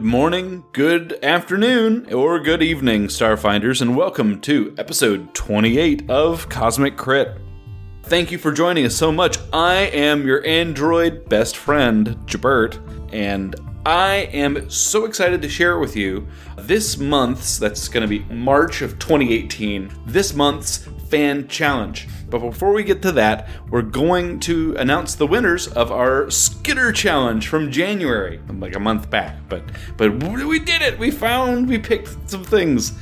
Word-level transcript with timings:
Good 0.00 0.06
morning, 0.06 0.64
good 0.72 1.22
afternoon, 1.22 2.10
or 2.10 2.40
good 2.40 2.62
evening, 2.62 3.08
Starfinders, 3.08 3.82
and 3.82 3.94
welcome 3.94 4.40
to 4.40 4.74
episode 4.78 5.34
28 5.34 6.08
of 6.08 6.48
Cosmic 6.48 6.96
Crit. 6.96 7.36
Thank 8.04 8.32
you 8.32 8.38
for 8.38 8.50
joining 8.50 8.86
us 8.86 8.96
so 8.96 9.12
much. 9.12 9.36
I 9.52 9.74
am 9.74 10.26
your 10.26 10.42
android 10.46 11.28
best 11.28 11.58
friend, 11.58 12.16
Jabert, 12.24 12.80
and 13.12 13.54
I 13.84 14.30
am 14.32 14.70
so 14.70 15.04
excited 15.04 15.42
to 15.42 15.50
share 15.50 15.78
with 15.78 15.94
you 15.94 16.26
this 16.56 16.96
month's, 16.96 17.58
that's 17.58 17.86
going 17.86 18.00
to 18.00 18.08
be 18.08 18.20
March 18.34 18.80
of 18.80 18.98
2018, 18.98 19.92
this 20.06 20.32
month's 20.32 20.88
fan 21.10 21.48
challenge. 21.48 22.08
But 22.30 22.38
before 22.38 22.72
we 22.72 22.84
get 22.84 23.02
to 23.02 23.12
that, 23.12 23.48
we're 23.70 23.82
going 23.82 24.38
to 24.40 24.76
announce 24.76 25.16
the 25.16 25.26
winners 25.26 25.66
of 25.66 25.90
our 25.90 26.30
Skitter 26.30 26.92
challenge 26.92 27.48
from 27.48 27.72
January, 27.72 28.40
like 28.48 28.76
a 28.76 28.80
month 28.80 29.10
back. 29.10 29.36
But 29.48 29.64
but 29.96 30.22
we 30.22 30.60
did 30.60 30.80
it. 30.80 30.98
We 30.98 31.10
found 31.10 31.68
we 31.68 31.78
picked 31.78 32.30
some 32.30 32.44
things. 32.44 32.92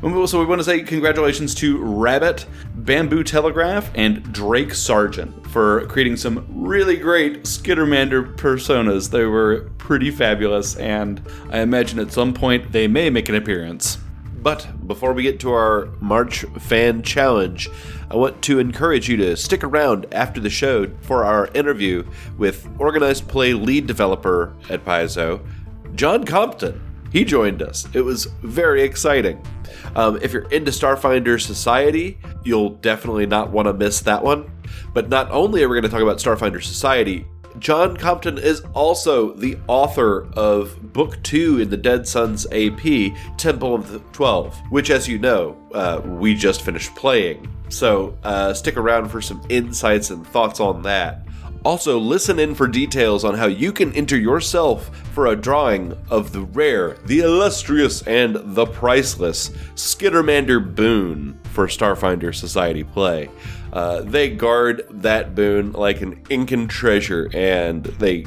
So 0.00 0.38
we 0.38 0.46
want 0.46 0.60
to 0.60 0.64
say 0.64 0.80
congratulations 0.80 1.54
to 1.56 1.76
Rabbit, 1.78 2.46
Bamboo 2.74 3.24
Telegraph, 3.24 3.90
and 3.94 4.32
Drake 4.32 4.72
Sargent 4.72 5.46
for 5.48 5.86
creating 5.86 6.16
some 6.16 6.46
really 6.48 6.96
great 6.96 7.44
Skittermander 7.44 8.36
personas. 8.36 9.10
They 9.10 9.24
were 9.24 9.70
pretty 9.76 10.10
fabulous, 10.10 10.76
and 10.76 11.20
I 11.50 11.60
imagine 11.60 11.98
at 11.98 12.12
some 12.12 12.32
point 12.32 12.72
they 12.72 12.88
may 12.88 13.10
make 13.10 13.28
an 13.28 13.34
appearance. 13.34 13.98
But 14.42 14.86
before 14.86 15.12
we 15.12 15.22
get 15.22 15.40
to 15.40 15.50
our 15.52 15.88
March 16.00 16.44
fan 16.58 17.02
challenge, 17.02 17.68
I 18.10 18.16
want 18.16 18.40
to 18.42 18.58
encourage 18.58 19.08
you 19.08 19.16
to 19.18 19.36
stick 19.36 19.64
around 19.64 20.06
after 20.12 20.40
the 20.40 20.50
show 20.50 20.90
for 21.02 21.24
our 21.24 21.48
interview 21.54 22.04
with 22.36 22.68
organized 22.78 23.28
play 23.28 23.52
lead 23.52 23.86
developer 23.86 24.54
at 24.70 24.84
Paizo, 24.84 25.44
John 25.94 26.24
Compton. 26.24 26.80
He 27.12 27.24
joined 27.24 27.62
us. 27.62 27.88
It 27.94 28.02
was 28.02 28.26
very 28.42 28.82
exciting. 28.82 29.42
Um, 29.96 30.18
if 30.22 30.32
you're 30.32 30.48
into 30.50 30.70
Starfinder 30.70 31.40
Society, 31.40 32.18
you'll 32.44 32.70
definitely 32.70 33.26
not 33.26 33.50
want 33.50 33.66
to 33.66 33.72
miss 33.72 34.00
that 34.02 34.22
one. 34.22 34.50
But 34.92 35.08
not 35.08 35.30
only 35.30 35.62
are 35.62 35.68
we 35.68 35.74
going 35.74 35.84
to 35.84 35.88
talk 35.88 36.02
about 36.02 36.18
Starfinder 36.18 36.62
Society, 36.62 37.26
John 37.58 37.96
Compton 37.96 38.38
is 38.38 38.62
also 38.74 39.32
the 39.32 39.58
author 39.66 40.28
of 40.34 40.92
Book 40.92 41.22
2 41.22 41.60
in 41.60 41.70
the 41.70 41.76
Dead 41.76 42.06
Suns 42.06 42.46
AP, 42.52 43.12
Temple 43.36 43.74
of 43.74 43.90
the 43.90 43.98
Twelve, 44.12 44.56
which, 44.70 44.90
as 44.90 45.08
you 45.08 45.18
know, 45.18 45.56
uh, 45.74 46.00
we 46.04 46.34
just 46.34 46.62
finished 46.62 46.94
playing. 46.94 47.48
So 47.68 48.16
uh, 48.22 48.54
stick 48.54 48.76
around 48.76 49.08
for 49.08 49.20
some 49.20 49.42
insights 49.48 50.10
and 50.10 50.26
thoughts 50.26 50.60
on 50.60 50.82
that. 50.82 51.22
Also, 51.64 51.98
listen 51.98 52.38
in 52.38 52.54
for 52.54 52.68
details 52.68 53.24
on 53.24 53.34
how 53.34 53.46
you 53.46 53.72
can 53.72 53.92
enter 53.94 54.16
yourself 54.16 54.96
for 55.12 55.26
a 55.26 55.36
drawing 55.36 55.92
of 56.08 56.32
the 56.32 56.42
rare, 56.42 56.96
the 57.06 57.20
illustrious, 57.20 58.02
and 58.02 58.36
the 58.54 58.64
priceless 58.64 59.50
Skittermander 59.74 60.74
boon 60.74 61.38
for 61.52 61.66
Starfinder 61.66 62.34
Society 62.34 62.84
play. 62.84 63.28
Uh, 63.72 64.02
they 64.02 64.30
guard 64.30 64.86
that 64.90 65.34
boon 65.34 65.72
like 65.72 66.00
an 66.00 66.22
Incan 66.30 66.68
treasure, 66.68 67.30
and 67.34 67.84
they 67.84 68.26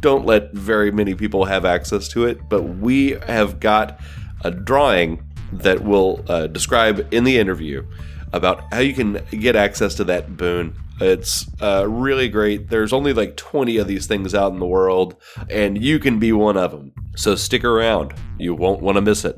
don't 0.00 0.24
let 0.24 0.52
very 0.52 0.90
many 0.90 1.14
people 1.14 1.44
have 1.44 1.64
access 1.64 2.08
to 2.08 2.24
it. 2.24 2.48
But 2.48 2.62
we 2.62 3.10
have 3.26 3.60
got 3.60 4.00
a 4.42 4.50
drawing 4.50 5.22
that 5.52 5.82
we'll 5.82 6.24
uh, 6.28 6.46
describe 6.46 7.06
in 7.12 7.24
the 7.24 7.38
interview 7.38 7.84
about 8.32 8.72
how 8.72 8.80
you 8.80 8.94
can 8.94 9.20
get 9.30 9.56
access 9.56 9.94
to 9.96 10.04
that 10.04 10.36
boon. 10.36 10.74
It's 11.00 11.46
uh, 11.60 11.88
really 11.88 12.28
great. 12.28 12.68
There's 12.68 12.92
only 12.92 13.12
like 13.12 13.36
20 13.36 13.78
of 13.78 13.88
these 13.88 14.06
things 14.06 14.34
out 14.34 14.52
in 14.52 14.58
the 14.58 14.66
world, 14.66 15.16
and 15.48 15.82
you 15.82 15.98
can 15.98 16.18
be 16.18 16.32
one 16.32 16.56
of 16.56 16.70
them. 16.70 16.92
So 17.16 17.34
stick 17.34 17.64
around. 17.64 18.14
You 18.38 18.54
won't 18.54 18.82
want 18.82 18.96
to 18.96 19.02
miss 19.02 19.24
it. 19.24 19.36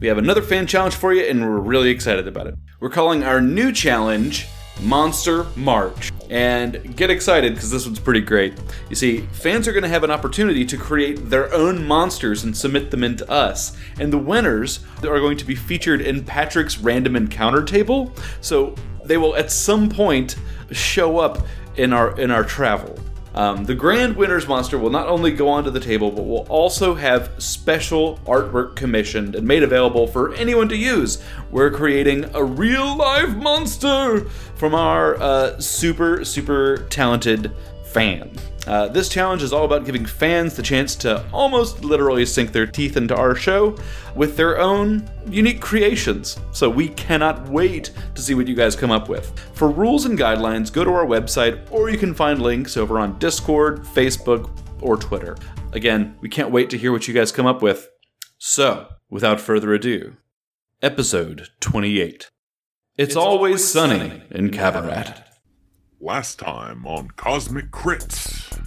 We 0.00 0.08
have 0.08 0.16
another 0.16 0.40
fan 0.40 0.66
challenge 0.66 0.94
for 0.94 1.12
you, 1.12 1.24
and 1.24 1.42
we're 1.42 1.58
really 1.58 1.90
excited 1.90 2.26
about 2.26 2.46
it. 2.46 2.54
We're 2.80 2.88
calling 2.88 3.22
our 3.22 3.38
new 3.42 3.70
challenge 3.70 4.48
Monster 4.80 5.44
March. 5.56 6.10
And 6.30 6.96
get 6.96 7.10
excited 7.10 7.52
because 7.52 7.70
this 7.70 7.84
one's 7.84 8.00
pretty 8.00 8.22
great. 8.22 8.54
You 8.88 8.96
see, 8.96 9.18
fans 9.32 9.68
are 9.68 9.72
going 9.72 9.82
to 9.82 9.90
have 9.90 10.02
an 10.02 10.10
opportunity 10.10 10.64
to 10.64 10.78
create 10.78 11.28
their 11.28 11.52
own 11.52 11.86
monsters 11.86 12.44
and 12.44 12.56
submit 12.56 12.90
them 12.90 13.04
into 13.04 13.28
us. 13.30 13.76
And 13.98 14.10
the 14.10 14.16
winners 14.16 14.80
are 15.02 15.20
going 15.20 15.36
to 15.36 15.44
be 15.44 15.54
featured 15.54 16.00
in 16.00 16.24
Patrick's 16.24 16.78
random 16.78 17.14
encounter 17.14 17.62
table. 17.62 18.14
So 18.40 18.74
they 19.04 19.18
will 19.18 19.36
at 19.36 19.52
some 19.52 19.90
point 19.90 20.36
show 20.70 21.18
up 21.18 21.46
in 21.76 21.92
our 21.92 22.18
in 22.18 22.30
our 22.30 22.44
travel. 22.44 22.98
Um, 23.34 23.64
the 23.64 23.74
Grand 23.74 24.16
Winners 24.16 24.48
monster 24.48 24.78
will 24.78 24.90
not 24.90 25.06
only 25.08 25.30
go 25.30 25.48
onto 25.48 25.70
the 25.70 25.80
table, 25.80 26.10
but 26.10 26.22
will 26.22 26.46
also 26.48 26.94
have 26.94 27.30
special 27.38 28.18
artwork 28.26 28.74
commissioned 28.74 29.36
and 29.36 29.46
made 29.46 29.62
available 29.62 30.06
for 30.06 30.34
anyone 30.34 30.68
to 30.68 30.76
use. 30.76 31.22
We're 31.50 31.70
creating 31.70 32.34
a 32.34 32.42
real 32.42 32.96
live 32.96 33.36
monster 33.36 34.28
from 34.56 34.74
our 34.74 35.20
uh, 35.20 35.60
super, 35.60 36.24
super 36.24 36.86
talented 36.90 37.52
fan. 37.84 38.32
Uh, 38.70 38.86
this 38.86 39.08
challenge 39.08 39.42
is 39.42 39.52
all 39.52 39.64
about 39.64 39.84
giving 39.84 40.06
fans 40.06 40.54
the 40.54 40.62
chance 40.62 40.94
to 40.94 41.28
almost 41.32 41.84
literally 41.84 42.24
sink 42.24 42.52
their 42.52 42.68
teeth 42.68 42.96
into 42.96 43.16
our 43.16 43.34
show 43.34 43.76
with 44.14 44.36
their 44.36 44.60
own 44.60 45.10
unique 45.26 45.60
creations. 45.60 46.38
So 46.52 46.70
we 46.70 46.90
cannot 46.90 47.48
wait 47.48 47.90
to 48.14 48.22
see 48.22 48.34
what 48.34 48.46
you 48.46 48.54
guys 48.54 48.76
come 48.76 48.92
up 48.92 49.08
with. 49.08 49.36
For 49.54 49.68
rules 49.68 50.04
and 50.04 50.16
guidelines, 50.16 50.72
go 50.72 50.84
to 50.84 50.92
our 50.92 51.04
website 51.04 51.68
or 51.72 51.90
you 51.90 51.98
can 51.98 52.14
find 52.14 52.40
links 52.40 52.76
over 52.76 53.00
on 53.00 53.18
Discord, 53.18 53.82
Facebook, 53.82 54.48
or 54.80 54.96
Twitter. 54.96 55.36
Again, 55.72 56.16
we 56.20 56.28
can't 56.28 56.52
wait 56.52 56.70
to 56.70 56.78
hear 56.78 56.92
what 56.92 57.08
you 57.08 57.12
guys 57.12 57.32
come 57.32 57.46
up 57.46 57.62
with. 57.62 57.88
So, 58.38 58.86
without 59.10 59.40
further 59.40 59.74
ado, 59.74 60.16
episode 60.80 61.48
28. 61.58 62.06
It's, 62.08 62.30
it's 62.96 63.16
always, 63.16 63.36
always 63.36 63.68
sunny 63.68 64.22
in 64.30 64.50
Qabarat. 64.50 65.24
Last 66.02 66.38
time 66.38 66.86
on 66.86 67.10
Cosmic 67.10 67.70
Crits. 67.70 68.58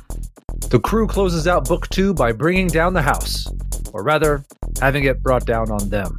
The 0.69 0.79
crew 0.79 1.07
closes 1.07 1.47
out 1.47 1.67
book 1.67 1.89
two 1.89 2.13
by 2.13 2.31
bringing 2.31 2.67
down 2.67 2.93
the 2.93 3.01
house, 3.01 3.47
or 3.91 4.03
rather, 4.03 4.45
having 4.79 5.05
it 5.05 5.23
brought 5.23 5.43
down 5.43 5.71
on 5.71 5.89
them. 5.89 6.15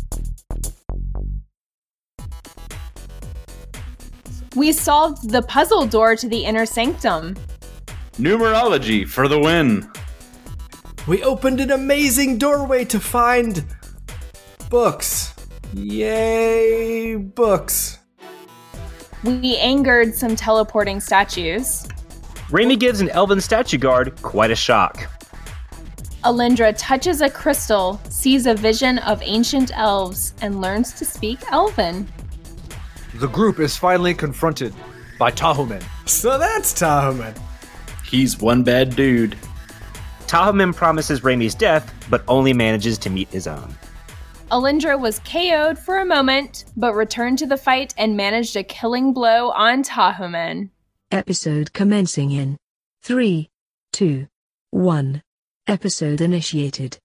We 4.56 4.72
solved 4.72 5.30
the 5.30 5.42
puzzle 5.42 5.86
door 5.86 6.16
to 6.16 6.28
the 6.28 6.44
inner 6.44 6.66
sanctum. 6.66 7.36
Numerology 8.14 9.06
for 9.06 9.28
the 9.28 9.38
win. 9.38 9.88
We 11.06 11.22
opened 11.22 11.60
an 11.60 11.70
amazing 11.70 12.38
doorway 12.38 12.84
to 12.86 12.98
find 12.98 13.64
books. 14.68 15.32
Yay, 15.74 17.14
books. 17.14 18.00
We 19.24 19.56
angered 19.56 20.14
some 20.14 20.36
teleporting 20.36 21.00
statues. 21.00 21.88
Raimi 22.48 22.78
gives 22.78 23.00
an 23.00 23.08
elven 23.08 23.40
statue 23.40 23.78
guard 23.78 24.20
quite 24.20 24.50
a 24.50 24.54
shock. 24.54 25.08
Alindra 26.24 26.74
touches 26.76 27.22
a 27.22 27.30
crystal, 27.30 28.00
sees 28.10 28.46
a 28.46 28.54
vision 28.54 28.98
of 28.98 29.22
ancient 29.22 29.70
elves, 29.76 30.34
and 30.42 30.60
learns 30.60 30.92
to 30.94 31.04
speak 31.04 31.38
Elven. 31.50 32.06
The 33.14 33.28
group 33.28 33.60
is 33.60 33.76
finally 33.76 34.12
confronted 34.12 34.74
by 35.18 35.30
Tahomen. 35.30 35.82
So 36.06 36.38
that's 36.38 36.72
Tahomen. 36.72 37.38
He's 38.04 38.38
one 38.38 38.62
bad 38.62 38.94
dude. 38.94 39.36
Tahomen 40.26 40.74
promises 40.74 41.20
Raimi's 41.20 41.54
death, 41.54 41.92
but 42.10 42.24
only 42.28 42.52
manages 42.52 42.98
to 42.98 43.10
meet 43.10 43.28
his 43.28 43.46
own. 43.46 43.74
Alindra 44.54 44.96
was 44.96 45.18
KO'd 45.24 45.80
for 45.80 45.98
a 45.98 46.06
moment, 46.06 46.64
but 46.76 46.94
returned 46.94 47.38
to 47.38 47.46
the 47.46 47.56
fight 47.56 47.92
and 47.98 48.16
managed 48.16 48.54
a 48.54 48.62
killing 48.62 49.12
blow 49.12 49.50
on 49.50 49.82
Tahomen. 49.82 50.70
Episode 51.10 51.72
commencing 51.72 52.30
in 52.30 52.56
3, 53.02 53.50
2, 53.92 54.28
1. 54.70 55.22
Episode 55.66 56.20
initiated. 56.20 56.98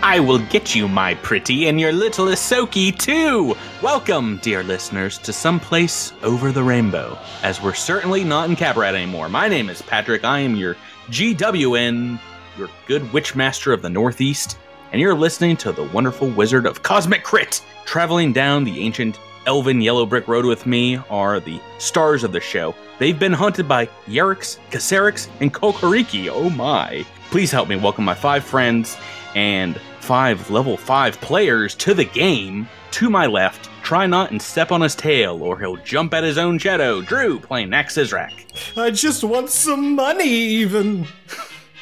I 0.00 0.20
will 0.20 0.38
get 0.46 0.74
you, 0.74 0.88
my 0.88 1.14
pretty, 1.16 1.68
and 1.68 1.78
your 1.78 1.92
little 1.92 2.26
Ysoki, 2.26 2.98
too! 2.98 3.54
Welcome, 3.82 4.38
dear 4.42 4.62
listeners, 4.64 5.18
to 5.18 5.32
someplace 5.34 6.12
over 6.22 6.50
the 6.50 6.62
rainbow, 6.62 7.18
as 7.42 7.60
we're 7.60 7.74
certainly 7.74 8.24
not 8.24 8.48
in 8.48 8.56
Qabarat 8.56 8.94
anymore. 8.94 9.28
My 9.28 9.48
name 9.48 9.68
is 9.68 9.82
Patrick. 9.82 10.24
I 10.24 10.38
am 10.40 10.56
your 10.56 10.76
GWN, 11.10 12.20
your 12.58 12.68
good 12.86 13.10
witch 13.14 13.34
master 13.34 13.72
of 13.72 13.80
the 13.80 13.88
Northeast, 13.88 14.58
and 14.92 15.00
you're 15.00 15.14
listening 15.14 15.56
to 15.58 15.72
the 15.72 15.84
wonderful 15.84 16.28
wizard 16.28 16.66
of 16.66 16.82
Cosmic 16.82 17.24
Crit. 17.24 17.62
Traveling 17.86 18.34
down 18.34 18.64
the 18.64 18.80
ancient 18.80 19.18
elven 19.46 19.80
yellow 19.80 20.04
brick 20.04 20.28
road 20.28 20.44
with 20.44 20.66
me 20.66 20.98
are 21.08 21.40
the 21.40 21.58
stars 21.78 22.24
of 22.24 22.32
the 22.32 22.40
show. 22.40 22.74
They've 22.98 23.18
been 23.18 23.32
hunted 23.32 23.66
by 23.66 23.86
Yerix, 24.06 24.58
Caserix, 24.70 25.28
and 25.40 25.54
Kokoriki. 25.54 26.28
Oh 26.30 26.50
my. 26.50 27.06
Please 27.30 27.50
help 27.50 27.70
me 27.70 27.76
welcome 27.76 28.04
my 28.04 28.14
five 28.14 28.44
friends 28.44 28.98
and 29.34 29.80
five 30.00 30.50
level 30.50 30.76
five 30.76 31.18
players 31.22 31.74
to 31.76 31.94
the 31.94 32.04
game. 32.04 32.68
To 32.92 33.08
my 33.08 33.24
left, 33.24 33.70
try 33.88 34.06
not 34.06 34.30
and 34.30 34.42
step 34.42 34.70
on 34.70 34.82
his 34.82 34.94
tail, 34.94 35.42
or 35.42 35.58
he'll 35.58 35.78
jump 35.78 36.12
at 36.12 36.22
his 36.22 36.36
own 36.36 36.58
shadow. 36.58 37.00
Drew 37.00 37.38
playing 37.38 37.70
Nax 37.70 37.96
Sizrak. 37.96 38.34
I 38.76 38.90
just 38.90 39.24
want 39.24 39.48
some 39.48 39.94
money, 39.94 40.28
even. 40.28 41.06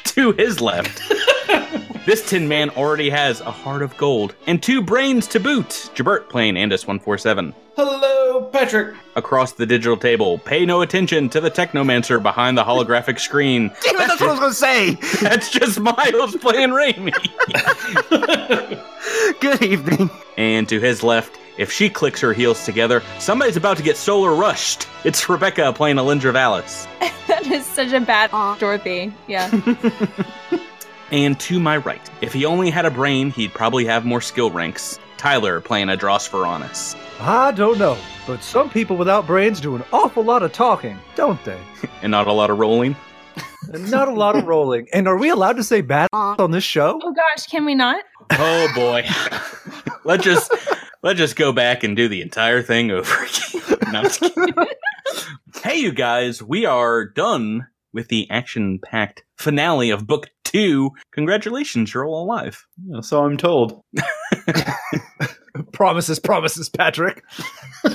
To 0.03 0.31
his 0.31 0.61
left, 0.61 1.01
this 2.07 2.27
Tin 2.27 2.47
Man 2.47 2.71
already 2.71 3.07
has 3.09 3.41
a 3.41 3.51
heart 3.51 3.83
of 3.83 3.95
gold 3.97 4.33
and 4.47 4.63
two 4.63 4.81
brains 4.81 5.27
to 5.27 5.39
boot. 5.39 5.91
Jabert 5.93 6.27
playing 6.29 6.55
Andis 6.55 6.87
147. 6.87 7.53
Hello, 7.75 8.45
Patrick. 8.45 8.95
Across 9.15 9.51
the 9.53 9.65
digital 9.65 9.95
table, 9.97 10.39
pay 10.39 10.65
no 10.65 10.81
attention 10.81 11.29
to 11.29 11.39
the 11.39 11.51
technomancer 11.51 12.23
behind 12.23 12.57
the 12.57 12.63
holographic 12.63 13.19
screen. 13.19 13.67
Damn 13.83 13.95
it, 13.95 13.97
that's 14.07 14.19
what 14.21 14.29
I 14.29 14.31
was 14.31 14.39
gonna 14.39 14.53
say. 14.53 14.93
That's 15.21 15.51
just 15.51 15.79
Miles 15.79 16.35
playing 16.37 16.69
Raimi. 16.69 17.13
Good 19.39 19.61
evening. 19.61 20.09
And 20.37 20.67
to 20.69 20.79
his 20.79 21.03
left, 21.03 21.37
if 21.57 21.71
she 21.71 21.89
clicks 21.89 22.21
her 22.21 22.33
heels 22.33 22.65
together, 22.65 23.01
somebody's 23.19 23.57
about 23.57 23.77
to 23.77 23.83
get 23.83 23.97
solar 23.97 24.35
rushed. 24.35 24.87
It's 25.03 25.27
Rebecca 25.27 25.73
playing 25.73 25.97
Alindra 25.97 26.33
Vallis. 26.33 26.87
that 27.27 27.47
is 27.47 27.65
such 27.65 27.91
a 27.93 27.99
bad 27.99 28.31
Dorothy. 28.59 29.13
Yeah. 29.27 29.49
And 31.09 31.39
to 31.39 31.57
my 31.57 31.77
right, 31.77 32.01
if 32.19 32.33
he 32.33 32.43
only 32.45 32.69
had 32.69 32.85
a 32.85 32.91
brain, 32.91 33.31
he'd 33.31 33.53
probably 33.53 33.85
have 33.85 34.03
more 34.03 34.19
skill 34.19 34.51
ranks. 34.51 34.99
Tyler 35.15 35.61
playing 35.61 35.87
Adros 35.87 36.29
Veronis. 36.29 36.97
I 37.21 37.51
don't 37.53 37.79
know, 37.79 37.97
but 38.27 38.43
some 38.43 38.69
people 38.69 38.97
without 38.97 39.25
brains 39.25 39.61
do 39.61 39.75
an 39.77 39.85
awful 39.93 40.21
lot 40.23 40.43
of 40.43 40.51
talking, 40.51 40.99
don't 41.15 41.41
they? 41.45 41.59
And 42.01 42.11
not 42.11 42.27
a 42.27 42.33
lot 42.33 42.49
of 42.49 42.59
rolling. 42.59 42.95
And 43.73 43.89
not 43.89 44.07
a 44.09 44.13
lot 44.13 44.35
of 44.35 44.45
rolling. 44.45 44.87
And 44.93 45.07
are 45.07 45.17
we 45.17 45.29
allowed 45.29 45.55
to 45.57 45.63
say 45.63 45.81
bad 45.81 46.09
on 46.11 46.51
this 46.51 46.63
show? 46.63 46.99
oh 47.01 47.13
gosh, 47.13 47.47
can 47.47 47.65
we 47.65 47.73
not? 47.73 48.03
Oh 48.31 48.67
boy. 48.75 49.05
let's 50.03 50.23
just 50.23 50.53
let's 51.03 51.17
just 51.17 51.35
go 51.35 51.51
back 51.51 51.83
and 51.83 51.95
do 51.95 52.07
the 52.07 52.21
entire 52.21 52.61
thing 52.61 52.91
over 52.91 53.13
again. 53.23 53.77
No, 53.91 53.99
I'm 53.99 54.03
just 54.05 54.23
hey 55.63 55.77
you 55.77 55.91
guys, 55.91 56.43
we 56.43 56.65
are 56.65 57.05
done 57.05 57.67
with 57.93 58.09
the 58.09 58.29
action-packed 58.29 59.23
finale 59.37 59.89
of 59.89 60.05
book 60.05 60.29
two. 60.43 60.91
Congratulations, 61.13 61.93
you're 61.93 62.05
all 62.05 62.23
alive. 62.23 62.65
Yeah, 62.85 63.01
so 63.01 63.23
I'm 63.23 63.37
told. 63.37 63.81
Promises, 65.73 66.19
promises, 66.19 66.69
Patrick. 66.69 67.23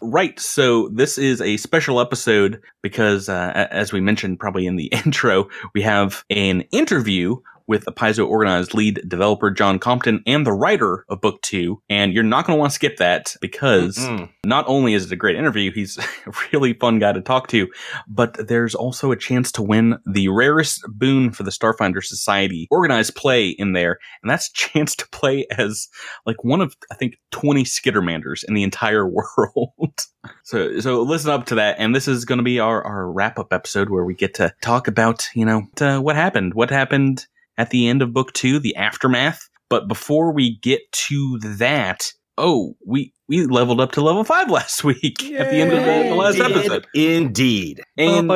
right. 0.00 0.38
So 0.40 0.88
this 0.88 1.18
is 1.18 1.40
a 1.40 1.56
special 1.56 2.00
episode 2.00 2.60
because, 2.82 3.28
uh, 3.28 3.68
as 3.70 3.92
we 3.92 4.00
mentioned 4.00 4.40
probably 4.40 4.66
in 4.66 4.76
the 4.76 4.86
intro, 5.04 5.48
we 5.74 5.82
have 5.82 6.24
an 6.30 6.62
interview 6.72 7.36
with 7.66 7.84
the 7.84 7.92
Paizo 7.92 8.26
Organized 8.26 8.74
lead 8.74 9.00
developer 9.08 9.50
John 9.50 9.78
Compton 9.78 10.22
and 10.26 10.46
the 10.46 10.52
writer 10.52 11.04
of 11.08 11.20
book 11.20 11.42
two. 11.42 11.82
And 11.88 12.12
you're 12.12 12.22
not 12.22 12.46
going 12.46 12.56
to 12.56 12.60
want 12.60 12.70
to 12.70 12.74
skip 12.74 12.98
that 12.98 13.34
because 13.40 13.98
not 14.44 14.64
only 14.68 14.94
is 14.94 15.06
it 15.06 15.12
a 15.12 15.16
great 15.16 15.36
interview, 15.36 15.72
he's 15.72 15.98
a 16.26 16.32
really 16.52 16.72
fun 16.74 16.98
guy 16.98 17.12
to 17.12 17.20
talk 17.20 17.48
to, 17.48 17.68
but 18.08 18.48
there's 18.48 18.74
also 18.74 19.12
a 19.12 19.16
chance 19.16 19.50
to 19.52 19.62
win 19.62 19.98
the 20.06 20.28
rarest 20.28 20.82
boon 20.88 21.30
for 21.30 21.42
the 21.42 21.50
Starfinder 21.50 22.04
Society 22.04 22.68
organized 22.70 23.14
play 23.14 23.48
in 23.48 23.72
there. 23.72 23.98
And 24.22 24.30
that's 24.30 24.48
a 24.48 24.52
chance 24.52 24.94
to 24.96 25.08
play 25.08 25.46
as 25.56 25.88
like 26.24 26.44
one 26.44 26.60
of, 26.60 26.76
I 26.90 26.94
think, 26.94 27.16
20 27.32 27.64
Skittermanders 27.64 28.44
in 28.44 28.54
the 28.54 28.62
entire 28.62 29.06
world. 29.36 30.00
so, 30.44 30.78
so 30.80 31.02
listen 31.02 31.30
up 31.30 31.46
to 31.46 31.56
that. 31.56 31.76
And 31.78 31.94
this 31.94 32.08
is 32.08 32.24
going 32.24 32.38
to 32.38 32.44
be 32.44 32.60
our, 32.60 32.82
our 32.82 33.10
wrap 33.10 33.38
up 33.38 33.52
episode 33.52 33.90
where 33.90 34.04
we 34.04 34.14
get 34.14 34.34
to 34.34 34.52
talk 34.60 34.88
about, 34.88 35.28
you 35.34 35.44
know, 35.44 35.62
what 36.00 36.16
happened, 36.16 36.54
what 36.54 36.70
happened 36.70 37.26
at 37.58 37.70
the 37.70 37.88
end 37.88 38.02
of 38.02 38.12
book 38.12 38.32
two, 38.32 38.58
the 38.58 38.76
aftermath. 38.76 39.48
But 39.68 39.88
before 39.88 40.32
we 40.32 40.58
get 40.58 40.80
to 40.92 41.38
that, 41.42 42.12
oh, 42.38 42.76
we, 42.86 43.12
we 43.28 43.46
leveled 43.46 43.80
up 43.80 43.92
to 43.92 44.00
level 44.00 44.24
five 44.24 44.50
last 44.50 44.84
week 44.84 45.24
at 45.24 45.50
the 45.50 45.56
end 45.56 45.72
of 45.72 45.84
the, 45.84 46.10
the 46.10 46.14
last 46.14 46.38
Indeed. 46.38 46.56
episode. 46.56 46.86
Indeed. 46.94 47.82
And. 47.96 48.32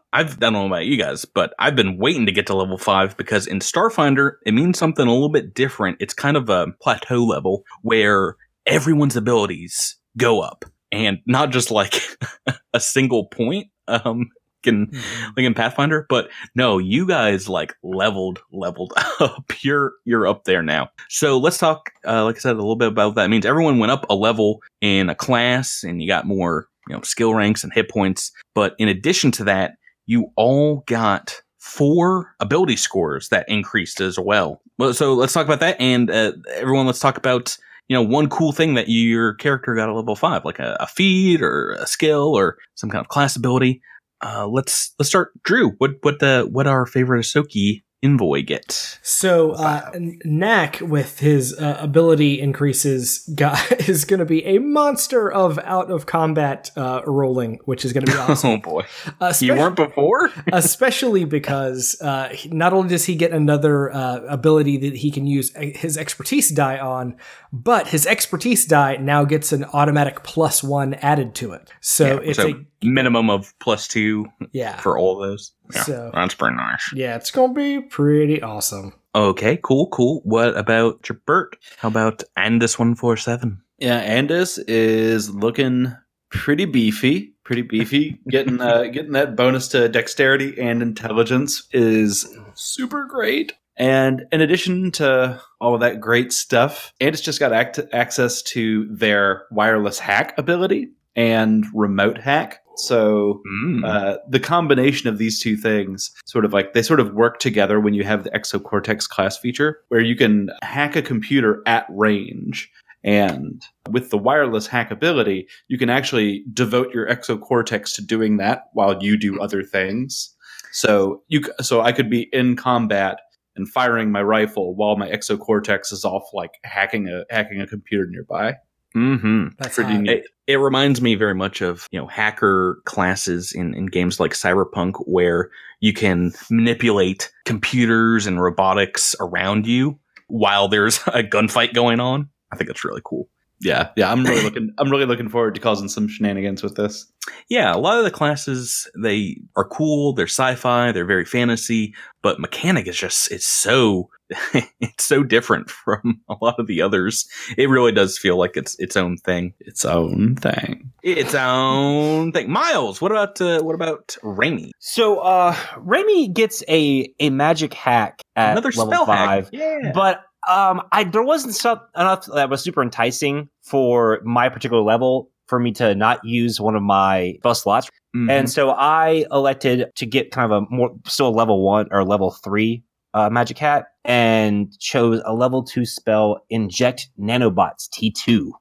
I've 0.12 0.32
I 0.32 0.36
don't 0.40 0.52
know 0.52 0.66
about 0.66 0.86
you 0.86 0.96
guys, 0.96 1.24
but 1.24 1.54
I've 1.58 1.76
been 1.76 1.98
waiting 1.98 2.26
to 2.26 2.32
get 2.32 2.46
to 2.48 2.56
level 2.56 2.78
five 2.78 3.16
because 3.16 3.46
in 3.46 3.60
Starfinder 3.60 4.32
it 4.44 4.54
means 4.54 4.78
something 4.78 5.06
a 5.06 5.12
little 5.12 5.28
bit 5.28 5.54
different. 5.54 5.98
It's 6.00 6.14
kind 6.14 6.36
of 6.36 6.48
a 6.48 6.68
plateau 6.82 7.24
level 7.24 7.62
where 7.82 8.36
everyone's 8.66 9.16
abilities 9.16 9.96
go 10.16 10.40
up, 10.40 10.64
and 10.90 11.18
not 11.26 11.50
just 11.50 11.70
like 11.70 12.02
a 12.74 12.80
single 12.80 13.26
point. 13.26 13.68
Um, 13.86 14.28
in 14.66 14.90
like 15.36 15.44
in 15.44 15.54
Pathfinder, 15.54 16.06
but 16.08 16.28
no, 16.54 16.78
you 16.78 17.06
guys 17.06 17.48
like 17.48 17.74
leveled, 17.82 18.40
leveled 18.52 18.92
up. 19.20 19.52
You're 19.62 19.92
you're 20.04 20.26
up 20.26 20.44
there 20.44 20.62
now. 20.62 20.88
So 21.08 21.38
let's 21.38 21.58
talk. 21.58 21.90
Uh, 22.06 22.24
like 22.24 22.36
I 22.36 22.40
said, 22.40 22.52
a 22.52 22.58
little 22.58 22.76
bit 22.76 22.88
about 22.88 23.14
that. 23.14 23.26
It 23.26 23.28
means 23.28 23.46
everyone 23.46 23.78
went 23.78 23.92
up 23.92 24.06
a 24.08 24.14
level 24.14 24.60
in 24.80 25.08
a 25.08 25.14
class, 25.14 25.82
and 25.82 26.02
you 26.02 26.08
got 26.08 26.26
more 26.26 26.66
you 26.88 26.94
know 26.94 27.02
skill 27.02 27.34
ranks 27.34 27.64
and 27.64 27.72
hit 27.72 27.90
points. 27.90 28.32
But 28.54 28.74
in 28.78 28.88
addition 28.88 29.30
to 29.32 29.44
that, 29.44 29.72
you 30.06 30.32
all 30.36 30.84
got 30.86 31.40
four 31.58 32.34
ability 32.40 32.76
scores 32.76 33.28
that 33.28 33.48
increased 33.48 34.00
as 34.00 34.18
well. 34.18 34.60
Well, 34.78 34.94
so 34.94 35.14
let's 35.14 35.32
talk 35.32 35.46
about 35.46 35.60
that, 35.60 35.80
and 35.80 36.10
uh, 36.10 36.32
everyone, 36.54 36.86
let's 36.86 37.00
talk 37.00 37.16
about 37.16 37.56
you 37.88 37.94
know 37.94 38.02
one 38.02 38.28
cool 38.28 38.52
thing 38.52 38.74
that 38.74 38.88
your 38.88 39.34
character 39.34 39.74
got 39.74 39.88
a 39.88 39.94
level 39.94 40.16
five, 40.16 40.44
like 40.44 40.58
a, 40.58 40.76
a 40.80 40.86
feat 40.86 41.42
or 41.42 41.72
a 41.72 41.86
skill 41.86 42.36
or 42.36 42.56
some 42.74 42.90
kind 42.90 43.00
of 43.04 43.08
class 43.08 43.36
ability. 43.36 43.82
Uh, 44.22 44.46
let's 44.46 44.94
let's 44.98 45.08
start. 45.08 45.32
Drew, 45.42 45.70
what 45.78 45.92
what 46.02 46.18
the 46.18 46.48
what 46.50 46.66
our 46.66 46.86
favorite 46.86 47.24
Ysoki 47.24 47.82
envoy 48.02 48.42
get? 48.42 48.98
So, 49.02 49.52
uh, 49.52 49.90
Knack, 50.24 50.80
with 50.80 51.20
his 51.20 51.58
uh, 51.58 51.76
ability 51.80 52.40
increases, 52.40 53.28
got, 53.34 53.72
is 53.88 54.04
going 54.04 54.20
to 54.20 54.26
be 54.26 54.44
a 54.44 54.58
monster 54.58 55.30
of 55.30 55.58
out 55.60 55.90
of 55.90 56.06
combat 56.06 56.70
uh, 56.76 57.02
rolling, 57.06 57.58
which 57.64 57.84
is 57.84 57.92
going 57.92 58.06
to 58.06 58.12
be 58.12 58.18
awesome. 58.18 58.50
Oh 58.50 58.56
boy, 58.58 58.86
Uh, 59.20 59.32
you 59.40 59.54
weren't 59.54 59.76
before. 59.76 60.30
especially 60.52 61.24
because 61.24 62.00
uh, 62.00 62.34
not 62.46 62.72
only 62.72 62.88
does 62.88 63.04
he 63.04 63.14
get 63.14 63.32
another 63.32 63.92
uh, 63.92 64.20
ability 64.28 64.78
that 64.78 64.96
he 64.96 65.10
can 65.10 65.26
use 65.26 65.54
uh, 65.56 65.60
his 65.74 65.96
expertise 65.96 66.50
die 66.50 66.78
on, 66.78 67.16
but 67.52 67.88
his 67.88 68.06
expertise 68.06 68.64
die 68.64 68.96
now 68.96 69.24
gets 69.24 69.52
an 69.52 69.64
automatic 69.72 70.22
plus 70.22 70.62
one 70.62 70.94
added 70.94 71.34
to 71.36 71.52
it. 71.52 71.70
So 71.80 72.06
Yeah, 72.06 72.30
it's 72.30 72.38
so 72.38 72.48
a 72.48 72.66
minimum 72.82 73.30
of 73.30 73.52
plus 73.60 73.86
two 73.88 74.26
yeah, 74.52 74.76
for 74.76 74.98
all 74.98 75.18
those. 75.18 75.52
Yeah, 75.74 75.82
So- 75.82 76.10
that's 76.14 76.34
pretty 76.34 76.56
nice. 76.56 76.92
yeah, 76.94 77.16
it's 77.16 77.30
gonna 77.30 77.52
be 77.52 77.80
pretty 77.80 78.42
awesome. 78.42 78.94
Okay, 79.14 79.58
cool, 79.62 79.88
cool. 79.88 80.20
What 80.24 80.56
about 80.56 81.02
Jabert? 81.02 81.54
How 81.78 81.88
about 81.88 82.22
Andis 82.38 82.78
one 82.78 82.94
four 82.94 83.16
seven? 83.16 83.60
Yeah, 83.78 84.06
Andis 84.20 84.58
is 84.68 85.34
looking 85.34 85.92
pretty 86.30 86.64
beefy. 86.64 87.34
Pretty 87.44 87.62
beefy. 87.62 88.20
getting 88.28 88.60
uh, 88.60 88.82
getting 88.92 89.12
that 89.12 89.34
bonus 89.34 89.66
to 89.68 89.88
dexterity 89.88 90.54
and 90.60 90.80
intelligence 90.82 91.66
is 91.72 92.32
super 92.54 93.04
great. 93.06 93.52
And 93.76 94.26
in 94.30 94.40
addition 94.42 94.90
to 94.92 95.40
all 95.60 95.74
of 95.74 95.80
that 95.80 96.00
great 96.00 96.32
stuff, 96.32 96.92
Andis 97.00 97.22
just 97.22 97.40
got 97.40 97.52
act- 97.52 97.80
access 97.92 98.42
to 98.42 98.86
their 98.94 99.46
wireless 99.50 99.98
hack 99.98 100.36
ability 100.38 100.90
and 101.16 101.64
remote 101.74 102.18
hack. 102.18 102.59
So 102.76 103.42
Mm. 103.46 103.84
uh, 103.84 104.18
the 104.28 104.40
combination 104.40 105.08
of 105.08 105.18
these 105.18 105.40
two 105.40 105.56
things 105.56 106.10
sort 106.24 106.44
of 106.44 106.52
like 106.52 106.72
they 106.72 106.82
sort 106.82 107.00
of 107.00 107.12
work 107.14 107.38
together 107.38 107.78
when 107.80 107.94
you 107.94 108.04
have 108.04 108.24
the 108.24 108.30
exocortex 108.30 109.08
class 109.08 109.36
feature 109.38 109.80
where 109.88 110.00
you 110.00 110.16
can 110.16 110.50
hack 110.62 110.96
a 110.96 111.02
computer 111.02 111.62
at 111.66 111.84
range 111.90 112.70
and 113.02 113.62
with 113.90 114.10
the 114.10 114.18
wireless 114.18 114.66
hack 114.66 114.90
ability 114.90 115.46
you 115.68 115.78
can 115.78 115.90
actually 115.90 116.44
devote 116.52 116.92
your 116.94 117.06
exocortex 117.08 117.94
to 117.94 118.02
doing 118.02 118.36
that 118.36 118.64
while 118.74 119.02
you 119.02 119.16
do 119.16 119.40
other 119.40 119.62
things 119.62 120.34
so 120.72 121.22
you 121.28 121.42
so 121.60 121.80
i 121.80 121.92
could 121.92 122.10
be 122.10 122.28
in 122.32 122.56
combat 122.56 123.18
and 123.56 123.68
firing 123.68 124.12
my 124.12 124.22
rifle 124.22 124.74
while 124.74 124.96
my 124.96 125.08
exocortex 125.10 125.92
is 125.92 126.04
off 126.04 126.24
like 126.34 126.52
hacking 126.64 127.08
a 127.08 127.24
hacking 127.30 127.60
a 127.60 127.66
computer 127.66 128.06
nearby 128.06 128.54
Mm-hmm. 128.96 129.48
That's 129.58 129.76
Pretty 129.76 129.92
hot. 129.92 130.00
neat. 130.02 130.10
It, 130.10 130.24
it 130.46 130.56
reminds 130.56 131.00
me 131.00 131.14
very 131.14 131.34
much 131.34 131.60
of 131.60 131.86
you 131.92 132.00
know 132.00 132.06
hacker 132.06 132.80
classes 132.84 133.52
in, 133.52 133.74
in 133.74 133.86
games 133.86 134.18
like 134.18 134.32
Cyberpunk, 134.32 134.94
where 135.06 135.50
you 135.80 135.92
can 135.92 136.32
manipulate 136.50 137.30
computers 137.44 138.26
and 138.26 138.42
robotics 138.42 139.14
around 139.20 139.66
you 139.66 139.98
while 140.28 140.68
there's 140.68 140.98
a 141.08 141.22
gunfight 141.22 141.72
going 141.74 142.00
on. 142.00 142.28
I 142.52 142.56
think 142.56 142.68
that's 142.68 142.84
really 142.84 143.02
cool. 143.04 143.28
yeah 143.60 143.90
yeah 143.96 144.10
i'm 144.10 144.24
really 144.24 144.42
looking 144.42 144.72
i'm 144.78 144.90
really 144.90 145.04
looking 145.06 145.28
forward 145.28 145.54
to 145.54 145.60
causing 145.60 145.86
some 145.88 146.08
shenanigans 146.08 146.62
with 146.62 146.74
this 146.76 147.06
Yeah, 147.48 147.72
a 147.74 147.78
lot 147.78 147.98
of 147.98 148.04
the 148.04 148.10
classes 148.10 148.90
they 149.00 149.36
are 149.54 149.68
cool. 149.68 150.14
They're 150.14 150.26
sci-fi. 150.26 150.90
They're 150.92 151.04
very 151.04 151.24
fantasy, 151.24 151.94
but 152.22 152.40
mechanic 152.40 152.88
is 152.88 152.96
just 152.96 153.30
it's 153.30 153.46
so 153.46 154.08
it's 154.80 155.04
so 155.04 155.22
different 155.22 155.68
from 155.70 156.20
a 156.28 156.34
lot 156.40 156.58
of 156.58 156.66
the 156.66 156.80
others. 156.82 157.28
It 157.58 157.68
really 157.68 157.92
does 157.92 158.16
feel 158.18 158.36
like 158.38 158.56
it's 158.56 158.78
its 158.78 158.96
own 158.96 159.16
thing. 159.18 159.54
its 159.60 159.84
own 159.84 160.36
thing 160.36 160.90
Its 161.02 161.34
own 161.34 162.32
thing. 162.32 162.50
Miles, 162.50 163.00
what 163.00 163.10
about 163.12 163.40
uh, 163.40 163.60
what 163.62 163.74
about 163.74 164.16
Rainy? 164.22 164.72
So, 164.78 165.18
uh, 165.18 165.52
Raimi 165.76 166.32
gets 166.32 166.62
a, 166.68 167.12
a 167.20 167.30
magic 167.30 167.74
hack 167.74 168.22
at 168.36 168.52
Another 168.52 168.70
level 168.70 168.86
spell 168.92 169.06
five, 169.06 169.44
hack. 169.44 169.52
Yeah. 169.52 169.92
but 169.94 170.22
Um, 170.48 170.82
I 170.92 171.04
there 171.04 171.22
wasn't 171.22 171.54
stuff 171.54 171.80
enough 171.96 172.26
that 172.34 172.48
was 172.48 172.62
super 172.62 172.82
enticing 172.82 173.48
for 173.62 174.20
my 174.24 174.48
particular 174.48 174.82
level 174.82 175.30
for 175.48 175.58
me 175.60 175.72
to 175.72 175.94
not 175.94 176.24
use 176.24 176.60
one 176.60 176.76
of 176.76 176.82
my 176.82 177.34
spell 177.40 177.54
slots, 177.54 177.90
Mhm. 178.16 178.30
and 178.30 178.50
so 178.50 178.70
I 178.70 179.26
elected 179.30 179.90
to 179.96 180.06
get 180.06 180.30
kind 180.30 180.50
of 180.50 180.62
a 180.62 180.66
more 180.74 180.90
still 181.06 181.28
a 181.28 181.36
level 181.36 181.62
one 181.62 181.88
or 181.90 182.04
level 182.04 182.30
three 182.30 182.82
uh, 183.14 183.28
magic 183.30 183.58
hack, 183.58 183.86
and 184.04 184.76
chose 184.78 185.20
a 185.24 185.34
level 185.34 185.62
two 185.62 185.84
spell, 185.84 186.40
inject 186.50 187.08
nanobots 187.18 187.88
T 187.92 188.10
two, 188.10 188.52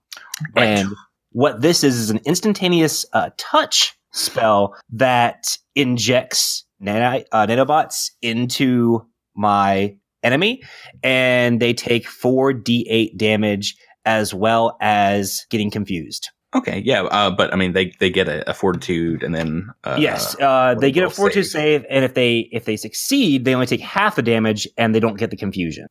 Right. 0.56 0.68
and 0.79 0.89
what 1.32 1.62
this 1.62 1.84
is 1.84 1.98
is 1.98 2.10
an 2.10 2.20
instantaneous 2.25 3.06
uh, 3.13 3.29
touch 3.38 3.96
spell 4.12 4.75
that 4.91 5.44
injects 5.75 6.65
nano, 6.79 7.24
uh, 7.32 7.46
nanobots 7.46 8.10
into 8.22 9.06
my 9.36 9.96
enemy, 10.24 10.62
and 11.03 11.60
they 11.62 11.74
take 11.74 12.08
four 12.08 12.51
d8 12.53 13.15
damage 13.18 13.75
as 14.06 14.34
well 14.34 14.75
as 14.82 15.46
getting 15.50 15.70
confused. 15.70 16.29
Okay, 16.56 16.82
yeah, 16.84 17.03
uh, 17.03 17.29
but 17.29 17.53
I 17.53 17.58
mean, 17.58 17.74
they 17.74 17.94
they 18.00 18.10
get 18.10 18.27
a, 18.27 18.50
a 18.50 18.56
fortitude, 18.56 19.22
and 19.22 19.36
then 19.36 19.70
uh, 19.84 19.98
yes, 20.00 20.36
uh, 20.41 20.74
they 20.74 20.91
get 20.91 21.03
a 21.03 21.10
fortitude 21.10 21.46
save. 21.46 21.82
save, 21.82 21.86
and 21.91 22.03
if 22.03 22.15
they 22.15 22.50
if 22.51 22.65
they 22.65 22.75
succeed, 22.75 23.46
they 23.46 23.53
only 23.53 23.68
take 23.68 23.82
half 23.82 24.15
the 24.15 24.24
damage, 24.24 24.68
and 24.75 24.96
they 24.96 25.00
don't 25.00 25.20
get 25.20 25.29
the 25.29 25.38
confusion. 25.38 25.86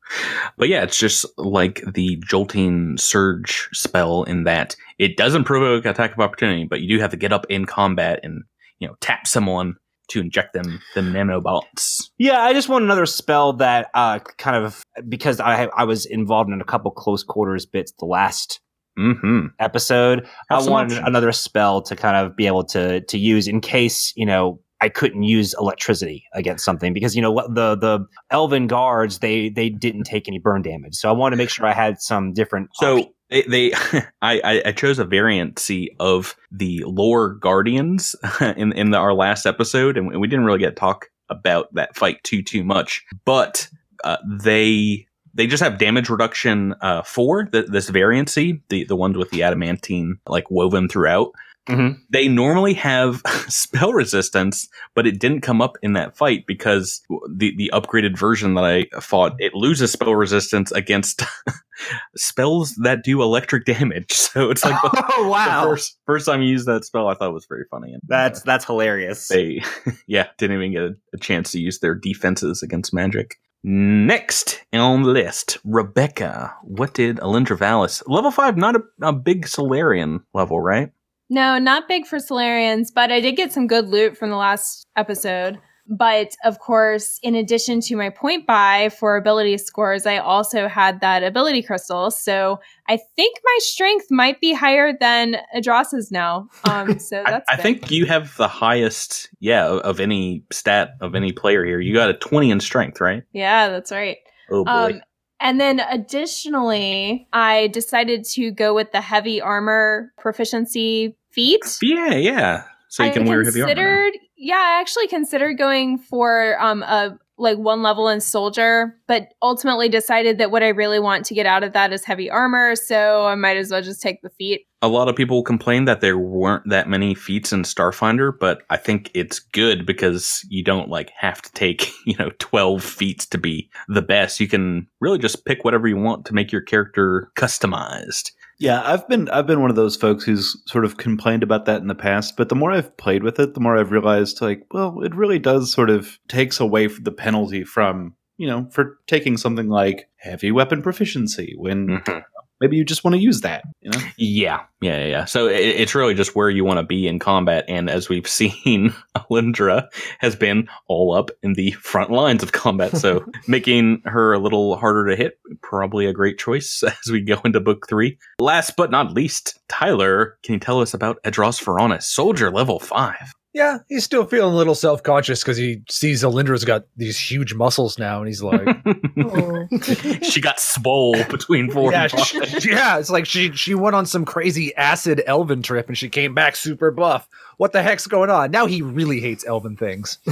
But 0.56 0.68
yeah, 0.68 0.82
it's 0.82 0.98
just 0.98 1.24
like 1.38 1.82
the 1.94 2.20
jolting 2.26 2.98
surge 2.98 3.68
spell 3.72 4.24
in 4.24 4.44
that 4.44 4.74
it 4.98 5.16
doesn't 5.16 5.44
provoke 5.44 5.84
attack 5.84 6.12
of 6.12 6.18
opportunity, 6.18 6.64
but 6.64 6.80
you 6.80 6.88
do 6.88 7.00
have 7.00 7.12
to 7.12 7.16
get 7.16 7.32
up 7.32 7.46
in 7.48 7.64
combat 7.64 8.18
and 8.24 8.42
you 8.80 8.88
know 8.88 8.96
tap 9.00 9.28
someone 9.28 9.76
to 10.08 10.20
inject 10.20 10.54
them 10.54 10.80
the 10.96 11.02
nanobots. 11.02 12.10
Yeah, 12.18 12.40
I 12.40 12.52
just 12.52 12.68
want 12.68 12.84
another 12.84 13.06
spell 13.06 13.52
that 13.54 13.90
uh, 13.94 14.18
kind 14.38 14.56
of 14.56 14.82
because 15.08 15.38
I 15.38 15.66
I 15.66 15.84
was 15.84 16.04
involved 16.04 16.50
in 16.50 16.60
a 16.60 16.64
couple 16.64 16.90
close 16.90 17.22
quarters 17.22 17.64
bits 17.64 17.92
the 17.92 18.06
last 18.06 18.60
Mm-hmm. 18.98 19.46
episode. 19.60 20.26
I 20.50 20.60
wanted 20.62 20.98
another 20.98 21.30
spell 21.32 21.82
to 21.82 21.94
kind 21.94 22.16
of 22.16 22.34
be 22.34 22.46
able 22.46 22.64
to 22.64 23.00
to 23.00 23.18
use 23.18 23.46
in 23.46 23.60
case 23.60 24.12
you 24.16 24.26
know 24.26 24.60
I 24.80 24.88
couldn't 24.88 25.24
use 25.24 25.54
electricity 25.58 26.24
against 26.34 26.64
something 26.64 26.92
because 26.92 27.16
you 27.16 27.22
know 27.22 27.32
what 27.32 27.54
the 27.54 27.76
the 27.76 28.06
elven 28.30 28.66
guards 28.66 29.18
they 29.18 29.48
they 29.48 29.68
didn't 29.68 30.04
take 30.04 30.28
any 30.28 30.38
burn 30.38 30.62
damage, 30.62 30.94
so 30.94 31.08
I 31.08 31.12
wanted 31.12 31.36
to 31.36 31.38
make 31.38 31.50
sure 31.50 31.66
I 31.66 31.72
had 31.72 32.00
some 32.00 32.32
different. 32.32 32.70
So 32.74 32.98
options. 32.98 33.14
they, 33.30 33.42
they 33.42 33.72
I, 34.22 34.40
I 34.44 34.62
I 34.66 34.72
chose 34.72 34.98
a 34.98 35.04
variancy 35.04 35.88
of 35.98 36.36
the 36.50 36.82
lore 36.86 37.34
guardians 37.34 38.14
in 38.40 38.72
in 38.72 38.90
the, 38.90 38.98
our 38.98 39.14
last 39.14 39.46
episode, 39.46 39.96
and 39.96 40.20
we 40.20 40.28
didn't 40.28 40.44
really 40.44 40.60
get 40.60 40.70
to 40.70 40.76
talk 40.76 41.06
about 41.28 41.74
that 41.74 41.96
fight 41.96 42.22
too 42.22 42.42
too 42.42 42.64
much, 42.64 43.04
but 43.24 43.68
uh, 44.04 44.18
they. 44.26 45.06
They 45.38 45.46
just 45.46 45.62
have 45.62 45.78
damage 45.78 46.10
reduction 46.10 46.74
uh, 46.82 47.02
for 47.02 47.48
the, 47.50 47.62
this 47.62 47.90
variancy, 47.90 48.60
the 48.68 48.84
the 48.84 48.96
ones 48.96 49.16
with 49.16 49.30
the 49.30 49.42
adamantine 49.44 50.18
like 50.28 50.50
woven 50.50 50.88
throughout. 50.88 51.30
Mhm. 51.68 51.98
They 52.10 52.28
normally 52.28 52.74
have 52.74 53.22
spell 53.48 53.92
resistance, 53.92 54.68
but 54.94 55.06
it 55.06 55.20
didn't 55.20 55.42
come 55.42 55.60
up 55.62 55.76
in 55.82 55.92
that 55.92 56.16
fight 56.16 56.44
because 56.46 57.02
the 57.30 57.54
the 57.56 57.70
upgraded 57.74 58.18
version 58.18 58.54
that 58.54 58.64
I 58.64 58.86
fought 59.00 59.36
it 59.38 59.54
loses 59.54 59.92
spell 59.92 60.14
resistance 60.14 60.72
against 60.72 61.22
spells 62.16 62.74
that 62.82 63.04
do 63.04 63.22
electric 63.22 63.64
damage. 63.64 64.12
So 64.28 64.50
it's 64.50 64.64
like 64.64 64.80
the, 64.82 65.04
oh 65.16 65.22
the 65.24 65.28
wow, 65.30 65.62
first 65.64 65.98
first 66.04 66.26
time 66.26 66.42
you 66.42 66.50
used 66.50 66.66
that 66.66 66.84
spell, 66.84 67.08
I 67.08 67.14
thought 67.14 67.30
it 67.30 67.34
was 67.34 67.46
very 67.48 67.64
funny. 67.70 67.92
And 67.92 68.02
that's 68.06 68.40
uh, 68.40 68.42
that's 68.44 68.64
hilarious. 68.64 69.28
they 69.28 69.62
yeah 70.06 70.26
didn't 70.36 70.56
even 70.58 70.72
get 70.72 70.82
a, 70.82 70.94
a 71.14 71.18
chance 71.18 71.52
to 71.52 71.60
use 71.60 71.78
their 71.78 71.94
defenses 71.94 72.62
against 72.62 72.92
magic. 72.92 73.36
Next 73.70 74.64
on 74.72 75.02
the 75.02 75.10
list, 75.10 75.58
Rebecca. 75.62 76.54
What 76.62 76.94
did 76.94 77.18
Alindra 77.18 77.58
Valis? 77.58 78.02
Level 78.06 78.30
five, 78.30 78.56
not 78.56 78.76
a, 78.76 78.82
a 79.02 79.12
big 79.12 79.46
Solarian 79.46 80.22
level, 80.32 80.58
right? 80.58 80.90
No, 81.28 81.58
not 81.58 81.86
big 81.86 82.06
for 82.06 82.18
Solarians, 82.18 82.90
but 82.90 83.12
I 83.12 83.20
did 83.20 83.36
get 83.36 83.52
some 83.52 83.66
good 83.66 83.88
loot 83.88 84.16
from 84.16 84.30
the 84.30 84.36
last 84.36 84.86
episode. 84.96 85.58
But 85.88 86.34
of 86.44 86.58
course, 86.58 87.18
in 87.22 87.34
addition 87.34 87.80
to 87.82 87.96
my 87.96 88.10
point 88.10 88.46
buy 88.46 88.90
for 88.90 89.16
ability 89.16 89.56
scores, 89.58 90.06
I 90.06 90.18
also 90.18 90.68
had 90.68 91.00
that 91.00 91.22
ability 91.22 91.62
crystal. 91.62 92.10
So 92.10 92.60
I 92.88 92.98
think 93.16 93.38
my 93.42 93.58
strength 93.60 94.06
might 94.10 94.40
be 94.40 94.52
higher 94.52 94.92
than 94.98 95.36
Adras's 95.56 96.10
now. 96.10 96.48
Um, 96.64 96.98
so 96.98 97.22
I, 97.24 97.30
that's 97.30 97.46
I 97.50 97.56
big. 97.56 97.62
think 97.62 97.90
you 97.90 98.06
have 98.06 98.36
the 98.36 98.48
highest, 98.48 99.30
yeah, 99.40 99.66
of, 99.66 99.98
any 99.98 100.44
stat 100.52 100.90
of 101.00 101.14
any 101.14 101.32
player 101.32 101.64
here. 101.64 101.80
You 101.80 101.94
got 101.94 102.10
a 102.10 102.14
twenty 102.14 102.50
in 102.50 102.60
strength, 102.60 103.00
right? 103.00 103.22
yeah, 103.32 103.68
that's 103.68 103.90
right. 103.90 104.18
Oh 104.50 104.64
boy. 104.64 104.70
Um, 104.70 105.00
and 105.40 105.60
then 105.60 105.80
additionally, 105.80 107.28
I 107.32 107.68
decided 107.68 108.24
to 108.32 108.50
go 108.50 108.74
with 108.74 108.92
the 108.92 109.00
heavy 109.00 109.40
armor 109.40 110.12
proficiency 110.18 111.16
feat. 111.30 111.78
yeah, 111.80 112.14
yeah. 112.14 112.64
So 112.88 113.04
you 113.04 113.10
I 113.10 113.12
can 113.12 113.24
wear 113.24 113.44
heavy 113.44 113.60
armor. 113.60 113.74
considered, 113.74 114.12
yeah, 114.38 114.56
I 114.56 114.80
actually 114.80 115.08
considered 115.08 115.58
going 115.58 115.98
for 115.98 116.56
um 116.60 116.82
a 116.82 117.18
like 117.40 117.58
one 117.58 117.82
level 117.82 118.08
in 118.08 118.20
soldier, 118.20 118.98
but 119.06 119.28
ultimately 119.42 119.88
decided 119.88 120.38
that 120.38 120.50
what 120.50 120.62
I 120.62 120.68
really 120.68 120.98
want 120.98 121.24
to 121.26 121.34
get 121.34 121.46
out 121.46 121.62
of 121.62 121.72
that 121.72 121.92
is 121.92 122.04
heavy 122.04 122.28
armor, 122.28 122.74
so 122.74 123.26
I 123.26 123.36
might 123.36 123.56
as 123.56 123.70
well 123.70 123.80
just 123.80 124.02
take 124.02 124.22
the 124.22 124.30
feat. 124.30 124.66
a 124.82 124.88
lot 124.88 125.08
of 125.08 125.16
people 125.16 125.42
complain 125.42 125.84
that 125.86 126.00
there 126.00 126.18
weren't 126.18 126.68
that 126.68 126.88
many 126.88 127.14
feats 127.14 127.52
in 127.52 127.62
Starfinder, 127.62 128.32
but 128.38 128.62
I 128.70 128.76
think 128.76 129.10
it's 129.14 129.38
good 129.38 129.86
because 129.86 130.44
you 130.48 130.62
don't 130.62 130.88
like 130.88 131.10
have 131.16 131.42
to 131.42 131.52
take, 131.52 131.92
you 132.06 132.16
know, 132.18 132.30
12 132.38 132.82
feats 132.82 133.26
to 133.26 133.38
be 133.38 133.70
the 133.88 134.02
best. 134.02 134.40
You 134.40 134.48
can 134.48 134.88
really 135.00 135.18
just 135.18 135.44
pick 135.44 135.64
whatever 135.64 135.88
you 135.88 135.96
want 135.96 136.24
to 136.26 136.34
make 136.34 136.52
your 136.52 136.62
character 136.62 137.30
customized. 137.36 138.32
Yeah, 138.58 138.82
I've 138.84 139.06
been 139.06 139.28
I've 139.28 139.46
been 139.46 139.60
one 139.60 139.70
of 139.70 139.76
those 139.76 139.96
folks 139.96 140.24
who's 140.24 140.60
sort 140.66 140.84
of 140.84 140.96
complained 140.96 141.44
about 141.44 141.64
that 141.66 141.80
in 141.80 141.86
the 141.86 141.94
past, 141.94 142.36
but 142.36 142.48
the 142.48 142.56
more 142.56 142.72
I've 142.72 142.96
played 142.96 143.22
with 143.22 143.38
it, 143.38 143.54
the 143.54 143.60
more 143.60 143.76
I've 143.76 143.92
realized 143.92 144.40
like, 144.40 144.66
well, 144.72 145.00
it 145.02 145.14
really 145.14 145.38
does 145.38 145.72
sort 145.72 145.90
of 145.90 146.18
takes 146.26 146.58
away 146.58 146.88
the 146.88 147.12
penalty 147.12 147.62
from, 147.62 148.14
you 148.36 148.48
know, 148.48 148.68
for 148.72 148.98
taking 149.06 149.36
something 149.36 149.68
like 149.68 150.08
heavy 150.16 150.50
weapon 150.50 150.82
proficiency 150.82 151.54
when 151.56 152.00
mm-hmm. 152.00 152.18
Maybe 152.60 152.76
you 152.76 152.84
just 152.84 153.04
want 153.04 153.14
to 153.14 153.20
use 153.20 153.40
that, 153.42 153.64
you 153.80 153.90
know? 153.90 154.00
Yeah, 154.16 154.60
yeah, 154.80 155.04
yeah. 155.04 155.24
So 155.24 155.46
it, 155.46 155.60
it's 155.60 155.94
really 155.94 156.14
just 156.14 156.34
where 156.34 156.50
you 156.50 156.64
want 156.64 156.78
to 156.78 156.84
be 156.84 157.06
in 157.06 157.18
combat. 157.18 157.64
And 157.68 157.88
as 157.90 158.08
we've 158.08 158.26
seen, 158.28 158.94
Alindra 159.16 159.88
has 160.18 160.36
been 160.36 160.68
all 160.86 161.14
up 161.14 161.30
in 161.42 161.54
the 161.54 161.72
front 161.72 162.10
lines 162.10 162.42
of 162.42 162.52
combat. 162.52 162.96
So 162.96 163.24
making 163.48 164.02
her 164.04 164.32
a 164.32 164.38
little 164.38 164.76
harder 164.76 165.08
to 165.10 165.16
hit, 165.16 165.38
probably 165.62 166.06
a 166.06 166.12
great 166.12 166.38
choice 166.38 166.82
as 166.86 167.12
we 167.12 167.20
go 167.20 167.40
into 167.44 167.60
book 167.60 167.86
three. 167.88 168.18
Last 168.38 168.76
but 168.76 168.90
not 168.90 169.12
least, 169.12 169.58
Tyler, 169.68 170.38
can 170.42 170.54
you 170.54 170.60
tell 170.60 170.80
us 170.80 170.94
about 170.94 171.22
Edros 171.24 171.62
Veronis, 171.62 172.04
soldier 172.04 172.50
level 172.50 172.78
five? 172.80 173.34
Yeah, 173.58 173.78
he's 173.88 174.04
still 174.04 174.24
feeling 174.24 174.54
a 174.54 174.56
little 174.56 174.76
self 174.76 175.02
conscious 175.02 175.42
because 175.42 175.56
he 175.56 175.82
sees 175.88 176.22
Alindra's 176.22 176.64
got 176.64 176.84
these 176.96 177.18
huge 177.18 177.54
muscles 177.54 177.98
now, 177.98 178.18
and 178.20 178.28
he's 178.28 178.40
like, 178.40 178.62
she 180.22 180.40
got 180.40 180.60
swole 180.60 181.24
between 181.24 181.68
four 181.68 181.90
yeah, 181.90 182.04
and 182.04 182.20
she- 182.20 182.70
yeah, 182.70 182.98
it's 183.00 183.10
like 183.10 183.26
she 183.26 183.50
she 183.52 183.74
went 183.74 183.96
on 183.96 184.06
some 184.06 184.24
crazy 184.24 184.72
acid 184.76 185.24
elven 185.26 185.60
trip 185.62 185.88
and 185.88 185.98
she 185.98 186.08
came 186.08 186.34
back 186.34 186.54
super 186.54 186.92
buff. 186.92 187.28
What 187.56 187.72
the 187.72 187.82
heck's 187.82 188.06
going 188.06 188.30
on? 188.30 188.52
Now 188.52 188.66
he 188.66 188.80
really 188.80 189.18
hates 189.18 189.44
elven 189.44 189.76
things. 189.76 190.18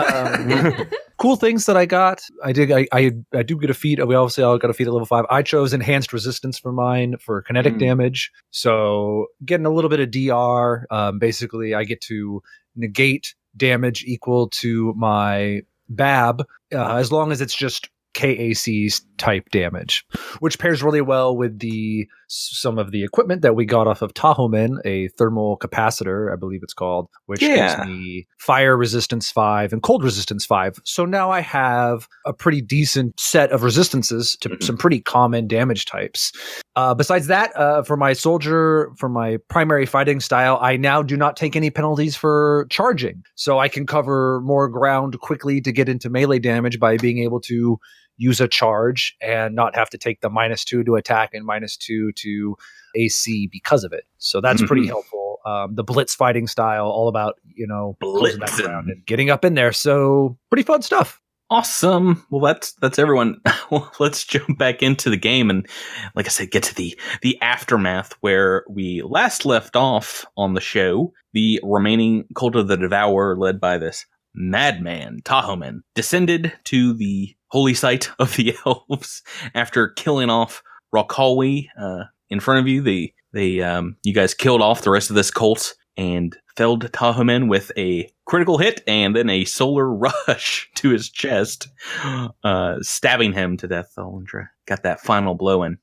Um, 0.00 0.86
cool 1.20 1.36
things 1.36 1.66
that 1.66 1.76
I 1.76 1.84
got. 1.86 2.22
I 2.42 2.52
did. 2.52 2.72
I, 2.72 2.86
I 2.92 3.12
I 3.34 3.42
do 3.42 3.58
get 3.58 3.70
a 3.70 3.74
feat. 3.74 4.04
We 4.06 4.14
obviously 4.14 4.42
all 4.42 4.58
got 4.58 4.70
a 4.70 4.74
feat 4.74 4.86
at 4.86 4.92
level 4.92 5.06
five. 5.06 5.26
I 5.30 5.42
chose 5.42 5.72
enhanced 5.72 6.12
resistance 6.12 6.58
for 6.58 6.72
mine 6.72 7.16
for 7.20 7.42
kinetic 7.42 7.74
Mm. 7.74 7.78
damage. 7.80 8.32
So 8.50 9.26
getting 9.44 9.66
a 9.66 9.70
little 9.70 9.90
bit 9.90 10.00
of 10.00 10.10
DR. 10.10 10.86
Um, 10.90 11.18
basically, 11.18 11.74
I 11.74 11.84
get 11.84 12.00
to 12.02 12.42
negate 12.74 13.34
damage 13.56 14.04
equal 14.04 14.48
to 14.48 14.94
my 14.96 15.62
BAB 15.88 16.42
uh, 16.72 16.94
as 16.96 17.10
long 17.12 17.32
as 17.32 17.40
it's 17.40 17.54
just 17.56 17.90
KAC 18.14 19.02
type 19.18 19.48
damage, 19.50 20.04
which 20.40 20.58
pairs 20.58 20.82
really 20.82 21.00
well 21.00 21.36
with 21.36 21.58
the 21.58 22.06
some 22.32 22.78
of 22.78 22.92
the 22.92 23.02
equipment 23.02 23.42
that 23.42 23.56
we 23.56 23.64
got 23.64 23.88
off 23.88 24.02
of 24.02 24.14
Tahomen, 24.14 24.76
a 24.84 25.08
thermal 25.18 25.58
capacitor, 25.58 26.32
I 26.32 26.36
believe 26.36 26.60
it's 26.62 26.72
called, 26.74 27.08
which 27.26 27.42
Yeah. 27.42 27.76
gives 27.84 27.88
me 27.88 28.28
fire 28.38 28.76
resistance 28.76 29.30
five 29.32 29.72
and 29.72 29.82
cold 29.82 30.04
resistance 30.04 30.46
five. 30.46 30.78
So 30.84 31.04
now 31.04 31.30
I 31.30 31.40
have 31.40 32.06
a 32.24 32.32
pretty 32.32 32.60
decent 32.62 33.18
set 33.18 33.50
of 33.50 33.62
resistances 33.64 34.36
to 34.42 34.50
Mhm. 34.50 34.62
some 34.62 34.76
pretty 34.76 35.00
common 35.00 35.48
damage 35.48 35.86
types. 35.86 36.30
Uh, 36.76 36.94
besides 36.94 37.26
that, 37.26 37.54
uh, 37.56 37.82
for 37.82 37.96
my 37.96 38.12
soldier, 38.12 38.90
for 38.96 39.08
my 39.08 39.38
primary 39.48 39.84
fighting 39.86 40.20
style, 40.20 40.56
I 40.62 40.76
now 40.76 41.02
do 41.02 41.16
not 41.16 41.36
take 41.36 41.56
any 41.56 41.70
penalties 41.70 42.16
for 42.16 42.66
charging. 42.70 43.22
So 43.34 43.58
I 43.58 43.68
can 43.68 43.86
cover 43.86 44.40
more 44.44 44.68
ground 44.68 45.18
quickly 45.20 45.60
to 45.62 45.72
get 45.72 45.88
into 45.88 46.08
melee 46.08 46.38
damage 46.38 46.78
by 46.78 46.96
being 46.96 47.18
able 47.18 47.40
to 47.42 47.78
use 48.20 48.38
a 48.40 48.46
charge 48.46 49.16
and 49.22 49.54
not 49.54 49.74
have 49.74 49.88
to 49.90 49.96
take 49.98 50.20
the 50.20 50.28
minus 50.28 50.62
two 50.64 50.84
to 50.84 50.94
attack 50.96 51.30
and 51.32 51.44
minus 51.46 51.74
two 51.76 52.12
to 52.12 52.54
AC 52.94 53.48
because 53.50 53.82
of 53.82 53.92
it. 53.94 54.04
So 54.18 54.40
that's 54.42 54.62
pretty 54.62 54.82
Mhm. 54.82 54.88
helpful. 54.88 55.38
Um, 55.46 55.74
the 55.74 55.82
blitz 55.82 56.14
fighting 56.14 56.46
style, 56.46 56.84
all 56.86 57.08
about, 57.08 57.36
you 57.56 57.66
know, 57.66 57.96
Blitzing. 58.02 58.68
and 58.68 59.06
getting 59.06 59.30
up 59.30 59.42
in 59.42 59.54
there. 59.54 59.72
So 59.72 60.36
pretty 60.50 60.64
fun 60.64 60.82
stuff. 60.82 61.18
Awesome. 61.48 62.24
Well, 62.30 62.42
that's 62.42 62.74
that's 62.74 62.98
everyone. 62.98 63.40
well, 63.70 63.90
let's 63.98 64.24
jump 64.24 64.58
back 64.58 64.82
into 64.82 65.08
the 65.08 65.16
game 65.16 65.48
and, 65.50 65.66
like 66.14 66.26
I 66.26 66.28
said, 66.28 66.50
get 66.50 66.62
to 66.64 66.74
the 66.74 66.96
the 67.22 67.40
aftermath 67.40 68.12
where 68.20 68.64
we 68.68 69.02
last 69.02 69.46
left 69.46 69.74
off 69.76 70.26
on 70.36 70.52
the 70.54 70.60
show. 70.60 71.12
The 71.32 71.58
remaining 71.64 72.26
cult 72.36 72.54
of 72.54 72.68
the 72.68 72.76
Devourer, 72.76 73.36
led 73.36 73.60
by 73.60 73.78
this 73.78 74.04
madman 74.34 75.20
Tahomen, 75.24 75.80
descended 75.94 76.52
to 76.64 76.92
the 76.94 77.34
holy 77.50 77.74
site 77.74 78.10
of 78.18 78.34
the 78.36 78.56
elves 78.66 79.22
after 79.54 79.88
killing 79.88 80.30
off 80.30 80.62
Rokalwi 80.94 81.68
uh, 81.78 82.04
in 82.28 82.40
front 82.40 82.60
of 82.60 82.68
you. 82.68 82.82
The 82.82 83.12
they 83.32 83.60
um, 83.60 83.96
you 84.02 84.12
guys 84.12 84.34
killed 84.34 84.62
off 84.62 84.82
the 84.82 84.90
rest 84.90 85.10
of 85.10 85.16
this 85.16 85.30
cult 85.30 85.74
and 85.96 86.36
felled 86.56 86.90
Tahomen 86.92 87.48
with 87.48 87.70
a 87.76 88.10
critical 88.24 88.58
hit 88.58 88.82
and 88.86 89.14
then 89.14 89.30
a 89.30 89.44
solar 89.44 89.92
rush 90.26 90.70
to 90.76 90.90
his 90.90 91.08
chest, 91.08 91.68
uh, 92.44 92.76
stabbing 92.80 93.32
him 93.32 93.56
to 93.58 93.68
death. 93.68 93.92
Alundra 93.96 94.48
got 94.66 94.82
that 94.82 95.00
final 95.00 95.34
blow 95.34 95.62
in. 95.62 95.78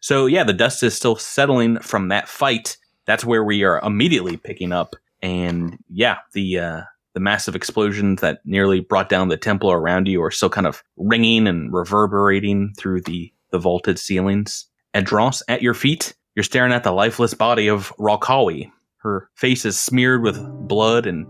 So 0.00 0.26
yeah, 0.26 0.44
the 0.44 0.52
dust 0.52 0.82
is 0.82 0.94
still 0.94 1.16
settling 1.16 1.78
from 1.80 2.08
that 2.08 2.28
fight. 2.28 2.76
That's 3.06 3.24
where 3.24 3.44
we 3.44 3.64
are 3.64 3.80
immediately 3.80 4.36
picking 4.36 4.72
up, 4.72 4.94
and 5.20 5.78
yeah, 5.88 6.18
the 6.32 6.58
uh, 6.58 6.82
the 7.20 7.24
massive 7.24 7.54
explosions 7.54 8.22
that 8.22 8.40
nearly 8.46 8.80
brought 8.80 9.10
down 9.10 9.28
the 9.28 9.36
temple 9.36 9.70
around 9.70 10.08
you 10.08 10.22
are 10.22 10.30
still 10.30 10.48
kind 10.48 10.66
of 10.66 10.82
ringing 10.96 11.46
and 11.46 11.72
reverberating 11.72 12.72
through 12.78 13.02
the 13.02 13.30
the 13.50 13.58
vaulted 13.58 13.98
ceilings. 13.98 14.66
Edros, 14.94 15.42
at 15.48 15.60
your 15.60 15.74
feet, 15.74 16.14
you're 16.34 16.44
staring 16.44 16.72
at 16.72 16.84
the 16.84 16.92
lifeless 16.92 17.34
body 17.34 17.68
of 17.68 17.92
Ralkawi. 17.98 18.70
Her 18.98 19.28
face 19.34 19.64
is 19.64 19.78
smeared 19.78 20.22
with 20.22 20.40
blood 20.66 21.06
and 21.06 21.26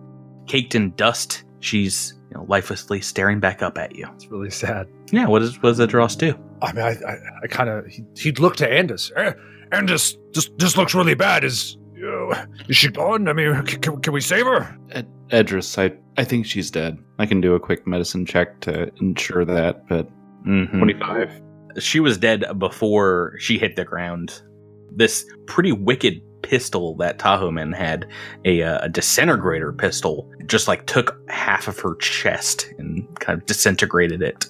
caked 0.47 0.75
in 0.75 0.95
dust. 0.97 1.45
She's 1.61 2.15
you 2.31 2.37
know, 2.37 2.45
lifelessly 2.47 3.01
staring 3.01 3.41
back 3.41 3.63
up 3.63 3.77
at 3.77 3.97
you. 3.97 4.07
It's 4.15 4.27
really 4.29 4.51
sad. 4.51 4.87
Yeah, 5.11 5.27
what 5.27 5.41
does 5.41 5.61
what 5.63 5.77
does 5.77 5.81
Edros 5.81 6.17
do? 6.17 6.39
I 6.63 6.73
mean, 6.73 6.85
I, 6.85 6.91
I, 6.91 7.19
I 7.43 7.47
kind 7.49 7.69
of 7.69 7.87
he, 7.87 8.05
he'd 8.17 8.39
look 8.39 8.57
to 8.57 8.69
Andis. 8.69 9.11
Eh, 9.17 9.33
Andis, 9.73 10.17
this 10.35 10.51
this 10.59 10.77
looks 10.77 10.95
really 10.95 11.15
bad. 11.15 11.43
Is 11.43 11.77
uh, 12.07 12.47
is 12.69 12.77
she 12.77 12.91
gone? 12.91 13.29
I 13.29 13.33
mean, 13.33 13.63
can, 13.65 14.01
can 14.01 14.13
we 14.13 14.21
save 14.21 14.45
her? 14.45 14.77
Ed- 14.91 15.09
Edris, 15.33 15.79
I, 15.79 15.93
I 16.17 16.25
think 16.25 16.47
she's 16.47 16.71
dead. 16.71 16.99
I 17.19 17.27
can 17.27 17.41
do 17.41 17.55
a 17.55 17.61
quick 17.61 17.87
medicine 17.87 18.27
check 18.27 18.61
to 18.61 18.91
ensure 19.01 19.45
that, 19.45 19.87
but 19.89 20.09
Mhm. 20.47 20.71
25. 20.79 21.31
She 21.79 22.01
was 22.01 22.19
dead 22.19 22.45
before 22.59 23.35
she 23.39 23.59
hit 23.59 23.77
the 23.77 23.85
ground. 23.85 24.43
This 24.95 25.25
pretty 25.47 25.73
wicked 25.73 26.21
pistol 26.43 26.97
that 26.97 27.19
Tahomen 27.19 27.75
had, 27.75 28.07
a, 28.45 28.63
uh, 28.63 28.79
a 28.83 28.89
disintegrator 28.89 29.73
pistol, 29.73 30.29
just 30.47 30.67
like 30.67 30.87
took 30.87 31.17
half 31.29 31.69
of 31.69 31.79
her 31.81 31.95
chest 31.97 32.73
and 32.79 33.07
kind 33.21 33.39
of 33.39 33.47
disintegrated 33.47 34.23
it. 34.23 34.47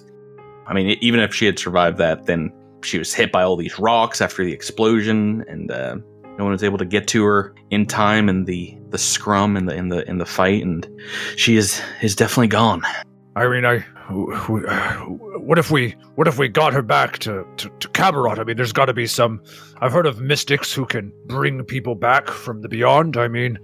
I 0.67 0.73
mean, 0.73 0.97
even 1.01 1.19
if 1.19 1.33
she 1.35 1.45
had 1.45 1.59
survived 1.59 1.97
that, 1.97 2.25
then 2.25 2.51
she 2.83 2.97
was 2.97 3.13
hit 3.13 3.31
by 3.31 3.43
all 3.43 3.55
these 3.57 3.77
rocks 3.77 4.21
after 4.21 4.43
the 4.43 4.53
explosion, 4.53 5.43
and 5.47 5.69
uh, 5.69 5.97
no 6.41 6.45
one 6.45 6.53
was 6.53 6.63
able 6.63 6.79
to 6.79 6.85
get 6.85 7.07
to 7.07 7.23
her 7.23 7.53
in 7.69 7.85
time 7.85 8.27
in 8.27 8.45
the, 8.45 8.75
the 8.89 8.97
scrum 8.97 9.55
in 9.55 9.67
the 9.67 9.75
in 9.75 9.89
the 9.89 10.09
in 10.09 10.17
the 10.17 10.25
fight, 10.25 10.63
and 10.63 10.89
she 11.35 11.55
is 11.55 11.79
is 12.01 12.15
definitely 12.15 12.47
gone. 12.47 12.81
I 13.35 13.47
mean, 13.47 13.63
I. 13.63 13.85
What 14.09 15.59
if 15.59 15.69
we? 15.69 15.91
What 16.15 16.27
if 16.27 16.39
we 16.39 16.47
got 16.49 16.73
her 16.73 16.81
back 16.81 17.19
to 17.19 17.45
to, 17.57 17.69
to 17.69 17.87
Qabarat? 17.89 18.39
I 18.39 18.43
mean, 18.43 18.57
there's 18.57 18.73
got 18.73 18.85
to 18.85 18.93
be 18.93 19.05
some. 19.05 19.39
I've 19.81 19.91
heard 19.91 20.07
of 20.07 20.19
mystics 20.19 20.73
who 20.73 20.87
can 20.87 21.13
bring 21.27 21.63
people 21.63 21.93
back 21.93 22.27
from 22.27 22.63
the 22.63 22.67
beyond. 22.67 23.17
I 23.17 23.27
mean, 23.27 23.57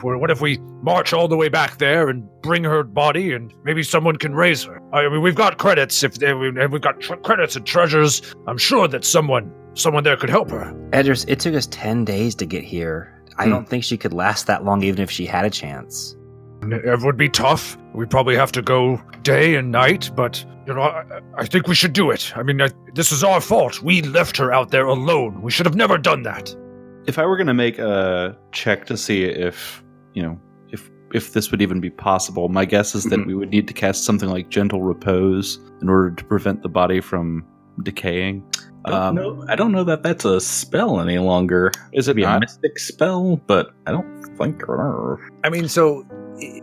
what 0.00 0.30
if 0.30 0.40
we 0.40 0.58
march 0.82 1.12
all 1.12 1.28
the 1.28 1.36
way 1.36 1.50
back 1.50 1.76
there 1.76 2.08
and 2.08 2.26
bring 2.42 2.64
her 2.64 2.82
body, 2.82 3.34
and 3.34 3.52
maybe 3.62 3.82
someone 3.82 4.16
can 4.16 4.34
raise 4.34 4.64
her? 4.64 4.80
I 4.94 5.06
mean, 5.10 5.20
we've 5.20 5.36
got 5.36 5.58
credits. 5.58 6.02
If 6.02 6.14
they, 6.14 6.30
and 6.30 6.72
we've 6.72 6.80
got 6.80 6.98
tr- 6.98 7.16
credits 7.16 7.56
and 7.56 7.66
treasures, 7.66 8.22
I'm 8.46 8.58
sure 8.58 8.88
that 8.88 9.04
someone 9.04 9.52
someone 9.74 10.04
there 10.04 10.16
could 10.16 10.30
help 10.30 10.50
her. 10.50 10.74
Edris, 10.92 11.24
it 11.28 11.40
took 11.40 11.54
us 11.54 11.66
10 11.66 12.04
days 12.04 12.34
to 12.36 12.46
get 12.46 12.64
here. 12.64 13.12
I 13.38 13.44
Hmm. 13.44 13.50
don't 13.50 13.68
think 13.68 13.84
she 13.84 13.96
could 13.96 14.12
last 14.12 14.46
that 14.46 14.64
long 14.64 14.82
even 14.82 15.02
if 15.02 15.10
she 15.10 15.26
had 15.26 15.44
a 15.44 15.50
chance. 15.50 16.16
It 16.62 17.00
would 17.02 17.16
be 17.16 17.28
tough. 17.28 17.78
We'd 17.94 18.10
probably 18.10 18.36
have 18.36 18.52
to 18.52 18.60
go 18.62 19.00
day 19.22 19.54
and 19.54 19.70
night, 19.72 20.10
but 20.14 20.44
you 20.66 20.74
know, 20.74 20.82
I, 20.82 21.04
I 21.38 21.46
think 21.46 21.66
we 21.66 21.74
should 21.74 21.94
do 21.94 22.10
it. 22.10 22.32
I 22.36 22.42
mean, 22.42 22.60
I, 22.60 22.68
this 22.94 23.10
is 23.12 23.24
our 23.24 23.40
fault. 23.40 23.82
We 23.82 24.02
left 24.02 24.36
her 24.36 24.52
out 24.52 24.70
there 24.70 24.84
alone. 24.86 25.40
We 25.42 25.50
should 25.50 25.64
have 25.66 25.74
never 25.74 25.96
done 25.96 26.22
that. 26.24 26.54
If 27.06 27.18
I 27.18 27.24
were 27.24 27.36
going 27.36 27.46
to 27.46 27.54
make 27.54 27.78
a 27.78 28.36
check 28.52 28.84
to 28.86 28.96
see 28.96 29.24
if, 29.24 29.82
you 30.12 30.22
know, 30.22 30.38
if 30.68 30.90
if 31.14 31.32
this 31.32 31.50
would 31.50 31.62
even 31.62 31.80
be 31.80 31.90
possible, 31.90 32.48
my 32.50 32.64
guess 32.66 32.94
is 32.94 33.04
that 33.04 33.18
Mhm. 33.20 33.26
we 33.26 33.34
would 33.34 33.48
need 33.50 33.66
to 33.68 33.74
cast 33.74 34.04
something 34.04 34.28
like 34.28 34.50
Gentle 34.50 34.82
Repose 34.82 35.58
in 35.80 35.88
order 35.88 36.10
to 36.10 36.24
prevent 36.24 36.62
the 36.62 36.68
body 36.68 37.00
from 37.00 37.42
decaying. 37.82 38.42
I 38.84 38.90
don't, 38.90 39.14
know, 39.14 39.44
I 39.48 39.56
don't 39.56 39.72
know 39.72 39.84
that 39.84 40.02
that's 40.02 40.24
a 40.24 40.40
spell 40.40 41.00
any 41.00 41.18
longer. 41.18 41.72
Is 41.92 42.08
it 42.08 42.18
a 42.18 42.40
mystic 42.40 42.78
spell, 42.78 43.36
but 43.46 43.72
I 43.86 43.92
don't 43.92 44.24
think. 44.38 44.62
I 45.44 45.50
mean, 45.50 45.68
so 45.68 46.04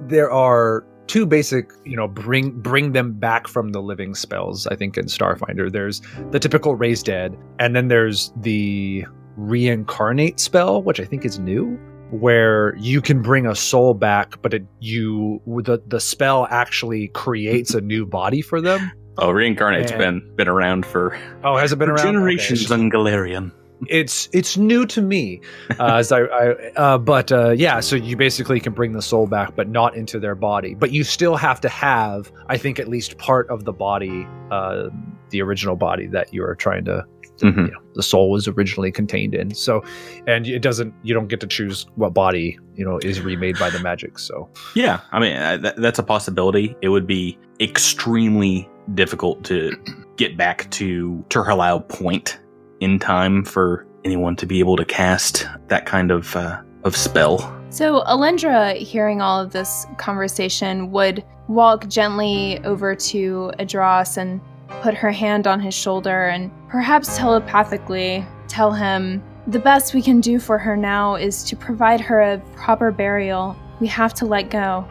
there 0.01 0.32
are 0.32 0.84
two 1.08 1.25
basic, 1.25 1.71
you 1.86 1.95
know, 1.95 2.08
bring 2.08 2.51
bring 2.51 2.91
them 2.91 3.13
back 3.13 3.47
from 3.47 3.71
the 3.71 3.82
living 3.82 4.15
spells. 4.15 4.67
I 4.67 4.75
think 4.75 4.97
in 4.97 5.06
Starfinder, 5.06 5.71
there's 5.71 6.01
the 6.32 6.39
typical 6.39 6.75
raise 6.75 7.03
dead, 7.03 7.38
and 7.60 7.75
then 7.75 7.88
there's 7.88 8.32
the 8.38 9.06
reincarnate 9.36 10.39
spell, 10.39 10.82
which 10.82 10.99
I 10.99 11.06
think 11.06 11.23
is 11.23 11.39
new, 11.39 11.80
where 12.12 12.75
you 12.77 13.01
can 13.01 13.21
bring 13.21 13.45
a 13.45 13.56
soul 13.56 13.93
back, 13.93 14.41
but 14.41 14.53
it 14.53 14.65
you 14.80 15.41
the 15.45 15.82
the 15.88 15.99
spell 15.99 16.47
actually 16.49 17.10
creates 17.10 17.73
a 17.73 17.82
new 17.82 18.06
body 18.06 18.41
for 18.41 18.62
them. 18.62 18.91
Oh, 19.17 19.32
reincarnate's 19.32 19.91
Man. 19.91 20.19
been 20.19 20.36
been 20.36 20.47
around 20.47 20.86
for, 20.86 21.17
Oh, 21.43 21.58
has 21.58 21.71
it 21.71 21.80
been 21.80 21.89
around 21.89 22.06
generations 22.06 22.71
Okay. 22.71 22.82
on 22.82 22.91
Golarion. 22.91 23.51
it's 23.88 24.27
it's 24.34 24.58
new 24.58 24.86
to 24.88 25.01
me 25.03 25.39
uh, 25.80 25.95
as 25.97 26.12
I, 26.12 26.21
I 26.21 26.49
uh, 26.77 26.97
but 26.97 27.32
uh, 27.32 27.51
yeah 27.51 27.80
so 27.80 27.95
you 27.95 28.17
basically 28.17 28.60
can 28.60 28.73
bring 28.73 28.93
the 28.93 29.03
soul 29.03 29.27
back 29.27 29.56
but 29.56 29.69
not 29.69 29.95
into 29.95 30.19
their 30.19 30.34
body 30.34 30.73
but 30.73 30.91
you 30.91 31.03
still 31.03 31.36
have 31.36 31.62
to 31.62 31.69
have 31.69 32.32
I 32.47 32.58
think 32.58 32.80
at 32.80 32.88
least 32.88 33.19
part 33.19 33.47
of 33.51 33.65
the 33.65 33.73
body 33.73 34.27
uh, 34.49 34.89
the 35.30 35.41
original 35.43 35.75
body 35.75 36.08
that 36.08 36.34
you 36.34 36.43
are 36.43 36.56
trying 36.56 36.86
to 36.86 37.06
Mhm. 37.43 37.67
you 37.67 37.71
know, 37.71 37.80
the 37.93 38.01
soul 38.01 38.32
was 38.32 38.47
originally 38.47 38.91
contained 38.91 39.36
in 39.36 39.53
so 39.53 39.84
and 40.25 40.47
it 40.47 40.63
doesn't 40.63 40.91
you 41.03 41.13
don't 41.13 41.27
get 41.27 41.39
to 41.41 41.45
choose 41.45 41.86
what 41.93 42.12
body 42.15 42.58
you 42.73 42.84
know 42.84 42.97
is 43.03 43.21
remade 43.21 43.60
by 43.60 43.69
the 43.69 43.77
magic 43.80 44.17
so 44.17 44.49
Yeah, 44.73 45.01
I 45.12 45.19
mean 45.19 45.36
that, 45.62 45.75
that's 45.77 45.99
a 45.99 46.03
possibility. 46.03 46.75
It 46.82 46.89
would 46.89 47.06
be 47.06 47.38
extremely 47.60 48.67
difficult 48.93 49.43
to 49.45 49.71
get 50.17 50.38
back 50.38 50.69
to 50.71 51.23
Turhalau 51.30 51.88
Point 51.88 52.39
in 52.80 53.00
time 53.00 53.43
for 53.43 53.86
anyone 54.06 54.36
to 54.38 54.45
be 54.45 54.60
able 54.60 54.78
to 54.78 54.86
cast 54.86 55.47
that 55.67 55.86
kind 55.86 56.12
of 56.12 56.36
uh, 56.36 56.62
of 56.84 56.95
spell. 56.95 57.54
So 57.69 58.02
Alendra, 58.04 58.76
hearing 58.78 59.21
all 59.21 59.41
of 59.41 59.52
this 59.52 59.86
conversation, 59.97 60.91
would 60.91 61.23
walk 61.47 61.88
gently 61.88 62.60
over 62.63 62.95
to 62.95 63.52
Adros 63.60 64.17
and 64.17 64.39
put 64.82 64.93
her 64.93 65.12
hand 65.12 65.47
on 65.47 65.60
his 65.60 65.73
shoulder 65.73 66.28
and 66.28 66.52
perhaps 66.69 67.17
telepathically 67.17 68.26
tell 68.47 68.71
him 68.71 69.23
the 69.47 69.60
best 69.60 69.93
we 69.93 70.02
can 70.02 70.19
do 70.19 70.39
for 70.39 70.58
her 70.58 70.76
now 70.76 71.15
is 71.15 71.43
to 71.45 71.56
provide 71.56 72.02
her 72.02 72.21
a 72.21 72.38
proper 72.56 72.91
burial. 72.91 73.56
We 73.80 73.88
have 73.88 74.13
to 74.15 74.26
let 74.26 74.50
go. 74.50 74.88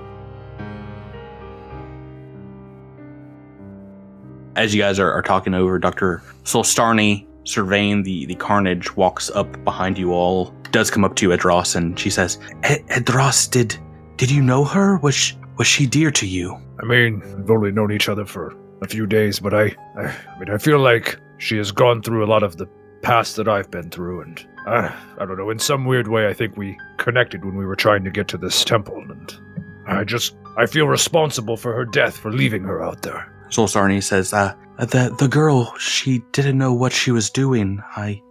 As 4.57 4.75
you 4.75 4.81
guys 4.81 4.99
are, 4.99 5.13
are 5.13 5.23
talking 5.23 5.55
over, 5.55 5.79
Dr. 5.79 6.23
Solstarny, 6.45 7.27
surveying 7.45 8.03
the, 8.03 8.27
the 8.27 8.35
carnage, 8.35 8.97
walks 8.97 9.31
up 9.31 9.63
behind 9.65 9.99
you 9.99 10.13
all, 10.13 10.47
does 10.73 10.91
come 10.91 11.05
up 11.05 11.15
to 11.17 11.29
you, 11.29 11.37
Edros, 11.37 11.77
and 11.77 11.99
she 11.99 12.11
says, 12.11 12.39
"E- 12.69 12.83
Edros, 12.91 13.51
did 13.51 13.77
did 14.17 14.31
you 14.31 14.43
know 14.43 14.65
her? 14.65 14.97
Was 14.99 15.15
she, 15.15 15.37
was 15.59 15.67
she 15.67 15.87
dear 15.87 16.11
to 16.11 16.27
you? 16.27 16.57
I 16.83 16.87
mean 16.87 17.21
we've 17.37 17.51
only 17.51 17.71
known 17.71 17.93
each 17.93 18.09
other 18.09 18.25
for 18.25 18.55
a 18.83 18.89
few 18.89 19.07
days 19.07 19.41
but 19.41 19.55
I 19.55 19.75
I, 19.97 20.05
I 20.05 20.39
mean 20.39 20.51
I 20.51 20.59
feel 20.59 20.79
like 20.79 21.19
she 21.39 21.57
has 21.57 21.73
gone 21.73 22.03
through 22.03 22.25
a 22.25 22.29
lot 22.29 22.43
of 22.43 22.57
the 22.57 22.67
past 23.03 23.37
that 23.37 23.49
I've 23.49 23.71
been 23.71 23.91
through 23.91 24.23
and 24.23 24.47
uh, 24.67 24.91
I 25.19 25.25
don't 25.25 25.39
know 25.39 25.51
in 25.51 25.59
some 25.59 25.85
weird 25.87 26.09
way 26.09 26.29
I 26.29 26.33
think 26.35 26.57
we 26.57 26.79
connected 26.99 27.45
when 27.45 27.57
we 27.57 27.65
were 27.65 27.77
trying 27.77 28.05
to 28.05 28.11
get 28.11 28.29
to 28.29 28.39
this 28.39 28.65
temple 28.65 28.99
and 29.09 29.35
I 29.87 30.05
just 30.05 30.37
I 30.57 30.67
feel 30.67 30.89
responsible 30.89 31.57
for 31.57 31.75
her 31.75 31.85
death 31.85 32.17
for 32.17 32.33
leaving 32.33 32.65
her 32.65 32.83
out 32.83 33.03
there. 33.03 33.33
Solstarny 33.51 34.03
says, 34.03 34.33
uh, 34.33 34.55
the, 34.79 35.15
the 35.19 35.29
girl, 35.29 35.77
she 35.79 36.23
didn't 36.33 36.59
know 36.59 36.75
what 36.75 36.93
she 36.93 37.11
was 37.11 37.31
doing. 37.31 37.83
I, 37.97 38.23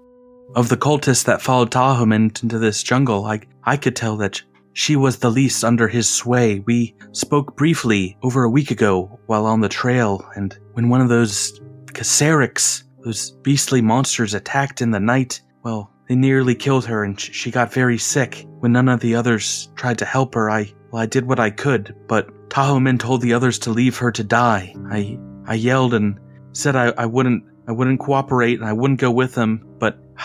of 0.56 0.70
the 0.70 0.78
cultists 0.78 1.26
that 1.26 1.42
followed 1.42 1.72
Tahum 1.72 2.14
into 2.14 2.60
this 2.60 2.84
jungle, 2.84 3.26
I, 3.26 3.42
I 3.64 3.78
could 3.78 3.96
tell 3.96 4.18
that 4.18 4.42
she 4.74 4.96
was 4.96 5.18
the 5.18 5.32
least 5.32 5.64
under 5.64 5.88
his 5.88 6.10
sway. 6.10 6.60
We 6.60 6.96
spoke 7.14 7.56
briefly 7.56 8.18
over 8.24 8.44
a 8.44 8.50
week 8.50 8.72
ago 8.72 9.20
while 9.26 9.46
on 9.46 9.62
the 9.62 9.70
trail, 9.70 10.30
and 10.36 10.58
when 10.74 10.90
one 10.90 11.02
of 11.02 11.10
those 11.10 11.60
Kaseriks, 11.88 12.84
those 13.04 13.32
beastly 13.42 13.82
monsters 13.82 14.34
attacked 14.34 14.82
in 14.82 14.92
the 14.92 15.00
night, 15.00 15.42
well, 15.64 15.92
they 16.10 16.16
nearly 16.16 16.56
killed 16.56 16.86
her 16.86 17.04
and 17.04 17.20
sh- 17.20 17.32
she 17.32 17.52
got 17.52 17.74
very 17.74 17.98
sick. 17.98 18.46
When 18.60 18.74
none 18.74 18.90
of 18.90 19.00
the 19.00 19.16
others 19.16 19.72
tried 19.76 19.98
to 20.00 20.06
help 20.06 20.36
her, 20.36 20.52
I, 20.52 20.74
well, 20.92 21.02
I 21.02 21.06
did 21.06 21.26
what 21.26 21.40
I 21.40 21.50
could, 21.50 21.96
but 22.08 22.30
Tahomen 22.50 23.00
told 23.00 23.22
the 23.22 23.34
others 23.34 23.60
to 23.60 23.72
leave 23.72 23.98
her 23.98 24.12
to 24.12 24.24
die. 24.24 24.74
I 24.90 25.18
I 25.48 25.56
yelled 25.56 25.94
and 25.94 26.20
said 26.54 26.76
I, 26.76 26.94
I 26.98 27.06
wouldn't 27.06 27.44
I 27.68 27.72
wouldn't 27.72 28.00
cooperate 28.00 28.60
and 28.60 28.68
I 28.68 28.74
wouldn't 28.74 29.00
go 29.00 29.12
with 29.12 29.36
them, 29.36 29.66
but 29.80 30.00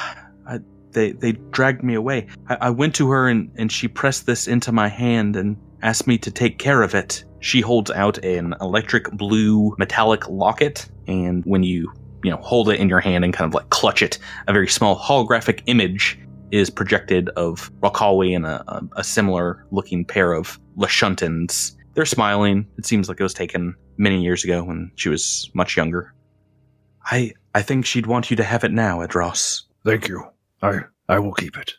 I, 0.46 0.60
they 0.92 1.12
they 1.12 1.32
dragged 1.32 1.82
me 1.82 1.94
away. 1.94 2.26
I, 2.48 2.56
I 2.62 2.70
went 2.70 2.94
to 2.96 3.10
her 3.10 3.28
and, 3.28 3.50
and 3.56 3.70
she 3.70 3.88
pressed 3.88 4.26
this 4.26 4.46
into 4.46 4.72
my 4.72 4.88
hand 4.88 5.36
and 5.36 5.56
asked 5.82 6.06
me 6.06 6.18
to 6.18 6.30
take 6.30 6.58
care 6.58 6.82
of 6.82 6.94
it. 6.94 7.24
She 7.40 7.60
holds 7.60 7.90
out 7.90 8.18
an 8.18 8.54
electric 8.60 9.10
blue 9.12 9.74
metallic 9.78 10.28
locket, 10.28 10.88
and 11.06 11.42
when 11.44 11.62
you 11.62 11.92
you 12.22 12.30
know 12.30 12.36
hold 12.38 12.68
it 12.68 12.78
in 12.78 12.88
your 12.88 13.00
hand 13.00 13.24
and 13.24 13.32
kind 13.32 13.48
of 13.48 13.54
like 13.54 13.70
clutch 13.70 14.02
it, 14.02 14.18
a 14.46 14.52
very 14.52 14.68
small 14.68 14.98
holographic 14.98 15.62
image 15.66 16.18
is 16.50 16.68
projected 16.68 17.28
of 17.30 17.70
Rockawi 17.80 18.34
and 18.34 18.44
a, 18.44 18.82
a 18.96 19.04
similar 19.04 19.64
looking 19.70 20.04
pair 20.04 20.32
of 20.32 20.58
Lashuntans. 20.76 21.76
They're 21.94 22.06
smiling. 22.06 22.66
It 22.78 22.86
seems 22.86 23.08
like 23.08 23.18
it 23.20 23.22
was 23.22 23.34
taken 23.34 23.74
many 23.96 24.22
years 24.22 24.44
ago 24.44 24.62
when 24.62 24.92
she 24.96 25.08
was 25.08 25.50
much 25.54 25.76
younger. 25.76 26.14
I 27.04 27.32
I 27.54 27.62
think 27.62 27.86
she'd 27.86 28.06
want 28.06 28.30
you 28.30 28.36
to 28.36 28.44
have 28.44 28.64
it 28.64 28.72
now, 28.72 28.98
Edros. 28.98 29.62
Thank 29.84 30.08
you. 30.08 30.24
I 30.62 30.80
I 31.08 31.18
will 31.18 31.32
keep 31.32 31.56
it. 31.56 31.74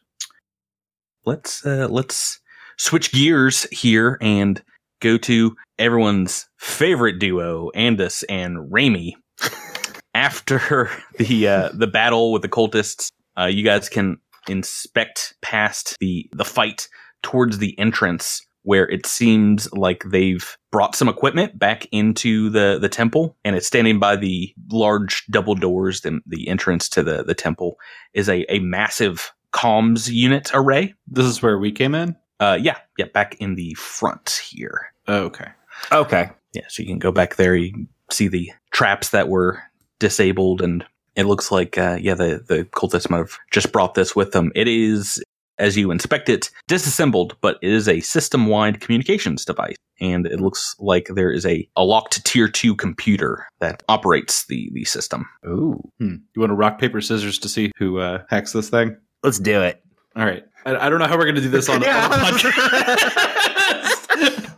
Let's 1.25 1.65
uh, 1.65 1.87
let's 1.89 2.39
switch 2.77 3.11
gears 3.11 3.63
here 3.71 4.17
and 4.21 4.61
go 4.99 5.17
to 5.17 5.55
everyone's 5.79 6.47
favorite 6.57 7.19
duo, 7.19 7.71
Andus 7.75 8.23
and 8.29 8.57
Raimi. 8.71 9.13
After 10.13 10.89
the 11.17 11.47
uh, 11.47 11.69
the 11.73 11.87
battle 11.87 12.33
with 12.33 12.41
the 12.41 12.49
cultists, 12.49 13.11
uh, 13.37 13.45
you 13.45 13.63
guys 13.63 13.87
can 13.87 14.17
inspect 14.47 15.35
past 15.41 15.95
the 15.99 16.29
the 16.33 16.43
fight 16.43 16.89
towards 17.23 17.59
the 17.59 17.77
entrance 17.79 18.45
where 18.63 18.87
it 18.89 19.05
seems 19.05 19.71
like 19.73 20.03
they've 20.05 20.57
brought 20.71 20.95
some 20.95 21.09
equipment 21.09 21.57
back 21.57 21.87
into 21.91 22.49
the, 22.49 22.77
the 22.79 22.89
temple 22.89 23.35
and 23.43 23.55
it's 23.55 23.67
standing 23.67 23.99
by 23.99 24.15
the 24.15 24.53
large 24.71 25.25
double 25.27 25.55
doors 25.55 26.01
the, 26.01 26.19
the 26.27 26.47
entrance 26.47 26.87
to 26.89 27.03
the, 27.03 27.23
the 27.23 27.33
temple 27.35 27.77
is 28.13 28.29
a, 28.29 28.45
a 28.53 28.59
massive 28.59 29.31
comms 29.51 30.09
unit 30.11 30.51
array 30.53 30.93
This 31.07 31.25
is 31.25 31.41
where 31.41 31.57
we 31.57 31.71
came 31.71 31.93
in. 31.95 32.15
uh, 32.39 32.57
yeah 32.61 32.77
yeah 32.97 33.07
back 33.13 33.35
in 33.41 33.55
the 33.55 33.73
front 33.73 34.41
here 34.49 34.93
Oh, 35.07 35.23
okay. 35.25 35.47
Okay. 35.91 36.29
yeah 36.53 36.61
so 36.69 36.83
you 36.83 36.87
can 36.89 36.99
go 36.99 37.11
back 37.11 37.35
there 37.35 37.55
you 37.55 37.87
see 38.11 38.27
the 38.27 38.51
traps 38.71 39.09
that 39.09 39.27
were 39.29 39.61
disabled 39.99 40.61
and 40.61 40.85
it 41.15 41.25
looks 41.25 41.51
like 41.51 41.77
uh, 41.77 41.97
yeah 41.99 42.13
the, 42.13 42.43
the 42.47 42.63
cultists 42.65 43.09
might 43.09 43.17
have 43.17 43.37
just 43.51 43.71
brought 43.71 43.93
this 43.95 44.15
with 44.15 44.31
them 44.31 44.51
it 44.55 44.67
is 44.67 45.21
as 45.61 45.77
you 45.77 45.91
inspect 45.91 46.27
it 46.27 46.49
disassembled 46.67 47.37
but 47.41 47.57
it 47.61 47.71
is 47.71 47.87
a 47.87 47.99
system-wide 48.01 48.81
communications 48.81 49.45
device 49.45 49.75
and 50.01 50.25
it 50.25 50.39
looks 50.41 50.75
like 50.79 51.07
there 51.13 51.31
is 51.31 51.45
a, 51.45 51.67
a 51.75 51.83
locked 51.83 52.25
tier 52.25 52.47
2 52.47 52.75
computer 52.75 53.45
that 53.59 53.83
operates 53.87 54.45
the, 54.47 54.69
the 54.73 54.83
system 54.83 55.25
Ooh. 55.47 55.79
Hmm. 55.99 56.15
You 56.35 56.39
want 56.41 56.49
to 56.51 56.55
rock 56.55 56.79
paper 56.79 56.99
scissors 57.01 57.37
to 57.39 57.47
see 57.49 57.71
who 57.77 57.99
uh, 57.99 58.23
hacks 58.29 58.51
this 58.53 58.69
thing? 58.69 58.97
Let's 59.23 59.39
do 59.39 59.61
it. 59.61 59.81
All 60.15 60.25
right. 60.25 60.43
I, 60.65 60.75
I 60.75 60.89
don't 60.89 60.99
know 60.99 61.05
how 61.07 61.15
we're 61.17 61.23
going 61.25 61.35
to 61.35 61.41
do 61.41 61.49
this 61.49 61.69
on, 61.69 61.77
on 61.83 62.11
a 62.11 62.15
podcast. 62.17 63.27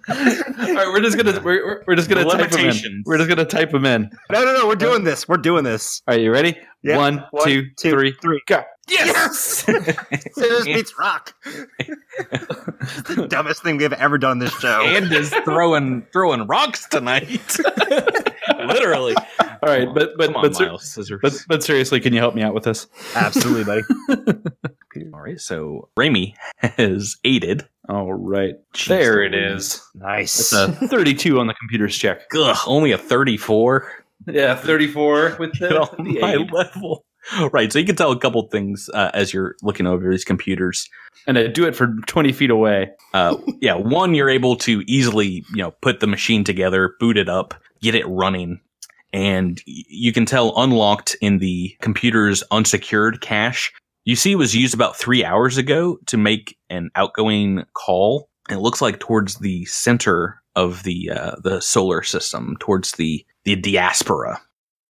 All 0.09 0.73
right, 0.75 0.87
we're 0.87 1.01
just 1.01 1.17
gonna 1.17 1.39
we're, 1.41 1.65
we're- 1.65 1.83
we're 1.87 1.95
just 1.95 2.09
gonna 2.09 2.25
type 2.25 2.49
them 2.51 2.65
in. 2.69 3.03
We're 3.05 3.17
just 3.17 3.29
gonna 3.29 3.45
type 3.45 3.71
them 3.71 3.85
in. 3.85 4.09
No, 4.31 4.43
no, 4.43 4.53
no. 4.53 4.67
We're 4.67 4.75
doing 4.75 5.03
this. 5.03 5.27
We're 5.27 5.37
doing 5.37 5.63
this. 5.63 6.01
All 6.07 6.13
right, 6.15 6.21
you 6.23 6.31
ready? 6.31 6.57
Yeah. 6.81 6.97
One, 6.97 7.23
One, 7.31 7.45
two, 7.45 7.63
two, 7.77 7.91
three, 7.91 8.13
three. 8.21 8.41
go. 8.47 8.63
Yes. 8.89 9.65
Scissors 9.65 10.65
beats 10.65 10.97
rock. 10.99 11.33
The 13.05 13.27
dumbest 13.29 13.63
thing 13.63 13.77
we've 13.77 13.93
ever 13.93 14.17
done 14.17 14.39
this 14.39 14.53
show. 14.59 14.81
and 14.85 15.11
is 15.11 15.33
throwing 15.45 16.05
throwing 16.11 16.45
rocks 16.47 16.85
tonight 16.87 17.29
literally 18.67 19.15
All 19.39 19.57
right, 19.63 19.87
but 19.93 20.11
but 20.17 20.27
Come 20.27 20.35
on, 20.37 20.41
but, 20.51 20.59
Miles, 20.59 20.85
scissors. 20.91 21.19
but 21.21 21.33
but 21.47 21.63
seriously, 21.63 21.99
can 22.01 22.11
you 22.13 22.19
help 22.19 22.35
me 22.35 22.41
out 22.41 22.53
with 22.53 22.63
this? 22.65 22.87
Absolutely, 23.15 23.63
buddy. 23.63 23.83
All 25.13 25.21
right, 25.21 25.39
so 25.39 25.89
Raimi 25.97 26.35
has 26.57 27.15
aided. 27.23 27.67
All 27.89 28.13
right, 28.13 28.55
Jeez 28.73 28.87
there 28.87 29.23
it 29.23 29.33
is. 29.33 29.81
Nice. 29.95 30.39
It's 30.39 30.53
a 30.53 30.71
32 30.87 31.39
on 31.39 31.47
the 31.47 31.53
computer's 31.53 31.97
check. 31.97 32.21
Ugh, 32.35 32.57
only 32.67 32.91
a 32.91 32.97
34 32.97 33.91
Yeah, 34.27 34.55
34 34.55 35.37
with 35.39 35.57
the, 35.59 35.79
on 35.81 36.03
the 36.03 36.19
my 36.19 36.33
aid. 36.35 36.51
level. 36.51 37.05
Right, 37.53 37.71
so 37.71 37.79
you 37.79 37.85
can 37.85 37.95
tell 37.95 38.11
a 38.11 38.19
couple 38.19 38.41
things 38.47 38.89
uh, 38.93 39.11
as 39.13 39.33
you're 39.33 39.55
looking 39.61 39.87
over 39.87 40.09
these 40.09 40.25
computers. 40.25 40.89
and 41.27 41.37
I 41.37 41.47
do 41.47 41.65
it 41.65 41.75
for 41.75 41.95
20 42.07 42.31
feet 42.33 42.49
away. 42.49 42.91
Uh, 43.13 43.37
yeah, 43.61 43.75
one, 43.75 44.13
you're 44.13 44.29
able 44.29 44.55
to 44.57 44.83
easily, 44.87 45.45
you 45.53 45.63
know, 45.63 45.71
put 45.81 45.99
the 45.99 46.07
machine 46.07 46.43
together, 46.43 46.95
boot 46.99 47.17
it 47.17 47.29
up, 47.29 47.53
get 47.81 47.95
it 47.95 48.05
running. 48.07 48.59
And 49.11 49.61
you 49.65 50.11
can 50.11 50.25
tell 50.25 50.57
unlocked 50.57 51.15
in 51.21 51.37
the 51.37 51.75
computer's 51.81 52.43
unsecured 52.51 53.21
cache. 53.21 53.71
You 54.05 54.15
see, 54.15 54.31
it 54.31 54.37
was 54.37 54.55
used 54.55 54.73
about 54.73 54.97
three 54.97 55.23
hours 55.23 55.57
ago 55.57 55.99
to 56.07 56.17
make 56.17 56.57
an 56.69 56.89
outgoing 56.95 57.63
call. 57.73 58.27
It 58.49 58.57
looks 58.57 58.81
like 58.81 58.99
towards 58.99 59.35
the 59.35 59.65
center 59.65 60.41
of 60.55 60.83
the 60.83 61.11
uh, 61.11 61.35
the 61.41 61.61
solar 61.61 62.01
system, 62.01 62.57
towards 62.59 62.93
the 62.93 63.25
the 63.43 63.55
diaspora. 63.55 64.41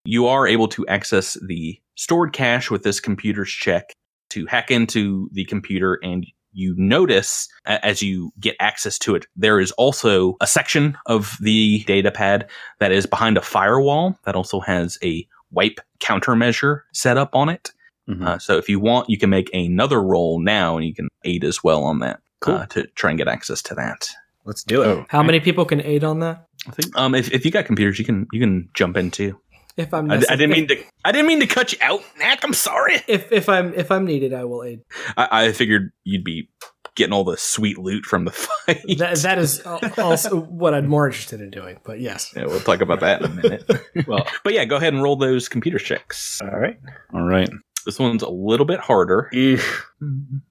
You 0.06 0.28
are 0.28 0.46
able 0.46 0.68
to 0.70 0.86
access 0.88 1.38
the 1.48 1.80
stored 1.96 2.34
cache 2.34 2.70
with 2.70 2.84
this 2.84 3.00
computer's 3.00 3.50
check 3.50 3.94
to 4.32 4.46
hack 4.48 4.70
into 4.70 5.30
the 5.32 5.46
computer 5.46 6.00
and 6.04 6.26
you 6.52 6.76
notice 6.78 7.48
as 7.66 8.02
you 8.04 8.32
get 8.40 8.56
access 8.60 9.00
to 9.00 9.16
it, 9.16 9.26
there 9.36 9.60
is 9.60 9.72
also 9.72 10.36
a 10.40 10.46
section 10.46 10.98
of 11.08 11.36
the 11.42 11.84
data 11.88 12.12
pad 12.12 12.48
that 12.80 12.92
is 12.92 13.06
behind 13.08 13.38
a 13.38 13.42
firewall 13.42 14.20
that 14.26 14.36
also 14.36 14.60
has 14.60 15.00
a 15.04 15.26
wipe 15.52 15.80
countermeasure 16.00 16.82
set 16.92 17.18
up 17.18 17.34
on 17.34 17.50
it. 17.50 17.72
Mhm. 18.10 18.28
Uh, 18.28 18.38
so 18.38 18.58
if 18.58 18.68
you 18.70 18.80
want, 18.80 19.10
you 19.10 19.18
can 19.18 19.30
make 19.30 19.50
another 19.54 20.02
roll 20.02 20.40
now 20.40 20.76
and 20.78 20.86
you 20.86 20.94
can 20.94 21.08
aid 21.24 21.44
as 21.44 21.64
well 21.64 21.84
on 21.84 22.00
that 22.00 22.20
uh, 22.46 22.66
to 22.68 22.86
try 22.96 23.10
and 23.10 23.18
get 23.18 23.28
access 23.30 23.62
to 23.64 23.76
that. 23.76 24.10
Let's 24.46 24.64
do 24.64 24.82
it. 24.84 24.88
Oh, 24.88 25.06
How 25.10 25.24
many 25.24 25.40
people 25.40 25.64
can 25.64 25.82
aid 25.82 26.04
on 26.04 26.20
that? 26.20 26.46
I 26.68 26.72
think 26.72 26.96
Um, 26.98 27.16
if, 27.16 27.32
if 27.32 27.46
you 27.46 27.52
got 27.52 27.66
computers, 27.66 27.98
you 27.98 28.06
can 28.06 28.28
you 28.34 28.40
can 28.42 28.70
jump 28.74 28.98
in 28.98 29.10
too. 29.10 29.40
If 29.76 29.94
I'm, 29.94 30.12
I, 30.12 30.16
I 30.16 30.36
didn't 30.36 30.52
mean 30.52 30.68
to. 30.68 30.84
I 31.04 31.12
didn't 31.12 31.28
mean 31.28 31.40
to 31.40 31.48
cut 31.48 31.74
you 31.74 31.80
out, 31.82 32.02
Knack. 32.20 32.44
I'm 32.44 32.54
sorry. 32.54 33.02
If 33.08 33.32
if 33.32 33.50
I'm 33.50 33.74
if 33.74 33.92
I'm 33.92 34.06
needed, 34.06 34.34
I 34.34 34.44
will 34.46 34.64
aid. 34.64 34.82
I, 35.18 35.46
I 35.48 35.52
figured 35.52 35.92
you'd 36.04 36.24
be 36.24 36.50
getting 36.96 37.12
all 37.14 37.24
the 37.24 37.38
sweet 37.38 37.80
loot 37.80 38.06
from 38.06 38.26
the 38.26 38.32
fight. 38.32 38.84
That 39.00 39.18
that 39.24 39.40
is 39.40 39.62
also 39.98 40.42
what 40.42 40.76
I'm 40.76 40.88
more 40.88 41.08
interested 41.08 41.42
in 41.42 41.50
doing. 41.50 41.80
But 41.84 42.00
yes, 42.00 42.32
Yeah, 42.36 42.46
we'll 42.46 42.60
talk 42.60 42.82
about 42.82 43.00
that 43.00 43.22
in 43.24 43.32
a 43.32 43.34
minute. 43.34 43.72
well, 44.08 44.28
but 44.44 44.54
yeah, 44.54 44.66
go 44.66 44.76
ahead 44.76 44.94
and 44.94 45.02
roll 45.02 45.16
those 45.16 45.50
computer 45.50 45.80
checks. 45.80 46.40
All 46.42 46.50
right. 46.60 46.78
all 47.14 47.24
right. 47.24 47.50
This 47.86 47.98
one's 48.00 48.22
a 48.24 48.30
little 48.30 48.66
bit 48.68 48.80
harder. 48.80 49.30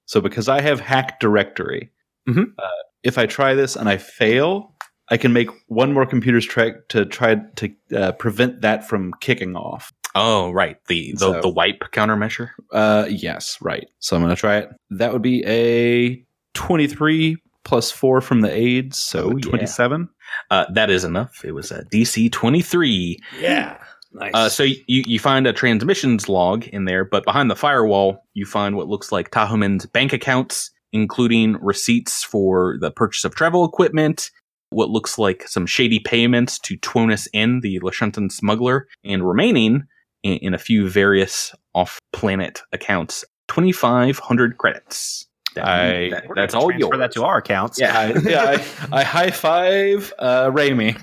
So 0.05 0.19
because 0.21 0.49
I 0.49 0.61
have 0.61 0.79
hack 0.79 1.19
directory, 1.19 1.91
Mhm. 2.27 2.53
uh, 2.57 2.67
if 3.03 3.17
I 3.17 3.25
try 3.25 3.53
this 3.53 3.75
and 3.75 3.87
I 3.89 3.97
fail, 3.97 4.75
I 5.13 5.17
can 5.17 5.31
make 5.31 5.49
one 5.67 5.93
more 5.93 6.05
computer's 6.05 6.45
check 6.45 6.87
to 6.89 7.05
try 7.05 7.35
to 7.57 7.69
uh, 7.95 8.11
prevent 8.13 8.61
that 8.61 8.87
from 8.87 9.13
kicking 9.21 9.55
off. 9.55 9.91
Oh, 10.15 10.51
right. 10.51 10.77
The 10.87 11.11
the, 11.13 11.17
So- 11.19 11.41
the 11.41 11.49
wipe 11.49 11.81
countermeasure. 11.91 12.49
Uh, 12.71 13.05
yes, 13.09 13.57
right. 13.61 13.87
So 13.99 14.15
I'm 14.15 14.21
going 14.23 14.35
to 14.35 14.39
try 14.39 14.57
it. 14.57 14.69
That 14.89 15.13
would 15.13 15.21
be 15.21 15.43
a 15.45 16.23
23 16.55 17.37
plus 17.63 17.91
4 17.91 18.21
from 18.21 18.41
the 18.41 18.51
aids, 18.51 18.97
so 18.97 19.25
Oh, 19.31 19.37
yeah. 19.37 19.49
27. 19.49 20.09
Uh, 20.51 20.65
that 20.73 20.89
is 20.89 21.03
enough. 21.03 21.43
It 21.45 21.51
was 21.53 21.71
a 21.71 21.83
DC 21.85 22.31
twenty 22.31 22.61
three. 22.61 23.19
yeah, 23.39 23.77
nice. 24.13 24.31
Uh, 24.33 24.49
so 24.49 24.63
you, 24.63 24.75
you 24.87 25.19
find 25.19 25.45
a 25.47 25.53
transmissions 25.53 26.27
log 26.27 26.65
in 26.67 26.85
there, 26.85 27.05
but 27.05 27.23
behind 27.23 27.49
the 27.51 27.55
firewall, 27.55 28.25
you 28.33 28.45
find 28.45 28.75
what 28.75 28.87
looks 28.87 29.11
like 29.11 29.29
Tahomen's 29.31 29.85
bank 29.85 30.11
accounts, 30.11 30.71
including 30.91 31.53
receipts 31.61 32.23
for 32.23 32.77
the 32.81 32.89
purchase 32.91 33.23
of 33.25 33.35
travel 33.35 33.63
equipment, 33.63 34.31
what 34.73 34.89
looks 34.89 35.17
like 35.17 35.47
some 35.47 35.65
shady 35.65 35.99
payments 35.99 36.59
to 36.59 36.77
Twonus 36.77 37.27
N, 37.33 37.59
the 37.61 37.79
Lashuntan 37.79 38.31
smuggler, 38.31 38.87
and 39.03 39.27
remaining 39.27 39.83
in, 40.23 40.37
in 40.37 40.53
a 40.53 40.57
few 40.57 40.89
various 40.89 41.53
off-planet 41.73 42.61
accounts, 42.71 43.25
2,500 43.49 44.57
credits. 44.57 45.27
That- 45.55 45.65
I- 45.67 46.09
that- 46.09 46.23
that's 46.35 46.55
all 46.55 46.71
yours. 46.71 46.97
that 46.97 47.11
to 47.11 47.23
our 47.25 47.37
accounts. 47.37 47.79
Yeah, 47.79 47.97
I, 47.97 48.07
yeah, 48.27 48.63
I, 48.91 48.99
I 49.01 49.03
high 49.03 49.29
five 49.29 50.11
uh, 50.17 50.47
Raimi. 50.49 50.95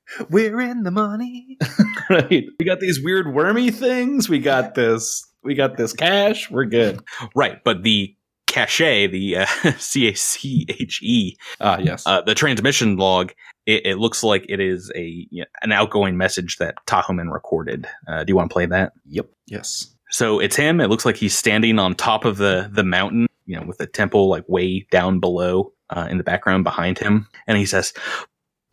We're 0.30 0.60
in 0.60 0.82
the 0.84 0.90
money. 0.90 1.58
right. 2.10 2.46
We 2.58 2.64
got 2.66 2.80
these 2.80 3.00
weird 3.02 3.34
wormy 3.34 3.70
things. 3.70 4.28
We 4.28 4.38
got 4.38 4.74
this. 4.74 5.22
We 5.42 5.54
got 5.54 5.76
this 5.76 5.92
cash. 5.92 6.50
We're 6.50 6.64
good. 6.66 7.00
Right, 7.34 7.62
but 7.64 7.82
the 7.82 8.14
cache, 8.50 9.08
the 9.10 9.36
uh, 9.38 9.46
C-A-C-H-E, 9.78 11.36
Ah, 11.60 11.78
yes. 11.78 12.06
uh, 12.06 12.20
the 12.20 12.34
transmission 12.34 12.96
log, 12.96 13.32
it, 13.66 13.86
it 13.86 13.98
looks 13.98 14.22
like 14.22 14.44
it 14.48 14.60
is 14.60 14.90
a 14.94 15.26
you 15.30 15.40
know, 15.42 15.46
an 15.62 15.72
outgoing 15.72 16.16
message 16.16 16.56
that 16.58 16.74
Tahomen 16.86 17.32
recorded. 17.32 17.86
Uh, 18.08 18.24
do 18.24 18.30
you 18.30 18.36
want 18.36 18.50
to 18.50 18.52
play 18.52 18.66
that? 18.66 18.92
Yep. 19.06 19.26
yes. 19.46 19.94
So 20.10 20.40
it's 20.40 20.56
him. 20.56 20.80
It 20.80 20.88
looks 20.88 21.06
like 21.06 21.16
he's 21.16 21.36
standing 21.38 21.78
on 21.78 21.94
top 21.94 22.24
of 22.24 22.36
the 22.38 22.68
the 22.72 22.82
mountain, 22.82 23.28
you 23.46 23.56
know, 23.58 23.64
with 23.64 23.78
the 23.78 23.86
temple 23.86 24.28
like 24.28 24.44
way 24.48 24.86
down 24.90 25.20
below 25.20 25.72
uh, 25.90 26.08
in 26.10 26.18
the 26.18 26.24
background 26.24 26.64
behind 26.64 26.98
him, 26.98 27.28
and 27.46 27.56
he 27.56 27.64
says, 27.64 27.92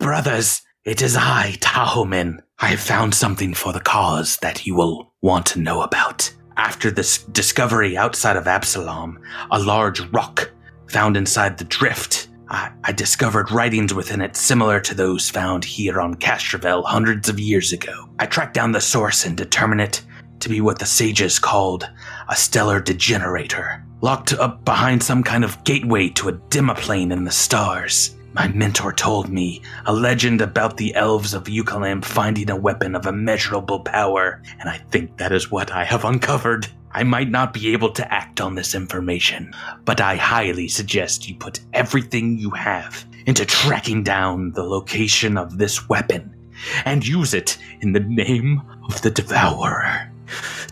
"Brothers, 0.00 0.62
it 0.84 1.00
is 1.00 1.16
I, 1.16 1.54
Tahomen. 1.60 2.40
I 2.58 2.66
have 2.68 2.80
found 2.80 3.14
something 3.14 3.54
for 3.54 3.72
the 3.72 3.78
cause 3.80 4.38
that 4.38 4.66
you 4.66 4.74
will 4.74 5.12
want 5.22 5.46
to 5.46 5.60
know 5.60 5.80
about." 5.82 6.32
After 6.58 6.90
this 6.90 7.18
discovery 7.18 7.96
outside 7.96 8.34
of 8.36 8.48
Absalom, 8.48 9.20
a 9.52 9.60
large 9.60 10.00
rock 10.10 10.50
found 10.88 11.16
inside 11.16 11.56
the 11.56 11.64
drift, 11.64 12.28
I, 12.48 12.72
I 12.82 12.90
discovered 12.90 13.52
writings 13.52 13.94
within 13.94 14.20
it 14.20 14.34
similar 14.34 14.80
to 14.80 14.94
those 14.94 15.30
found 15.30 15.64
here 15.64 16.00
on 16.00 16.16
Castrovel 16.16 16.82
hundreds 16.84 17.28
of 17.28 17.38
years 17.38 17.72
ago. 17.72 18.08
I 18.18 18.26
tracked 18.26 18.54
down 18.54 18.72
the 18.72 18.80
source 18.80 19.24
and 19.24 19.36
determined 19.36 19.82
it 19.82 20.02
to 20.40 20.48
be 20.48 20.60
what 20.60 20.80
the 20.80 20.86
sages 20.86 21.38
called 21.38 21.88
a 22.28 22.34
stellar 22.34 22.80
degenerator, 22.80 23.84
locked 24.00 24.32
up 24.32 24.64
behind 24.64 25.00
some 25.00 25.22
kind 25.22 25.44
of 25.44 25.62
gateway 25.62 26.08
to 26.10 26.28
a 26.28 26.32
demiplane 26.32 27.12
in 27.12 27.22
the 27.22 27.30
stars. 27.30 28.16
My 28.38 28.46
mentor 28.46 28.92
told 28.92 29.28
me 29.28 29.62
a 29.84 29.92
legend 29.92 30.40
about 30.40 30.76
the 30.76 30.94
elves 30.94 31.34
of 31.34 31.48
Eucalam 31.48 32.04
finding 32.04 32.50
a 32.50 32.56
weapon 32.56 32.94
of 32.94 33.04
immeasurable 33.04 33.80
power, 33.80 34.40
and 34.60 34.68
I 34.68 34.78
think 34.92 35.16
that 35.16 35.32
is 35.32 35.50
what 35.50 35.72
I 35.72 35.82
have 35.82 36.04
uncovered. 36.04 36.68
I 36.92 37.02
might 37.02 37.30
not 37.30 37.52
be 37.52 37.72
able 37.72 37.90
to 37.90 38.14
act 38.14 38.40
on 38.40 38.54
this 38.54 38.76
information, 38.76 39.52
but 39.84 40.00
I 40.00 40.14
highly 40.14 40.68
suggest 40.68 41.28
you 41.28 41.34
put 41.34 41.58
everything 41.74 42.38
you 42.38 42.50
have 42.50 43.04
into 43.26 43.44
tracking 43.44 44.04
down 44.04 44.52
the 44.52 44.62
location 44.62 45.36
of 45.36 45.58
this 45.58 45.88
weapon 45.88 46.32
and 46.84 47.04
use 47.04 47.34
it 47.34 47.58
in 47.80 47.92
the 47.92 48.06
name 48.06 48.62
of 48.84 49.02
the 49.02 49.10
Devourer. 49.10 50.12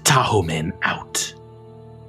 Tahomen 0.05 0.73
out. 0.83 1.35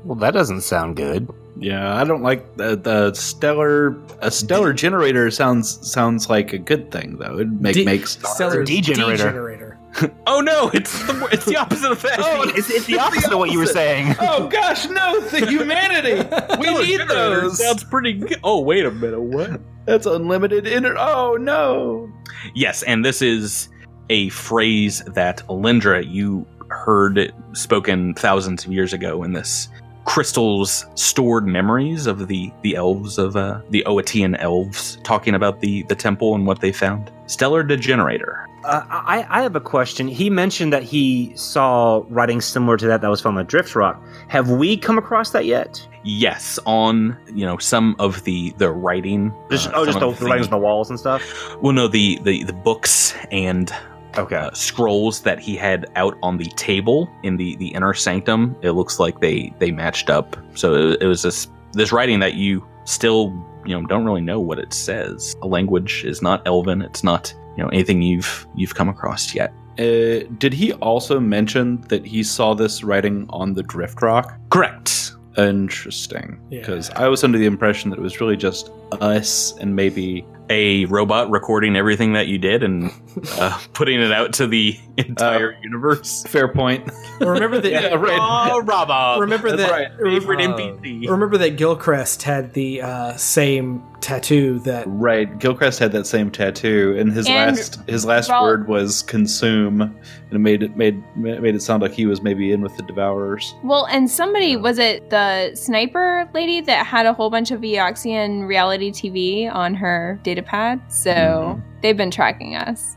Well, 0.04 0.20
that 0.20 0.36
doesn't 0.36 0.62
sound 0.62 0.98
good. 0.98 1.28
Yeah, 1.60 1.96
I 1.96 2.04
don't 2.04 2.22
like 2.24 2.58
the, 2.58 2.76
the 2.76 3.13
stellar. 3.13 3.96
A 4.22 4.30
stellar 4.32 4.74
generator 4.74 5.32
sounds 5.32 5.89
sounds 5.89 6.30
like 6.30 6.54
a 6.54 6.58
good 6.58 6.91
thing 6.91 7.17
though. 7.17 7.39
It 7.39 7.50
make 7.50 7.74
De- 7.76 7.86
makes 7.86 8.17
Stellar 8.34 8.63
degenerator. 8.63 9.17
degenerator. 9.26 9.74
Oh 10.28 10.41
no, 10.41 10.70
it's 10.76 10.91
the, 11.08 11.28
it's 11.32 11.46
the 11.46 11.56
opposite 11.58 11.91
of 11.91 12.00
that. 12.04 12.20
Oh, 12.20 12.43
it's, 12.56 12.70
it's 12.70 12.86
the 12.86 13.00
opposite 13.00 13.32
of 13.32 13.39
what 13.39 13.50
you 13.52 13.58
were 13.58 13.65
saying. 13.82 14.15
Oh 14.20 14.48
gosh, 14.48 14.88
no! 14.88 15.20
The 15.22 15.48
humanity. 15.48 16.17
We 16.60 16.86
need 16.86 17.02
those. 17.08 17.58
Sounds 17.58 17.84
pretty 17.84 18.13
good. 18.13 18.39
Oh, 18.43 18.60
wait 18.62 18.86
a 18.86 18.91
minute. 18.91 19.20
What? 19.20 19.60
That's 19.86 20.06
unlimited 20.06 20.67
inner. 20.67 20.96
Oh 21.00 21.36
no! 21.39 22.12
Yes, 22.54 22.84
and 22.84 23.04
this 23.04 23.24
is 23.24 23.70
a 24.12 24.30
phrase 24.30 25.04
that 25.15 25.41
Alindra, 25.48 26.08
you 26.08 26.46
heard 26.70 27.17
it 27.17 27.34
spoken 27.54 28.13
thousands 28.13 28.65
of 28.65 28.72
years 28.72 28.93
ago 28.93 29.24
in 29.24 29.34
this 29.34 29.67
crystals 30.08 30.86
stored 30.96 31.46
memories 31.46 32.08
of 32.08 32.30
the 32.30 32.52
the 32.62 32.76
elves 32.76 33.17
of 33.17 33.36
uh, 33.36 33.60
the 33.70 33.86
Oatian 33.86 34.36
elves 34.36 34.98
talking 35.04 35.36
about 35.36 35.60
the 35.60 35.84
the 35.84 35.96
temple 35.96 36.34
and 36.34 36.48
what 36.48 36.62
they 36.62 36.72
found. 36.72 37.12
Stellar 37.28 37.62
degenerator. 37.62 38.48
Uh, 38.63 38.84
I, 38.89 39.28
I 39.30 39.41
have 39.41 39.56
a 39.56 39.62
question. 39.62 40.08
He 40.08 40.30
mentioned 40.30 40.72
that 40.72 40.82
he 40.82 41.34
saw 41.36 42.04
writing 42.08 42.39
similar 42.39 42.78
to 42.78 42.88
that 42.88 43.02
that 43.02 43.10
was 43.10 43.22
found 43.22 43.38
on 43.38 43.43
the 43.43 43.48
Drift 43.50 43.76
Rock. 43.76 44.02
Have 44.30 44.50
we 44.50 44.78
come 44.78 44.98
across 44.98 45.32
that 45.32 45.46
yet? 45.46 45.86
Yes, 46.04 46.58
on 46.65 47.17
you 47.34 47.46
know 47.46 47.58
some 47.58 47.96
of 48.00 48.24
the 48.24 48.54
the 48.58 48.72
writing. 48.72 49.34
Just, 49.52 49.67
uh, 49.67 49.74
oh, 49.76 49.86
just 49.86 50.00
the, 50.00 50.10
the 50.10 50.26
writings 50.26 50.48
on 50.48 50.52
the 50.52 50.58
walls 50.58 50.89
and 50.89 50.98
stuff. 50.98 51.22
Well, 51.62 51.74
no, 51.74 51.89
the 51.89 52.17
the 52.24 52.43
the 52.46 52.54
books 52.54 53.13
and 53.30 53.74
Okay. 54.18 54.36
uh, 54.36 54.52
scrolls 54.52 55.22
that 55.22 55.40
he 55.40 55.56
had 55.56 55.86
out 55.96 56.18
on 56.24 56.38
the 56.38 56.48
table 56.56 57.10
in 57.24 57.38
the 57.38 57.56
the 57.58 57.68
inner 57.70 57.94
sanctum. 57.94 58.56
It 58.62 58.72
looks 58.72 59.00
like 59.00 59.20
they 59.20 59.54
they 59.60 59.72
matched 59.72 60.10
up. 60.10 60.36
So 60.56 60.74
it, 60.74 61.02
it 61.02 61.08
was 61.08 61.22
this 61.24 61.48
this 61.74 61.92
writing 61.92 62.20
that 62.20 62.36
you 62.36 62.66
still 62.86 63.34
you 63.66 63.80
know 63.80 63.86
don't 63.88 64.06
really 64.06 64.22
know 64.22 64.40
what 64.40 64.60
it 64.60 64.74
says. 64.74 65.36
A 65.42 65.48
language 65.48 66.04
is 66.06 66.22
not 66.22 66.42
Elven. 66.46 66.82
It's 66.82 67.04
not 67.04 67.34
you 67.56 67.64
know 67.64 67.70
anything 67.70 68.02
you've 68.02 68.48
you've 68.56 68.76
come 68.76 68.90
across 68.90 69.36
yet. 69.36 69.54
Uh, 69.80 70.26
did 70.40 70.54
he 70.54 70.74
also 70.74 71.20
mention 71.20 71.82
that 71.82 72.04
he 72.04 72.24
saw 72.24 72.56
this 72.56 72.84
writing 72.84 73.28
on 73.30 73.54
the 73.54 73.62
Drift 73.62 74.02
Rock? 74.02 74.36
Correct. 74.50 75.12
Interesting. 75.38 76.40
Yeah. 76.50 76.62
Because 76.62 76.90
I 76.92 77.08
was 77.08 77.24
under 77.24 77.38
the 77.38 77.46
impression 77.46 77.92
that 77.92 78.00
it 78.00 78.02
was 78.02 78.20
really 78.20 78.38
just 78.38 78.72
us 78.93 79.54
and 79.60 79.76
maybe 79.76 80.26
A 80.50 80.86
robot 80.86 81.30
recording 81.30 81.76
everything 81.76 82.13
that 82.13 82.28
you 82.28 82.38
did 82.38 82.63
and 82.63 82.89
uh, 83.34 83.60
putting 83.73 84.00
it 84.00 84.12
out 84.13 84.34
to 84.36 84.47
the 84.47 84.80
entire 84.97 85.58
universe. 85.62 86.23
fair 86.28 86.47
point. 86.47 86.89
Remember 87.19 87.60
that. 87.60 87.67
Yeah, 87.71 87.95
right. 87.95 88.19
Oh, 88.52 88.60
robot. 88.63 89.19
Remember 89.19 89.50
That's 89.56 89.69
that. 89.69 89.71
right. 89.71 89.91
favorite 90.02 90.39
uh, 90.41 90.56
NPC. 90.58 91.10
Remember 91.10 91.38
that 91.38 91.58
Gilcrest 91.58 92.21
had 92.23 92.54
the 92.54 92.82
uh, 92.82 93.17
same 93.17 93.84
tattoo 94.00 94.60
that 94.60 94.86
Right, 94.88 95.38
Gilcrest 95.39 95.80
had 95.80 95.91
that 95.91 96.06
same 96.08 96.32
tattoo, 96.32 96.95
and 96.97 97.12
his 97.12 97.28
And 97.28 97.58
last 97.58 97.80
his 97.89 98.06
last 98.06 98.30
Raul- 98.30 98.43
word 98.43 98.67
was 98.67 99.02
consume, 99.02 99.82
and 99.82 99.95
it 100.32 100.39
made 100.39 100.63
it 100.63 100.78
made 100.78 101.04
made 101.15 101.56
it 101.56 101.62
sound 101.62 101.82
like 101.82 101.91
he 101.91 102.06
was 102.06 102.21
maybe 102.21 102.52
in 102.54 102.62
with 102.62 102.78
the 102.78 102.84
Devourers. 102.84 103.54
Well, 103.63 103.86
and 103.88 104.10
somebody 104.10 104.56
was 104.56 104.78
it 104.80 105.10
the 105.10 105.54
sniper 105.56 106.30
lady 106.34 106.62
that 106.62 106.86
had 106.86 107.06
a 107.06 107.13
whole 107.13 107.30
bunch 107.30 107.52
of 107.52 107.62
Eoxian 107.62 108.47
reality 108.47 108.77
TV 108.86 109.50
on 109.54 109.74
her 109.76 110.20
data 110.24 110.42
pad. 110.42 110.80
So 110.88 111.12
Mhm. 111.12 111.62
they've 111.82 111.98
been 111.98 112.12
tracking 112.12 112.56
us. 112.56 112.96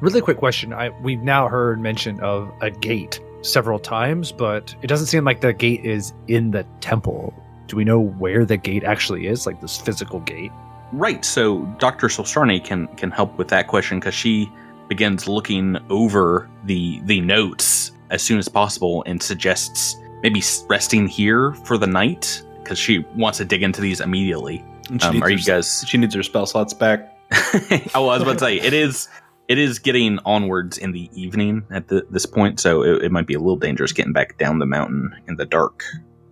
Really 0.00 0.20
quick 0.20 0.36
question. 0.38 0.72
I 0.72 0.90
we've 1.02 1.22
now 1.22 1.48
heard 1.48 1.80
mention 1.80 2.18
of 2.20 2.50
a 2.60 2.70
gate 2.70 3.20
several 3.42 3.78
times, 3.78 4.32
but 4.32 4.74
it 4.82 4.86
doesn't 4.88 5.06
seem 5.06 5.24
like 5.24 5.40
the 5.40 5.52
gate 5.52 5.84
is 5.84 6.12
in 6.28 6.50
the 6.50 6.64
temple. 6.80 7.32
Do 7.68 7.76
we 7.76 7.84
know 7.84 8.00
where 8.00 8.44
the 8.44 8.56
gate 8.56 8.84
actually 8.84 9.26
is, 9.26 9.46
like 9.46 9.60
this 9.60 9.78
physical 9.78 10.20
gate? 10.20 10.52
Right. 10.92 11.24
So 11.24 11.62
Dr. 11.78 12.08
Solstrani 12.08 12.62
can 12.62 12.88
can 12.96 13.10
help 13.10 13.38
with 13.38 13.48
that 13.48 13.66
question 13.68 13.98
because 14.00 14.14
she 14.14 14.50
begins 14.88 15.26
looking 15.28 15.78
over 15.88 16.48
the 16.64 17.00
the 17.06 17.20
notes 17.20 17.92
as 18.10 18.22
soon 18.22 18.38
as 18.38 18.48
possible 18.48 19.02
and 19.06 19.22
suggests 19.22 19.96
maybe 20.22 20.42
resting 20.68 21.06
here 21.06 21.54
for 21.64 21.78
the 21.78 21.86
night 21.86 22.42
because 22.62 22.78
she 22.78 23.04
wants 23.16 23.38
to 23.38 23.44
dig 23.44 23.62
into 23.62 23.80
these 23.80 24.00
immediately. 24.00 24.64
And 24.92 25.00
she 25.02 25.08
Um, 25.08 25.14
needs 25.14 25.22
are 25.24 25.30
her- 25.30 25.36
you 25.36 25.44
guys? 25.44 25.84
She 25.88 25.98
needs 25.98 26.14
her 26.14 26.22
spell 26.22 26.46
slots 26.46 26.74
back. 26.74 27.08
oh, 27.94 28.08
I 28.08 28.14
was 28.14 28.22
about 28.22 28.34
to 28.34 28.44
say 28.44 28.60
it 28.60 28.72
is. 28.74 29.08
It 29.48 29.58
is 29.58 29.78
getting 29.80 30.18
onwards 30.24 30.78
in 30.78 30.92
the 30.92 31.10
evening 31.14 31.64
at 31.70 31.88
the, 31.88 32.06
this 32.10 32.26
point, 32.26 32.60
so 32.60 32.82
it, 32.82 33.04
it 33.04 33.12
might 33.12 33.26
be 33.26 33.34
a 33.34 33.38
little 33.38 33.56
dangerous 33.56 33.92
getting 33.92 34.12
back 34.12 34.38
down 34.38 34.60
the 34.60 34.66
mountain 34.66 35.14
in 35.26 35.36
the 35.36 35.44
dark. 35.44 35.82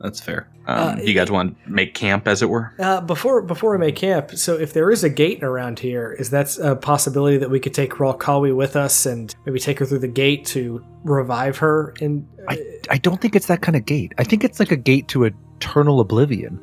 That's 0.01 0.20
fair. 0.20 0.49
Um, 0.66 0.99
Uh, 0.99 1.03
you 1.03 1.12
guys 1.12 1.31
want 1.31 1.57
to 1.64 1.70
make 1.70 1.92
camp, 1.94 2.29
as 2.29 2.40
it 2.40 2.49
were? 2.49 2.73
uh, 2.79 3.01
before 3.01 3.42
before 3.42 3.73
we 3.73 3.79
make 3.79 3.96
camp. 3.96 4.31
So 4.33 4.57
if 4.57 4.73
there 4.75 4.90
is 4.90 5.03
a 5.05 5.11
gate 5.11 5.42
around 5.42 5.79
here, 5.81 6.14
is 6.18 6.31
that 6.31 6.57
a 6.59 6.77
possibility 6.77 7.37
that 7.38 7.51
we 7.51 7.61
could 7.61 7.75
take 7.75 7.99
Raw 7.99 8.14
Kawi 8.14 8.55
with 8.55 8.77
us 8.77 9.05
and 9.07 9.35
maybe 9.44 9.59
take 9.59 9.79
her 9.81 9.85
through 9.87 9.99
the 9.99 10.09
gate 10.09 10.44
to 10.46 10.83
revive 11.05 11.59
her? 11.59 11.92
And 12.01 12.27
I 12.49 12.96
don't 12.99 13.20
think 13.20 13.35
it's 13.37 13.46
that 13.46 13.61
kind 13.62 13.77
of 13.77 13.85
gate. 13.85 14.12
I 14.18 14.25
think 14.25 14.44
it's 14.44 14.61
like 14.61 14.70
a 14.70 14.77
gate 14.77 15.09
to 15.09 15.25
eternal 15.25 16.01
oblivion. 16.01 16.61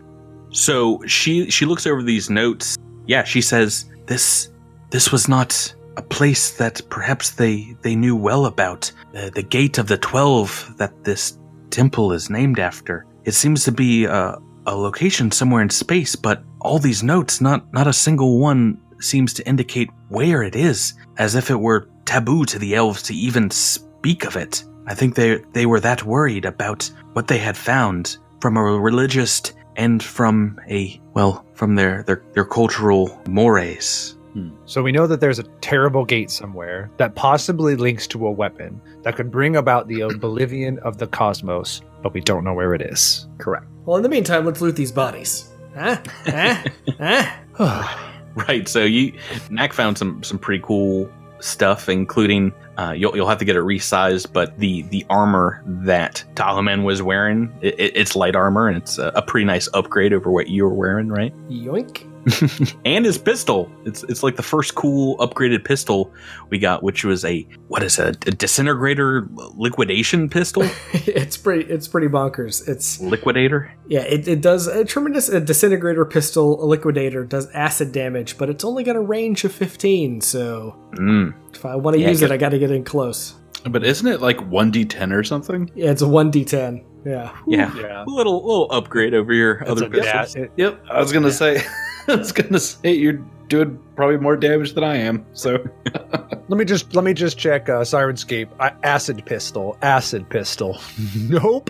So 0.58 1.04
she 1.06 1.52
she 1.52 1.66
looks 1.66 1.86
over 1.86 2.02
these 2.02 2.32
notes. 2.32 2.78
Yeah, 3.06 3.24
she 3.24 3.42
says 3.42 3.86
this 4.08 4.50
this 4.90 5.12
was 5.12 5.28
not 5.28 5.76
a 5.98 6.02
place 6.02 6.58
that 6.58 6.82
perhaps 6.90 7.30
they 7.32 7.76
they 7.84 7.96
knew 7.96 8.16
well 8.16 8.48
about. 8.48 8.92
The, 9.14 9.30
the 9.34 9.44
gate 9.44 9.78
of 9.78 9.88
the 9.88 10.00
twelve 10.00 10.74
that 10.78 11.04
this 11.04 11.38
temple 11.70 12.12
is 12.12 12.32
named 12.32 12.58
after. 12.58 13.06
It 13.24 13.36
seems 13.36 13.66
to 13.66 13.72
be 13.72 14.06
a, 14.06 14.36
a 14.66 14.76
location 14.76 15.30
somewhere 15.30 15.62
in 15.62 15.70
space, 15.70 16.16
but 16.16 16.44
all 16.62 16.80
these 16.80 17.04
notes, 17.04 17.40
not 17.40 17.72
not 17.72 17.86
a 17.86 17.94
single 17.94 18.40
one 18.40 18.82
seems 19.00 19.36
to 19.36 19.48
indicate 19.48 19.92
where 20.10 20.42
it 20.42 20.56
is, 20.56 20.96
as 21.20 21.36
if 21.36 21.52
it 21.52 21.60
were 21.60 21.88
taboo 22.06 22.46
to 22.46 22.58
the 22.58 22.74
elves 22.74 23.04
to 23.04 23.14
even 23.14 23.52
speak 23.52 24.26
of 24.26 24.36
it. 24.36 24.64
I 24.88 24.96
think 24.96 25.14
they 25.14 25.38
they 25.54 25.68
were 25.68 25.82
that 25.82 26.04
worried 26.04 26.46
about 26.46 26.90
what 27.14 27.28
they 27.28 27.38
had 27.38 27.56
found 27.56 28.18
from 28.42 28.58
a 28.58 28.64
religious 28.64 29.42
and 29.78 30.04
from 30.04 30.60
a 30.68 31.00
well 31.14 31.46
from 31.54 31.76
their 31.76 32.04
their, 32.04 32.24
their 32.34 32.46
cultural 32.46 33.20
mores 33.28 34.18
hmm. 34.34 34.50
So 34.66 34.84
we 34.84 34.92
know 34.92 35.08
that 35.08 35.22
there's 35.22 35.40
a 35.40 35.44
terrible 35.62 36.04
gate 36.04 36.30
somewhere 36.30 36.92
that 36.98 37.16
possibly 37.16 37.76
links 37.76 38.06
to 38.08 38.28
a 38.28 38.32
weapon 38.32 38.82
that 39.04 39.16
could 39.16 39.32
bring 39.32 39.56
about 39.56 39.88
the 39.88 40.02
oblivion 40.10 40.80
of 40.80 40.98
the 40.98 41.08
cosmos, 41.08 41.82
but 42.04 42.14
we 42.14 42.22
don't 42.22 42.44
know 42.44 42.54
where 42.54 42.74
it 42.74 42.82
is. 42.82 43.28
Correct. 43.38 43.66
well, 43.86 43.98
in 43.98 44.04
the 44.04 44.10
meantime, 44.10 44.46
let's 44.46 44.62
loot 44.62 44.76
these 44.76 44.92
bodies. 44.92 45.50
Huh? 45.74 45.98
Huh? 46.26 46.64
huh? 47.54 47.98
right 48.38 48.68
so 48.68 48.84
you 48.84 49.14
Knack 49.50 49.74
found 49.74 49.98
some 49.98 50.22
some 50.24 50.38
pretty 50.38 50.62
cool 50.64 51.10
stuff 51.40 51.90
including 51.90 52.54
uh, 52.78 52.92
you'll, 52.96 53.16
you'll 53.16 53.28
have 53.28 53.38
to 53.40 53.46
get 53.46 53.56
it 53.56 53.64
resized 53.64 54.32
but 54.34 54.58
the 54.60 54.84
the 54.84 55.06
armor 55.10 55.62
that 55.66 56.24
Talaman 56.36 56.84
was 56.84 57.02
wearing 57.02 57.52
it, 57.62 57.80
it- 57.80 57.96
it's 57.96 58.16
light 58.16 58.36
armor 58.36 58.68
and 58.68 58.78
it's 58.78 58.98
a, 58.98 59.12
a 59.16 59.22
pretty 59.22 59.46
nice 59.46 59.68
upgrade 59.74 60.14
over 60.14 60.30
what 60.32 60.48
you 60.48 60.64
were 60.64 60.74
wearing 60.74 61.10
right 61.10 61.34
Yoink. 61.50 62.04
and 62.86 63.06
his 63.06 63.18
pistol. 63.18 63.72
It's 63.86 64.04
it's 64.04 64.24
like 64.24 64.36
the 64.36 64.44
first 64.44 64.76
cool 64.76 65.18
upgraded 65.18 65.64
pistol 65.66 66.12
we 66.50 66.60
got, 66.60 66.84
which 66.84 67.04
was 67.04 67.24
a 67.26 67.48
what 67.68 67.84
is 67.84 67.98
it, 68.00 68.28
a 68.28 68.32
disintegrator 68.32 69.28
liquidation 69.56 70.30
pistol? 70.30 70.64
it's 70.94 71.38
pretty. 71.38 71.72
It's 71.72 71.88
pretty 71.88 72.08
bonkers. 72.08 72.68
It's 72.68 73.00
Liquidator. 73.00 73.74
yeah. 73.88 74.02
It, 74.02 74.28
it 74.28 74.42
does 74.42 74.68
a 74.68 74.84
tremendous 74.86 75.30
a 75.30 75.40
disintegrator 75.40 76.06
pistol. 76.06 76.64
A 76.64 76.66
liquidator 76.66 77.24
does 77.26 77.50
acid 77.52 77.92
damage, 77.92 78.38
but 78.38 78.50
it's 78.50 78.64
only 78.64 78.84
got 78.84 78.96
a 78.96 79.02
range 79.02 79.44
of 79.44 79.52
fifteen. 79.52 80.22
So 80.22 80.76
Mm. 80.98 81.34
if 81.54 81.66
I 81.66 81.76
want 81.76 81.96
to 81.96 82.02
Yeah, 82.02 82.10
use 82.10 82.22
it. 82.22 82.32
I 82.32 82.38
got 82.38 82.50
to 82.50 82.60
get 82.60 82.72
in 82.72 82.84
close. 82.84 83.36
But 83.70 83.84
isn't 83.84 84.08
it 84.08 84.22
like 84.22 84.38
1d10 84.38 85.12
or 85.14 85.24
something? 85.24 85.70
Yeah, 85.76 85.92
it's 85.92 86.02
a 86.02 86.08
one 86.08 86.32
d10. 86.32 86.84
Yeah. 87.06 87.36
Yeah. 87.48 87.76
Yeah. 87.76 88.04
A 88.04 88.10
little 88.10 88.42
little 88.46 88.68
upgrade 88.72 89.14
over 89.14 89.34
your 89.34 89.56
It's 89.60 89.70
other 89.70 89.86
a- 89.86 89.90
pistols. 89.90 90.36
yeah, 90.36 90.42
it- 90.44 90.52
Yep. 90.58 90.84
I 90.90 91.00
was 91.00 91.12
gonna 91.12 91.32
say 91.32 91.62
I 92.14 92.16
was 92.16 92.32
gonna 92.32 92.60
say 92.60 92.94
you're 92.94 93.22
doing 93.48 93.80
probably 93.96 94.18
more 94.18 94.38
damage 94.38 94.74
than 94.74 94.84
I 94.84 94.98
am. 94.98 95.26
So 95.34 95.64
Let 96.50 96.58
me 96.58 96.64
just 96.64 96.96
let 96.96 97.04
me 97.04 97.14
just 97.14 97.38
check 97.38 97.68
uh, 97.68 97.82
Sirenscape. 97.82 98.48
I, 98.58 98.72
acid 98.84 99.26
pistol. 99.26 99.78
Acid 99.82 100.30
pistol. 100.30 100.80
nope. 101.28 101.70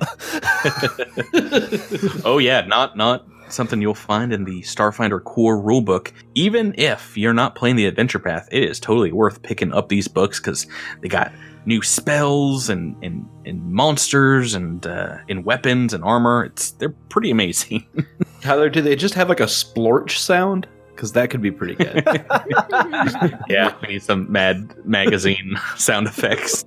oh 2.24 2.38
yeah, 2.38 2.62
not 2.62 2.96
not 2.96 3.26
something 3.50 3.82
you'll 3.82 3.96
find 3.96 4.32
in 4.32 4.44
the 4.44 4.62
Starfinder 4.62 5.24
core 5.24 5.58
rulebook. 5.58 6.12
Even 6.36 6.76
if 6.78 7.18
you're 7.18 7.34
not 7.34 7.56
playing 7.56 7.76
the 7.76 7.88
adventure 7.88 8.20
path, 8.20 8.48
it 8.52 8.64
is 8.64 8.80
totally 8.80 9.12
worth 9.12 9.42
picking 9.42 9.74
up 9.74 9.90
these 9.90 10.08
books 10.08 10.40
because 10.40 10.68
they 11.02 11.08
got 11.08 11.32
new 11.66 11.82
spells 11.82 12.70
and 12.70 12.96
and, 13.04 13.28
and 13.48 13.64
monsters 13.74 14.54
and 14.54 14.86
uh, 14.86 15.18
and 15.28 15.44
weapons 15.44 15.92
and 15.92 16.04
armor. 16.04 16.46
It's 16.46 16.70
they're 16.72 16.94
pretty 17.10 17.32
amazing. 17.32 17.84
Tyler, 18.42 18.70
do 18.70 18.82
they 18.82 18.96
just 18.96 19.14
have 19.16 19.30
like 19.30 19.40
a 19.40 19.44
splorch 19.46 20.18
sound? 20.18 20.68
Because 20.94 21.12
that 21.14 21.30
could 21.30 21.42
be 21.42 21.52
pretty 21.52 21.76
good. 21.76 22.04
yeah, 23.50 23.76
we 23.82 23.88
need 23.90 24.04
some 24.04 24.32
Mad 24.32 24.74
magazine 24.86 25.56
sound 25.76 26.08
effects. 26.08 26.66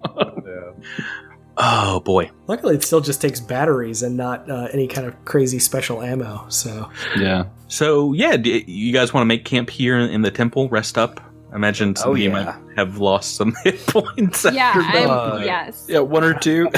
Oh 1.63 2.01
boy. 2.01 2.31
Luckily, 2.47 2.75
it 2.77 2.83
still 2.85 3.01
just 3.01 3.21
takes 3.21 3.39
batteries 3.41 4.03
and 4.03 4.17
not 4.17 4.49
uh, 4.51 4.69
any 4.73 4.87
kind 4.87 5.07
of 5.07 5.25
crazy 5.25 5.59
special 5.59 6.01
ammo. 6.03 6.47
So 6.49 6.89
yeah. 7.19 7.45
So 7.69 8.13
yeah, 8.15 8.37
d- 8.37 8.65
you 8.67 8.93
guys 8.93 9.13
want 9.13 9.23
to 9.23 9.27
make 9.27 9.45
camp 9.45 9.69
here 9.69 9.99
in 9.99 10.23
the 10.23 10.31
temple, 10.31 10.69
rest 10.71 10.97
up? 10.97 11.21
I 11.53 11.57
imagine 11.57 11.97
some 11.97 12.11
Oh, 12.11 12.13
of 12.13 12.19
you 12.19 12.31
yeah. 12.31 12.45
might 12.45 12.77
have 12.77 12.99
lost 12.99 13.35
some 13.37 13.55
hit 13.65 13.85
points. 13.89 14.45
Yeah, 14.45 14.73
after 14.75 14.81
I'm. 14.81 15.11
Uh, 15.11 15.39
yes. 15.45 15.85
Yeah, 15.89 15.99
one 15.99 16.23
or 16.25 16.33
two. 16.39 16.69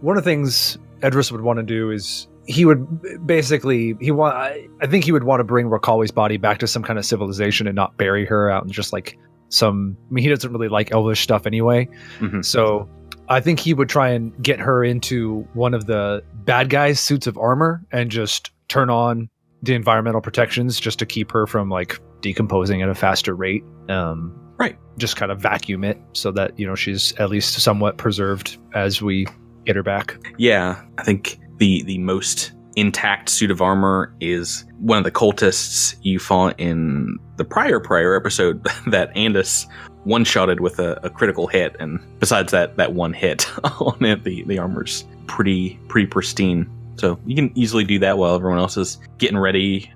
One 0.00 0.18
of 0.18 0.24
the 0.24 0.28
things 0.30 0.76
Edris 1.02 1.30
would 1.30 1.40
want 1.42 1.58
to 1.58 1.62
do 1.62 1.90
is 1.92 2.26
he 2.46 2.64
would 2.64 2.86
basically 3.26 3.94
he 4.00 4.10
want 4.10 4.34
I, 4.36 4.66
I 4.80 4.86
think 4.86 5.04
he 5.04 5.12
would 5.12 5.24
want 5.24 5.40
to 5.40 5.44
bring 5.44 5.66
Rakali's 5.66 6.10
body 6.10 6.36
back 6.36 6.58
to 6.58 6.66
some 6.66 6.82
kind 6.82 6.98
of 6.98 7.04
civilization 7.04 7.66
and 7.66 7.76
not 7.76 7.96
bury 7.96 8.24
her 8.26 8.50
out 8.50 8.64
in 8.64 8.70
just 8.70 8.92
like 8.92 9.18
some 9.48 9.96
I 10.10 10.12
mean 10.14 10.24
he 10.24 10.30
doesn't 10.30 10.52
really 10.52 10.68
like 10.68 10.92
elvish 10.92 11.20
stuff 11.20 11.46
anyway. 11.46 11.88
Mhm. 12.18 12.44
So 12.44 12.88
I 13.28 13.40
think 13.40 13.60
he 13.60 13.74
would 13.74 13.88
try 13.88 14.08
and 14.10 14.32
get 14.42 14.58
her 14.60 14.82
into 14.84 15.46
one 15.54 15.72
of 15.74 15.86
the 15.86 16.22
bad 16.44 16.68
guys' 16.68 16.98
suits 17.00 17.26
of 17.26 17.38
armor 17.38 17.82
and 17.92 18.10
just 18.10 18.50
turn 18.68 18.90
on 18.90 19.28
the 19.62 19.74
environmental 19.74 20.20
protections 20.20 20.80
just 20.80 20.98
to 20.98 21.06
keep 21.06 21.30
her 21.30 21.46
from 21.46 21.68
like 21.70 22.00
decomposing 22.20 22.82
at 22.82 22.88
a 22.88 22.94
faster 22.94 23.34
rate. 23.34 23.62
Um, 23.88 24.38
Right. 24.58 24.78
Just 24.98 25.16
kind 25.16 25.32
of 25.32 25.40
vacuum 25.40 25.82
it 25.82 25.98
so 26.12 26.30
that 26.32 26.56
you 26.58 26.66
know 26.66 26.74
she's 26.74 27.12
at 27.14 27.30
least 27.30 27.54
somewhat 27.60 27.96
preserved 27.98 28.58
as 28.74 29.00
we 29.02 29.26
get 29.64 29.74
her 29.76 29.82
back. 29.82 30.16
Yeah, 30.38 30.80
I 30.98 31.02
think 31.04 31.38
the 31.62 31.84
the 31.84 31.98
most 31.98 32.50
intact 32.74 33.28
suit 33.28 33.52
of 33.52 33.62
armor 33.62 34.12
is 34.18 34.64
one 34.78 34.98
of 34.98 35.04
the 35.04 35.12
cultists 35.12 35.94
you 36.02 36.18
fought 36.18 36.58
in 36.58 37.16
the 37.36 37.44
prior 37.44 37.78
prior 37.78 38.16
episode 38.16 38.64
that 38.88 39.14
Andis 39.14 39.66
one 40.02 40.24
shotted 40.24 40.58
with 40.58 40.80
a, 40.80 40.98
a 41.04 41.10
critical 41.10 41.46
hit, 41.46 41.76
and 41.78 42.00
besides 42.18 42.50
that 42.50 42.76
that 42.78 42.94
one 42.94 43.12
hit 43.12 43.46
on 43.80 44.04
it, 44.04 44.24
the 44.24 44.42
the 44.44 44.58
armor's 44.58 45.04
pretty 45.28 45.78
pretty 45.86 46.08
pristine. 46.08 46.68
So 46.96 47.20
you 47.26 47.36
can 47.36 47.56
easily 47.56 47.84
do 47.84 48.00
that 48.00 48.18
while 48.18 48.34
everyone 48.34 48.58
else 48.58 48.76
is 48.76 48.98
getting 49.18 49.38
ready, 49.38 49.88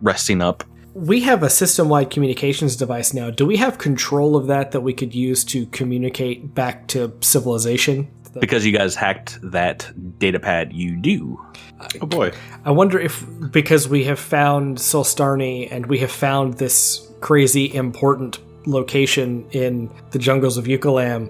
resting 0.00 0.40
up. 0.40 0.64
we 0.94 1.20
have 1.20 1.42
a 1.42 1.50
system-wide 1.50 2.08
communications 2.08 2.74
device 2.74 3.12
now. 3.12 3.30
Do 3.30 3.44
we 3.44 3.58
have 3.58 3.76
control 3.76 4.34
of 4.34 4.46
that 4.46 4.70
that 4.70 4.80
we 4.80 4.94
could 4.94 5.14
use 5.14 5.44
to 5.44 5.66
communicate 5.66 6.54
back 6.54 6.86
to 6.88 7.12
civilization? 7.20 8.08
Because 8.40 8.64
you 8.64 8.76
guys 8.76 8.94
hacked 8.94 9.38
that 9.42 9.90
data 10.18 10.40
pad, 10.40 10.72
you 10.72 10.96
do. 10.96 11.40
Oh 12.00 12.06
boy. 12.06 12.32
I 12.64 12.70
wonder 12.70 12.98
if 12.98 13.24
because 13.50 13.88
we 13.88 14.04
have 14.04 14.18
found 14.18 14.78
Solstarni 14.78 15.68
and 15.70 15.86
we 15.86 15.98
have 15.98 16.10
found 16.10 16.54
this 16.54 17.08
crazy 17.20 17.74
important 17.74 18.38
location 18.66 19.46
in 19.50 19.90
the 20.10 20.18
jungles 20.18 20.56
of 20.56 20.64
Ukulam, 20.64 21.28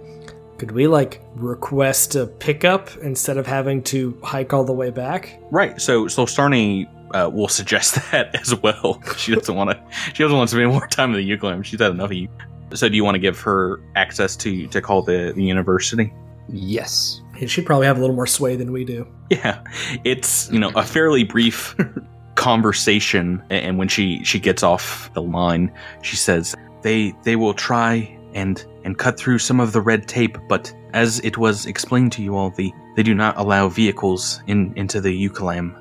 could 0.58 0.72
we 0.72 0.86
like 0.86 1.20
request 1.34 2.14
a 2.14 2.26
pickup 2.26 2.96
instead 2.98 3.36
of 3.36 3.46
having 3.46 3.82
to 3.84 4.16
hike 4.22 4.52
all 4.52 4.64
the 4.64 4.72
way 4.72 4.90
back? 4.90 5.40
Right. 5.50 5.80
So 5.80 6.06
so 6.08 6.24
Starny 6.24 6.86
uh, 7.14 7.30
will 7.30 7.48
suggest 7.48 7.94
that 8.12 8.34
as 8.40 8.54
well. 8.54 9.02
She 9.16 9.34
doesn't 9.34 9.54
want 9.54 9.70
to. 9.70 9.82
She 10.14 10.22
doesn't 10.22 10.36
want 10.36 10.50
to 10.50 10.56
spend 10.56 10.70
more 10.70 10.86
time 10.86 11.10
in 11.10 11.16
the 11.16 11.22
Euclid. 11.22 11.66
She's 11.66 11.80
had 11.80 11.92
enough 11.92 12.10
of 12.10 12.16
you. 12.16 12.28
So 12.74 12.88
do 12.88 12.96
you 12.96 13.04
want 13.04 13.16
to 13.16 13.18
give 13.18 13.38
her 13.40 13.80
access 13.96 14.36
to 14.36 14.66
to 14.68 14.80
call 14.80 15.02
the, 15.02 15.32
the 15.34 15.42
university? 15.42 16.12
Yes. 16.52 17.22
And 17.40 17.50
she'd 17.50 17.66
probably 17.66 17.86
have 17.86 17.96
a 17.96 18.00
little 18.00 18.14
more 18.14 18.26
sway 18.26 18.56
than 18.56 18.72
we 18.72 18.84
do. 18.84 19.08
Yeah, 19.30 19.62
it's 20.04 20.50
you 20.50 20.58
know 20.58 20.70
a 20.76 20.84
fairly 20.84 21.24
brief 21.24 21.74
conversation, 22.34 23.42
and 23.50 23.78
when 23.78 23.88
she 23.88 24.22
she 24.24 24.38
gets 24.38 24.62
off 24.62 25.10
the 25.14 25.22
line, 25.22 25.72
she 26.02 26.16
says 26.16 26.54
they 26.82 27.14
they 27.24 27.36
will 27.36 27.54
try 27.54 28.18
and 28.34 28.64
and 28.84 28.98
cut 28.98 29.18
through 29.18 29.38
some 29.38 29.60
of 29.60 29.72
the 29.72 29.80
red 29.80 30.06
tape, 30.06 30.36
but 30.48 30.72
as 30.92 31.20
it 31.20 31.38
was 31.38 31.66
explained 31.66 32.12
to 32.12 32.22
you 32.22 32.36
all, 32.36 32.50
the 32.50 32.72
they 32.96 33.02
do 33.02 33.14
not 33.14 33.36
allow 33.38 33.68
vehicles 33.68 34.42
in 34.46 34.72
into 34.76 35.00
the 35.00 35.28
Ukulam. 35.28 35.78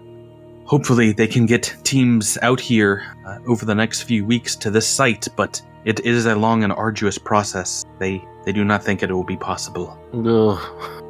Hopefully, 0.65 1.11
they 1.11 1.27
can 1.27 1.45
get 1.45 1.75
teams 1.83 2.37
out 2.41 2.59
here 2.59 3.03
uh, 3.27 3.39
over 3.45 3.65
the 3.65 3.75
next 3.75 4.03
few 4.03 4.25
weeks 4.25 4.55
to 4.55 4.71
this 4.71 4.87
site, 4.87 5.27
but 5.35 5.61
it 5.83 5.99
is 6.01 6.25
a 6.25 6.35
long 6.35 6.63
and 6.63 6.71
arduous 6.71 7.17
process. 7.17 7.83
They 7.99 8.23
they 8.45 8.51
do 8.51 8.63
not 8.63 8.83
think 8.83 9.03
it 9.03 9.11
will 9.11 9.23
be 9.23 9.37
possible. 9.37 9.97
No. 10.13 10.59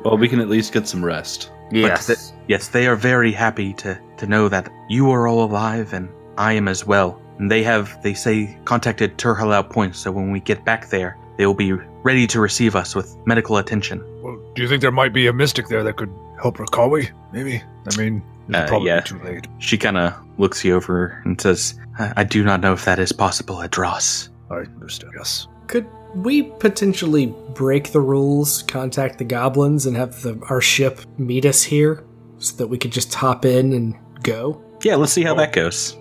Well, 0.04 0.18
we 0.18 0.28
can 0.28 0.40
at 0.40 0.50
least 0.50 0.74
get 0.74 0.88
some 0.88 1.04
rest. 1.04 1.52
But 1.72 2.02
th- 2.02 2.20
yes, 2.48 2.68
they 2.70 2.88
are 2.88 2.96
very 2.98 3.32
happy 3.32 3.74
to, 3.76 3.98
to 4.18 4.28
know 4.28 4.50
that 4.50 4.70
you 4.90 5.10
are 5.12 5.28
all 5.28 5.44
alive 5.46 5.94
and 5.94 6.10
I 6.38 6.54
am 6.54 6.68
as 6.68 6.86
well. 6.86 7.20
And 7.38 7.50
they 7.50 7.64
have, 7.64 8.02
they 8.04 8.14
say, 8.14 8.58
contacted 8.66 9.18
Turhalau 9.18 9.68
Point, 9.70 9.96
so 9.96 10.12
when 10.12 10.32
we 10.32 10.40
get 10.42 10.66
back 10.66 10.90
there, 10.90 11.18
they 11.38 11.46
will 11.46 11.54
be 11.54 11.72
ready 12.04 12.28
to 12.28 12.40
receive 12.42 12.76
us 12.76 12.94
with 12.94 13.16
medical 13.26 13.58
attention. 13.58 14.04
Well, 14.22 14.38
do 14.54 14.62
you 14.62 14.68
think 14.68 14.82
there 14.82 14.92
might 14.92 15.14
be 15.14 15.28
a 15.28 15.34
mystic 15.34 15.68
there 15.70 15.84
that 15.84 15.96
could 15.96 16.14
help 16.42 16.58
Rakawi? 16.58 17.10
Maybe. 17.32 17.64
I 17.92 17.98
mean, 17.98 18.22
it's 18.50 18.58
Uh, 18.58 18.68
probably 18.68 18.90
yeah. 18.90 19.00
too 19.02 19.20
late. 19.24 19.48
She 19.60 19.78
kind 19.78 19.98
of 19.98 20.14
looks 20.38 20.64
you 20.66 20.76
over 20.76 21.22
and 21.24 21.40
says, 21.40 21.80
I-, 21.98 22.14
I 22.18 22.24
do 22.26 22.44
not 22.44 22.60
know 22.60 22.74
if 22.74 22.84
that 22.86 23.00
is 23.00 23.12
possible 23.14 23.62
at 23.62 23.72
Dross. 23.72 24.30
I 24.50 24.56
understand. 24.58 25.14
Yes. 25.18 25.48
Could 25.68 25.88
we 26.16 26.44
potentially 26.44 27.28
break 27.54 27.92
the 27.92 28.02
rules, 28.02 28.64
contact 28.64 29.18
the 29.18 29.24
goblins, 29.26 29.86
and 29.86 29.96
have 29.96 30.22
the, 30.22 30.40
our 30.50 30.62
ship 30.62 31.02
meet 31.18 31.46
us 31.46 31.64
here 31.64 32.04
so 32.38 32.56
that 32.58 32.68
we 32.68 32.78
could 32.78 32.92
just 32.92 33.14
hop 33.14 33.46
in 33.46 33.74
and 33.74 33.96
go? 34.24 34.62
Yeah, 34.84 34.96
let's 34.96 35.14
see 35.14 35.22
how 35.24 35.36
that 35.36 35.54
goes. 35.54 35.96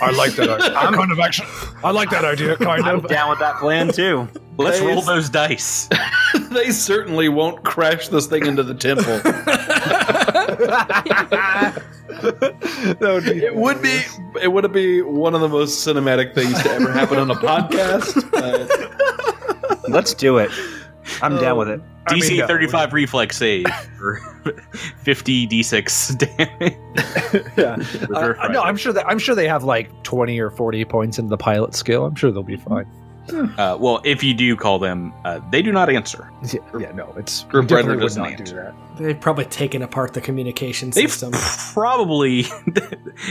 I 0.00 0.10
like 0.12 0.32
that. 0.32 0.48
idea. 0.48 0.74
I 0.74 0.90
kind 0.94 1.12
of 1.12 1.20
actually. 1.20 1.48
I 1.84 1.90
like 1.90 2.08
that 2.10 2.24
idea. 2.24 2.56
Kind 2.56 2.82
I'm 2.84 2.96
of. 3.04 3.08
down 3.08 3.28
with 3.28 3.38
that 3.40 3.56
plan 3.56 3.88
too. 3.92 4.26
Let's 4.56 4.78
Hey, 4.78 4.86
roll 4.86 4.98
it's- 4.98 5.06
those 5.06 5.28
dice. 5.28 5.88
they 6.50 6.70
certainly 6.70 7.28
won't 7.28 7.62
crash 7.62 8.08
this 8.08 8.26
thing 8.26 8.46
into 8.46 8.62
the 8.62 8.74
temple. 8.74 9.04
that 12.22 13.00
would 13.00 13.24
be 13.24 13.44
it 13.44 13.54
would 13.54 13.82
be 13.82 14.00
it 14.40 14.48
would 14.48 14.72
be 14.72 15.02
one 15.02 15.34
of 15.34 15.40
the 15.42 15.48
most 15.48 15.86
cinematic 15.86 16.34
things 16.34 16.60
to 16.62 16.70
ever 16.70 16.90
happen 16.92 17.18
on 17.18 17.30
a 17.30 17.34
podcast. 17.34 18.14
But- 19.82 19.90
Let's 19.90 20.14
do 20.14 20.38
it. 20.38 20.50
I'm 21.20 21.36
down 21.40 21.58
with 21.58 21.68
it. 21.68 21.80
I 22.06 22.14
mean, 22.14 22.22
DC 22.22 22.38
no, 22.38 22.46
35 22.46 22.92
reflex 22.92 23.36
save 23.36 23.66
for 23.98 24.16
50 25.02 25.48
d6 25.48 26.18
damage. 26.18 27.52
yeah. 27.56 27.76
Uh, 28.16 28.48
no, 28.48 28.62
I'm 28.62 28.76
sure 28.76 28.92
that 28.92 29.06
I'm 29.06 29.18
sure 29.18 29.34
they 29.34 29.46
have 29.48 29.62
like 29.64 29.90
20 30.04 30.38
or 30.40 30.50
40 30.50 30.84
points 30.84 31.18
in 31.18 31.28
the 31.28 31.36
pilot 31.36 31.74
skill. 31.74 32.04
I'm 32.06 32.14
sure 32.14 32.30
they'll 32.32 32.42
be 32.42 32.56
fine. 32.56 32.86
Uh, 33.30 33.76
well, 33.78 34.00
if 34.04 34.22
you 34.24 34.34
do 34.34 34.56
call 34.56 34.78
them, 34.78 35.12
uh, 35.24 35.40
they 35.50 35.62
do 35.62 35.70
not 35.72 35.88
answer. 35.88 36.30
Yeah, 36.52 36.60
yeah 36.78 36.92
no, 36.92 37.12
it's 37.16 37.44
Group 37.44 37.68
definitely 37.68 37.90
Rider 37.90 37.96
would 37.96 38.02
doesn't 38.02 38.22
not 38.22 38.36
do 38.44 38.54
that. 38.56 38.74
They've 38.98 39.18
probably 39.20 39.44
taken 39.46 39.82
apart 39.82 40.12
the 40.12 40.20
communication 40.20 40.90
They've 40.90 41.10
system. 41.10 41.32
probably 41.72 42.40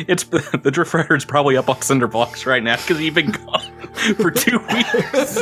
it's 0.07 0.23
the 0.23 0.71
drift 0.71 0.93
rider's 0.93 1.25
probably 1.25 1.57
up 1.57 1.69
on 1.69 1.81
cinder 1.81 2.07
blocks 2.07 2.45
right 2.45 2.63
now 2.63 2.77
because 2.77 2.97
he's 2.99 3.13
been 3.13 3.31
gone 3.31 3.61
for 4.17 4.31
two 4.31 4.59
weeks 4.73 5.37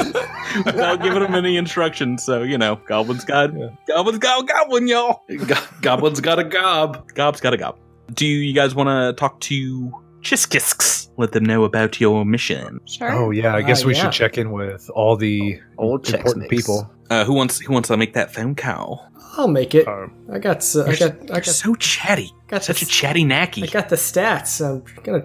without 0.66 1.02
giving 1.02 1.24
him 1.24 1.36
any 1.36 1.56
instructions. 1.56 2.24
So 2.24 2.41
you 2.43 2.58
know, 2.58 2.76
goblins 2.88 3.24
got 3.26 3.52
goblins 3.88 4.20
got 4.20 4.43
a 4.43 4.45
goblin, 4.47 4.88
y'all. 4.88 5.22
Go- 5.47 5.56
Goblin's 5.82 6.22
got 6.22 6.39
a 6.39 6.43
gob. 6.43 7.08
Gob's 7.14 7.39
got 7.39 7.54
a 7.54 7.58
gob. 7.58 7.78
Do 8.14 8.26
you 8.26 8.54
guys 8.54 8.74
want 8.74 8.89
to 8.89 9.14
talk 9.20 9.39
to 9.41 9.99
Chiskisks. 10.22 11.09
Let 11.17 11.32
them 11.32 11.45
know 11.45 11.63
about 11.63 11.99
your 11.99 12.26
mission. 12.26 12.80
Sure. 12.86 13.11
Oh 13.11 13.32
yeah, 13.32 13.55
I 13.55 13.61
guess 13.61 13.86
we 13.86 13.95
yeah. 13.95 14.03
should 14.03 14.11
check 14.11 14.38
in 14.38 14.51
with 14.51 14.89
all 14.91 15.15
the 15.15 15.59
Old 15.78 16.03
Chex 16.03 16.15
important 16.15 16.49
people. 16.49 16.89
Uh, 17.09 17.26
who 17.26 17.34
wants 17.34 17.59
who 17.59 17.74
wants 17.74 17.88
to 17.89 17.97
make 17.97 18.13
that 18.13 18.34
phone 18.34 18.55
call? 18.55 19.09
I'll 19.38 19.47
make 19.47 19.76
it. 19.76 19.88
Um, 19.88 20.13
I 20.32 20.39
got. 20.39 20.65
Uh, 20.76 20.84
I 20.86 20.95
got. 20.95 21.11
I 21.11 21.15
You're 21.15 21.26
got. 21.28 21.45
so 21.45 21.76
chatty. 21.76 22.32
got 22.47 22.63
Such 22.63 22.82
a 22.82 22.86
chatty 22.86 23.26
chatty 23.28 23.63
I 23.63 23.67
got 23.67 23.89
the 23.89 23.95
stats. 23.95 24.65
I'm 24.65 24.84
gonna. 25.03 25.24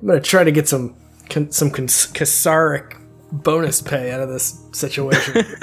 I'm 0.00 0.06
gonna 0.08 0.20
try 0.20 0.44
to 0.44 0.52
get 0.52 0.68
some 0.68 0.96
con, 1.28 1.50
some 1.50 1.70
cons- 1.70 2.08
Kasaric 2.12 2.98
bonus 3.30 3.80
pay 3.80 4.10
out 4.10 4.20
of 4.20 4.28
this 4.28 4.66
situation. 4.72 5.44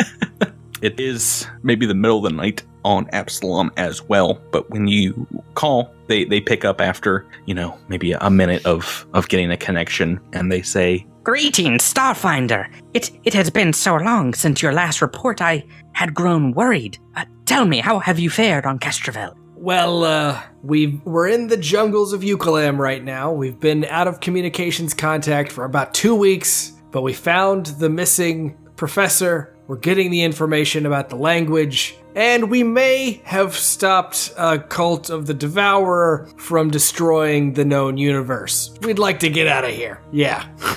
It 0.82 0.98
is 0.98 1.46
maybe 1.62 1.86
the 1.86 1.94
middle 1.94 2.18
of 2.18 2.24
the 2.24 2.30
night 2.30 2.64
on 2.84 3.10
Absalom 3.12 3.72
as 3.78 4.02
well, 4.04 4.42
but 4.52 4.70
when 4.70 4.88
you 4.88 5.28
call, 5.56 5.94
they, 6.08 6.26
they 6.26 6.42
pick 6.42 6.66
up 6.66 6.82
after, 6.82 7.26
you 7.46 7.54
know, 7.54 7.78
maybe 7.88 8.14
a 8.14 8.30
minute 8.30 8.66
of, 8.66 9.06
of 9.14 9.28
getting 9.30 9.52
a 9.52 9.58
connection 9.58 10.20
and 10.34 10.52
they 10.52 10.62
say, 10.62 11.06
Greetings, 11.24 11.84
Starfinder. 11.84 12.74
It 12.94 13.12
it 13.24 13.34
has 13.36 13.52
been 13.52 13.74
so 13.74 13.98
long 13.98 14.34
since 14.34 14.64
your 14.64 14.72
last 14.72 15.02
report. 15.02 15.42
I 15.42 15.64
had 15.92 16.16
grown 16.16 16.54
worried. 16.54 16.98
Uh, 17.16 17.26
tell 17.46 17.66
me, 17.66 17.80
how 17.80 18.00
have 18.00 18.18
you 18.18 18.30
fared 18.30 18.66
on 18.66 18.80
Castrovel? 18.80 19.36
well, 19.60 20.06
uh, 20.06 20.42
we 20.64 21.02
we're 21.04 21.28
in 21.28 21.48
the 21.48 21.58
jungles 21.58 22.14
of 22.14 22.22
Ukulam 22.22 22.78
right 22.78 23.04
now. 23.04 23.32
We've 23.32 23.60
been 23.60 23.84
out 23.86 24.08
of 24.08 24.22
communications 24.22 24.94
contact 24.94 25.52
for 25.52 25.66
about 25.66 25.94
two 25.94 26.16
weeks, 26.16 26.72
but 26.92 27.02
we 27.02 27.14
found 27.14 27.66
the 27.66 27.90
missing 27.90 28.58
professor. 28.78 29.54
We're 29.68 29.76
getting 29.76 30.12
the 30.12 30.24
information 30.24 30.86
about 30.86 31.10
the 31.10 31.18
language, 31.18 31.98
and 32.20 32.52
we 32.52 32.64
may 32.64 33.22
have 33.24 33.56
stopped 33.56 34.34
a 34.38 34.60
cult 34.60 35.10
of 35.10 35.26
the 35.26 35.34
Devourer 35.34 36.28
from 36.36 36.70
destroying 36.70 37.54
the 37.54 37.64
known 37.64 37.98
universe. 37.98 38.76
We'd 38.82 39.00
like 39.00 39.20
to 39.22 39.30
get 39.30 39.48
out 39.48 39.64
of 39.64 39.72
here. 39.72 40.02
Yeah. 40.12 40.48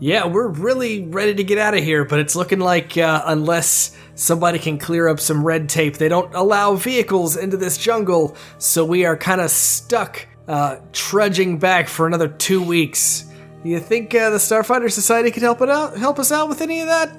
Yeah, 0.00 0.26
we're 0.26 0.46
really 0.46 1.08
ready 1.08 1.34
to 1.34 1.42
get 1.42 1.58
out 1.58 1.74
of 1.74 1.82
here, 1.82 2.04
but 2.04 2.20
it's 2.20 2.36
looking 2.36 2.60
like 2.60 2.96
uh, 2.96 3.20
unless 3.26 3.96
somebody 4.14 4.60
can 4.60 4.78
clear 4.78 5.08
up 5.08 5.18
some 5.18 5.44
red 5.44 5.68
tape, 5.68 5.96
they 5.96 6.08
don't 6.08 6.32
allow 6.36 6.76
vehicles 6.76 7.36
into 7.36 7.56
this 7.56 7.76
jungle, 7.76 8.36
so 8.58 8.84
we 8.84 9.04
are 9.04 9.16
kind 9.16 9.40
of 9.40 9.50
stuck 9.50 10.24
uh, 10.46 10.76
trudging 10.92 11.58
back 11.58 11.88
for 11.88 12.06
another 12.06 12.28
two 12.28 12.62
weeks. 12.62 13.24
Do 13.64 13.70
you 13.70 13.80
think 13.80 14.14
uh, 14.14 14.30
the 14.30 14.36
Starfinder 14.36 14.88
Society 14.88 15.32
could 15.32 15.42
help 15.42 15.62
it 15.62 15.68
out? 15.68 15.96
Help 15.96 16.20
us 16.20 16.30
out 16.30 16.48
with 16.48 16.60
any 16.60 16.78
of 16.80 16.86
that? 16.86 17.10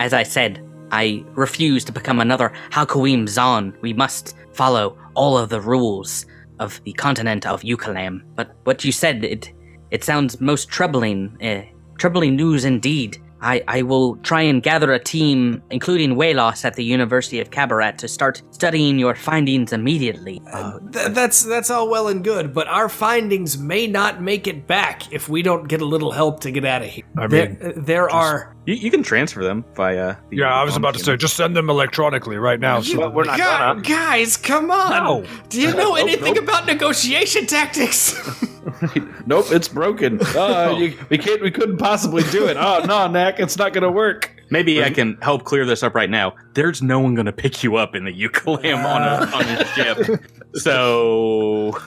As 0.00 0.12
I 0.12 0.24
said, 0.24 0.63
I 0.90 1.24
refuse 1.34 1.84
to 1.84 1.92
become 1.92 2.20
another 2.20 2.52
Halkoim 2.70 3.28
Zon. 3.28 3.76
We 3.80 3.92
must 3.92 4.36
follow 4.52 4.96
all 5.14 5.36
of 5.38 5.48
the 5.48 5.60
rules 5.60 6.26
of 6.58 6.80
the 6.84 6.92
continent 6.92 7.46
of 7.46 7.62
Ukulam. 7.62 8.22
But 8.34 8.54
what 8.64 8.84
you 8.84 8.92
said, 8.92 9.24
it 9.24 9.52
it 9.90 10.04
sounds 10.04 10.40
most 10.40 10.68
troubling. 10.68 11.36
Uh, 11.42 11.62
troubling 11.98 12.36
news 12.36 12.64
indeed. 12.64 13.20
I, 13.40 13.62
I 13.68 13.82
will 13.82 14.16
try 14.16 14.40
and 14.40 14.62
gather 14.62 14.90
a 14.92 14.98
team, 14.98 15.62
including 15.70 16.14
Waylos 16.16 16.64
at 16.64 16.76
the 16.76 16.84
University 16.84 17.40
of 17.40 17.50
Qabarat, 17.50 17.98
to 17.98 18.08
start 18.08 18.40
studying 18.52 18.98
your 18.98 19.14
findings 19.14 19.70
immediately. 19.72 20.40
Uh, 20.50 20.78
Th- 20.90 21.08
that's 21.08 21.42
that's 21.42 21.68
all 21.68 21.90
well 21.90 22.08
and 22.08 22.24
good, 22.24 22.54
but 22.54 22.66
our 22.68 22.88
findings 22.88 23.58
may 23.58 23.86
not 23.86 24.22
make 24.22 24.46
it 24.46 24.66
back 24.66 25.12
if 25.12 25.28
we 25.28 25.42
don't 25.42 25.68
get 25.68 25.82
a 25.82 25.84
little 25.84 26.10
help 26.10 26.40
to 26.40 26.50
get 26.50 26.64
out 26.64 26.82
of 26.82 26.88
here. 26.88 27.04
I 27.18 27.26
mean, 27.26 27.58
uh, 27.60 27.72
there 27.76 28.08
are 28.08 28.53
you, 28.66 28.74
you 28.74 28.90
can 28.90 29.02
transfer 29.02 29.42
them 29.44 29.64
via. 29.74 30.16
The 30.30 30.36
yeah, 30.38 30.54
I 30.54 30.64
was 30.64 30.76
about 30.76 30.94
to 30.94 31.00
say, 31.00 31.16
just 31.16 31.36
send 31.36 31.56
them 31.56 31.68
electronically 31.70 32.36
right 32.36 32.58
now. 32.60 32.80
So 32.80 32.98
But 32.98 33.14
we're 33.14 33.24
not 33.24 33.36
Gu- 33.38 33.42
gonna. 33.44 33.80
guys, 33.82 34.36
come 34.36 34.70
on! 34.70 34.90
No. 35.04 35.26
Do 35.48 35.60
you 35.60 35.72
know 35.74 35.94
anything 36.04 36.38
about 36.38 36.66
negotiation 36.66 37.46
tactics? 37.46 38.14
Nope, 39.26 39.46
it's 39.50 39.68
broken. 39.68 40.18
Uh, 40.22 40.74
you, 40.78 40.98
we 41.08 41.16
can't. 41.18 41.40
We 41.42 41.50
couldn't 41.50 41.78
possibly 41.78 42.22
do 42.24 42.46
it. 42.46 42.56
Oh 42.58 42.82
no, 42.86 43.06
Knack, 43.08 43.38
it's 43.40 43.56
not 43.56 43.72
gonna 43.72 43.90
work. 43.90 44.30
Maybe 44.50 44.82
I 44.84 44.90
can 44.90 45.16
help 45.22 45.44
clear 45.44 45.64
this 45.64 45.82
up 45.82 45.94
right 45.94 46.10
now. 46.10 46.34
There's 46.54 46.82
no 46.82 47.00
one 47.00 47.14
going 47.14 47.26
to 47.26 47.32
pick 47.32 47.64
you 47.64 47.76
up 47.76 47.94
in 47.94 48.04
the 48.04 48.12
Ukulam 48.12 48.84
on 48.84 49.02
a, 49.02 49.34
on 49.34 49.44
a 49.46 49.64
ship. 49.68 50.22
So. 50.54 51.78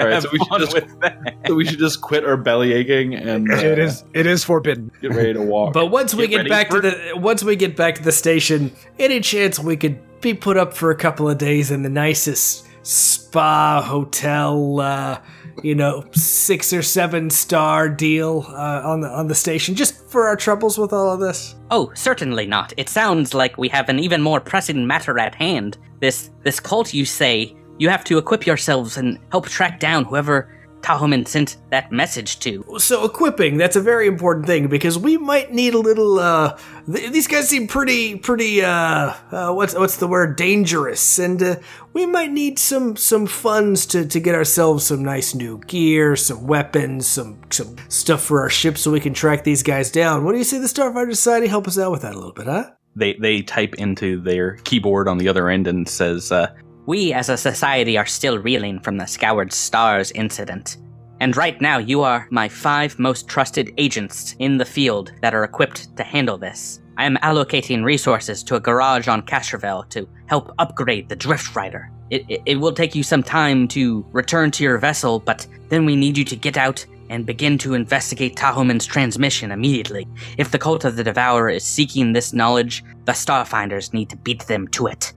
All 0.00 0.06
right, 0.08 0.22
so 0.22 0.28
we 0.32 0.38
should 0.38 0.58
just- 0.60 0.74
with 0.74 1.00
that. 1.00 1.34
So 1.46 1.54
we 1.54 1.64
should 1.64 1.78
just 1.78 2.00
quit 2.00 2.24
our 2.24 2.36
belly 2.36 2.72
aching 2.72 3.14
and 3.14 3.50
uh, 3.50 3.56
it 3.56 3.78
is 3.78 4.04
it 4.14 4.26
is 4.26 4.44
forbidden. 4.44 4.90
get 5.00 5.12
ready 5.14 5.32
to 5.32 5.42
walk. 5.42 5.72
but 5.74 5.86
once 5.86 6.14
we 6.14 6.26
Get 6.26 6.42
get 6.42 6.48
back 6.48 6.70
for- 6.70 6.80
to 6.80 6.90
the 6.90 7.16
once 7.16 7.42
we 7.42 7.56
get 7.56 7.76
back 7.76 7.94
to 7.96 8.02
the 8.02 8.12
station, 8.12 8.72
any 8.98 9.20
chance 9.20 9.58
we 9.58 9.76
could 9.76 9.98
be 10.20 10.34
put 10.34 10.56
up 10.56 10.74
for 10.74 10.90
a 10.90 10.96
couple 10.96 11.28
of 11.28 11.38
days 11.38 11.70
in 11.70 11.82
the 11.82 11.88
nicest 11.88 12.66
spa 12.82 13.80
hotel, 13.82 14.80
uh, 14.80 15.20
you 15.62 15.74
know, 15.74 16.04
six 16.12 16.72
or 16.72 16.82
seven 16.82 17.30
star 17.30 17.88
deal 17.88 18.44
uh, 18.48 18.82
on 18.84 19.00
the 19.00 19.08
on 19.08 19.26
the 19.28 19.34
station, 19.34 19.74
just 19.74 20.08
for 20.08 20.26
our 20.26 20.36
troubles 20.36 20.78
with 20.78 20.92
all 20.92 21.10
of 21.12 21.20
this. 21.20 21.54
Oh, 21.70 21.90
certainly 21.94 22.46
not. 22.46 22.72
It 22.76 22.88
sounds 22.88 23.34
like 23.34 23.58
we 23.58 23.68
have 23.68 23.88
an 23.88 23.98
even 23.98 24.22
more 24.22 24.40
pressing 24.40 24.86
matter 24.86 25.18
at 25.18 25.34
hand. 25.34 25.76
This 26.00 26.30
this 26.44 26.60
cult 26.60 26.94
you 26.94 27.04
say, 27.04 27.54
you 27.78 27.88
have 27.88 28.04
to 28.04 28.18
equip 28.18 28.46
yourselves 28.46 28.96
and 28.96 29.18
help 29.30 29.46
track 29.46 29.80
down 29.80 30.04
whoever 30.04 30.54
Tahomen 30.80 31.26
sent 31.26 31.56
that 31.70 31.90
message 31.90 32.38
to. 32.40 32.64
So 32.78 33.04
equipping, 33.04 33.56
that's 33.56 33.76
a 33.76 33.80
very 33.80 34.06
important 34.06 34.46
thing 34.46 34.68
because 34.68 34.98
we 34.98 35.16
might 35.16 35.52
need 35.52 35.74
a 35.74 35.78
little 35.78 36.18
uh 36.18 36.58
th- 36.92 37.10
these 37.10 37.26
guys 37.26 37.48
seem 37.48 37.66
pretty 37.66 38.16
pretty 38.16 38.62
uh, 38.62 39.12
uh 39.30 39.52
what's 39.52 39.74
what's 39.74 39.96
the 39.96 40.06
word 40.06 40.36
dangerous 40.36 41.18
and 41.18 41.42
uh, 41.42 41.56
we 41.92 42.06
might 42.06 42.30
need 42.30 42.58
some 42.58 42.96
some 42.96 43.26
funds 43.26 43.86
to 43.86 44.06
to 44.06 44.20
get 44.20 44.34
ourselves 44.34 44.86
some 44.86 45.02
nice 45.02 45.34
new 45.34 45.58
gear, 45.66 46.16
some 46.16 46.46
weapons, 46.46 47.06
some 47.06 47.40
some 47.50 47.76
stuff 47.88 48.22
for 48.22 48.40
our 48.40 48.50
ship 48.50 48.78
so 48.78 48.90
we 48.90 49.00
can 49.00 49.14
track 49.14 49.44
these 49.44 49.62
guys 49.62 49.90
down. 49.90 50.24
What 50.24 50.32
do 50.32 50.38
you 50.38 50.44
say 50.44 50.58
the 50.58 50.66
Starfinder 50.66 51.10
Society 51.10 51.48
help 51.48 51.66
us 51.66 51.78
out 51.78 51.90
with 51.90 52.02
that 52.02 52.14
a 52.14 52.16
little 52.18 52.32
bit, 52.32 52.46
huh? 52.46 52.70
They, 52.96 53.14
they 53.14 53.42
type 53.42 53.74
into 53.74 54.20
their 54.20 54.56
keyboard 54.64 55.06
on 55.06 55.18
the 55.18 55.28
other 55.28 55.48
end 55.48 55.68
and 55.68 55.88
says, 55.88 56.32
uh, 56.32 56.52
We 56.88 57.12
as 57.12 57.28
a 57.28 57.36
society 57.36 57.98
are 57.98 58.06
still 58.06 58.38
reeling 58.38 58.80
from 58.80 58.96
the 58.96 59.04
Scoured 59.04 59.52
Stars 59.52 60.10
incident. 60.12 60.78
And 61.20 61.36
right 61.36 61.60
now, 61.60 61.76
you 61.76 62.00
are 62.00 62.26
my 62.30 62.48
five 62.48 62.98
most 62.98 63.28
trusted 63.28 63.74
agents 63.76 64.34
in 64.38 64.56
the 64.56 64.64
field 64.64 65.12
that 65.20 65.34
are 65.34 65.44
equipped 65.44 65.94
to 65.98 66.02
handle 66.02 66.38
this. 66.38 66.80
I 66.96 67.04
am 67.04 67.18
allocating 67.18 67.84
resources 67.84 68.42
to 68.44 68.54
a 68.54 68.60
garage 68.60 69.06
on 69.06 69.20
Castrovel 69.20 69.86
to 69.90 70.08
help 70.28 70.54
upgrade 70.58 71.10
the 71.10 71.16
Drift 71.16 71.54
Rider. 71.54 71.92
It, 72.08 72.24
it, 72.26 72.40
it 72.46 72.56
will 72.56 72.72
take 72.72 72.94
you 72.94 73.02
some 73.02 73.22
time 73.22 73.68
to 73.68 74.06
return 74.12 74.50
to 74.52 74.64
your 74.64 74.78
vessel, 74.78 75.20
but 75.20 75.46
then 75.68 75.84
we 75.84 75.94
need 75.94 76.16
you 76.16 76.24
to 76.24 76.36
get 76.36 76.56
out 76.56 76.86
and 77.10 77.26
begin 77.26 77.58
to 77.58 77.74
investigate 77.74 78.34
Tahomen's 78.34 78.86
transmission 78.86 79.52
immediately. 79.52 80.08
If 80.38 80.52
the 80.52 80.58
cult 80.58 80.86
of 80.86 80.96
the 80.96 81.04
Devourer 81.04 81.50
is 81.50 81.64
seeking 81.64 82.14
this 82.14 82.32
knowledge, 82.32 82.82
the 83.04 83.12
Starfinders 83.12 83.92
need 83.92 84.08
to 84.08 84.16
beat 84.16 84.46
them 84.46 84.68
to 84.68 84.86
it. 84.86 85.12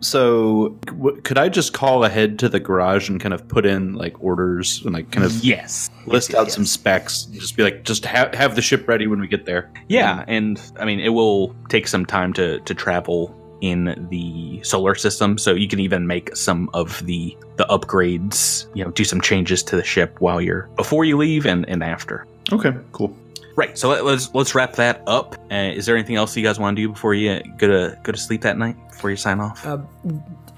So, 0.00 0.76
w- 0.86 1.20
could 1.22 1.38
I 1.38 1.48
just 1.48 1.72
call 1.72 2.04
ahead 2.04 2.38
to 2.40 2.48
the 2.48 2.60
garage 2.60 3.08
and 3.08 3.20
kind 3.20 3.34
of 3.34 3.46
put 3.48 3.66
in 3.66 3.94
like 3.94 4.22
orders 4.22 4.82
and 4.84 4.94
like 4.94 5.10
kind 5.10 5.24
of 5.24 5.32
yes. 5.44 5.90
list 6.06 6.34
out 6.34 6.46
yes, 6.46 6.54
some 6.54 6.66
specs? 6.66 7.24
Just 7.24 7.56
be 7.56 7.62
like, 7.62 7.84
just 7.84 8.04
ha- 8.04 8.30
have 8.32 8.54
the 8.54 8.62
ship 8.62 8.86
ready 8.86 9.06
when 9.06 9.20
we 9.20 9.26
get 9.26 9.44
there. 9.44 9.70
Yeah, 9.88 10.24
and 10.28 10.60
I 10.78 10.84
mean 10.84 11.00
it 11.00 11.10
will 11.10 11.54
take 11.68 11.88
some 11.88 12.06
time 12.06 12.32
to 12.34 12.60
to 12.60 12.74
travel 12.74 13.34
in 13.60 14.06
the 14.10 14.62
solar 14.62 14.94
system, 14.94 15.36
so 15.36 15.52
you 15.52 15.66
can 15.66 15.80
even 15.80 16.06
make 16.06 16.34
some 16.36 16.70
of 16.74 17.04
the 17.06 17.36
the 17.56 17.64
upgrades, 17.64 18.66
you 18.74 18.84
know, 18.84 18.90
do 18.92 19.04
some 19.04 19.20
changes 19.20 19.62
to 19.64 19.76
the 19.76 19.84
ship 19.84 20.20
while 20.20 20.40
you're 20.40 20.68
before 20.76 21.04
you 21.04 21.16
leave 21.16 21.46
and 21.46 21.68
and 21.68 21.82
after. 21.82 22.26
Okay, 22.52 22.72
cool. 22.92 23.14
Right. 23.58 23.76
So 23.76 23.88
let, 23.88 24.04
let's 24.04 24.32
let's 24.36 24.54
wrap 24.54 24.74
that 24.74 25.02
up. 25.08 25.34
Uh, 25.50 25.72
is 25.74 25.84
there 25.84 25.96
anything 25.96 26.14
else 26.14 26.36
you 26.36 26.44
guys 26.44 26.60
want 26.60 26.76
to 26.76 26.82
do 26.82 26.90
before 26.90 27.12
you 27.12 27.42
go 27.56 27.66
to 27.66 27.98
go 28.04 28.12
to 28.12 28.18
sleep 28.18 28.42
that 28.42 28.56
night? 28.56 28.76
Before 28.88 29.10
you 29.10 29.16
sign 29.16 29.40
off? 29.40 29.66
Uh, 29.66 29.78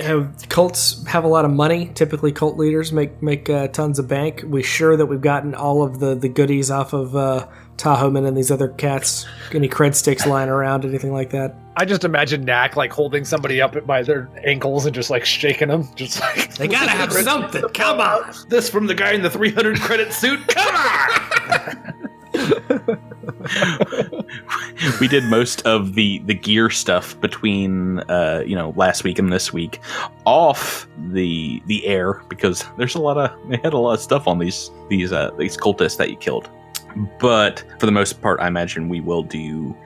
uh, 0.01 0.27
cults 0.51 1.03
have 1.07 1.25
a 1.25 1.27
lot 1.27 1.47
of 1.47 1.51
money. 1.51 1.91
Typically, 1.95 2.31
cult 2.31 2.59
leaders 2.59 2.93
make 2.93 3.23
make 3.23 3.49
uh, 3.49 3.69
tons 3.69 3.99
of 3.99 4.07
bank. 4.07 4.45
We 4.47 4.63
sure 4.63 4.99
that 4.99 5.07
we've 5.07 5.23
gotten 5.23 5.55
all 5.55 5.83
of 5.83 5.99
the, 5.99 6.15
the 6.15 6.29
goodies 6.29 6.71
off 6.71 6.93
of 6.93 7.17
uh, 7.17 7.49
Tahomen 7.79 8.29
and 8.29 8.37
these 8.37 8.51
other 8.51 8.69
cats. 8.69 9.25
Any 9.55 9.71
cred 9.71 9.95
sticks 9.95 10.27
lying 10.27 10.51
around, 10.51 10.85
anything 10.85 11.15
like 11.15 11.31
that? 11.31 11.57
I 11.79 11.87
just 11.87 12.05
imagine 12.05 12.45
Knack 12.45 12.77
like 12.77 12.93
holding 12.93 13.25
somebody 13.25 13.63
up 13.63 13.87
by 13.87 14.03
their 14.03 14.29
ankles 14.45 14.85
and 14.85 14.95
just 14.95 15.09
like 15.09 15.25
shaking 15.25 15.69
them, 15.69 15.89
just 15.95 16.21
like 16.21 16.55
They 16.57 16.69
gotta 16.69 16.91
have 16.91 17.15
something. 17.15 17.63
Come 17.71 17.99
on. 17.99 18.35
This 18.51 18.69
from 18.69 18.87
the 18.87 18.95
guy 18.95 19.13
in 19.13 19.23
the 19.23 19.31
300 19.31 19.81
credit 19.81 20.13
suit. 20.13 20.47
Come 20.49 20.77
on! 20.77 21.87
we 25.01 25.09
did 25.09 25.25
most 25.25 25.65
of 25.67 25.95
the 25.95 26.19
the 26.27 26.35
gear 26.35 26.71
stuff 26.71 27.21
between 27.21 28.01
uh 28.01 28.43
you 28.47 28.55
know 28.55 28.73
last 28.77 29.05
week 29.05 29.19
and 29.19 29.33
this 29.33 29.53
week 29.53 29.81
off 30.25 30.87
the 31.11 31.63
the 31.67 31.85
air 31.87 32.23
because 32.29 32.65
there's 32.79 32.95
a 32.95 33.01
lot 33.01 33.17
of 33.17 33.31
they 33.49 33.57
had 33.59 33.73
a 33.73 33.79
lot 33.79 33.95
of 33.95 34.01
stuff 34.01 34.27
on 34.27 34.39
these 34.39 34.71
these 34.89 35.13
uh 35.13 35.31
these 35.39 35.57
cultists 35.57 35.97
that 35.97 36.11
you 36.11 36.17
killed 36.17 36.49
but 37.19 37.65
for 37.79 37.87
the 37.87 37.93
most 37.93 38.21
part 38.21 38.41
i 38.41 38.47
imagine 38.47 38.89
we 38.89 39.01
will 39.01 39.23
do 39.23 39.77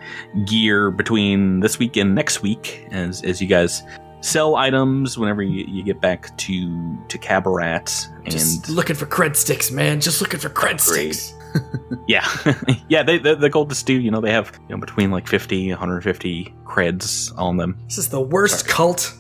gear 0.47 0.91
between 0.91 1.61
this 1.61 1.79
week 1.79 1.97
and 1.97 2.15
next 2.15 2.43
week 2.43 2.87
as 2.93 3.23
as 3.25 3.41
you 3.41 3.47
guys 3.47 3.83
sell 4.25 4.57
items 4.57 5.19
whenever 5.19 5.43
you, 5.43 5.67
you 5.69 5.83
get 5.83 6.01
back 6.01 6.35
to 6.39 6.99
to 7.09 7.19
Qabarat. 7.19 8.09
And 8.25 8.31
Just 8.31 8.71
looking 8.71 8.97
for 8.97 9.05
cred 9.05 9.37
sticks, 9.37 9.71
man. 9.71 10.01
Just 10.01 10.23
looking 10.23 10.41
for 10.41 10.49
cred 10.49 10.81
sticks. 10.81 11.35
yeah, 12.09 12.27
yeah, 12.89 13.03
they, 13.03 13.19
the, 13.19 13.37
the 13.37 13.51
gold 13.51 13.75
stew, 13.75 14.01
you 14.01 14.11
know, 14.11 14.21
they 14.21 14.33
have 14.33 14.53
you 14.69 14.75
know 14.75 14.81
between 14.81 15.11
like 15.11 15.27
50, 15.27 15.71
150 15.71 16.55
creds 16.65 17.37
on 17.39 17.57
them. 17.57 17.79
This 17.85 17.99
is 17.99 18.09
the 18.09 18.21
worst 18.21 18.69
cult. 18.69 19.15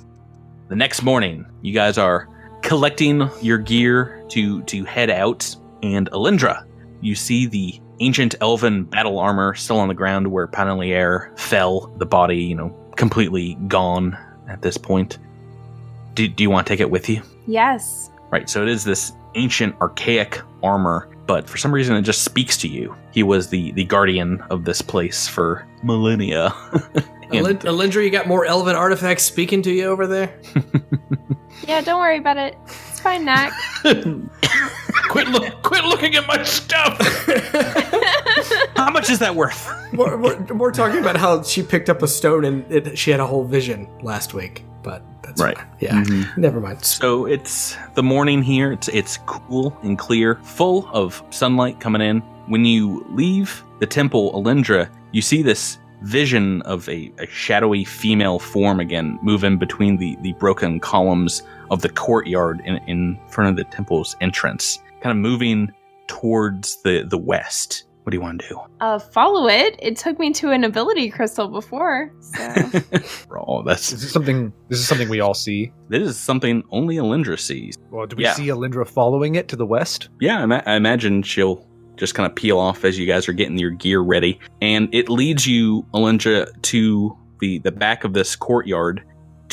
The 0.69 0.77
next 0.77 1.03
morning, 1.03 1.47
you 1.63 1.75
guys 1.75 1.99
are 1.99 2.29
collecting 2.63 3.29
your 3.43 3.59
gear 3.59 4.25
to 4.31 4.63
to 4.63 4.85
head 4.85 5.11
out, 5.11 5.55
and 5.83 6.11
Alindra, 6.11 6.67
you 7.01 7.15
see 7.15 7.47
the 7.47 7.81
ancient 8.01 8.35
elven 8.41 8.85
battle 8.85 9.19
armor 9.19 9.55
still 9.55 9.79
on 9.79 9.89
the 9.89 9.95
ground 9.95 10.27
where 10.27 10.47
Panelier 10.49 11.39
fell. 11.39 11.95
The 11.99 12.07
body, 12.07 12.39
you 12.39 12.55
know, 12.55 12.75
completely 12.97 13.55
gone 13.69 14.17
at 14.49 14.63
this 14.63 14.77
point. 14.77 15.19
Do, 16.15 16.29
do 16.29 16.43
you 16.43 16.51
want 16.51 16.67
to 16.67 16.73
take 16.73 16.81
it 16.81 16.91
with 16.91 17.09
you? 17.09 17.23
Yes. 17.47 18.11
Right, 18.31 18.49
so 18.49 18.63
it 18.63 18.69
is 18.69 18.85
this 18.85 19.13
ancient, 19.35 19.77
archaic 19.81 20.41
armor, 20.63 21.14
but 21.27 21.49
for 21.49 21.57
some 21.59 21.73
reason 21.73 21.97
it 21.97 22.03
just 22.03 22.23
speaks 22.23 22.57
to 22.59 22.69
you. 22.69 22.95
He 23.13 23.23
was 23.23 23.49
the 23.49 23.73
the 23.73 23.85
guardian 23.85 24.41
of 24.51 24.65
this 24.65 24.83
place 24.83 25.27
for 25.29 25.67
millennia. 25.83 26.51
Alindra, 27.31 28.05
you 28.05 28.11
got 28.11 28.29
more 28.29 28.45
elven 28.45 28.77
artifacts 28.77 29.25
speaking 29.25 29.63
to 29.63 29.73
you 29.73 29.87
over 29.87 30.07
there? 30.07 30.39
Yeah, 31.67 31.81
don't 31.81 32.01
worry 32.01 32.19
about 32.19 32.37
it. 32.37 32.57
It's 32.67 33.01
fine, 33.01 33.25
Knack. 33.25 33.53
quit, 35.09 35.29
look, 35.29 35.63
quit 35.63 35.85
looking 35.85 36.15
at 36.15 36.27
my 36.27 36.43
stuff. 36.43 36.99
How 38.77 38.91
much 38.91 39.11
is 39.11 39.19
that 39.21 39.35
worth? 39.35 39.69
we're, 39.93 40.17
we're, 40.17 40.43
we're 40.55 40.73
talking 40.73 41.01
about 41.01 41.17
how 41.17 41.43
she 41.43 41.63
picked 41.63 41.89
up 41.89 42.03
a 42.03 42.09
stone 42.09 42.45
and 42.45 42.71
it, 42.71 42.99
she 42.99 43.11
had 43.11 43.21
a 43.21 43.27
whole 43.27 43.45
vision 43.45 43.89
last 44.03 44.35
week, 44.35 44.65
but 44.83 45.03
that's 45.23 45.41
Right. 45.41 45.57
fine. 45.57 45.67
Yeah, 45.81 46.03
mm-hmm. 46.03 46.41
never 46.41 46.61
mind. 46.61 46.85
So 46.85 47.27
it's 47.27 47.77
the 47.95 48.03
morning 48.03 48.43
here. 48.43 48.73
It's 48.73 48.89
it's 48.89 49.19
cool 49.27 49.77
and 49.83 49.99
clear, 49.99 50.37
full 50.43 50.89
of 50.93 51.23
sunlight 51.31 51.81
coming 51.81 52.03
in. 52.03 52.21
When 52.47 52.65
you 52.65 53.07
leave 53.11 53.63
the 53.81 53.87
temple, 53.87 54.33
Alindra, 54.33 54.89
you 55.13 55.23
see 55.23 55.43
this 55.43 55.79
vision 56.03 56.61
of 56.63 56.87
a, 56.89 57.11
a 57.19 57.27
shadowy 57.29 57.85
female 57.85 58.39
form 58.39 58.79
again 58.81 59.19
move 59.23 59.43
in 59.45 59.57
between 59.57 59.97
the, 59.97 60.17
the 60.21 60.33
broken 60.35 60.79
columns 60.79 61.43
of 61.71 61.83
the 61.83 61.89
courtyard 61.89 62.61
in, 62.65 62.77
in 62.87 63.19
front 63.29 63.51
of 63.51 63.57
the 63.57 63.65
temple's 63.73 64.17
entrance, 64.21 64.79
kind 65.03 65.11
of 65.11 65.17
moving 65.17 65.73
towards 66.07 66.81
the, 66.83 67.05
the 67.09 67.19
west. 67.19 67.85
What 68.03 68.11
do 68.11 68.19
you 68.19 68.21
want 68.21 68.39
to 68.43 68.49
do? 68.49 68.61
Uh, 68.81 68.99
follow 68.99 69.49
it. 69.49 69.77
It 69.79 69.97
took 69.97 70.19
me 70.19 70.31
to 70.35 70.51
an 70.51 70.63
ability 70.63 71.09
crystal 71.09 71.49
before, 71.49 72.13
so 72.21 72.39
Oh, 73.35 73.63
that's 73.63 73.89
This 73.91 74.05
is 74.05 74.13
something. 74.13 74.53
This 74.69 74.79
is 74.79 74.87
something 74.87 75.09
we 75.09 75.21
all 75.21 75.33
see. 75.33 75.73
this 75.89 76.07
is 76.07 76.19
something 76.19 76.63
only 76.71 76.97
Alindra 76.97 77.39
sees. 77.39 77.79
Well, 77.91 78.07
do 78.07 78.17
we 78.17 78.25
Yeah. 78.25 78.35
see 78.35 78.49
Alindra 78.49 78.87
following 78.87 79.37
it 79.37 79.49
to 79.49 79.57
the 79.57 79.65
west? 79.65 80.11
Yeah, 80.21 80.41
I, 80.43 80.47
ma- 80.47 80.61
I 80.67 80.75
imagine 80.75 81.23
she'll 81.23 81.67
just 81.97 82.15
kind 82.15 82.29
of 82.29 82.37
peel 82.37 82.59
off 82.59 82.85
as 82.85 82.99
you 82.99 83.07
guys 83.07 83.27
are 83.27 83.33
getting 83.33 83.57
your 83.57 83.71
gear 83.71 84.01
ready, 84.01 84.39
and 84.61 84.95
it 84.95 85.09
leads 85.09 85.47
you, 85.47 85.87
Alindra, 85.95 86.47
to 86.65 87.17
the 87.41 87.59
the 87.61 87.73
back 87.73 88.05
of 88.05 88.13
this 88.13 88.37
courtyard 88.37 89.03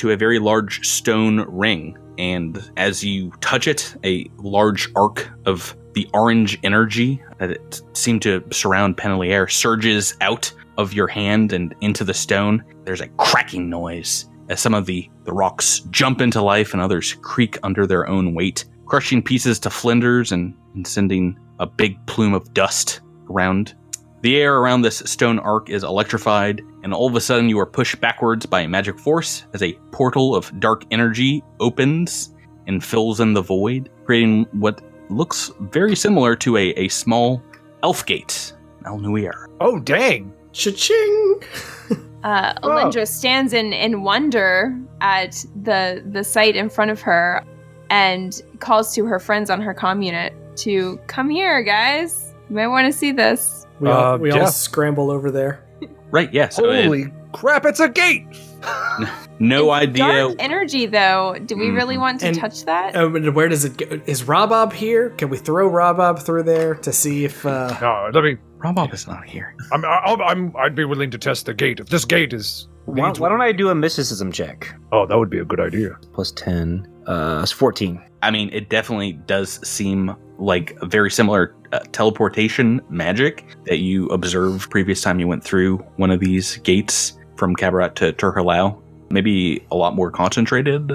to 0.01 0.09
a 0.09 0.17
very 0.17 0.39
large 0.39 0.83
stone 0.83 1.45
ring. 1.47 1.95
And 2.17 2.71
as 2.75 3.03
you 3.03 3.29
touch 3.39 3.67
it, 3.67 3.95
a 4.03 4.25
large 4.37 4.89
arc 4.95 5.29
of 5.45 5.77
the 5.93 6.09
orange 6.15 6.57
energy 6.63 7.21
that 7.37 7.79
seemed 7.93 8.23
to 8.23 8.43
surround 8.51 8.97
Penelier 8.97 9.47
surges 9.47 10.17
out 10.19 10.51
of 10.79 10.91
your 10.91 11.07
hand 11.07 11.53
and 11.53 11.75
into 11.81 12.03
the 12.03 12.15
stone. 12.15 12.63
There's 12.83 13.01
a 13.01 13.09
cracking 13.09 13.69
noise 13.69 14.27
as 14.49 14.59
some 14.59 14.73
of 14.73 14.87
the, 14.87 15.07
the 15.25 15.33
rocks 15.33 15.81
jump 15.91 16.19
into 16.19 16.41
life 16.41 16.73
and 16.73 16.81
others 16.81 17.13
creak 17.21 17.59
under 17.61 17.85
their 17.85 18.07
own 18.07 18.33
weight, 18.33 18.65
crushing 18.87 19.21
pieces 19.21 19.59
to 19.59 19.69
flinders 19.69 20.31
and, 20.31 20.55
and 20.73 20.87
sending 20.87 21.37
a 21.59 21.67
big 21.67 22.03
plume 22.07 22.33
of 22.33 22.51
dust 22.55 23.01
around. 23.29 23.75
The 24.21 24.37
air 24.37 24.57
around 24.57 24.83
this 24.83 24.99
stone 24.99 25.39
arc 25.39 25.69
is 25.69 25.83
electrified, 25.83 26.61
and 26.83 26.93
all 26.93 27.07
of 27.07 27.15
a 27.15 27.21
sudden 27.21 27.49
you 27.49 27.59
are 27.59 27.65
pushed 27.65 27.99
backwards 27.99 28.45
by 28.45 28.61
a 28.61 28.67
magic 28.67 28.99
force 28.99 29.45
as 29.53 29.63
a 29.63 29.73
portal 29.91 30.35
of 30.35 30.59
dark 30.59 30.83
energy 30.91 31.43
opens 31.59 32.35
and 32.67 32.83
fills 32.83 33.19
in 33.19 33.33
the 33.33 33.41
void, 33.41 33.89
creating 34.05 34.45
what 34.51 34.81
looks 35.09 35.51
very 35.59 35.95
similar 35.95 36.35
to 36.35 36.55
a, 36.57 36.69
a 36.71 36.87
small 36.89 37.41
elf 37.81 38.05
gate. 38.05 38.53
El 38.85 38.99
Alnuir. 38.99 39.47
Oh, 39.59 39.79
dang! 39.79 40.31
Cha-ching! 40.53 41.41
uh, 42.23 42.53
Alindra 42.61 43.07
stands 43.07 43.53
in, 43.53 43.73
in 43.73 44.03
wonder 44.03 44.77
at 45.01 45.43
the 45.63 46.03
the 46.11 46.23
sight 46.23 46.55
in 46.55 46.69
front 46.69 46.91
of 46.91 47.01
her 47.01 47.43
and 47.89 48.41
calls 48.59 48.93
to 48.95 49.05
her 49.05 49.19
friends 49.19 49.49
on 49.49 49.61
her 49.61 49.73
comm 49.73 50.05
unit 50.05 50.33
to 50.57 50.97
come 51.07 51.29
here, 51.29 51.63
guys. 51.63 52.33
You 52.49 52.55
might 52.55 52.67
want 52.67 52.85
to 52.85 52.97
see 52.97 53.11
this. 53.11 53.60
We 53.81 53.89
all, 53.89 54.13
Uh, 54.13 54.17
we 54.17 54.29
yeah. 54.31 54.45
scramble 54.45 55.11
over 55.11 55.31
there. 55.31 55.65
Right, 56.11 56.31
yeah. 56.33 56.49
So 56.49 56.69
it- 56.69 56.85
Holy 56.85 57.05
crap! 57.33 57.65
It's 57.65 57.79
a 57.79 57.89
gate. 57.89 58.25
no 59.39 59.73
It's 59.73 59.83
idea. 59.89 60.05
Dark 60.05 60.35
energy, 60.39 60.85
though. 60.85 61.35
Do 61.45 61.55
we 61.57 61.69
really 61.69 61.97
want 61.97 62.19
to 62.21 62.27
And- 62.27 62.37
touch 62.37 62.65
that? 62.65 62.95
Um, 62.95 63.15
and 63.15 63.33
where 63.35 63.47
does 63.49 63.65
it 63.65 63.77
go? 63.77 63.99
Is 64.05 64.23
Robob 64.23 64.71
here? 64.73 65.09
Can 65.11 65.29
we 65.29 65.37
throw 65.37 65.69
Robob 65.69 66.19
through 66.21 66.43
there 66.43 66.75
to 66.75 66.91
see 66.93 67.25
if. 67.25 67.45
Uh, 67.45 67.75
No, 67.81 68.09
let 68.13 68.23
me. 68.23 68.37
Robob 68.59 68.93
is 68.93 69.07
not 69.07 69.25
here. 69.27 69.55
I'm, 69.71 69.83
I'll, 69.85 70.21
I'm, 70.21 70.53
I'd 70.55 70.75
be 70.75 70.85
willing 70.85 71.09
to 71.11 71.17
test 71.17 71.47
the 71.47 71.53
gate. 71.53 71.79
If 71.79 71.87
this 71.89 72.05
gate 72.05 72.31
is. 72.33 72.67
Why, 72.85 73.11
why 73.11 73.29
don't 73.29 73.41
I 73.41 73.51
do 73.51 73.69
a 73.69 73.75
mysticism 73.75 74.31
check? 74.31 74.75
Oh, 74.91 75.05
that 75.07 75.17
would 75.17 75.29
be 75.29 75.39
a 75.39 75.45
good 75.45 75.59
idea. 75.59 75.97
Plus 76.13 76.31
10. 76.33 76.87
Uh, 77.07 77.39
it's 77.41 77.51
14. 77.51 77.99
I 78.21 78.29
mean, 78.31 78.49
it 78.53 78.69
definitely 78.69 79.13
does 79.13 79.65
seem 79.67 80.15
like 80.41 80.75
a 80.81 80.85
very 80.85 81.11
similar 81.11 81.55
uh, 81.71 81.79
teleportation 81.91 82.81
magic 82.89 83.45
that 83.65 83.77
you 83.77 84.07
observed 84.07 84.69
previous 84.69 85.01
time 85.01 85.19
you 85.19 85.27
went 85.27 85.43
through 85.43 85.77
one 85.97 86.11
of 86.11 86.19
these 86.19 86.57
gates 86.57 87.17
from 87.37 87.55
Qabarat 87.55 87.95
to 87.95 88.11
Turhalau. 88.13 88.81
Maybe 89.09 89.65
a 89.71 89.75
lot 89.75 89.95
more 89.95 90.09
concentrated, 90.09 90.91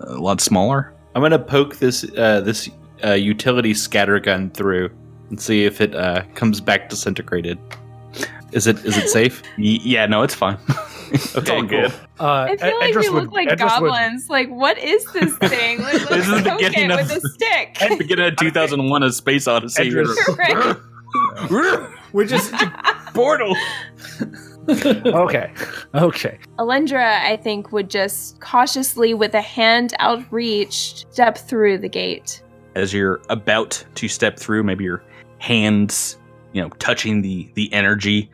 a 0.00 0.14
lot 0.14 0.40
smaller. 0.40 0.92
I'm 1.14 1.22
gonna 1.22 1.38
poke 1.38 1.76
this 1.76 2.04
uh, 2.16 2.40
this 2.40 2.68
uh, 3.04 3.12
utility 3.12 3.72
scatter 3.74 4.18
gun 4.20 4.50
through 4.50 4.90
and 5.30 5.40
see 5.40 5.64
if 5.64 5.80
it 5.80 5.94
uh, 5.94 6.22
comes 6.34 6.60
back 6.60 6.88
disintegrated. 6.88 7.58
Is 8.52 8.66
it 8.66 8.84
is 8.84 8.96
it 8.96 9.08
safe? 9.08 9.42
Y- 9.58 9.80
yeah, 9.82 10.06
no, 10.06 10.22
it's 10.22 10.34
fine. 10.34 10.58
Okay, 11.36 11.56
all 11.56 11.62
good. 11.62 11.92
Uh, 12.20 12.48
I 12.50 12.56
feel 12.56 12.78
like 12.80 12.90
Edris 12.90 13.06
we 13.06 13.10
would- 13.14 13.22
look 13.24 13.32
like 13.32 13.48
Edris 13.48 13.72
would- 13.80 13.88
goblins. 13.90 14.28
Like, 14.30 14.48
what 14.48 14.78
is 14.78 15.04
this 15.12 15.34
thing? 15.38 15.80
Like, 15.82 15.92
This 16.08 16.26
is 16.28 16.42
the 16.44 16.56
beginning 16.58 16.90
of- 16.90 16.98
with 17.08 17.24
a 17.24 17.28
stick. 17.30 17.80
At 17.82 17.90
the 17.90 17.96
beginning 17.96 18.26
of 18.26 18.36
2001, 18.36 19.02
A 19.02 19.12
Space 19.12 19.46
Odyssey. 19.48 19.88
Edris- 19.88 20.18
Right. 21.50 21.88
we 22.12 22.26
just. 22.26 22.52
Portal. 23.14 23.54
okay, 24.68 25.50
okay. 25.94 26.38
Alindra, 26.58 27.20
I 27.22 27.36
think, 27.38 27.72
would 27.72 27.88
just 27.90 28.38
cautiously, 28.40 29.14
with 29.14 29.34
a 29.34 29.40
hand 29.40 29.94
outreached, 29.98 31.06
step 31.12 31.38
through 31.38 31.78
the 31.78 31.88
gate. 31.88 32.42
as 32.74 32.92
you're 32.92 33.20
about 33.30 33.82
to 33.94 34.08
step 34.08 34.38
through, 34.38 34.62
maybe 34.62 34.84
your 34.84 35.02
hands, 35.38 36.18
you 36.52 36.60
know, 36.62 36.68
touching 36.78 37.22
the 37.22 37.48
the 37.54 37.72
energy, 37.72 38.30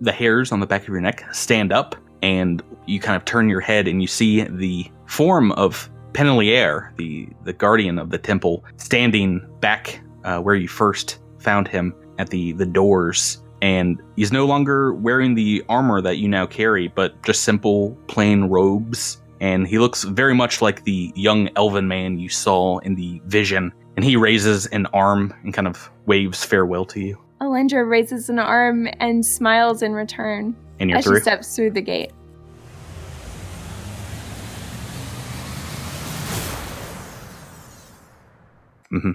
the 0.00 0.12
hairs 0.12 0.52
on 0.52 0.60
the 0.60 0.66
back 0.66 0.82
of 0.82 0.88
your 0.88 1.00
neck 1.00 1.24
stand 1.32 1.72
up, 1.72 1.96
and 2.22 2.62
you 2.86 3.00
kind 3.00 3.16
of 3.16 3.24
turn 3.24 3.48
your 3.48 3.60
head 3.60 3.88
and 3.88 4.00
you 4.00 4.08
see 4.08 4.42
the 4.42 4.90
form 5.06 5.52
of 5.52 5.90
Penelier, 6.12 6.94
the 6.96 7.28
the 7.44 7.52
guardian 7.52 7.98
of 7.98 8.10
the 8.10 8.18
temple, 8.18 8.64
standing 8.76 9.46
back 9.60 10.00
uh, 10.24 10.40
where 10.40 10.54
you 10.54 10.68
first 10.68 11.18
found 11.38 11.68
him 11.68 11.94
at 12.18 12.30
the 12.30 12.52
the 12.52 12.66
doors. 12.66 13.42
And 13.62 14.02
he's 14.16 14.32
no 14.32 14.44
longer 14.44 14.92
wearing 14.92 15.34
the 15.34 15.64
armor 15.70 16.02
that 16.02 16.18
you 16.18 16.28
now 16.28 16.46
carry, 16.46 16.88
but 16.88 17.20
just 17.22 17.42
simple, 17.42 17.96
plain 18.06 18.44
robes 18.44 19.18
and 19.40 19.66
he 19.66 19.78
looks 19.78 20.04
very 20.04 20.34
much 20.34 20.62
like 20.62 20.84
the 20.84 21.12
young 21.14 21.48
elven 21.56 21.88
man 21.88 22.18
you 22.18 22.28
saw 22.28 22.78
in 22.78 22.94
the 22.94 23.20
vision. 23.26 23.72
And 23.96 24.04
he 24.04 24.16
raises 24.16 24.66
an 24.66 24.86
arm 24.86 25.34
and 25.42 25.54
kind 25.54 25.66
of 25.66 25.90
waves 26.06 26.44
farewell 26.44 26.84
to 26.86 27.00
you. 27.00 27.18
Alindra 27.40 27.88
raises 27.88 28.28
an 28.30 28.38
arm 28.38 28.88
and 28.98 29.24
smiles 29.24 29.82
in 29.82 29.92
return 29.92 30.54
And 30.80 30.88
you're 30.90 30.98
as 30.98 31.04
through. 31.04 31.16
she 31.16 31.22
steps 31.22 31.54
through 31.54 31.72
the 31.72 31.82
gate. 31.82 32.12
Mm-hmm. 38.92 39.10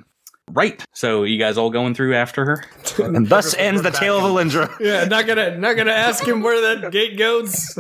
Right. 0.54 0.86
So 0.92 1.24
you 1.24 1.40
guys 1.40 1.58
all 1.58 1.70
going 1.70 1.94
through 1.96 2.16
after 2.16 2.46
her? 2.46 2.66
And 3.00 3.28
thus 3.30 3.56
ends 3.56 3.82
the 3.84 3.90
tale 3.90 4.18
of 4.18 4.24
Alindra. 4.24 4.70
Yeah, 4.82 5.06
not 5.06 5.26
gonna 5.26 5.58
not 5.58 5.78
gonna 5.78 5.92
ask 5.94 6.26
him 6.28 6.42
where 6.42 6.76
that 6.76 6.92
gate 6.92 7.18
goes. 7.18 7.78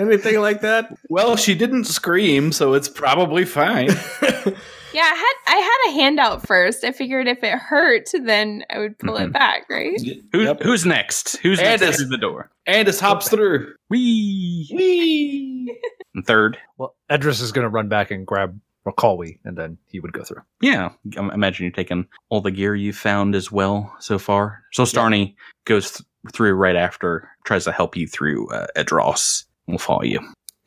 Anything 0.00 0.40
like 0.40 0.62
that. 0.62 0.98
Well, 1.08 1.36
she 1.36 1.54
didn't 1.54 1.84
scream, 1.84 2.50
so 2.50 2.74
it's 2.74 2.88
probably 2.88 3.44
fine. 3.44 3.90
Yeah, 4.94 5.02
I 5.02 5.14
had 5.14 5.54
I 5.54 5.56
had 5.58 5.90
a 5.90 5.94
handout 6.00 6.46
first. 6.46 6.82
I 6.84 6.92
figured 6.92 7.28
if 7.28 7.42
it 7.44 7.52
hurt, 7.58 8.08
then 8.22 8.64
I 8.70 8.78
would 8.78 8.98
pull 8.98 9.16
it 9.16 9.28
Mhm. 9.28 9.32
back, 9.32 9.66
right? 9.68 10.00
Who, 10.32 10.54
Who's 10.54 10.86
next? 10.86 11.36
Who's 11.38 11.58
And 11.58 11.68
next 11.68 11.82
it's- 11.82 11.96
through 11.98 12.08
the 12.08 12.16
door? 12.18 12.50
Andis 12.66 13.00
hops 13.00 13.28
through. 13.28 13.74
Wee. 13.90 14.68
Wee. 14.74 15.76
And 16.14 16.26
third. 16.26 16.58
Well, 16.78 16.96
Edris 17.10 17.40
is 17.40 17.52
going 17.52 17.64
to 17.66 17.68
run 17.68 17.88
back 17.88 18.10
and 18.10 18.26
grab 18.26 18.58
Rakalwi, 18.86 19.38
and 19.44 19.56
then 19.58 19.76
he 19.86 20.00
would 20.00 20.12
go 20.12 20.24
through. 20.24 20.40
Yeah, 20.62 20.88
I 21.18 21.34
imagine 21.34 21.64
you're 21.64 21.72
taking 21.72 22.06
all 22.30 22.40
the 22.40 22.50
gear 22.50 22.74
you've 22.74 22.96
found 22.96 23.34
as 23.36 23.52
well 23.52 23.94
so 24.00 24.18
far. 24.18 24.64
So 24.72 24.84
Starny 24.84 25.34
goes 25.66 25.92
th- 25.92 26.06
through 26.32 26.54
right 26.54 26.74
after, 26.76 27.28
tries 27.44 27.64
to 27.64 27.72
help 27.72 27.94
you 27.96 28.08
through 28.08 28.48
uh, 28.48 28.66
Edros. 28.74 29.44
We'll 29.68 29.78
follow 29.78 30.02
you. 30.02 30.18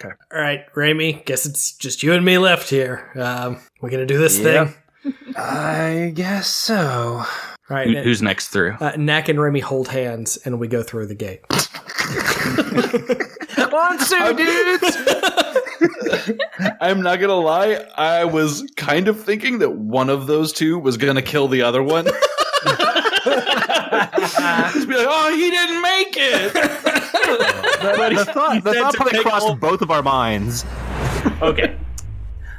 All 0.06 0.40
right, 0.42 0.62
Raimi. 0.74 1.24
Guess 1.26 1.46
it's 1.46 1.74
just 1.78 2.04
you 2.04 2.14
and 2.14 2.24
me 2.26 2.38
left 2.38 2.70
here. 2.70 3.10
Um, 3.16 3.60
we're 3.82 3.90
gonna 3.90 4.06
do 4.06 4.18
this 4.18 4.40
Yeah. 4.40 4.66
thing. 4.66 4.76
I 5.36 6.12
guess 6.16 6.48
so. 6.48 7.24
All 7.70 7.78
right. 7.78 7.88
Who, 7.88 8.02
who's 8.02 8.22
next 8.22 8.50
through? 8.50 8.76
uh, 8.80 8.94
Knack 8.98 9.30
and 9.30 9.40
Remy 9.42 9.62
hold 9.62 9.88
hands, 9.88 10.38
and 10.46 10.60
we 10.60 10.68
go 10.68 10.84
through 10.84 11.08
the 11.08 11.16
gate. 11.16 11.42
One, 13.72 13.98
two, 14.00 14.34
dudes. 14.36 14.98
I'm 16.82 17.02
not 17.02 17.20
gonna 17.20 17.34
lie, 17.36 17.86
I 17.96 18.26
was 18.26 18.70
kind 18.76 19.08
of 19.08 19.24
thinking 19.24 19.60
that 19.60 19.72
one 19.72 20.10
of 20.10 20.28
those 20.28 20.52
two 20.54 20.78
was 20.78 20.98
gonna 20.98 21.22
kill 21.22 21.48
the 21.48 21.62
other 21.62 21.82
one. 21.82 22.06
Just 23.24 24.88
be 24.88 24.96
like, 24.96 25.08
oh, 25.10 25.32
he 25.36 25.50
didn't 25.50 25.82
make 25.82 26.16
it. 26.18 26.54
The 27.12 28.32
thought, 28.34 28.64
the 28.64 28.74
thought 28.74 28.94
probably 28.96 29.20
crossed 29.22 29.60
both 29.60 29.82
of 29.82 29.92
our 29.92 30.04
minds. 30.04 30.66
okay. 31.42 31.76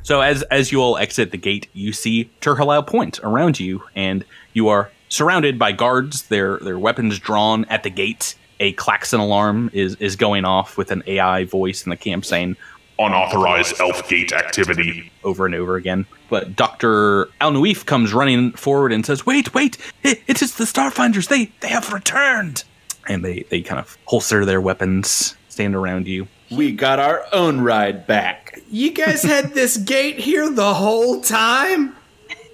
So 0.02 0.20
as 0.20 0.42
as 0.44 0.72
you 0.72 0.80
all 0.80 0.98
exit 0.98 1.30
the 1.30 1.36
gate, 1.38 1.68
you 1.72 1.92
see 1.92 2.30
Turhalau 2.40 2.86
Point 2.86 3.20
around 3.22 3.60
you, 3.60 3.84
and 3.94 4.24
you 4.52 4.68
are 4.68 4.90
surrounded 5.08 5.58
by 5.58 5.72
guards. 5.72 6.22
Their 6.22 6.58
their 6.58 6.78
weapons 6.78 7.18
drawn 7.18 7.64
at 7.66 7.82
the 7.82 7.90
gate. 7.90 8.34
A 8.60 8.72
klaxon 8.72 9.20
alarm 9.20 9.70
is 9.72 9.94
is 9.96 10.16
going 10.16 10.44
off 10.44 10.76
with 10.76 10.90
an 10.90 11.02
AI 11.06 11.44
voice 11.44 11.84
in 11.84 11.90
the 11.90 11.96
camp 11.96 12.24
saying 12.24 12.56
Unauthorized 12.98 13.80
elf 13.80 14.08
gate 14.08 14.32
activity. 14.32 15.10
over 15.24 15.46
and 15.46 15.54
over 15.54 15.76
again. 15.76 16.04
But 16.28 16.54
Doctor 16.56 17.28
Al 17.40 17.52
Nuif 17.52 17.86
comes 17.86 18.12
running 18.12 18.52
forward 18.52 18.92
and 18.92 19.04
says, 19.06 19.24
"Wait, 19.24 19.54
wait! 19.54 19.78
It, 20.02 20.20
it 20.26 20.42
is 20.42 20.56
the 20.56 20.64
Starfinders. 20.64 21.28
They 21.28 21.46
they 21.60 21.68
have 21.68 21.92
returned." 21.92 22.64
And 23.08 23.24
they 23.24 23.44
they 23.50 23.60
kind 23.62 23.78
of 23.80 23.96
holster 24.06 24.44
their 24.44 24.60
weapons, 24.60 25.36
stand 25.48 25.74
around 25.74 26.06
you. 26.06 26.28
we 26.50 26.72
got 26.72 26.98
our 26.98 27.24
own 27.32 27.60
ride 27.60 28.06
back. 28.06 28.60
You 28.70 28.92
guys 28.92 29.22
had 29.22 29.54
this 29.54 29.76
gate 29.76 30.18
here 30.18 30.50
the 30.50 30.74
whole 30.74 31.20
time? 31.20 31.96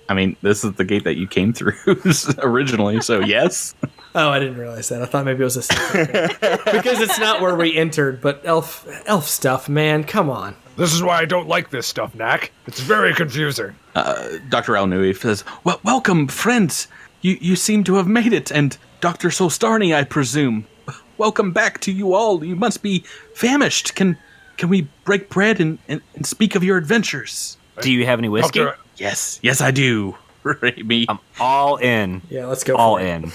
I 0.08 0.14
mean, 0.14 0.36
this 0.40 0.64
is 0.64 0.72
the 0.74 0.84
gate 0.84 1.04
that 1.04 1.16
you 1.18 1.26
came 1.26 1.52
through 1.52 1.74
originally, 2.38 3.00
so 3.02 3.20
yes. 3.20 3.74
Oh, 4.14 4.30
I 4.30 4.38
didn't 4.40 4.56
realize 4.56 4.88
that. 4.88 5.02
I 5.02 5.04
thought 5.04 5.26
maybe 5.26 5.42
it 5.42 5.44
was 5.44 5.56
a 5.58 5.60
because 6.72 6.98
it's 7.00 7.18
not 7.20 7.40
where 7.42 7.54
we 7.54 7.76
entered. 7.76 8.20
But 8.22 8.40
elf, 8.42 8.88
elf 9.06 9.28
stuff, 9.28 9.68
man. 9.68 10.02
Come 10.02 10.30
on. 10.30 10.56
This 10.76 10.94
is 10.94 11.02
why 11.02 11.18
I 11.20 11.24
don't 11.26 11.46
like 11.46 11.70
this 11.70 11.86
stuff, 11.86 12.14
Knack. 12.14 12.50
It's 12.66 12.80
very 12.80 13.12
confusing. 13.14 13.76
Uh, 13.94 14.38
Dr. 14.48 14.76
Al 14.76 14.86
Nuif 14.86 15.18
says, 15.18 15.44
well, 15.62 15.78
Welcome, 15.84 16.26
friends. 16.26 16.88
You, 17.20 17.36
you 17.40 17.54
seem 17.54 17.84
to 17.84 17.94
have 17.96 18.08
made 18.08 18.32
it, 18.32 18.50
and 18.50 18.76
Dr. 19.00 19.28
Solstarny, 19.28 19.94
I 19.94 20.04
presume. 20.04 20.66
Welcome 21.18 21.52
back 21.52 21.80
to 21.80 21.92
you 21.92 22.14
all. 22.14 22.44
You 22.44 22.56
must 22.56 22.82
be 22.82 23.04
famished. 23.34 23.94
Can 23.94 24.16
can 24.56 24.68
we 24.68 24.88
break 25.04 25.28
bread 25.28 25.60
and, 25.60 25.78
and, 25.86 26.00
and 26.16 26.26
speak 26.26 26.54
of 26.56 26.64
your 26.64 26.76
adventures? 26.76 27.56
Do 27.80 27.92
you 27.92 28.04
have 28.06 28.18
any 28.18 28.28
whiskey? 28.28 28.60
Doctor, 28.60 28.78
Yes, 28.96 29.38
yes, 29.42 29.60
I 29.60 29.70
do. 29.70 30.16
Raimi. 30.44 31.06
I'm 31.08 31.18
all 31.38 31.76
in. 31.76 32.22
Yeah, 32.28 32.46
let's 32.46 32.64
go. 32.64 32.74
All 32.76 32.96
for 32.96 33.04
it. 33.04 33.08
in. 33.08 33.32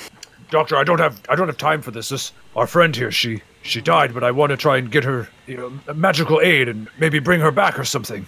Doctor, 0.50 0.76
I 0.76 0.84
don't 0.84 1.00
have 1.00 1.22
I 1.30 1.36
don't 1.36 1.48
have 1.48 1.58
time 1.58 1.82
for 1.82 1.92
this. 1.92 2.10
This 2.10 2.32
our 2.56 2.68
friend 2.68 2.96
here, 2.96 3.12
she 3.12 3.42
she 3.62 3.82
died, 3.82 4.14
but 4.14 4.24
I 4.24 4.32
want 4.32 4.50
to 4.52 4.58
try 4.58 4.78
and 4.78 4.92
get 4.92 5.04
her, 5.06 5.30
you 5.48 5.58
know, 5.58 5.94
magical 5.94 6.42
aid 6.42 6.68
and 6.68 6.88
maybe 7.00 7.20
bring 7.20 7.40
her 7.40 7.52
back 7.52 7.80
or 7.80 7.86
something. 7.86 8.28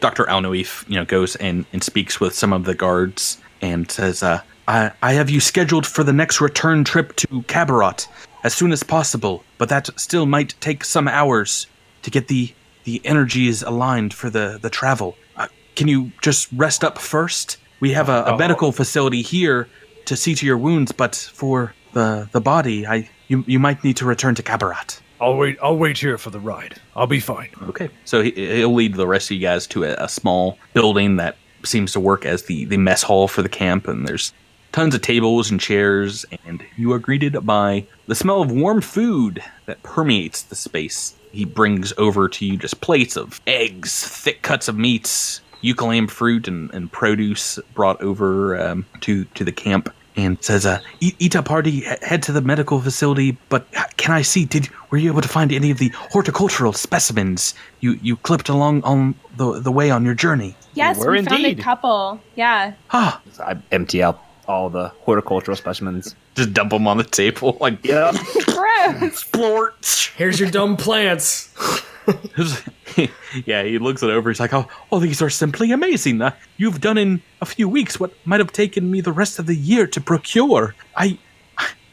Dr. 0.00 0.28
Al 0.28 0.42
Nuif, 0.42 0.86
you 0.88 0.96
know, 0.96 1.04
goes 1.04 1.36
and, 1.36 1.64
and 1.72 1.82
speaks 1.82 2.20
with 2.20 2.34
some 2.34 2.52
of 2.52 2.64
the 2.64 2.74
guards 2.74 3.38
and 3.62 3.90
says, 3.90 4.22
uh, 4.22 4.42
I, 4.66 4.92
I 5.02 5.12
have 5.12 5.30
you 5.30 5.40
scheduled 5.40 5.86
for 5.86 6.04
the 6.04 6.12
next 6.12 6.40
return 6.40 6.84
trip 6.84 7.14
to 7.16 7.26
Qabarat 7.42 8.06
as 8.44 8.54
soon 8.54 8.72
as 8.72 8.82
possible, 8.82 9.44
but 9.58 9.68
that 9.68 9.88
still 9.98 10.26
might 10.26 10.54
take 10.60 10.84
some 10.84 11.08
hours 11.08 11.66
to 12.02 12.10
get 12.10 12.28
the 12.28 12.52
the 12.84 13.00
energies 13.06 13.62
aligned 13.62 14.12
for 14.12 14.28
the, 14.28 14.58
the 14.60 14.68
travel. 14.68 15.16
Uh, 15.36 15.48
can 15.74 15.88
you 15.88 16.12
just 16.20 16.48
rest 16.52 16.84
up 16.84 16.98
first? 16.98 17.56
We 17.80 17.92
have 17.92 18.10
a, 18.10 18.24
a 18.24 18.36
medical 18.36 18.72
facility 18.72 19.22
here 19.22 19.68
to 20.04 20.16
see 20.16 20.34
to 20.34 20.44
your 20.44 20.58
wounds, 20.58 20.92
but 20.92 21.14
for 21.32 21.74
the 21.94 22.28
the 22.32 22.40
body, 22.40 22.86
I 22.86 23.08
you, 23.28 23.42
you 23.46 23.58
might 23.58 23.82
need 23.82 23.96
to 23.98 24.04
return 24.04 24.34
to 24.34 24.42
Qabarat. 24.42 25.00
I'll 25.20 25.36
wait. 25.36 25.56
I'll 25.62 25.78
wait 25.78 25.96
here 25.96 26.18
for 26.18 26.30
the 26.30 26.40
ride. 26.40 26.80
I'll 26.94 27.06
be 27.06 27.20
fine. 27.20 27.48
Okay. 27.62 27.88
So 28.04 28.22
he, 28.22 28.32
he'll 28.32 28.74
lead 28.74 28.94
the 28.94 29.06
rest 29.06 29.30
of 29.30 29.36
you 29.36 29.40
guys 29.40 29.66
to 29.68 29.84
a, 29.84 29.94
a 30.04 30.08
small 30.08 30.58
building 30.74 31.16
that 31.16 31.36
seems 31.64 31.92
to 31.92 32.00
work 32.00 32.26
as 32.26 32.42
the, 32.42 32.66
the 32.66 32.76
mess 32.76 33.02
hall 33.02 33.28
for 33.28 33.40
the 33.40 33.48
camp, 33.48 33.88
and 33.88 34.06
there's 34.06 34.34
tons 34.74 34.92
of 34.92 35.00
tables 35.02 35.52
and 35.52 35.60
chairs, 35.60 36.26
and 36.44 36.64
you 36.76 36.92
are 36.92 36.98
greeted 36.98 37.46
by 37.46 37.86
the 38.08 38.14
smell 38.14 38.42
of 38.42 38.50
warm 38.50 38.80
food 38.80 39.40
that 39.66 39.80
permeates 39.84 40.42
the 40.42 40.56
space. 40.56 41.14
He 41.30 41.44
brings 41.44 41.92
over 41.96 42.28
to 42.30 42.44
you 42.44 42.56
just 42.56 42.80
plates 42.80 43.16
of 43.16 43.40
eggs, 43.46 44.04
thick 44.04 44.42
cuts 44.42 44.66
of 44.66 44.76
meats, 44.76 45.40
eucalyptus 45.60 46.12
fruit, 46.12 46.48
and, 46.48 46.74
and 46.74 46.90
produce 46.90 47.60
brought 47.74 48.02
over 48.02 48.60
um, 48.60 48.84
to 49.02 49.24
to 49.36 49.44
the 49.44 49.52
camp. 49.52 49.94
And 50.16 50.40
says, 50.44 50.64
uh, 50.64 50.78
eat, 51.00 51.16
eat 51.18 51.34
up, 51.34 51.46
party, 51.46 51.80
head 51.80 52.22
to 52.22 52.32
the 52.32 52.40
medical 52.40 52.80
facility. 52.80 53.36
But 53.48 53.66
can 53.96 54.14
I 54.14 54.22
see? 54.22 54.44
Did 54.44 54.68
were 54.90 54.98
you 54.98 55.10
able 55.10 55.22
to 55.22 55.28
find 55.28 55.50
any 55.50 55.72
of 55.72 55.78
the 55.78 55.88
horticultural 55.88 56.72
specimens 56.72 57.52
you 57.80 57.98
you 58.00 58.16
clipped 58.18 58.48
along 58.48 58.84
on 58.84 59.16
the 59.36 59.58
the 59.58 59.72
way 59.72 59.90
on 59.90 60.04
your 60.04 60.14
journey? 60.14 60.54
Yes, 60.74 60.98
were 60.98 61.10
we 61.10 61.22
found 61.22 61.44
a 61.44 61.54
couple. 61.56 62.20
Yeah. 62.36 62.74
Ah, 62.92 63.20
I 63.40 63.56
empty 63.72 64.04
out 64.04 64.22
all 64.48 64.70
the 64.70 64.88
horticultural 65.02 65.56
specimens. 65.56 66.14
just 66.34 66.52
dump 66.52 66.70
them 66.70 66.86
on 66.86 66.96
the 66.98 67.04
table 67.04 67.56
like 67.60 67.84
Yeah. 67.84 68.12
Gross. 68.46 69.22
floor. 69.22 69.74
Here's 70.16 70.38
your 70.40 70.50
dumb 70.50 70.76
plants. 70.76 71.52
yeah, 73.46 73.62
he 73.62 73.78
looks 73.78 74.02
it 74.02 74.10
over. 74.10 74.28
He's 74.30 74.38
like, 74.40 74.52
"Oh, 74.52 74.68
oh, 74.92 75.00
these 75.00 75.22
are 75.22 75.30
simply 75.30 75.72
amazing. 75.72 76.20
Uh, 76.20 76.32
you've 76.58 76.80
done 76.80 76.98
in 76.98 77.22
a 77.40 77.46
few 77.46 77.66
weeks 77.68 77.98
what 77.98 78.12
might 78.26 78.40
have 78.40 78.52
taken 78.52 78.90
me 78.90 79.00
the 79.00 79.12
rest 79.12 79.38
of 79.38 79.46
the 79.46 79.54
year 79.56 79.86
to 79.86 80.00
procure. 80.00 80.74
I, 80.96 81.18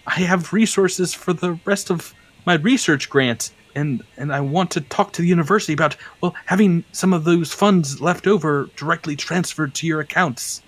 I 0.06 0.20
have 0.20 0.52
resources 0.52 1.14
for 1.14 1.32
the 1.32 1.58
rest 1.66 1.89
of 1.89 2.14
my 2.45 2.56
research 2.56 3.10
grant, 3.10 3.52
and 3.74 4.04
and 4.18 4.34
I 4.34 4.41
want 4.41 4.72
to 4.72 4.82
talk 4.82 5.14
to 5.14 5.22
the 5.22 5.30
university 5.30 5.72
about 5.74 5.95
well 6.20 6.36
having 6.45 6.84
some 6.91 7.14
of 7.14 7.24
those 7.24 7.54
funds 7.54 8.02
left 8.02 8.28
over 8.28 8.70
directly 8.76 9.16
transferred 9.16 9.74
to 9.76 9.88
your 9.88 10.02
accounts. 10.02 10.62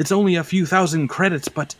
It 0.00 0.04
it's 0.04 0.12
only 0.12 0.36
a 0.36 0.44
few 0.44 0.64
thousand 0.64 1.08
credits, 1.08 1.48
but 1.48 1.74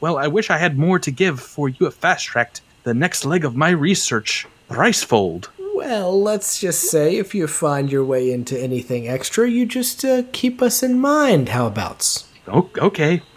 well, 0.00 0.16
I 0.16 0.28
wish 0.28 0.48
I 0.48 0.56
had 0.56 0.78
more 0.78 0.98
to 0.98 1.10
give 1.10 1.38
for 1.38 1.68
you 1.68 1.84
have 1.84 1.94
fast 1.94 2.24
tracked 2.24 2.62
the 2.84 2.94
next 2.94 3.26
leg 3.26 3.44
of 3.44 3.54
my 3.54 3.68
research, 3.68 4.46
Ricefold. 4.70 5.48
Well, 5.74 6.18
let's 6.22 6.58
just 6.58 6.90
say 6.90 7.18
if 7.18 7.34
you 7.34 7.46
find 7.46 7.92
your 7.92 8.02
way 8.02 8.32
into 8.32 8.58
anything 8.58 9.06
extra, 9.08 9.46
you 9.50 9.66
just 9.66 10.06
uh, 10.06 10.22
keep 10.32 10.62
us 10.62 10.82
in 10.82 10.98
mind. 10.98 11.50
How 11.50 11.66
abouts? 11.66 12.26
Oh, 12.48 12.70
okay. 12.78 13.20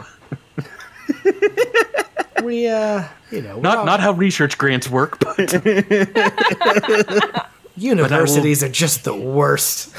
We, 2.41 2.69
uh, 2.69 3.03
you 3.31 3.41
know, 3.41 3.59
Not 3.59 3.79
all- 3.79 3.85
not 3.85 3.99
how 3.99 4.13
research 4.13 4.57
grants 4.57 4.89
work, 4.89 5.19
but 5.19 5.53
universities 7.75 8.63
are 8.63 8.69
just 8.69 9.03
the 9.03 9.13
worst. 9.13 9.93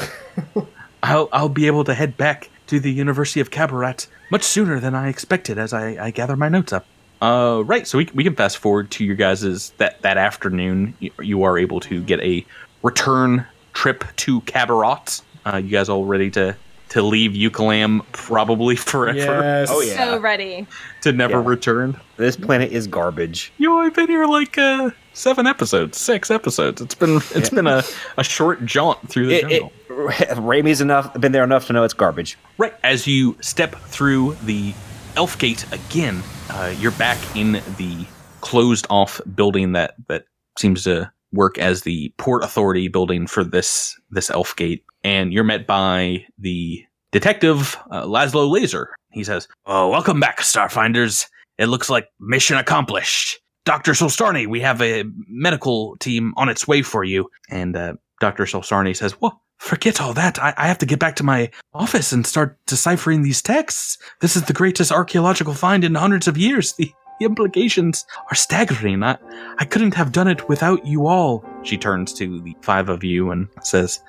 I'll 1.02 1.28
I'll 1.30 1.50
be 1.50 1.66
able 1.66 1.84
to 1.84 1.92
head 1.92 2.16
back 2.16 2.48
to 2.70 2.78
the 2.80 2.90
University 2.92 3.40
of 3.40 3.50
Qabarat 3.50 4.06
much 4.30 4.44
sooner 4.44 4.78
than 4.78 4.94
I 4.94 5.08
expected 5.08 5.58
as 5.58 5.72
I, 5.72 6.06
I 6.06 6.10
gather 6.12 6.36
my 6.36 6.48
notes 6.48 6.72
up. 6.72 6.86
Uh, 7.20 7.62
right, 7.66 7.86
so 7.86 7.98
we, 7.98 8.08
we 8.14 8.22
can 8.24 8.34
fast 8.36 8.58
forward 8.58 8.90
to 8.92 9.04
your 9.04 9.16
guys' 9.16 9.70
that 9.78 10.00
that 10.02 10.16
afternoon. 10.16 10.94
You, 11.00 11.10
you 11.20 11.42
are 11.42 11.58
able 11.58 11.80
to 11.80 12.02
get 12.02 12.20
a 12.20 12.46
return 12.82 13.44
trip 13.74 14.04
to 14.16 14.40
Qabarat. 14.42 15.20
Uh, 15.44 15.56
you 15.56 15.70
guys 15.70 15.88
all 15.88 16.04
ready 16.06 16.30
to 16.30 16.56
to 16.90 17.02
leave 17.02 17.32
Ukulam 17.32 18.04
probably 18.12 18.74
forever 18.92 19.16
Yes. 19.18 19.68
Oh, 19.70 19.80
yeah. 19.80 19.96
So 19.96 20.18
ready. 20.18 20.66
to 21.02 21.12
never 21.12 21.40
Yeah. 21.40 21.48
return. 21.48 22.00
This 22.16 22.36
planet 22.36 22.72
is 22.72 22.86
garbage. 22.86 23.52
You've 23.58 23.94
been 23.94 24.08
here 24.08 24.26
like 24.26 24.56
uh, 24.58 24.90
seven 25.12 25.46
episodes, 25.46 25.98
six 25.98 26.30
episodes. 26.30 26.80
It's 26.80 26.94
been 26.94 27.20
it's 27.34 27.50
been 27.50 27.66
a, 27.66 27.82
a 28.16 28.24
short 28.24 28.64
jaunt 28.64 29.08
through 29.10 29.26
the 29.26 29.34
It, 29.34 29.40
jungle. 29.42 29.68
it, 29.68 29.72
Raimi's 29.90 30.80
enough 30.80 31.12
been 31.20 31.32
there 31.32 31.42
enough 31.42 31.66
to 31.66 31.72
know 31.72 31.82
it's 31.82 31.94
garbage. 31.94 32.38
Right 32.58 32.74
as 32.84 33.08
you 33.08 33.36
step 33.40 33.74
through 33.74 34.36
the 34.44 34.72
elf 35.16 35.36
gate 35.38 35.64
again, 35.72 36.22
uh, 36.50 36.72
you're 36.78 36.92
back 36.92 37.18
in 37.36 37.60
the 37.76 38.06
closed 38.40 38.86
off 38.88 39.20
building 39.34 39.72
that 39.72 39.94
that 40.08 40.26
seems 40.58 40.84
to 40.84 41.10
work 41.32 41.58
as 41.58 41.82
the 41.82 42.12
port 42.18 42.44
authority 42.44 42.86
building 42.86 43.26
for 43.26 43.42
this 43.42 43.98
this 44.10 44.30
elf 44.30 44.54
gate, 44.54 44.84
and 45.02 45.32
you're 45.32 45.44
met 45.44 45.66
by 45.66 46.24
the 46.38 46.84
Detective 47.10 47.76
uh, 47.90 48.04
Laszlo 48.04 48.48
Laser. 48.48 48.94
He 49.10 49.24
says, 49.24 49.48
"Oh, 49.66 49.88
welcome 49.88 50.20
back, 50.20 50.40
Starfinders. 50.40 51.26
It 51.58 51.66
looks 51.66 51.90
like 51.90 52.06
mission 52.20 52.56
accomplished. 52.56 53.40
Dr. 53.64 53.92
Solstarny, 53.92 54.46
we 54.46 54.60
have 54.60 54.80
a 54.80 55.04
medical 55.28 55.96
team 55.96 56.32
on 56.36 56.48
its 56.48 56.68
way 56.68 56.82
for 56.82 57.02
you." 57.02 57.28
And 57.50 57.76
uh, 57.76 57.94
Dr. 58.20 58.44
Solstarny 58.44 58.96
says, 58.96 59.20
"Well, 59.20 59.42
forget 59.60 60.00
all 60.00 60.14
that. 60.14 60.42
I, 60.42 60.54
I 60.56 60.66
have 60.66 60.78
to 60.78 60.86
get 60.86 60.98
back 60.98 61.16
to 61.16 61.22
my 61.22 61.50
office 61.74 62.12
and 62.12 62.26
start 62.26 62.56
deciphering 62.66 63.22
these 63.22 63.42
texts. 63.42 63.98
This 64.20 64.34
is 64.34 64.44
the 64.44 64.54
greatest 64.54 64.90
archaeological 64.90 65.54
find 65.54 65.84
in 65.84 65.94
hundreds 65.94 66.26
of 66.26 66.38
years. 66.38 66.72
The, 66.72 66.92
the 67.20 67.26
implications 67.26 68.06
are 68.30 68.34
staggering. 68.34 69.02
I, 69.02 69.18
I 69.58 69.66
couldn't 69.66 69.94
have 69.94 70.12
done 70.12 70.28
it 70.28 70.48
without 70.48 70.84
you 70.86 71.06
all." 71.06 71.44
She 71.62 71.76
turns 71.76 72.14
to 72.14 72.40
the 72.40 72.56
five 72.62 72.88
of 72.88 73.04
you 73.04 73.30
and 73.30 73.48
says, 73.62 74.00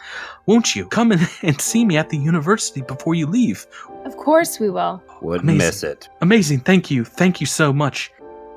"Won't 0.45 0.75
you 0.75 0.87
come 0.87 1.11
and, 1.11 1.27
and 1.43 1.59
see 1.59 1.83
me 1.83 1.97
at 1.97 2.09
the 2.09 2.17
university 2.17 2.81
before 2.81 3.13
you 3.13 3.27
leave?" 3.27 3.67
Of 4.05 4.15
course 4.15 4.59
we 4.59 4.69
will. 4.69 5.03
Wouldn't 5.21 5.43
Amazing. 5.43 5.67
miss 5.67 5.83
it. 5.83 6.09
Amazing. 6.21 6.61
Thank 6.61 6.89
you. 6.89 7.03
Thank 7.03 7.41
you 7.41 7.45
so 7.45 7.73
much. 7.73 8.11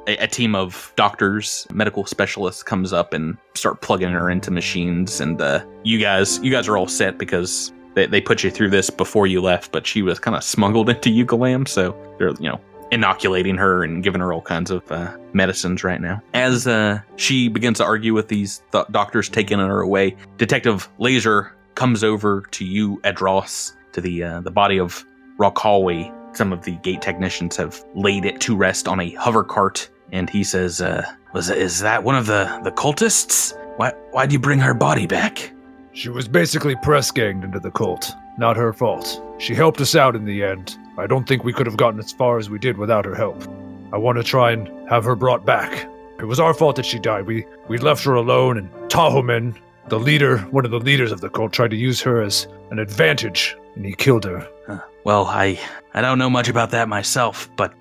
A, 0.07 0.16
a 0.16 0.26
team 0.26 0.55
of 0.55 0.92
doctors, 0.96 1.66
medical 1.72 2.05
specialists 2.07 2.62
comes 2.62 2.92
up 2.92 3.12
and 3.12 3.36
start 3.55 3.80
plugging 3.80 4.11
her 4.11 4.30
into 4.30 4.50
machines. 4.50 5.20
And 5.20 5.40
uh, 5.40 5.64
you 5.82 5.98
guys, 5.98 6.38
you 6.40 6.50
guys 6.50 6.68
are 6.68 6.76
all 6.76 6.88
set 6.88 7.18
because 7.18 7.72
they, 7.94 8.07
they 8.07 8.20
put 8.20 8.44
you 8.44 8.50
through 8.50 8.70
this 8.70 8.90
before 8.90 9.26
you 9.26 9.40
left, 9.40 9.72
but 9.72 9.86
she 9.86 10.02
was 10.02 10.18
kind 10.18 10.36
of 10.36 10.44
smuggled 10.44 10.88
into 10.90 11.11
Ukulam. 11.11 11.66
So 11.66 11.96
they're, 12.18 12.30
you 12.32 12.48
know, 12.48 12.61
inoculating 12.90 13.57
her 13.57 13.82
and 13.82 14.02
giving 14.02 14.20
her 14.20 14.32
all 14.32 14.40
kinds 14.40 14.70
of 14.70 14.90
uh, 14.90 15.16
medicines 15.32 15.82
right 15.82 16.00
now. 16.00 16.22
As 16.32 16.66
uh, 16.66 17.00
she 17.16 17.48
begins 17.48 17.78
to 17.78 17.84
argue 17.84 18.14
with 18.14 18.28
these 18.28 18.62
th- 18.72 18.86
doctors 18.90 19.28
taking 19.28 19.59
her 19.59 19.80
away, 19.80 20.16
Detective 20.36 20.88
Laser 20.98 21.52
comes 21.74 22.05
over 22.05 22.42
to 22.52 22.64
you, 22.64 23.00
Edros, 23.02 23.72
to 23.92 24.00
the 24.00 24.22
uh, 24.22 24.40
the 24.40 24.50
body 24.50 24.78
of 24.78 25.05
Hallway. 25.40 26.12
Some 26.34 26.52
of 26.52 26.62
the 26.62 26.72
gate 26.78 27.02
technicians 27.02 27.57
have 27.57 27.84
laid 27.94 28.24
it 28.24 28.40
to 28.42 28.57
rest 28.57 28.88
on 28.88 29.00
a 29.00 29.11
hover 29.14 29.44
cart, 29.44 29.88
and 30.14 30.30
he 30.30 30.44
says, 30.44 30.80
uh, 30.80 31.04
"Was 31.34 31.50
is 31.50 31.80
that 31.80 32.04
one 32.04 32.14
of 32.14 32.26
the 32.26 32.60
the 32.62 32.70
cultists? 32.70 33.52
Why 33.76 33.90
why'd 34.12 34.32
you 34.32 34.38
bring 34.38 34.60
her 34.60 34.72
body 34.72 35.06
back?" 35.06 35.50
She 35.92 36.08
was 36.08 36.26
basically 36.28 36.76
press 36.76 37.10
ganged 37.10 37.44
into 37.44 37.60
the 37.60 37.70
cult. 37.70 38.10
Not 38.38 38.56
her 38.56 38.72
fault. 38.72 39.22
She 39.38 39.54
helped 39.54 39.80
us 39.80 39.94
out 39.94 40.16
in 40.16 40.24
the 40.24 40.42
end. 40.42 40.76
I 40.98 41.06
don't 41.06 41.26
think 41.28 41.44
we 41.44 41.52
could 41.52 41.66
have 41.66 41.76
gotten 41.76 42.00
as 42.00 42.12
far 42.12 42.38
as 42.38 42.48
we 42.48 42.58
did 42.58 42.78
without 42.78 43.04
her 43.04 43.14
help. 43.14 43.44
I 43.92 43.98
want 43.98 44.18
to 44.18 44.24
try 44.24 44.52
and 44.52 44.68
have 44.88 45.04
her 45.04 45.14
brought 45.14 45.44
back. 45.44 45.88
It 46.18 46.24
was 46.24 46.40
our 46.40 46.54
fault 46.54 46.76
that 46.76 46.86
she 46.86 46.98
died. 46.98 47.26
We 47.26 47.44
we 47.68 47.78
left 47.78 48.04
her 48.04 48.14
alone, 48.14 48.56
and 48.58 48.70
Tahomen, 48.88 49.56
the 49.88 49.98
leader, 49.98 50.38
one 50.50 50.64
of 50.64 50.70
the 50.70 50.80
leaders 50.80 51.12
of 51.12 51.20
the 51.20 51.28
cult, 51.28 51.52
tried 51.52 51.70
to 51.70 51.76
use 51.76 52.00
her 52.02 52.22
as 52.22 52.46
an 52.70 52.78
advantage, 52.78 53.56
and 53.74 53.84
he 53.84 53.94
killed 53.94 54.24
her. 54.24 54.46
Huh. 54.66 54.80
Well, 55.02 55.26
I 55.26 55.58
I 55.92 56.00
don't 56.00 56.18
know 56.18 56.30
much 56.30 56.48
about 56.48 56.70
that 56.70 56.88
myself, 56.88 57.48
but 57.56 57.74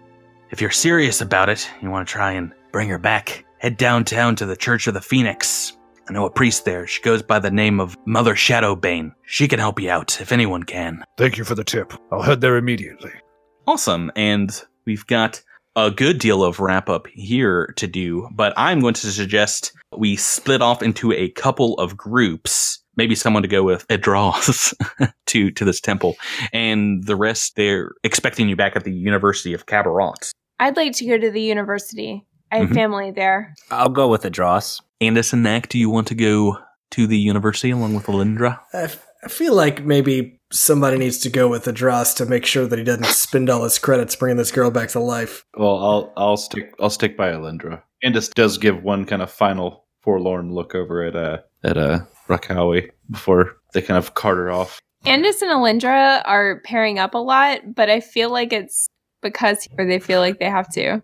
if 0.53 0.61
you're 0.61 0.69
serious 0.69 1.19
about 1.19 1.49
it, 1.49 1.67
you 1.81 1.89
want 1.89 2.07
to 2.07 2.11
try 2.11 2.31
and 2.31 2.53
bring 2.71 2.87
her 2.87 2.99
back, 2.99 3.43
head 3.57 3.75
downtown 3.75 4.35
to 4.35 4.45
the 4.45 4.55
Church 4.55 4.85
of 4.85 4.93
the 4.93 5.01
Phoenix. 5.01 5.75
I 6.07 6.13
know 6.13 6.27
a 6.27 6.29
priest 6.29 6.63
there. 6.63 6.85
She 6.85 7.01
goes 7.01 7.23
by 7.23 7.39
the 7.39 7.49
name 7.49 7.79
of 7.79 7.97
Mother 8.05 8.35
Shadowbane. 8.35 9.15
She 9.25 9.47
can 9.47 9.57
help 9.57 9.79
you 9.79 9.89
out 9.89 10.21
if 10.21 10.31
anyone 10.31 10.61
can. 10.61 11.03
Thank 11.17 11.39
you 11.39 11.43
for 11.43 11.55
the 11.55 11.63
tip. 11.63 11.91
I'll 12.11 12.21
head 12.21 12.41
there 12.41 12.57
immediately. 12.57 13.09
Awesome. 13.65 14.11
And 14.15 14.61
we've 14.85 15.07
got 15.07 15.41
a 15.75 15.89
good 15.89 16.19
deal 16.19 16.43
of 16.43 16.59
wrap 16.59 16.87
up 16.87 17.07
here 17.07 17.73
to 17.77 17.87
do, 17.87 18.29
but 18.35 18.53
I'm 18.55 18.79
going 18.79 18.93
to 18.93 19.11
suggest 19.11 19.73
we 19.97 20.15
split 20.15 20.61
off 20.61 20.83
into 20.83 21.11
a 21.13 21.31
couple 21.31 21.79
of 21.79 21.97
groups. 21.97 22.79
Maybe 22.95 23.15
someone 23.15 23.41
to 23.41 23.49
go 23.49 23.63
with 23.63 23.87
Edros 23.87 24.71
to 25.25 25.49
to 25.49 25.65
this 25.65 25.81
temple, 25.81 26.15
and 26.53 27.03
the 27.05 27.15
rest 27.15 27.55
they're 27.55 27.93
expecting 28.03 28.47
you 28.49 28.55
back 28.55 28.75
at 28.75 28.83
the 28.83 28.93
University 28.93 29.55
of 29.55 29.65
Qabarat. 29.65 30.31
I'd 30.59 30.77
like 30.77 30.93
to 30.97 31.05
go 31.05 31.17
to 31.17 31.31
the 31.31 31.41
university. 31.41 32.25
I 32.51 32.59
have 32.59 32.69
Mhm. 32.69 32.75
family 32.75 33.11
there. 33.11 33.53
I'll 33.71 33.89
go 33.89 34.07
with 34.07 34.25
a 34.25 34.29
dross. 34.29 34.81
Andis 35.01 35.33
and 35.33 35.43
Knack, 35.43 35.69
do 35.69 35.77
you 35.79 35.89
want 35.89 36.07
to 36.07 36.15
go 36.15 36.57
to 36.91 37.07
the 37.07 37.17
university 37.17 37.71
along 37.71 37.95
with 37.95 38.05
Alindra? 38.05 38.59
I, 38.73 38.83
f- 38.83 39.05
I 39.23 39.27
feel 39.29 39.55
like 39.55 39.83
maybe 39.83 40.39
somebody 40.51 40.97
needs 40.97 41.17
to 41.19 41.29
go 41.29 41.47
with 41.47 41.63
the 41.63 41.73
Dross 41.73 42.13
to 42.15 42.25
make 42.25 42.45
sure 42.45 42.67
that 42.67 42.77
he 42.77 42.85
doesn't 42.85 43.05
spend 43.05 43.49
all 43.49 43.63
his 43.63 43.79
credits 43.79 44.15
bringing 44.15 44.37
this 44.37 44.51
girl 44.51 44.69
back 44.69 44.89
to 44.89 44.99
life. 44.99 45.43
Well, 45.57 45.77
I'll 45.83 46.13
I'll 46.15 46.37
stick 46.37 46.73
I'll 46.79 46.89
stick 46.91 47.17
by 47.17 47.31
Alindra. 47.31 47.81
Andis 48.05 48.31
does 48.33 48.57
give 48.59 48.83
one 48.83 49.05
kind 49.05 49.21
of 49.21 49.31
final 49.31 49.85
forlorn 50.01 50.53
look 50.53 50.75
over 50.75 51.03
at 51.03 51.15
uh 51.15 51.37
at 51.63 51.77
uh 51.77 51.99
Rakawi 52.29 52.89
before 53.09 53.55
they 53.73 53.81
kind 53.81 53.97
of 53.97 54.13
cart 54.13 54.37
her 54.37 54.51
off. 54.51 54.79
Andis 55.05 55.41
and 55.41 55.51
Alindra 55.51 56.21
are 56.25 56.61
pairing 56.63 56.99
up 56.99 57.13
a 57.13 57.17
lot, 57.17 57.73
but 57.75 57.89
I 57.89 57.99
feel 58.01 58.29
like 58.29 58.53
it's 58.53 58.87
because 59.23 59.67
or 59.77 59.85
they 59.85 59.99
feel 59.99 60.19
like 60.19 60.39
they 60.39 60.49
have 60.49 60.69
to. 60.73 61.01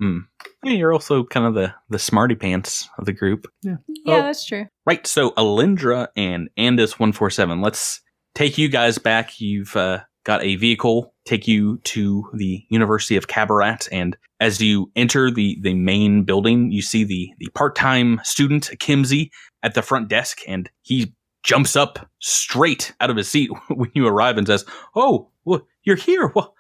Yeah, 0.64 0.74
you're 0.74 0.94
also 0.94 1.24
kind 1.24 1.46
of 1.46 1.54
the 1.56 1.74
the 1.90 2.00
smarty 2.00 2.36
pants 2.36 2.88
of 2.98 3.06
the 3.06 3.14
group. 3.14 3.48
Yeah, 3.64 3.78
Oh. 4.06 4.22
that's 4.22 4.46
true. 4.46 4.66
Right. 4.86 5.06
So 5.08 5.32
Alindra 5.32 6.10
and 6.16 6.50
Andis 6.58 7.00
one 7.00 7.12
four 7.14 7.30
seven. 7.30 7.62
Let's 7.62 8.02
take 8.36 8.58
you 8.58 8.68
guys 8.70 8.98
back. 8.98 9.40
You've 9.40 9.76
uh, 9.76 10.00
got 10.26 10.44
a 10.44 10.56
vehicle 10.58 11.14
take 11.26 11.48
you 11.48 11.78
to 11.84 12.26
the 12.34 12.66
University 12.70 13.16
of 13.16 13.28
Qabarat, 13.28 13.88
and 13.92 14.18
as 14.40 14.62
you 14.62 14.92
enter 14.96 15.32
the 15.32 15.58
the 15.62 15.74
main 15.76 16.24
building, 16.24 16.72
you 16.72 16.82
see 16.82 17.04
the 17.04 17.30
the 17.40 17.48
part 17.56 17.76
time 17.76 18.20
student 18.24 18.70
Kimsey 18.80 19.30
at 19.64 19.74
the 19.76 19.82
front 19.82 20.10
desk, 20.10 20.40
and 20.48 20.70
he 20.82 21.14
jumps 21.44 21.76
up 21.78 22.10
straight 22.20 22.94
out 23.00 23.10
of 23.10 23.16
his 23.16 23.30
seat 23.30 23.50
when 23.70 23.92
you 23.94 24.08
arrive 24.08 24.38
and 24.38 24.48
says, 24.48 24.66
"Oh, 24.96 25.30
well, 25.46 25.66
you're 25.84 25.96
here. 25.96 26.32
Well, 26.36 26.54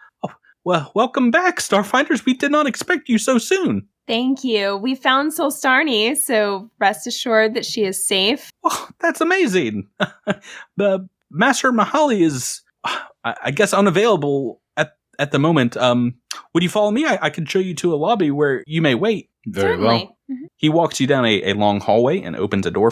well, 0.63 0.91
welcome 0.95 1.31
back, 1.31 1.59
Starfinders. 1.59 2.25
We 2.25 2.33
did 2.33 2.51
not 2.51 2.67
expect 2.67 3.09
you 3.09 3.17
so 3.17 3.37
soon." 3.37 3.87
Thank 4.07 4.43
you. 4.43 4.75
We 4.75 4.95
found 4.95 5.33
Solstarny, 5.33 6.17
so 6.17 6.69
rest 6.79 7.05
assured 7.05 7.53
that 7.53 7.63
she 7.63 7.83
is 7.83 8.03
safe. 8.03 8.49
Oh, 8.63 8.89
that's 8.99 9.21
amazing. 9.21 9.87
the 10.77 11.07
Master 11.29 11.71
Mahali 11.71 12.21
is, 12.21 12.61
I 12.83 13.35
I 13.43 13.51
guess, 13.51 13.71
unavailable 13.71 14.61
at, 14.77 14.93
at 15.19 15.31
the 15.31 15.37
moment. 15.37 15.77
Um, 15.77 16.15
would 16.55 16.63
you 16.63 16.69
follow 16.69 16.89
me? 16.89 17.05
I, 17.05 17.19
I 17.21 17.29
can 17.29 17.45
show 17.45 17.59
you 17.59 17.75
to 17.75 17.93
a 17.93 17.97
lobby 17.97 18.31
where 18.31 18.63
you 18.65 18.81
may 18.81 18.95
wait. 18.95 19.29
Very 19.45 19.73
Certainly. 19.73 19.87
well. 19.87 20.17
Mhm. 20.31 20.47
He 20.57 20.69
walks 20.69 20.99
you 20.99 21.05
down 21.05 21.25
a, 21.25 21.51
a 21.51 21.53
long 21.53 21.79
hallway 21.79 22.19
and 22.21 22.35
opens 22.35 22.65
a 22.65 22.71
door. 22.71 22.91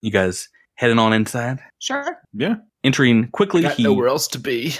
You 0.00 0.10
guys 0.10 0.48
heading 0.76 0.98
on 0.98 1.12
inside. 1.12 1.58
Sure. 1.80 2.16
Yeah. 2.32 2.56
Entering 2.82 3.28
quickly, 3.28 3.60
Got 3.62 3.74
he 3.74 3.82
nowhere 3.82 4.08
else 4.08 4.26
to 4.28 4.38
be. 4.38 4.74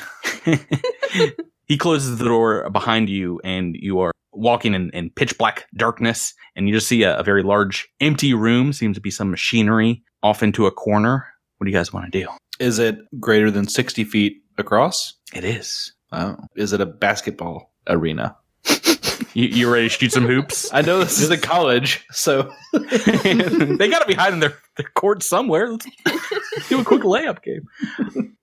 he 1.66 1.76
closes 1.76 2.18
the 2.18 2.24
door 2.24 2.68
behind 2.70 3.08
you, 3.08 3.40
and 3.44 3.76
you 3.78 4.00
are 4.00 4.12
walking 4.32 4.74
in, 4.74 4.90
in 4.90 5.10
pitch 5.10 5.36
black 5.38 5.66
darkness. 5.76 6.34
And 6.54 6.68
you 6.68 6.74
just 6.74 6.88
see 6.88 7.02
a, 7.02 7.18
a 7.18 7.22
very 7.22 7.42
large 7.42 7.88
empty 8.00 8.34
room. 8.34 8.72
Seems 8.72 8.96
to 8.96 9.00
be 9.00 9.10
some 9.10 9.30
machinery 9.30 10.02
off 10.22 10.42
into 10.42 10.66
a 10.66 10.70
corner. 10.70 11.26
What 11.58 11.64
do 11.64 11.70
you 11.70 11.76
guys 11.76 11.92
want 11.92 12.10
to 12.12 12.22
do? 12.22 12.28
Is 12.58 12.78
it 12.78 12.98
greater 13.20 13.50
than 13.50 13.68
sixty 13.68 14.04
feet 14.04 14.42
across? 14.58 15.14
It 15.34 15.44
is. 15.44 15.92
Oh. 16.12 16.36
Is 16.54 16.72
it 16.72 16.80
a 16.80 16.86
basketball 16.86 17.72
arena? 17.88 18.36
You, 19.36 19.48
you 19.48 19.70
ready 19.70 19.86
to 19.86 19.90
shoot 19.90 20.12
some 20.12 20.26
hoops? 20.26 20.70
I 20.72 20.80
know 20.80 20.98
this 20.98 21.20
is 21.20 21.28
a 21.28 21.36
college, 21.36 22.06
so 22.10 22.50
they 22.72 23.88
got 23.88 24.00
to 24.00 24.06
be 24.06 24.14
hiding 24.14 24.40
their, 24.40 24.56
their 24.78 24.88
court 24.94 25.22
somewhere. 25.22 25.70
Let's 25.70 26.68
do 26.70 26.80
a 26.80 26.84
quick 26.84 27.02
layup 27.02 27.42
game. 27.42 27.68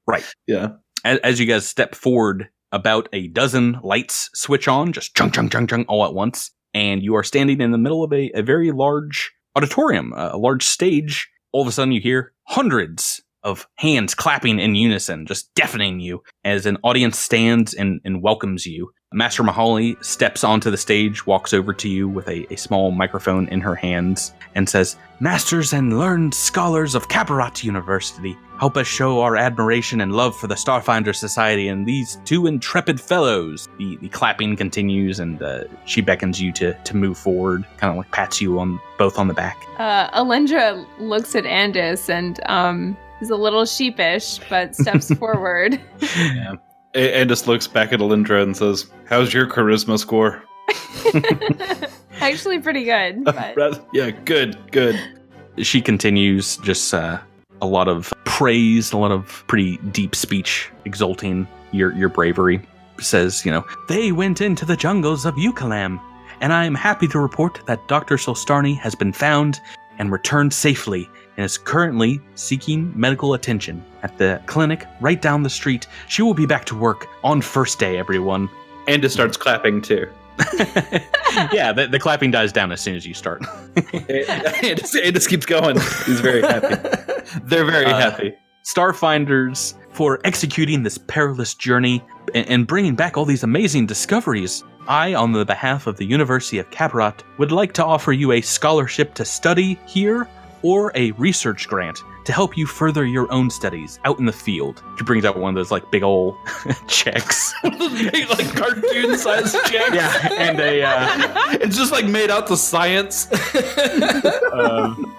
Right. 0.05 0.23
yeah. 0.45 0.73
As, 1.03 1.17
as 1.19 1.39
you 1.39 1.47
guys 1.47 1.67
step 1.67 1.95
forward, 1.95 2.47
about 2.73 3.07
a 3.13 3.29
dozen 3.29 3.79
lights 3.83 4.29
switch 4.33 4.67
on, 4.67 4.91
just 4.91 5.15
chung 5.15 5.31
chung 5.31 5.47
chung 5.47 5.67
chung 5.67 5.85
all 5.85 6.03
at 6.03 6.13
once, 6.13 6.51
and 6.73 7.01
you 7.01 7.15
are 7.15 7.23
standing 7.23 7.61
in 7.61 7.71
the 7.71 7.77
middle 7.77 8.03
of 8.03 8.11
a, 8.11 8.29
a 8.33 8.41
very 8.41 8.71
large 8.71 9.31
auditorium, 9.55 10.11
a, 10.13 10.31
a 10.33 10.37
large 10.37 10.65
stage. 10.65 11.29
All 11.53 11.61
of 11.61 11.67
a 11.67 11.71
sudden, 11.71 11.93
you 11.93 12.01
hear 12.01 12.33
hundreds 12.47 13.21
of 13.43 13.67
hands 13.75 14.15
clapping 14.15 14.59
in 14.59 14.75
unison, 14.75 15.25
just 15.25 15.53
deafening 15.55 15.99
you 15.99 16.23
as 16.43 16.65
an 16.65 16.77
audience 16.83 17.19
stands 17.19 17.73
and, 17.73 18.01
and 18.05 18.21
welcomes 18.21 18.65
you. 18.65 18.91
Master 19.13 19.43
Mahali 19.43 20.03
steps 20.03 20.43
onto 20.43 20.71
the 20.71 20.77
stage, 20.77 21.27
walks 21.27 21.53
over 21.53 21.71
to 21.71 21.87
you 21.87 22.09
with 22.09 22.27
a, 22.27 22.51
a 22.51 22.57
small 22.57 22.89
microphone 22.89 23.47
in 23.49 23.61
her 23.61 23.75
hands, 23.75 24.33
and 24.55 24.67
says, 24.67 24.95
Masters 25.19 25.71
and 25.71 25.99
learned 25.99 26.33
scholars 26.33 26.95
of 26.95 27.07
Qabarat 27.09 27.63
University, 27.63 28.35
help 28.57 28.75
us 28.75 28.87
show 28.87 29.21
our 29.21 29.35
admiration 29.35 30.01
and 30.01 30.13
love 30.13 30.35
for 30.35 30.47
the 30.47 30.55
Starfinder 30.55 31.15
Society 31.15 31.67
and 31.67 31.85
these 31.85 32.17
two 32.25 32.47
intrepid 32.47 32.99
fellows. 32.99 33.69
The, 33.77 33.97
the 33.97 34.09
clapping 34.09 34.55
continues, 34.55 35.19
and 35.19 35.41
uh, 35.43 35.65
she 35.85 36.01
beckons 36.01 36.41
you 36.41 36.51
to, 36.53 36.73
to 36.73 36.97
move 36.97 37.17
forward, 37.17 37.65
kind 37.77 37.91
of 37.91 37.97
like 37.97 38.09
pats 38.09 38.41
you 38.41 38.59
on 38.59 38.79
both 38.97 39.19
on 39.19 39.27
the 39.27 39.33
back. 39.35 39.63
Uh, 39.77 40.09
Alindra 40.19 40.85
looks 40.99 41.35
at 41.35 41.43
Andis 41.43 42.09
and 42.09 42.39
um, 42.47 42.97
is 43.23 43.29
a 43.29 43.35
little 43.35 43.65
sheepish, 43.65 44.39
but 44.49 44.75
steps 44.75 45.13
forward. 45.19 45.79
Yeah. 46.17 46.55
A- 46.95 47.15
and 47.15 47.29
just 47.29 47.47
looks 47.47 47.67
back 47.67 47.91
at 47.93 47.99
Alindra 47.99 48.43
and 48.43 48.55
says, 48.55 48.85
"How's 49.05 49.33
your 49.33 49.47
charisma 49.47 49.97
score?" 49.97 50.43
Actually, 52.21 52.59
pretty 52.59 52.83
good. 52.83 53.23
But 53.55 53.87
yeah, 53.93 54.11
good, 54.11 54.57
good. 54.71 54.99
she 55.57 55.81
continues 55.81 56.57
just 56.57 56.93
uh, 56.93 57.19
a 57.61 57.65
lot 57.65 57.87
of 57.87 58.13
praise, 58.25 58.91
a 58.93 58.97
lot 58.97 59.11
of 59.11 59.43
pretty 59.47 59.77
deep 59.91 60.15
speech 60.15 60.69
exalting 60.85 61.47
your 61.71 61.93
your 61.93 62.09
bravery. 62.09 62.61
Says, 62.99 63.43
you 63.45 63.51
know, 63.51 63.65
they 63.89 64.11
went 64.11 64.39
into 64.39 64.65
the 64.65 64.75
jungles 64.77 65.25
of 65.25 65.33
Ukulam, 65.35 65.99
and 66.41 66.53
I 66.53 66.65
am 66.65 66.75
happy 66.75 67.07
to 67.07 67.19
report 67.19 67.59
that 67.65 67.85
Dr. 67.87 68.15
Solstarny 68.17 68.77
has 68.77 68.93
been 68.95 69.11
found 69.11 69.59
and 69.97 70.11
returned 70.11 70.53
safely 70.53 71.09
and 71.37 71.45
is 71.45 71.57
currently 71.57 72.19
seeking 72.35 72.91
medical 72.99 73.33
attention 73.33 73.83
at 74.03 74.17
the 74.17 74.41
clinic 74.45 74.85
right 75.01 75.21
down 75.21 75.43
the 75.43 75.49
street. 75.49 75.87
She 76.07 76.21
will 76.21 76.33
be 76.33 76.45
back 76.45 76.65
to 76.65 76.75
work 76.75 77.07
on 77.23 77.41
first 77.41 77.79
day, 77.79 77.97
everyone. 77.97 78.49
And 78.87 78.95
Anda 78.95 79.09
starts 79.09 79.37
clapping 79.37 79.81
too. 79.81 80.07
yeah, 81.53 81.71
the, 81.71 81.87
the 81.89 81.99
clapping 81.99 82.31
dies 82.31 82.51
down 82.51 82.71
as 82.71 82.81
soon 82.81 82.95
as 82.95 83.05
you 83.05 83.13
start. 83.13 83.43
it, 83.75 84.77
just, 84.79 84.95
it 84.95 85.13
just 85.13 85.29
keeps 85.29 85.45
going. 85.45 85.75
He's 86.05 86.19
very 86.19 86.41
happy. 86.41 86.75
They're 87.43 87.65
very 87.65 87.85
Uh, 87.85 87.99
happy. 87.99 88.33
Starfinders 88.63 89.75
for 89.91 90.19
executing 90.23 90.83
this 90.83 90.97
perilous 90.97 91.53
journey 91.53 92.03
and, 92.33 92.47
and 92.49 92.67
bringing 92.67 92.95
back 92.95 93.17
all 93.17 93.25
these 93.25 93.43
amazing 93.43 93.85
discoveries. 93.85 94.63
I, 94.87 95.13
on 95.13 95.31
the 95.31 95.45
behalf 95.45 95.87
of 95.87 95.95
the 95.97 96.05
University 96.05 96.57
of 96.57 96.69
Qabarat, 96.71 97.21
would 97.37 97.51
like 97.53 97.71
to 97.73 97.85
offer 97.85 98.11
you 98.11 98.33
a 98.33 98.41
scholarship 98.41 99.13
to 99.15 99.23
study 99.23 99.79
here 99.85 100.27
or 100.63 100.91
a 100.95 101.11
research 101.11 101.67
grant 101.67 102.03
to 102.25 102.31
help 102.33 102.57
you 102.57 102.65
further 102.65 103.05
your 103.05 103.31
own 103.31 103.49
studies 103.49 103.99
out 104.05 104.17
in 104.19 104.25
the 104.25 104.31
field. 104.33 104.81
She 104.97 105.03
brings 105.03 105.25
out 105.25 105.37
one 105.37 105.49
of 105.49 105.55
those 105.55 105.71
like 105.71 105.91
big 105.91 106.03
old 106.03 106.37
checks. 106.87 107.53
big 107.63 108.29
like 108.29 108.55
cartoon 108.55 109.17
sized 109.17 109.55
check. 109.65 109.93
Yeah, 109.93 110.33
and 110.33 110.59
a 110.59 110.81
uh, 110.83 111.07
it's 111.61 111.77
just 111.77 111.91
like 111.91 112.05
made 112.05 112.31
out 112.31 112.47
to 112.47 112.57
science. 112.57 113.27
um, 114.53 115.13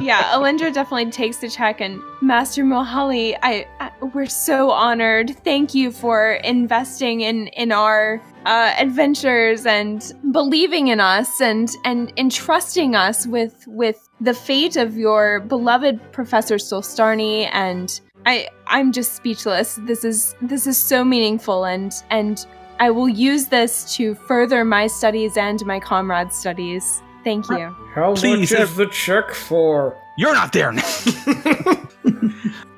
yeah, 0.00 0.32
Alindra 0.34 0.72
definitely 0.72 1.10
takes 1.10 1.38
the 1.38 1.48
check 1.48 1.80
and 1.80 2.00
Master 2.20 2.64
Mahali, 2.64 3.36
I, 3.42 3.66
I 3.80 3.90
we're 4.14 4.26
so 4.26 4.70
honored. 4.70 5.36
Thank 5.44 5.74
you 5.74 5.90
for 5.90 6.32
investing 6.44 7.22
in 7.22 7.48
in 7.48 7.72
our 7.72 8.22
uh, 8.44 8.74
adventures 8.78 9.66
and 9.66 10.12
believing 10.32 10.88
in 10.88 11.00
us 11.00 11.40
and 11.40 11.70
and 11.84 12.12
entrusting 12.16 12.94
us 12.94 13.26
with 13.26 13.64
with 13.66 14.08
the 14.20 14.34
fate 14.34 14.76
of 14.76 14.96
your 14.96 15.40
beloved 15.40 16.00
Professor 16.12 16.56
Solstarny 16.56 17.48
and 17.52 18.00
I 18.26 18.48
I'm 18.66 18.92
just 18.92 19.14
speechless. 19.14 19.78
This 19.82 20.04
is 20.04 20.34
this 20.42 20.66
is 20.66 20.76
so 20.76 21.04
meaningful 21.04 21.64
and 21.64 21.92
and 22.10 22.46
I 22.78 22.90
will 22.90 23.08
use 23.08 23.46
this 23.46 23.94
to 23.96 24.14
further 24.14 24.64
my 24.64 24.86
studies 24.86 25.36
and 25.38 25.64
my 25.64 25.80
comrades' 25.80 26.36
studies. 26.36 27.02
Thank 27.26 27.50
you. 27.50 27.74
How 27.92 28.14
Please, 28.14 28.52
much 28.52 28.60
if- 28.60 28.70
is 28.70 28.76
the 28.76 28.86
check 28.86 29.34
for? 29.34 29.98
You're 30.16 30.32
not 30.32 30.52
there. 30.52 30.70
Now. 30.70 30.84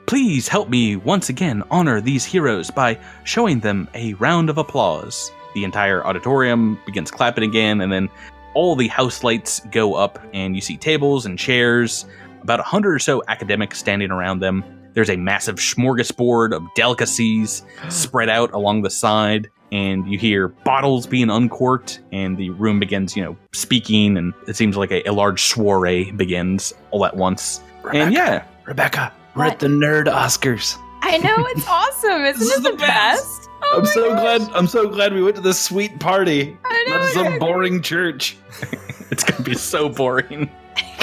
Please 0.07 0.49
help 0.49 0.70
me 0.70 0.96
once 0.96 1.28
again 1.28 1.62
honor 1.70 2.01
these 2.01 2.24
heroes 2.24 2.70
by 2.70 2.99
showing 3.24 3.61
them 3.61 3.90
a 3.92 4.14
round 4.14 4.49
of 4.49 4.57
applause. 4.57 5.30
The 5.55 5.64
entire 5.64 6.03
auditorium 6.03 6.80
begins 6.86 7.11
clapping 7.11 7.44
again, 7.44 7.82
and 7.82 7.92
then 7.92 8.09
all 8.55 8.74
the 8.74 8.88
house 8.88 9.22
lights 9.22 9.61
go 9.70 9.96
up, 9.96 10.18
and 10.32 10.55
you 10.55 10.62
see 10.62 10.78
tables 10.78 11.26
and 11.26 11.38
chairs, 11.38 12.07
about 12.40 12.59
a 12.59 12.62
hundred 12.62 12.94
or 12.94 12.99
so 12.99 13.22
academics 13.28 13.78
standing 13.78 14.11
around 14.11 14.40
them. 14.40 14.64
There's 14.94 15.11
a 15.11 15.16
massive 15.16 15.57
smorgasbord 15.57 16.57
of 16.57 16.62
delicacies 16.74 17.64
spread 17.90 18.30
out 18.30 18.51
along 18.55 18.80
the 18.80 18.90
side, 18.90 19.51
and 19.73 20.11
you 20.11 20.19
hear 20.19 20.49
bottles 20.49 21.07
being 21.07 21.31
uncorked, 21.31 22.01
and 22.12 22.37
the 22.37 22.51
room 22.51 22.79
begins, 22.81 23.16
you 23.16 23.23
know, 23.25 23.37
speaking, 23.53 24.16
and 24.16 24.33
it 24.47 24.57
seems 24.57 24.77
like 24.77 24.91
a, 24.91 25.03
a 25.09 25.12
large 25.12 25.43
soiree 25.43 26.11
begins 26.12 26.73
all 26.91 27.05
at 27.05 27.16
once. 27.16 27.61
and 27.93 28.12
yeah, 28.12 28.45
Rebecca, 28.64 29.12
we're 29.35 29.45
What? 29.45 29.53
at 29.55 29.59
the 29.61 29.66
Nerd 29.69 30.07
Oscars. 30.07 30.77
I 31.03 31.19
know 31.19 31.35
it's 31.51 31.66
awesome. 31.69 32.25
Isn't 32.25 32.39
This 32.41 32.51
it 32.53 32.57
is 32.59 32.62
the 32.64 32.71
the 32.73 32.77
best. 32.77 33.23
best? 33.23 33.49
Oh 33.62 33.79
I'm 33.81 33.87
so 33.87 34.09
gosh. 34.14 34.21
glad. 34.39 34.57
I'm 34.57 34.66
so 34.66 34.89
glad 34.89 35.12
we 35.12 35.23
went 35.23 35.37
to 35.37 35.43
this 35.43 35.61
sweet 35.61 35.99
party. 36.01 36.57
I 36.64 36.85
know. 36.89 36.95
Not 36.97 37.03
I 37.05 37.12
some 37.12 37.39
boring 37.39 37.83
church. 37.83 38.37
it's 39.11 39.25
gonna 39.25 39.43
be 39.43 39.55
so 39.55 39.89
boring. 39.89 40.51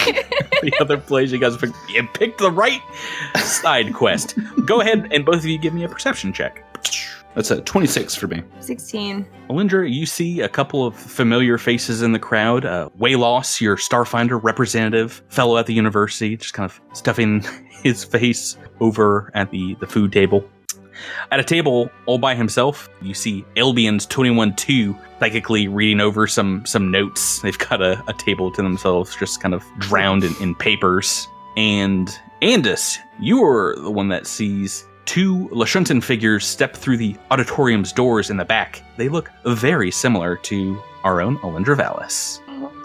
the 0.05 0.73
other 0.79 0.97
place 0.97 1.31
you 1.31 1.37
guys 1.37 1.55
picked, 1.57 1.75
you 1.89 2.07
picked 2.13 2.39
the 2.39 2.49
right 2.51 2.81
side 3.35 3.93
quest. 3.93 4.35
Go 4.65 4.81
ahead 4.81 5.07
and 5.11 5.25
both 5.25 5.37
of 5.39 5.45
you 5.45 5.57
give 5.57 5.73
me 5.73 5.83
a 5.83 5.89
perception 5.89 6.33
check. 6.33 6.64
That's 7.35 7.51
a 7.51 7.61
26 7.61 8.15
for 8.15 8.27
me. 8.27 8.41
16. 8.61 9.27
Alindra, 9.49 9.93
you 9.93 10.05
see 10.05 10.39
a 10.39 10.49
couple 10.49 10.85
of 10.85 10.95
familiar 10.95 11.57
faces 11.57 12.01
in 12.01 12.13
the 12.13 12.19
crowd. 12.19 12.65
Uh, 12.65 12.89
Wayloss, 12.97 13.59
your 13.59 13.75
Starfinder 13.75 14.41
representative, 14.41 15.21
fellow 15.27 15.57
at 15.57 15.65
the 15.65 15.73
university, 15.73 16.37
just 16.37 16.53
kind 16.53 16.69
of 16.69 16.79
stuffing 16.97 17.43
his 17.83 18.05
face 18.05 18.57
over 18.79 19.31
at 19.33 19.51
the, 19.51 19.75
the 19.81 19.87
food 19.87 20.13
table. 20.13 20.49
At 21.31 21.41
a 21.41 21.43
table 21.43 21.89
all 22.05 22.17
by 22.17 22.35
himself, 22.35 22.89
you 23.01 23.13
see 23.13 23.43
Albions 23.57 24.07
21-2 24.07 24.97
psychically 25.19 25.67
reading 25.67 25.99
over 25.99 26.25
some 26.25 26.65
some 26.65 26.89
notes. 26.89 27.41
They've 27.41 27.57
got 27.57 27.81
a, 27.81 28.01
a 28.07 28.13
table 28.13 28.49
to 28.51 28.61
themselves, 28.61 29.13
just 29.15 29.41
kind 29.41 29.53
of 29.53 29.63
drowned 29.77 30.23
in, 30.23 30.33
in 30.41 30.55
papers. 30.55 31.27
And 31.57 32.07
Andis, 32.41 32.97
you're 33.19 33.75
the 33.75 33.91
one 33.91 34.07
that 34.09 34.25
sees 34.25 34.85
two 35.05 35.47
Lashuntan 35.51 36.03
figures 36.03 36.45
step 36.45 36.75
through 36.75 36.97
the 36.97 37.15
auditorium's 37.31 37.91
doors 37.91 38.29
in 38.29 38.37
the 38.37 38.45
back. 38.45 38.81
They 38.97 39.09
look 39.09 39.31
very 39.45 39.91
similar 39.91 40.37
to 40.37 40.81
our 41.03 41.21
own 41.21 41.37
Alindra 41.39 41.77
Vallis. 41.77 42.39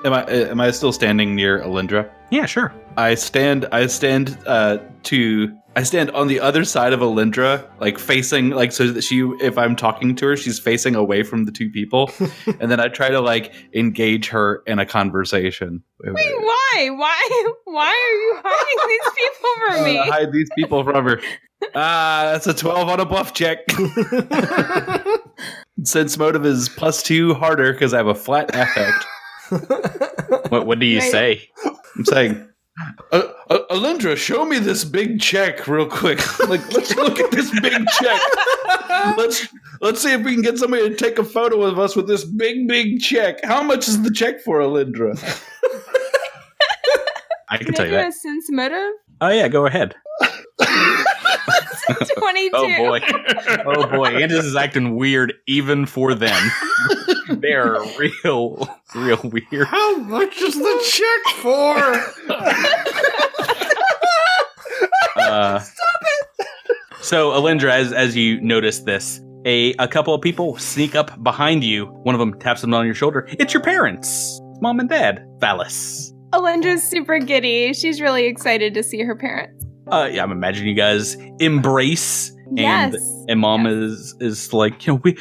Am 0.04 0.12
I 0.14 0.24
am 0.30 0.60
I 0.60 0.70
still 0.70 0.92
standing 0.92 1.34
near 1.34 1.60
Alindra? 1.60 2.08
Yeah, 2.30 2.46
sure. 2.46 2.72
I 2.96 3.14
stand 3.14 3.66
I 3.72 3.86
stand 3.86 4.36
uh 4.46 4.78
to 5.04 5.56
I 5.76 5.84
stand 5.84 6.10
on 6.10 6.26
the 6.26 6.40
other 6.40 6.64
side 6.64 6.92
of 6.92 7.00
Alindra, 7.00 7.64
like 7.80 7.98
facing 7.98 8.50
like 8.50 8.72
so 8.72 8.88
that 8.88 9.02
she 9.02 9.20
if 9.40 9.56
I'm 9.56 9.76
talking 9.76 10.16
to 10.16 10.26
her, 10.26 10.36
she's 10.36 10.58
facing 10.58 10.94
away 10.96 11.22
from 11.22 11.44
the 11.44 11.52
two 11.52 11.70
people. 11.70 12.10
and 12.60 12.70
then 12.70 12.80
I 12.80 12.88
try 12.88 13.08
to 13.10 13.20
like 13.20 13.52
engage 13.74 14.28
her 14.28 14.62
in 14.66 14.78
a 14.78 14.86
conversation. 14.86 15.82
Wait, 16.02 16.14
why? 16.14 16.88
Why? 16.90 17.52
Why 17.64 17.86
are 17.88 18.14
you 18.14 18.40
hiding 18.42 18.88
these 18.88 19.12
people 19.16 19.50
from 19.66 19.80
Uh, 19.80 19.84
me? 19.84 20.10
hide 20.10 20.32
these 20.32 20.48
people 20.56 20.82
from 20.82 21.04
her. 21.04 21.20
Ah, 21.74 22.30
that's 22.32 22.46
a 22.46 22.54
12 22.54 22.88
on 22.88 23.00
a 23.00 23.04
bluff 23.04 23.34
check. 23.34 23.58
Sense 25.84 26.16
motive 26.18 26.44
is 26.46 26.68
plus 26.68 27.02
two 27.02 27.34
harder 27.34 27.72
because 27.72 27.94
I 27.94 27.98
have 27.98 28.06
a 28.06 28.14
flat 28.14 28.50
affect. 28.54 29.04
What, 30.50 30.66
what 30.66 30.78
do 30.78 30.86
you 30.86 31.00
Right. 31.00 31.10
say? 31.10 31.48
I'm 31.96 32.04
saying, 32.04 32.48
uh, 33.12 33.22
uh, 33.50 33.58
Alindra, 33.70 34.16
show 34.16 34.44
me 34.44 34.58
this 34.58 34.84
big 34.84 35.20
check 35.20 35.66
real 35.68 35.86
quick. 35.86 36.18
like, 36.48 36.72
let's 36.72 36.94
look 36.96 37.20
at 37.20 37.30
this 37.30 37.50
big 37.60 37.86
check. 37.98 38.20
Let's 39.16 39.48
let's 39.80 40.02
see 40.02 40.12
if 40.12 40.22
we 40.22 40.32
can 40.34 40.42
get 40.42 40.58
somebody 40.58 40.88
to 40.88 40.94
take 40.94 41.18
a 41.18 41.24
photo 41.24 41.62
of 41.62 41.78
us 41.78 41.96
with 41.96 42.06
this 42.06 42.24
big, 42.24 42.68
big 42.68 43.00
check. 43.00 43.42
How 43.44 43.62
much 43.62 43.88
is 43.88 44.02
the 44.02 44.10
check 44.10 44.40
for, 44.40 44.60
Alindra? 44.60 45.18
I 47.48 47.56
can 47.56 47.66
Can 47.66 47.74
tell 47.74 47.84
I 47.84 47.88
you 47.88 47.94
do 47.94 47.96
that. 47.96 48.08
a 48.08 48.12
sense 48.12 48.46
motive? 48.50 48.92
Oh 49.20 49.28
yeah, 49.28 49.48
go 49.48 49.66
ahead. 49.66 49.94
22. 51.94 52.50
Oh 52.54 52.76
boy. 52.76 53.00
Oh 53.66 53.86
boy. 53.86 54.10
Andis 54.12 54.44
is 54.44 54.56
acting 54.56 54.96
weird 54.96 55.32
even 55.46 55.86
for 55.86 56.14
them. 56.14 56.50
They're 57.28 57.76
real, 57.98 58.68
real 58.94 59.20
weird. 59.24 59.66
How 59.66 59.96
much 59.98 60.36
is 60.38 60.54
the 60.56 60.84
check 60.84 61.34
for? 61.36 61.76
Uh, 65.16 65.58
Stop 65.58 66.00
it. 66.02 66.46
So, 67.02 67.30
Alindra, 67.30 67.70
as 67.72 67.92
as 67.92 68.16
you 68.16 68.40
notice 68.40 68.80
this, 68.80 69.20
a 69.46 69.74
a 69.74 69.88
couple 69.88 70.14
of 70.14 70.20
people 70.20 70.56
sneak 70.58 70.94
up 70.94 71.22
behind 71.22 71.64
you. 71.64 71.86
One 72.02 72.14
of 72.14 72.18
them 72.18 72.38
taps 72.38 72.60
them 72.60 72.74
on 72.74 72.84
your 72.84 72.94
shoulder. 72.94 73.26
It's 73.38 73.54
your 73.54 73.62
parents, 73.62 74.40
mom 74.60 74.80
and 74.80 74.88
dad, 74.88 75.24
Valis. 75.38 76.12
Alindra's 76.32 76.82
super 76.82 77.18
giddy. 77.18 77.72
She's 77.72 78.00
really 78.00 78.26
excited 78.26 78.74
to 78.74 78.82
see 78.82 79.02
her 79.02 79.16
parents. 79.16 79.59
Uh, 79.90 80.08
yeah, 80.12 80.22
I'm 80.22 80.32
imagining 80.32 80.68
you 80.68 80.74
guys 80.74 81.16
embrace, 81.40 82.30
and 82.56 82.92
Yes. 82.94 83.24
and 83.28 83.40
mom 83.40 83.66
is 83.66 84.14
is 84.20 84.52
like, 84.52 84.86
you 84.86 84.92
know, 84.94 85.00
we 85.04 85.16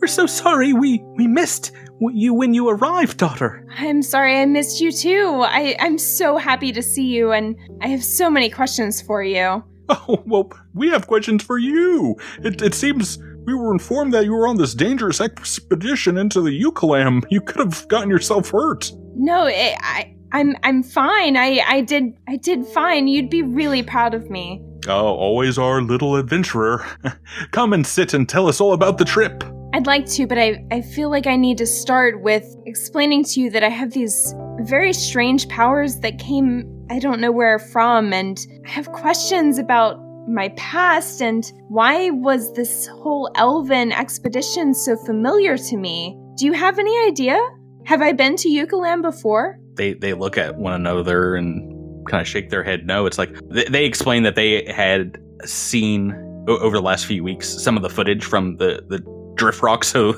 we're 0.00 0.06
so 0.08 0.26
sorry 0.26 0.72
we 0.72 1.02
we 1.16 1.26
missed 1.26 1.72
you 2.12 2.34
when 2.34 2.52
you 2.54 2.68
arrived, 2.68 3.18
daughter. 3.18 3.64
I'm 3.78 4.02
sorry 4.02 4.40
I 4.40 4.46
missed 4.46 4.80
you 4.80 4.90
too. 4.90 5.42
I, 5.44 5.76
I'm 5.78 5.98
so 5.98 6.36
happy 6.36 6.72
to 6.72 6.82
see 6.82 7.04
you, 7.06 7.30
and 7.32 7.56
I 7.80 7.88
have 7.88 8.02
so 8.04 8.28
many 8.30 8.50
questions 8.50 9.00
for 9.02 9.22
you. 9.22 9.62
Oh, 9.88 10.22
well, 10.26 10.50
we 10.74 10.88
have 10.88 11.06
questions 11.06 11.42
for 11.42 11.58
you. 11.58 12.16
It, 12.42 12.62
it 12.62 12.72
seems 12.74 13.18
we 13.44 13.52
were 13.54 13.72
informed 13.72 14.14
that 14.14 14.24
you 14.24 14.32
were 14.32 14.46
on 14.48 14.56
this 14.56 14.74
dangerous 14.74 15.20
expedition 15.20 16.16
into 16.16 16.40
the 16.40 16.58
Ukulam. 16.62 17.24
You 17.30 17.40
could 17.42 17.58
have 17.58 17.86
gotten 17.88 18.08
yourself 18.08 18.50
hurt. 18.50 18.90
No, 19.16 19.44
it, 19.46 19.76
I, 19.82 20.14
I'm, 20.32 20.56
I'm 20.62 20.82
fine. 20.82 21.36
I, 21.36 21.62
I 21.66 21.80
did, 21.82 22.14
I 22.26 22.36
did 22.36 22.66
fine. 22.66 23.06
You'd 23.06 23.30
be 23.30 23.42
really 23.42 23.82
proud 23.82 24.14
of 24.14 24.30
me. 24.30 24.62
Oh, 24.88 25.14
always 25.14 25.58
our 25.58 25.80
little 25.80 26.16
adventurer. 26.16 26.84
Come 27.52 27.72
and 27.72 27.86
sit 27.86 28.14
and 28.14 28.28
tell 28.28 28.48
us 28.48 28.60
all 28.60 28.72
about 28.72 28.98
the 28.98 29.04
trip. 29.04 29.44
I'd 29.74 29.86
like 29.86 30.06
to, 30.10 30.26
but 30.26 30.38
I, 30.38 30.64
I 30.70 30.82
feel 30.82 31.10
like 31.10 31.26
I 31.26 31.36
need 31.36 31.58
to 31.58 31.66
start 31.66 32.22
with 32.22 32.44
explaining 32.66 33.24
to 33.24 33.40
you 33.40 33.50
that 33.50 33.62
I 33.62 33.68
have 33.68 33.92
these 33.92 34.34
very 34.60 34.92
strange 34.92 35.48
powers 35.48 36.00
that 36.00 36.18
came, 36.18 36.86
I 36.90 36.98
don't 36.98 37.20
know 37.20 37.32
where 37.32 37.58
from, 37.58 38.12
and 38.12 38.38
I 38.66 38.70
have 38.70 38.90
questions 38.92 39.58
about 39.58 39.98
my 40.28 40.50
past 40.50 41.20
and 41.20 41.50
why 41.68 42.10
was 42.10 42.52
this 42.52 42.86
whole 42.86 43.30
elven 43.34 43.92
expedition 43.92 44.74
so 44.74 44.96
familiar 44.96 45.56
to 45.56 45.76
me? 45.76 46.16
Do 46.36 46.46
you 46.46 46.52
have 46.52 46.78
any 46.78 46.96
idea? 47.06 47.40
Have 47.86 48.02
I 48.02 48.12
been 48.12 48.36
to 48.36 48.48
Ukulam 48.48 49.02
before? 49.02 49.58
They 49.74 49.94
they 49.94 50.14
look 50.14 50.36
at 50.38 50.56
one 50.56 50.72
another 50.72 51.34
and 51.34 52.06
kind 52.08 52.20
of 52.20 52.26
shake 52.26 52.50
their 52.50 52.62
head. 52.62 52.86
No, 52.86 53.06
it's 53.06 53.18
like 53.18 53.30
they, 53.50 53.64
they 53.64 53.84
explain 53.84 54.22
that 54.24 54.34
they 54.34 54.64
had 54.72 55.18
seen 55.44 56.12
o- 56.48 56.58
over 56.58 56.76
the 56.76 56.82
last 56.82 57.06
few 57.06 57.22
weeks 57.22 57.48
some 57.48 57.76
of 57.76 57.82
the 57.82 57.90
footage 57.90 58.24
from 58.24 58.56
the 58.56 58.84
the 58.88 59.00
drift 59.36 59.62
rock, 59.62 59.84
so 59.94 60.14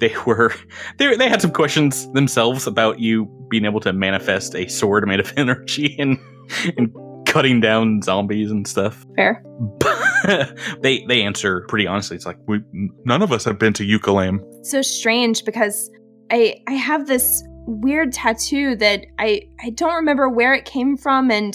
they 0.00 0.14
were 0.26 0.52
they 0.98 1.16
they 1.16 1.28
had 1.28 1.40
some 1.40 1.52
questions 1.52 2.10
themselves 2.12 2.66
about 2.66 3.00
you 3.00 3.26
being 3.50 3.64
able 3.64 3.80
to 3.80 3.92
manifest 3.92 4.54
a 4.54 4.68
sword 4.68 5.06
made 5.06 5.20
of 5.20 5.32
energy 5.36 5.96
and 5.98 6.18
and 6.76 6.94
cutting 7.26 7.60
down 7.60 8.02
zombies 8.02 8.50
and 8.50 8.66
stuff. 8.66 9.04
Fair. 9.16 9.44
they 10.82 11.04
they 11.06 11.22
answer 11.22 11.62
pretty 11.68 11.86
honestly. 11.86 12.16
It's 12.16 12.26
like 12.26 12.38
We 12.46 12.60
none 13.04 13.22
of 13.22 13.32
us 13.32 13.44
have 13.44 13.58
been 13.58 13.72
to 13.74 13.84
Ukulam. 13.86 14.40
So 14.64 14.82
strange 14.82 15.44
because 15.44 15.90
I 16.30 16.56
I 16.66 16.72
have 16.72 17.06
this 17.06 17.42
weird 17.68 18.12
tattoo 18.12 18.74
that 18.76 19.04
I 19.18 19.42
I 19.62 19.70
don't 19.70 19.94
remember 19.94 20.28
where 20.28 20.54
it 20.54 20.64
came 20.64 20.96
from 20.96 21.30
and 21.30 21.54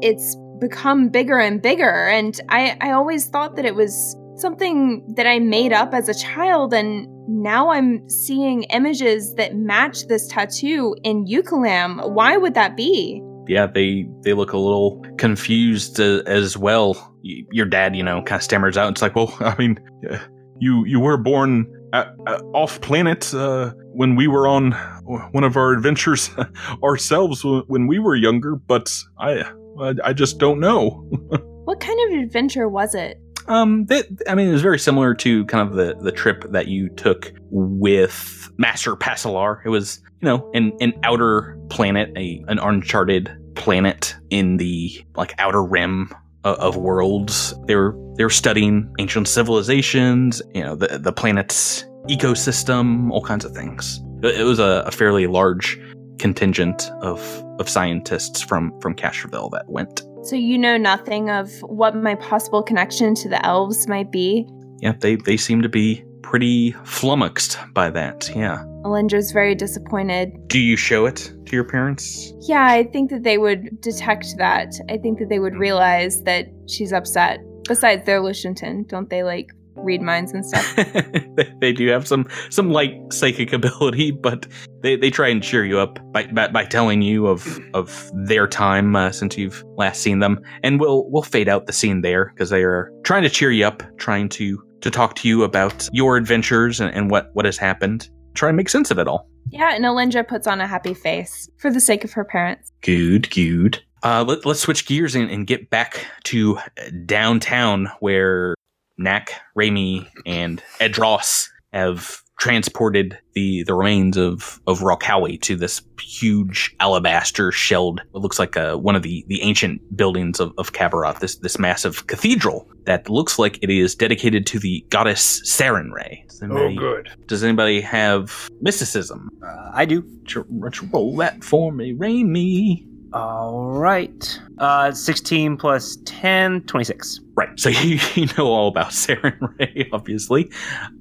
it's 0.00 0.36
become 0.60 1.08
bigger 1.08 1.38
and 1.38 1.60
bigger 1.60 2.06
and 2.08 2.40
I 2.48 2.76
I 2.80 2.92
always 2.92 3.26
thought 3.28 3.56
that 3.56 3.64
it 3.64 3.74
was 3.74 4.16
something 4.36 5.04
that 5.16 5.26
I 5.26 5.40
made 5.40 5.72
up 5.72 5.92
as 5.94 6.08
a 6.08 6.14
child 6.14 6.72
and 6.72 7.08
now 7.28 7.70
I'm 7.70 8.08
seeing 8.08 8.62
images 8.64 9.34
that 9.34 9.56
match 9.56 10.06
this 10.06 10.28
tattoo 10.28 10.94
in 11.02 11.26
Ukulam. 11.26 12.08
Why 12.12 12.36
would 12.36 12.54
that 12.54 12.76
be? 12.76 13.22
yeah, 13.48 13.66
they 13.66 14.06
they 14.24 14.34
look 14.34 14.52
a 14.52 14.58
little 14.58 15.02
confused 15.16 15.98
uh, 16.00 16.22
as 16.26 16.56
well. 16.56 16.94
Y- 17.24 17.44
Your 17.50 17.64
dad, 17.66 17.96
you 17.96 18.02
know, 18.02 18.22
kind 18.22 18.38
of 18.38 18.42
stammers 18.42 18.76
out. 18.76 18.90
It's 18.92 19.00
like, 19.02 19.16
well, 19.16 19.34
I 19.40 19.56
mean, 19.58 19.78
uh, 20.10 20.18
you 20.60 20.84
you 20.86 21.00
were 21.00 21.16
born 21.16 21.66
at, 21.94 22.08
uh, 22.26 22.40
off 22.54 22.80
planet 22.82 23.32
uh, 23.34 23.72
when 23.94 24.16
we 24.16 24.28
were 24.28 24.46
on 24.46 24.72
one 25.08 25.44
of 25.44 25.56
our 25.56 25.72
adventures 25.72 26.30
ourselves 26.82 27.44
when 27.44 27.86
we 27.86 27.98
were 27.98 28.16
younger, 28.16 28.56
but 28.56 28.94
I 29.18 29.44
I, 29.80 29.94
I 30.04 30.12
just 30.12 30.38
don't 30.38 30.60
know. 30.60 31.08
What 31.68 31.80
kind 31.80 31.98
of 32.08 32.22
adventure 32.22 32.66
was 32.66 32.94
it? 32.94 33.20
Um, 33.46 33.84
that, 33.86 34.06
I 34.26 34.34
mean, 34.34 34.48
it 34.48 34.52
was 34.52 34.62
very 34.62 34.78
similar 34.78 35.14
to 35.16 35.44
kind 35.44 35.68
of 35.68 35.76
the, 35.76 36.02
the 36.02 36.10
trip 36.10 36.50
that 36.50 36.68
you 36.68 36.88
took 36.88 37.30
with 37.50 38.50
Master 38.56 38.96
Pasilar. 38.96 39.60
It 39.66 39.68
was, 39.68 40.00
you 40.22 40.28
know, 40.28 40.50
an, 40.54 40.72
an 40.80 40.94
outer 41.02 41.58
planet, 41.68 42.10
a 42.16 42.42
an 42.48 42.58
uncharted 42.58 43.30
planet 43.54 44.16
in 44.30 44.56
the 44.56 45.04
like 45.14 45.34
outer 45.38 45.62
rim 45.62 46.10
of, 46.44 46.56
of 46.56 46.76
worlds. 46.76 47.52
They 47.66 47.74
were 47.74 47.94
they 48.16 48.24
were 48.24 48.30
studying 48.30 48.90
ancient 48.98 49.28
civilizations, 49.28 50.40
you 50.54 50.62
know, 50.62 50.74
the 50.74 50.98
the 50.98 51.12
planet's 51.12 51.84
ecosystem, 52.08 53.10
all 53.10 53.22
kinds 53.22 53.44
of 53.44 53.52
things. 53.52 54.00
It, 54.22 54.44
was 54.44 54.58
a, 54.58 54.84
a 54.86 54.90
fairly 54.90 55.26
large 55.26 55.80
contingent 56.18 56.90
of 57.02 57.20
of 57.58 57.68
scientists 57.68 58.42
from 58.42 58.78
from 58.80 58.94
Castrovel 58.94 59.50
that 59.52 59.68
went. 59.68 60.02
So 60.22 60.36
you 60.36 60.58
know 60.58 60.76
nothing 60.76 61.30
of 61.30 61.52
what 61.62 61.96
my 61.96 62.16
possible 62.16 62.62
connection 62.62 63.14
to 63.16 63.28
the 63.28 63.44
elves 63.46 63.88
might 63.88 64.10
be? 64.10 64.46
yeah, 64.80 64.92
they 65.00 65.16
they 65.16 65.36
seem 65.36 65.62
to 65.62 65.68
be 65.68 66.04
pretty 66.22 66.72
flummoxed 66.84 67.58
by 67.72 67.90
that. 67.90 68.30
Yeah. 68.34 68.64
Alindra's 68.84 69.32
very 69.32 69.54
disappointed. 69.54 70.32
Do 70.48 70.58
you 70.58 70.76
show 70.76 71.06
it 71.06 71.32
to 71.46 71.52
your 71.52 71.64
parents? 71.64 72.32
Yeah, 72.40 72.66
I 72.66 72.84
think 72.84 73.10
that 73.10 73.22
they 73.22 73.38
would 73.38 73.80
detect 73.80 74.36
that. 74.38 74.74
I 74.88 74.98
think 74.98 75.18
that 75.18 75.28
they 75.28 75.38
would 75.38 75.56
realize 75.56 76.22
that 76.24 76.46
she's 76.68 76.92
upset. 76.92 77.40
Besides, 77.66 78.04
they're 78.06 78.20
Lashunta. 78.20 78.86
Don't 78.86 79.10
they 79.10 79.22
like 79.22 79.50
read 79.84 80.02
minds 80.02 80.32
and 80.32 80.44
stuff? 80.44 80.76
they, 81.60 81.72
do 81.72 81.88
have 81.88 82.06
some 82.06 82.26
some 82.50 82.70
light 82.70 82.94
psychic 83.12 83.52
ability, 83.52 84.10
but 84.10 84.46
they, 84.82 84.96
they 84.96 85.10
try 85.10 85.28
and 85.28 85.42
cheer 85.42 85.64
you 85.64 85.78
up 85.78 85.98
by 86.12 86.26
by, 86.26 86.48
by 86.48 86.64
telling 86.64 87.02
you 87.02 87.26
of 87.26 87.58
of 87.74 88.10
their 88.14 88.46
time 88.46 88.96
uh, 88.96 89.10
since 89.10 89.36
you've 89.36 89.64
last 89.76 90.02
seen 90.02 90.18
them, 90.20 90.40
and 90.62 90.80
we'll 90.80 91.08
we'll 91.10 91.22
fade 91.22 91.48
out 91.48 91.66
the 91.66 91.72
scene 91.72 92.02
there 92.02 92.26
because 92.34 92.50
they 92.50 92.62
are 92.62 92.92
trying 93.04 93.22
to 93.22 93.30
cheer 93.30 93.50
you 93.50 93.66
up, 93.66 93.82
trying 93.98 94.28
to 94.30 94.62
to 94.80 94.90
talk 94.90 95.14
to 95.16 95.28
you 95.28 95.42
about 95.42 95.88
your 95.92 96.16
adventures 96.16 96.80
and, 96.80 96.94
and 96.94 97.10
what 97.10 97.30
what 97.34 97.44
has 97.44 97.56
happened. 97.56 98.08
Try 98.34 98.48
and 98.50 98.56
make 98.56 98.68
sense 98.68 98.90
of 98.90 98.98
it 98.98 99.08
all. 99.08 99.28
yeah, 99.50 99.74
and 99.74 99.84
Alindra 99.84 100.26
puts 100.26 100.46
on 100.46 100.60
a 100.60 100.66
happy 100.66 100.94
face 100.94 101.48
for 101.58 101.72
the 101.72 101.80
sake 101.80 102.04
of 102.04 102.12
her 102.12 102.24
parents. 102.24 102.70
Good, 102.82 103.30
good. 103.30 103.82
Uh, 104.02 104.24
let, 104.26 104.46
let's 104.46 104.60
switch 104.60 104.86
gears 104.86 105.14
and, 105.14 105.30
and 105.30 105.46
get 105.46 105.70
back 105.70 106.06
to 106.24 106.58
downtown 107.04 107.88
where 108.00 108.54
Knack, 108.98 109.32
Raimi, 109.56 110.08
and 110.26 110.62
Edros 110.80 111.48
have 111.72 112.22
transported 112.38 113.18
the, 113.34 113.64
the 113.64 113.74
remains 113.74 114.16
of, 114.16 114.60
of 114.68 114.78
Rockawi 114.78 115.40
to 115.42 115.56
this 115.56 115.82
huge 116.00 116.74
alabaster 116.78 117.50
shelled, 117.50 118.00
it 118.00 118.18
looks 118.18 118.38
like 118.38 118.56
uh 118.56 118.76
one 118.76 118.94
of 118.94 119.02
the, 119.02 119.24
the 119.26 119.42
ancient 119.42 119.80
buildings 119.96 120.38
of, 120.38 120.52
of 120.56 120.72
Qabarat, 120.72 121.18
this, 121.18 121.36
this 121.36 121.58
massive 121.58 122.06
cathedral 122.06 122.68
that 122.84 123.10
looks 123.10 123.38
like 123.38 123.58
it 123.60 123.70
is 123.70 123.94
dedicated 123.94 124.46
to 124.46 124.58
the 124.60 124.84
goddess 124.88 125.42
Sarenrae. 125.50 126.26
Does 126.28 126.42
Oh, 126.44 126.74
good. 126.74 127.10
Does 127.26 127.42
anybody 127.42 127.80
have 127.80 128.48
mysticism? 128.60 129.28
Uh, 129.44 129.70
I 129.74 129.84
do. 129.84 130.02
Ch- 130.24 130.38
ch- 130.72 130.82
Roll 130.92 131.16
that 131.16 131.42
for 131.42 131.72
me, 131.72 131.92
Raimi. 131.94 132.86
All 133.12 133.70
right. 133.70 134.40
Uh, 134.58 134.92
16 134.92 135.56
plus 135.56 135.96
10, 136.04 136.62
26. 136.62 137.20
Right. 137.34 137.48
So 137.58 137.68
you, 137.70 137.98
you 138.14 138.26
know 138.36 138.46
all 138.46 138.68
about 138.68 138.90
Saren 138.90 139.38
Ray, 139.58 139.88
obviously. 139.92 140.50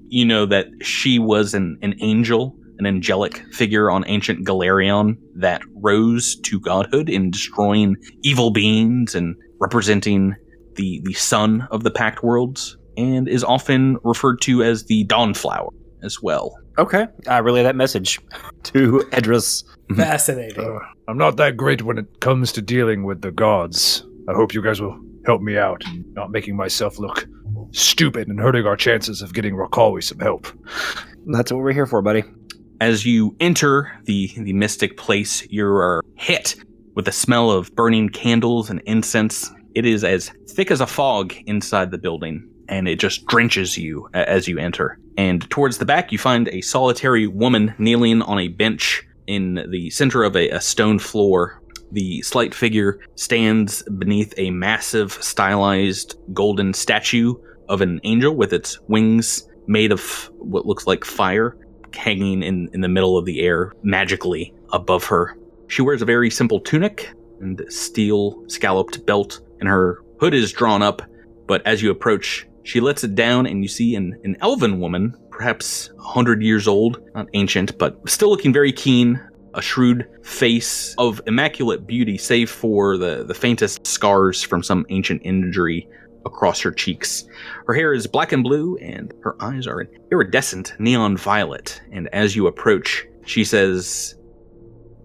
You 0.07 0.25
know 0.25 0.45
that 0.45 0.67
she 0.81 1.19
was 1.19 1.53
an, 1.53 1.77
an 1.81 1.95
angel, 1.99 2.55
an 2.79 2.85
angelic 2.85 3.43
figure 3.53 3.91
on 3.91 4.05
ancient 4.07 4.45
Golarion 4.47 5.17
that 5.35 5.61
rose 5.75 6.35
to 6.41 6.59
godhood 6.59 7.09
in 7.09 7.31
destroying 7.31 7.95
evil 8.23 8.51
beings 8.51 9.15
and 9.15 9.35
representing 9.59 10.35
the, 10.75 11.01
the 11.03 11.13
sun 11.13 11.67
of 11.71 11.83
the 11.83 11.91
Pact 11.91 12.23
Worlds, 12.23 12.77
and 12.95 13.27
is 13.27 13.43
often 13.43 13.97
referred 14.03 14.41
to 14.41 14.63
as 14.63 14.85
the 14.85 15.03
Dawnflower 15.05 15.71
as 16.03 16.21
well. 16.21 16.55
Okay. 16.77 17.07
I 17.27 17.39
relay 17.39 17.63
that 17.63 17.75
message 17.75 18.19
to 18.63 19.07
Edris. 19.11 19.63
Fascinating. 19.95 20.63
Uh, 20.63 20.79
I'm 21.07 21.17
not 21.17 21.37
that 21.37 21.57
great 21.57 21.81
when 21.81 21.97
it 21.97 22.19
comes 22.19 22.51
to 22.53 22.61
dealing 22.61 23.03
with 23.03 23.21
the 23.21 23.31
gods. 23.31 24.03
I 24.29 24.33
hope 24.33 24.53
you 24.53 24.61
guys 24.61 24.81
will 24.81 24.99
help 25.25 25.41
me 25.41 25.57
out, 25.57 25.83
not 26.13 26.31
making 26.31 26.55
myself 26.55 26.99
look 26.99 27.25
stupid 27.71 28.27
and 28.27 28.39
hurting 28.39 28.65
our 28.65 28.75
chances 28.75 29.21
of 29.21 29.33
getting 29.33 29.55
Rakawi 29.55 30.03
some 30.03 30.19
help. 30.19 30.47
That's 31.25 31.51
what 31.51 31.61
we're 31.61 31.73
here 31.73 31.85
for, 31.85 32.01
buddy. 32.01 32.23
As 32.79 33.05
you 33.05 33.35
enter 33.39 33.91
the, 34.03 34.31
the 34.37 34.53
mystic 34.53 34.97
place, 34.97 35.45
you 35.49 35.65
are 35.65 36.03
hit 36.15 36.55
with 36.95 37.05
the 37.05 37.11
smell 37.11 37.49
of 37.51 37.73
burning 37.75 38.09
candles 38.09 38.69
and 38.69 38.81
incense. 38.85 39.51
It 39.75 39.85
is 39.85 40.03
as 40.03 40.31
thick 40.49 40.71
as 40.71 40.81
a 40.81 40.87
fog 40.87 41.33
inside 41.45 41.91
the 41.91 41.97
building, 41.97 42.47
and 42.67 42.87
it 42.87 42.99
just 42.99 43.25
drenches 43.27 43.77
you 43.77 44.09
as 44.13 44.47
you 44.47 44.57
enter. 44.57 44.99
And 45.17 45.49
towards 45.49 45.77
the 45.77 45.85
back, 45.85 46.11
you 46.11 46.17
find 46.17 46.47
a 46.49 46.61
solitary 46.61 47.27
woman 47.27 47.73
kneeling 47.77 48.21
on 48.21 48.39
a 48.39 48.47
bench 48.47 49.03
in 49.25 49.65
the 49.69 49.89
center 49.89 50.23
of 50.23 50.35
a, 50.35 50.49
a 50.49 50.61
stone 50.61 50.99
floor. 50.99 51.61
The 51.91 52.21
slight 52.21 52.53
figure 52.53 52.99
stands 53.15 53.83
beneath 53.83 54.33
a 54.37 54.51
massive, 54.51 55.13
stylized 55.13 56.15
golden 56.33 56.73
statue 56.73 57.35
of 57.69 57.81
an 57.81 57.99
angel 58.03 58.35
with 58.35 58.53
its 58.53 58.79
wings 58.87 59.47
made 59.67 59.91
of 59.91 60.31
what 60.37 60.65
looks 60.65 60.87
like 60.87 61.03
fire 61.03 61.57
hanging 61.93 62.43
in, 62.43 62.69
in 62.73 62.81
the 62.81 62.87
middle 62.87 63.17
of 63.17 63.25
the 63.25 63.41
air 63.41 63.73
magically 63.83 64.53
above 64.71 65.05
her. 65.05 65.37
She 65.67 65.81
wears 65.81 66.01
a 66.01 66.05
very 66.05 66.29
simple 66.29 66.59
tunic 66.59 67.09
and 67.41 67.61
steel 67.69 68.43
scalloped 68.47 69.05
belt, 69.05 69.41
and 69.59 69.67
her 69.67 70.03
hood 70.19 70.33
is 70.33 70.51
drawn 70.51 70.81
up, 70.81 71.01
but 71.47 71.65
as 71.65 71.81
you 71.81 71.91
approach, 71.91 72.47
she 72.67 72.81
lets 72.81 73.05
it 73.05 73.15
down 73.15 73.45
and 73.45 73.63
you 73.63 73.69
see 73.69 73.95
an, 73.95 74.19
an 74.25 74.35
elven 74.41 74.81
woman, 74.81 75.15
perhaps 75.31 75.89
a 75.97 76.01
hundred 76.01 76.41
years 76.41 76.67
old, 76.67 77.01
not 77.15 77.29
ancient, 77.33 77.77
but 77.77 77.97
still 78.09 78.29
looking 78.29 78.51
very 78.51 78.73
keen, 78.73 79.21
a 79.53 79.61
shrewd 79.61 80.05
face 80.21 80.93
of 80.97 81.21
immaculate 81.27 81.87
beauty, 81.87 82.17
save 82.17 82.49
for 82.49 82.97
the, 82.97 83.23
the 83.23 83.33
faintest 83.33 83.87
scars 83.87 84.43
from 84.43 84.61
some 84.61 84.85
ancient 84.89 85.21
injury 85.23 85.87
across 86.25 86.59
her 86.59 86.73
cheeks. 86.73 87.23
Her 87.67 87.73
hair 87.73 87.93
is 87.93 88.05
black 88.05 88.33
and 88.33 88.43
blue, 88.43 88.75
and 88.81 89.13
her 89.23 89.41
eyes 89.41 89.65
are 89.65 89.79
an 89.79 89.87
iridescent 90.11 90.73
neon 90.77 91.15
violet. 91.15 91.81
And 91.93 92.09
as 92.11 92.35
you 92.35 92.47
approach, 92.47 93.07
she 93.25 93.45
says, 93.45 94.15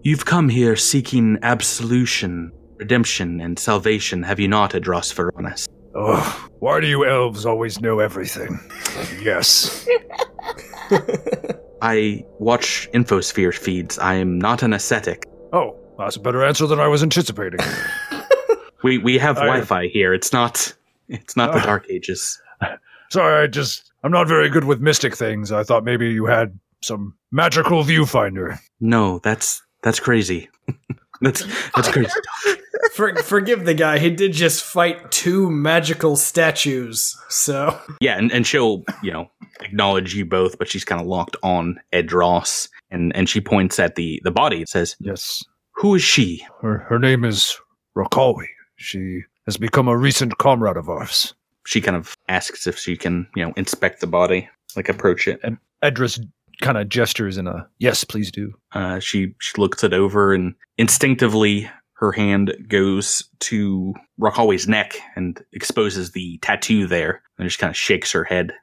You've 0.01 0.25
come 0.25 0.49
here 0.49 0.75
seeking 0.75 1.39
absolution, 1.43 2.51
redemption, 2.75 3.39
and 3.39 3.57
salvation, 3.57 4.21
have 4.23 4.41
you 4.41 4.49
not, 4.49 4.71
Adros 4.71 5.13
Varonis? 5.13 5.65
Oh, 5.95 6.49
why 6.59 6.79
do 6.79 6.87
you 6.87 7.05
elves 7.05 7.45
always 7.45 7.79
know 7.81 7.99
everything? 7.99 8.59
yes. 9.21 9.87
I 11.81 12.23
watch 12.39 12.89
Infosphere 12.93 13.53
feeds. 13.53 13.99
I 13.99 14.15
am 14.15 14.39
not 14.39 14.63
an 14.63 14.73
ascetic. 14.73 15.25
Oh, 15.51 15.77
that's 15.97 16.15
a 16.15 16.19
better 16.19 16.43
answer 16.43 16.65
than 16.67 16.79
I 16.79 16.87
was 16.87 17.03
anticipating. 17.03 17.59
We 18.83 18.97
we 18.97 19.17
have 19.17 19.37
I- 19.37 19.45
Wi-Fi 19.45 19.87
here. 19.87 20.13
It's 20.13 20.33
not 20.33 20.73
It's 21.07 21.37
not 21.37 21.53
the 21.53 21.59
Ah. 21.59 21.65
Dark 21.65 21.85
Ages. 21.89 22.41
Sorry, 23.11 23.41
I 23.43 23.47
just 23.47 23.93
I'm 24.03 24.11
not 24.11 24.27
very 24.27 24.49
good 24.49 24.65
with 24.65 24.81
mystic 24.81 25.15
things. 25.15 25.53
I 25.53 25.63
thought 25.63 25.85
maybe 25.85 26.09
you 26.11 26.25
had 26.25 26.59
some 26.81 27.15
magical 27.31 27.85
viewfinder. 27.85 28.57
No, 28.81 29.19
that's 29.19 29.61
that's 29.83 30.01
crazy. 30.01 30.49
that's 31.21 31.45
that's 31.73 31.87
crazy. 31.93 32.09
For, 32.93 33.15
forgive 33.15 33.65
the 33.65 33.73
guy. 33.73 33.97
He 33.97 34.11
did 34.11 34.33
just 34.33 34.63
fight 34.63 35.11
two 35.11 35.49
magical 35.49 36.15
statues. 36.15 37.17
So 37.27 37.79
Yeah, 37.99 38.17
and, 38.17 38.31
and 38.31 38.45
she'll, 38.45 38.83
you 39.01 39.11
know, 39.11 39.31
acknowledge 39.61 40.13
you 40.13 40.25
both, 40.25 40.59
but 40.59 40.69
she's 40.69 40.85
kind 40.85 41.01
of 41.01 41.07
locked 41.07 41.35
on 41.41 41.79
Edros, 41.91 42.69
and 42.91 43.15
and 43.15 43.27
she 43.27 43.41
points 43.41 43.79
at 43.79 43.95
the 43.95 44.21
the 44.23 44.31
body. 44.31 44.61
It 44.61 44.69
says, 44.69 44.95
Yes. 44.99 45.43
"Who 45.75 45.95
is 45.95 46.03
she?" 46.03 46.45
Her 46.61 46.79
her 46.89 46.99
name 46.99 47.25
is 47.25 47.57
Rakawi. 47.97 48.45
She 48.75 49.21
has 49.45 49.57
become 49.57 49.87
a 49.87 49.97
recent 49.97 50.37
comrade 50.37 50.77
of 50.77 50.87
ours. 50.87 51.33
She 51.65 51.81
kind 51.81 51.97
of 51.97 52.15
asks 52.29 52.67
if 52.67 52.77
she 52.77 52.95
can, 52.95 53.27
you 53.35 53.43
know, 53.43 53.53
inspect 53.57 54.01
the 54.01 54.07
body, 54.07 54.47
like 54.75 54.87
approach 54.89 55.27
it. 55.27 55.39
And 55.43 55.57
Edris 55.83 56.19
kind 56.61 56.77
of 56.77 56.89
gestures 56.89 57.37
in 57.37 57.47
a 57.47 57.67
yes, 57.79 58.03
please 58.03 58.31
do. 58.31 58.53
Uh, 58.73 58.99
she 58.99 59.33
she 59.39 59.53
looks 59.59 59.83
it 59.83 59.93
over, 59.93 60.33
and 60.33 60.53
instinctively 60.77 61.69
her 61.95 62.11
hand 62.11 62.53
goes 62.67 63.29
to 63.39 63.93
Rakawi's 64.19 64.67
neck 64.67 64.95
and 65.15 65.43
exposes 65.53 66.11
the 66.11 66.37
tattoo 66.41 66.87
there, 66.87 67.21
and 67.37 67.47
just 67.47 67.59
kind 67.59 67.71
of 67.71 67.77
shakes 67.77 68.11
her 68.11 68.23
head. 68.23 68.53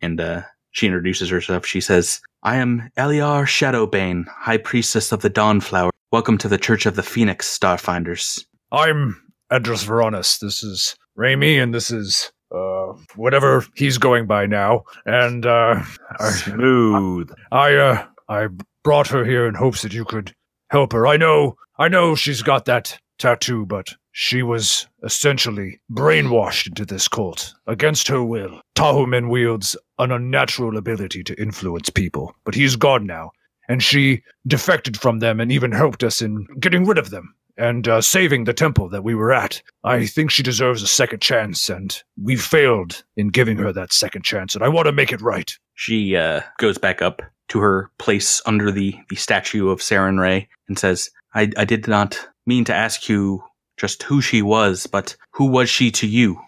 And 0.00 0.20
uh, 0.20 0.42
she 0.70 0.86
introduces 0.86 1.28
herself. 1.30 1.66
She 1.66 1.80
says, 1.80 2.20
"I 2.42 2.56
am 2.56 2.90
Eliar 2.96 3.44
Shadowbane, 3.44 4.26
High 4.28 4.58
Priestess 4.58 5.12
of 5.12 5.22
the 5.22 5.30
Dawnflower. 5.30 5.90
Welcome 6.12 6.38
to 6.38 6.48
the 6.48 6.58
Church 6.58 6.86
of 6.86 6.96
the 6.96 7.02
Phoenix 7.02 7.58
Starfinders." 7.58 8.44
I'm 8.72 9.22
Edris 9.52 9.84
Veronis. 9.84 10.38
This 10.40 10.62
is 10.62 10.96
Raimi, 11.18 11.62
and 11.62 11.74
this 11.74 11.90
is 11.90 12.30
uh 12.54 12.92
whatever 13.16 13.64
he's 13.74 13.98
going 13.98 14.26
by 14.26 14.46
now. 14.46 14.84
And 15.04 15.44
uh 15.46 15.82
I, 16.20 16.30
Smooth. 16.30 17.30
I 17.50 17.74
uh 17.74 18.06
I 18.28 18.48
brought 18.84 19.08
her 19.08 19.24
here 19.24 19.46
in 19.46 19.54
hopes 19.54 19.82
that 19.82 19.92
you 19.92 20.04
could 20.04 20.32
help 20.70 20.92
her. 20.92 21.06
I 21.06 21.16
know 21.16 21.56
I 21.78 21.88
know 21.88 22.14
she's 22.14 22.42
got 22.42 22.64
that 22.64 22.98
tattoo, 23.18 23.66
but 23.66 23.88
she 24.12 24.42
was 24.42 24.86
essentially 25.02 25.78
brainwashed 25.92 26.68
into 26.68 26.86
this 26.86 27.06
cult 27.06 27.54
against 27.66 28.08
her 28.08 28.24
will. 28.24 28.60
Tahomen 28.74 29.28
wields 29.28 29.76
an 29.98 30.10
unnatural 30.10 30.76
ability 30.76 31.22
to 31.24 31.40
influence 31.40 31.90
people, 31.90 32.34
but 32.44 32.54
he's 32.54 32.76
gone 32.76 33.06
now, 33.06 33.30
and 33.68 33.82
she 33.82 34.22
defected 34.46 34.98
from 34.98 35.18
them 35.18 35.38
and 35.40 35.52
even 35.52 35.72
helped 35.72 36.02
us 36.02 36.22
in 36.22 36.46
getting 36.58 36.86
rid 36.86 36.98
of 36.98 37.10
them 37.10 37.34
and 37.58 37.88
uh, 37.88 38.00
saving 38.00 38.44
the 38.44 38.52
temple 38.52 38.88
that 38.88 39.04
we 39.04 39.14
were 39.14 39.32
at. 39.32 39.62
I 39.84 40.06
think 40.06 40.30
she 40.30 40.42
deserves 40.42 40.82
a 40.82 40.86
second 40.86 41.20
chance, 41.20 41.68
and 41.68 42.02
we 42.20 42.36
failed 42.36 43.04
in 43.16 43.28
giving 43.28 43.58
her 43.58 43.72
that 43.72 43.92
second 43.92 44.24
chance, 44.24 44.54
and 44.54 44.64
I 44.64 44.68
want 44.68 44.86
to 44.86 44.92
make 44.92 45.12
it 45.12 45.20
right. 45.20 45.54
She 45.74 46.16
uh, 46.16 46.40
goes 46.58 46.78
back 46.78 47.02
up 47.02 47.22
to 47.48 47.60
her 47.60 47.90
place 47.98 48.42
under 48.46 48.70
the, 48.70 48.94
the 49.08 49.16
statue 49.16 49.68
of 49.68 49.80
Sarenrae 49.80 50.48
and 50.68 50.78
says, 50.78 51.10
I, 51.34 51.50
I 51.56 51.64
did 51.64 51.86
not 51.86 52.18
mean 52.46 52.64
to 52.64 52.74
ask 52.74 53.08
you 53.08 53.42
just 53.76 54.02
who 54.02 54.20
she 54.20 54.42
was, 54.42 54.86
but 54.86 55.16
who 55.32 55.46
was 55.46 55.68
she 55.68 55.90
to 55.92 56.06
you? 56.06 56.40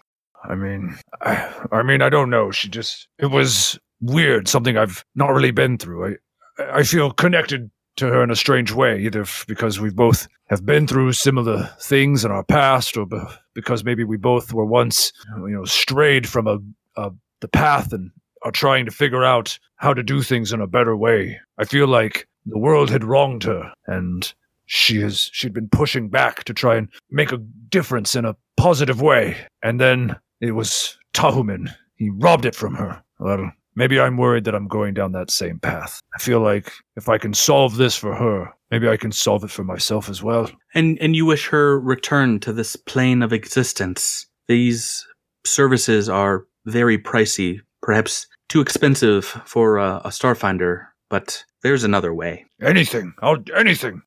I 0.43 0.55
mean, 0.55 0.97
I, 1.21 1.53
I 1.71 1.83
mean, 1.83 2.01
I 2.01 2.09
don't 2.09 2.29
know. 2.29 2.51
She 2.51 2.69
just, 2.69 3.07
it 3.17 3.27
was 3.27 3.79
weird, 4.01 4.47
something 4.47 4.77
I've 4.77 5.03
not 5.15 5.29
really 5.29 5.51
been 5.51 5.77
through. 5.77 6.17
I, 6.59 6.79
I 6.79 6.83
feel 6.83 7.11
connected 7.11 7.69
to 7.97 8.07
her 8.07 8.23
in 8.23 8.31
a 8.31 8.35
strange 8.35 8.71
way, 8.71 8.99
either 9.01 9.25
because 9.47 9.79
we 9.79 9.89
both 9.89 10.27
have 10.49 10.65
been 10.65 10.87
through 10.87 11.13
similar 11.13 11.69
things 11.81 12.23
in 12.25 12.31
our 12.31 12.43
past, 12.43 12.97
or 12.97 13.05
be- 13.05 13.21
because 13.53 13.83
maybe 13.83 14.03
we 14.03 14.17
both 14.17 14.53
were 14.53 14.65
once, 14.65 15.11
you 15.37 15.49
know, 15.49 15.65
strayed 15.65 16.27
from 16.27 16.47
a, 16.47 16.57
a 16.95 17.11
the 17.41 17.47
path 17.47 17.93
and 17.93 18.11
are 18.43 18.51
trying 18.51 18.85
to 18.85 18.91
figure 18.91 19.23
out 19.23 19.59
how 19.79 19.93
to 19.93 20.03
do 20.03 20.21
things 20.21 20.53
in 20.53 20.61
a 20.61 20.67
better 20.67 20.95
way. 20.95 21.39
I 21.57 21.65
feel 21.65 21.87
like 21.87 22.27
the 22.45 22.59
world 22.59 22.89
had 22.89 23.03
wronged 23.03 23.43
her, 23.43 23.73
and 23.87 24.31
she 24.65 25.01
has 25.01 25.29
she'd 25.33 25.53
been 25.53 25.69
pushing 25.69 26.09
back 26.09 26.43
to 26.43 26.53
try 26.53 26.75
and 26.75 26.89
make 27.09 27.31
a 27.31 27.37
difference 27.37 28.13
in 28.15 28.25
a 28.25 28.35
positive 28.57 29.01
way. 29.01 29.35
And 29.63 29.79
then 29.79 30.15
it 30.41 30.51
was 30.51 30.97
Tahomen. 31.13 31.73
He 31.95 32.09
robbed 32.09 32.45
it 32.45 32.55
from 32.55 32.75
her. 32.75 33.01
Well, 33.19 33.51
maybe 33.75 33.99
I'm 33.99 34.17
worried 34.17 34.43
that 34.45 34.55
I'm 34.55 34.67
going 34.67 34.93
down 34.93 35.13
that 35.13 35.31
same 35.31 35.59
path. 35.59 35.99
I 36.15 36.19
feel 36.19 36.39
like 36.41 36.71
if 36.95 37.09
I 37.09 37.17
can 37.17 37.33
solve 37.33 37.77
this 37.77 37.95
for 37.95 38.15
her, 38.15 38.53
maybe 38.71 38.87
I 38.87 38.97
can 38.97 39.11
solve 39.11 39.43
it 39.43 39.49
for 39.49 39.63
myself 39.63 40.09
as 40.09 40.21
well. 40.21 40.51
And 40.73 40.97
and 40.99 41.15
you 41.15 41.25
wish 41.25 41.47
her 41.47 41.79
return 41.79 42.39
to 42.41 42.53
this 42.53 42.75
plane 42.75 43.23
of 43.23 43.33
existence. 43.33 44.27
These 44.47 45.05
services 45.45 46.09
are 46.09 46.45
very 46.65 46.97
pricey, 46.97 47.59
perhaps 47.81 48.27
too 48.49 48.61
expensive 48.61 49.25
for 49.45 49.77
a, 49.77 50.01
a 50.05 50.09
starfinder, 50.09 50.87
but 51.09 51.45
there's 51.63 51.83
another 51.83 52.13
way. 52.13 52.45
Anything. 52.61 53.13
I'll 53.21 53.37
anything. 53.55 54.01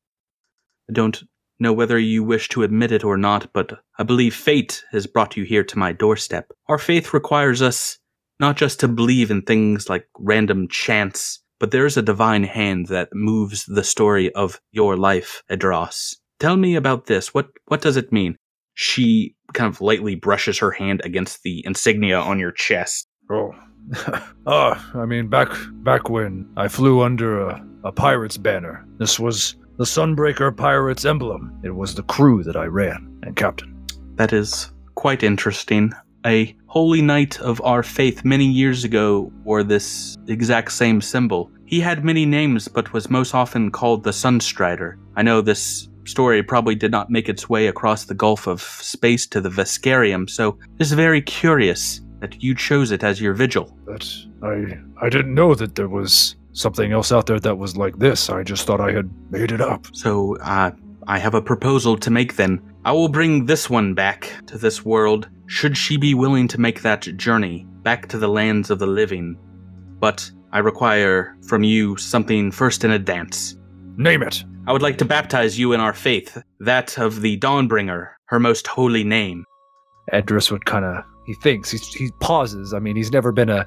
I 0.91 0.93
don't 0.93 1.23
know 1.59 1.73
whether 1.73 1.99
you 1.99 2.25
wish 2.25 2.49
to 2.51 2.65
admit 2.65 2.93
it 2.93 3.05
or 3.05 3.17
not, 3.17 3.53
but 3.53 3.81
I 3.99 4.03
believe 4.03 4.35
fate 4.35 4.85
has 4.91 5.07
brought 5.07 5.37
you 5.37 5.45
here 5.45 5.65
to 5.65 5.79
my 5.79 5.93
doorstep. 5.93 6.53
Our 6.69 6.79
faith 6.79 7.15
requires 7.15 7.63
us 7.63 7.99
not 8.41 8.57
just 8.57 8.81
to 8.81 8.89
believe 8.89 9.31
in 9.31 9.43
things 9.43 9.89
like 9.89 10.07
random 10.19 10.67
chance, 10.69 11.41
but 11.61 11.71
there 11.71 11.87
is 11.87 11.97
a 11.97 12.03
divine 12.03 12.43
hand 12.43 12.89
that 12.89 13.09
moves 13.13 13.65
the 13.67 13.85
story 13.85 14.35
of 14.35 14.61
your 14.73 14.97
life, 14.97 15.45
Edros. 15.49 16.17
Tell 16.41 16.57
me 16.57 16.75
about 16.75 17.07
this. 17.07 17.33
What 17.33 17.51
what 17.67 17.81
does 17.81 17.97
it 17.97 18.13
mean? 18.13 18.37
She 18.75 19.37
kind 19.53 19.73
of 19.73 19.81
lightly 19.81 20.17
brushes 20.17 20.59
her 20.59 20.73
hand 20.73 21.03
against 21.05 21.43
the 21.45 21.63
insignia 21.65 22.19
on 22.19 22.41
your 22.41 22.51
chest. 22.51 23.07
Oh. 23.31 23.53
Ah, 24.45 24.91
I 24.97 25.07
mean, 25.07 25.29
back 25.29 25.51
back 25.85 26.11
when 26.11 26.49
I 26.57 26.67
flew 26.67 27.01
under 27.03 27.49
a, 27.49 27.65
a 27.85 27.93
pirate's 27.93 28.37
banner. 28.37 28.85
This 28.99 29.21
was 29.21 29.55
the 29.77 29.85
Sunbreaker 29.85 30.57
Pirates 30.57 31.05
emblem. 31.05 31.57
It 31.63 31.77
was 31.77 31.95
the 31.95 32.03
crew 32.03 32.43
that 32.43 32.57
I 32.57 32.65
ran 32.65 33.21
and 33.23 33.37
captain. 33.37 33.87
That 34.17 34.33
is 34.33 34.73
quite 34.97 35.23
interesting. 35.23 35.93
A 36.27 36.57
holy 36.67 37.03
knight 37.03 37.41
of 37.41 37.61
our 37.63 37.83
faith 37.85 38.25
many 38.25 38.47
years 38.47 38.83
ago 38.83 39.33
wore 39.45 39.63
this 39.63 40.17
exact 40.27 40.73
same 40.73 41.01
symbol. 41.01 41.51
He 41.65 41.81
had 41.81 42.05
many 42.05 42.27
names, 42.27 42.69
but 42.69 42.93
was 42.93 43.09
most 43.09 43.35
often 43.35 43.71
called 43.71 44.05
the 44.05 44.11
Sunstrider. 44.11 44.97
I 45.17 45.23
know 45.23 45.41
this 45.41 45.89
story 46.05 46.43
probably 46.43 46.75
did 46.75 46.91
not 46.91 47.11
make 47.11 47.29
its 47.29 47.49
way 47.49 47.69
across 47.69 48.05
the 48.05 48.15
gulf 48.15 48.47
of 48.47 48.61
space 48.61 49.27
to 49.29 49.41
the 49.41 49.49
Veskarium, 49.49 50.29
so 50.29 50.59
it's 50.79 50.91
very 50.91 51.23
curious 51.23 52.01
that 52.23 52.41
you 52.41 52.55
chose 52.55 52.93
it 52.93 53.03
as 53.03 53.21
your 53.21 53.35
vigil. 53.35 53.77
But 53.85 54.09
I 54.43 54.79
I 55.03 55.11
didn't 55.11 55.35
know 55.35 55.55
that 55.57 55.75
there 55.75 55.89
was 55.89 56.37
something 56.53 56.93
else 56.93 57.11
out 57.11 57.27
there 57.27 57.41
that 57.41 57.59
was 57.59 57.77
like 57.77 57.99
this. 57.99 58.31
I 58.31 58.45
just 58.45 58.65
thought 58.67 58.81
I 58.81 58.93
had 58.93 59.11
made 59.31 59.51
it 59.53 59.61
up. 59.61 59.87
So, 59.93 60.37
uh, 60.39 60.71
I 61.09 61.19
have 61.19 61.35
a 61.35 61.43
proposal 61.43 61.97
to 61.97 62.11
make 62.11 62.37
then. 62.37 62.63
I 62.85 62.93
will 62.93 63.09
bring 63.09 63.47
this 63.47 63.69
one 63.69 63.95
back 63.95 64.33
to 64.47 64.57
this 64.57 64.85
world, 64.85 65.29
should 65.47 65.77
she 65.77 65.97
be 65.97 66.15
willing 66.15 66.47
to 66.49 66.61
make 66.61 66.83
that 66.83 67.17
journey 67.17 67.67
back 67.83 68.09
to 68.09 68.19
the 68.19 68.29
lands 68.29 68.71
of 68.71 68.79
the 68.79 68.87
living. 68.87 69.37
But 69.99 70.31
I 70.53 70.59
require 70.59 71.37
from 71.49 71.65
you 71.65 71.97
something 71.97 72.53
first 72.53 72.85
in 72.85 72.93
advance. 72.93 73.57
Name 73.97 74.23
it. 74.23 74.45
I 74.69 74.73
would 74.73 74.83
like 74.83 74.99
to 74.99 75.05
baptize 75.05 75.59
you 75.59 75.73
in 75.73 75.81
our 75.81 75.93
faith, 75.93 76.41
that 76.61 76.99
of 76.99 77.21
the 77.21 77.37
Dawnbringer, 77.39 78.11
her 78.27 78.39
most 78.39 78.69
holy 78.69 79.03
name. 79.03 79.45
Edris 80.13 80.53
would 80.53 80.65
kind 80.67 80.85
of 80.85 81.05
he 81.27 81.35
thinks 81.35 81.71
he 81.71 81.79
he 81.79 82.11
pauses. 82.21 82.73
I 82.75 82.79
mean, 82.79 82.97
he's 82.97 83.13
never 83.13 83.33
been 83.33 83.49
a 83.51 83.65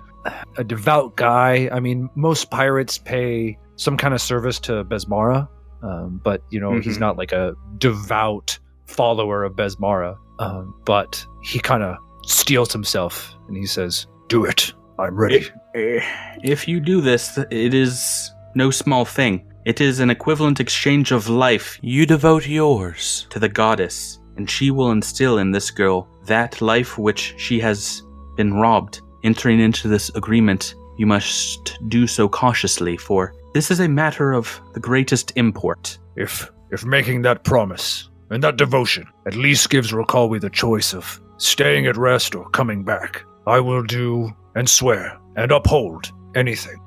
a 0.58 0.64
devout 0.64 1.16
guy. 1.16 1.70
I 1.72 1.80
mean, 1.80 2.10
most 2.16 2.50
pirates 2.52 2.98
pay 2.98 3.58
some 3.76 3.98
kind 3.98 4.14
of 4.14 4.22
service 4.22 4.60
to 4.62 4.84
Besmara, 4.86 5.48
um, 5.84 6.20
but 6.24 6.42
you 6.50 6.60
know 6.60 6.80
he's 6.80 6.98
Mhm. 6.98 7.02
not 7.02 7.18
like 7.18 7.32
a 7.32 7.54
devout 7.78 8.58
follower 8.88 9.44
of 9.44 9.54
Besmara. 9.56 10.18
Um, 10.40 10.74
but 10.86 11.26
he 11.44 11.60
kind 11.60 11.82
of 11.84 11.96
steels 12.26 12.74
himself 12.74 13.34
and 13.48 13.56
he 13.56 13.66
says, 13.66 14.06
Do 14.28 14.44
it. 14.46 14.74
I'm 15.00 15.16
ready. 15.16 15.46
Eh, 15.76 16.02
If 16.44 16.68
you 16.68 16.80
do 16.80 17.00
this, 17.02 17.38
it 17.52 17.74
is 17.74 18.32
no 18.56 18.72
small 18.72 19.06
thing. 19.06 19.46
It 19.66 19.80
is 19.82 20.00
an 20.00 20.10
equivalent 20.10 20.60
exchange 20.60 21.12
of 21.12 21.28
life. 21.30 21.80
You 21.82 22.06
devote 22.06 22.48
yours 22.48 23.28
to 23.30 23.40
the 23.40 23.50
goddess, 23.50 24.20
and 24.38 24.50
she 24.50 24.72
will 24.72 24.92
instill 24.92 25.38
in 25.38 25.52
this 25.52 25.72
girl 25.72 26.08
that 26.26 26.62
life 26.62 26.98
which 26.98 27.36
she 27.38 27.60
has 27.60 28.04
been 28.36 28.54
robbed. 28.54 29.02
Entering 29.24 29.60
into 29.60 29.88
this 29.88 30.10
agreement, 30.16 30.76
you 30.98 31.06
must 31.06 31.78
do 31.88 32.06
so 32.06 32.30
cautiously, 32.30 32.96
for 32.96 33.34
this 33.54 33.72
is 33.72 33.80
a 33.80 33.88
matter 33.88 34.34
of 34.34 34.62
the 34.74 34.80
greatest 34.80 35.32
import. 35.36 35.98
If 36.16 36.52
if 36.72 36.86
making 36.86 37.24
that 37.24 37.44
promise 37.44 38.10
and 38.30 38.44
that 38.44 38.58
devotion 38.58 39.08
at 39.26 39.36
least 39.36 39.70
gives 39.70 39.92
Rokawi 39.92 40.42
the 40.42 40.50
choice 40.50 40.94
of 40.94 41.22
staying 41.38 41.88
at 41.88 41.98
rest 41.98 42.36
or 42.36 42.50
coming 42.50 42.84
back, 42.84 43.24
I 43.48 43.60
will 43.60 43.84
do 43.84 44.32
and 44.56 44.70
swear 44.70 45.18
and 45.36 45.52
uphold 45.52 46.12
anything. 46.36 46.80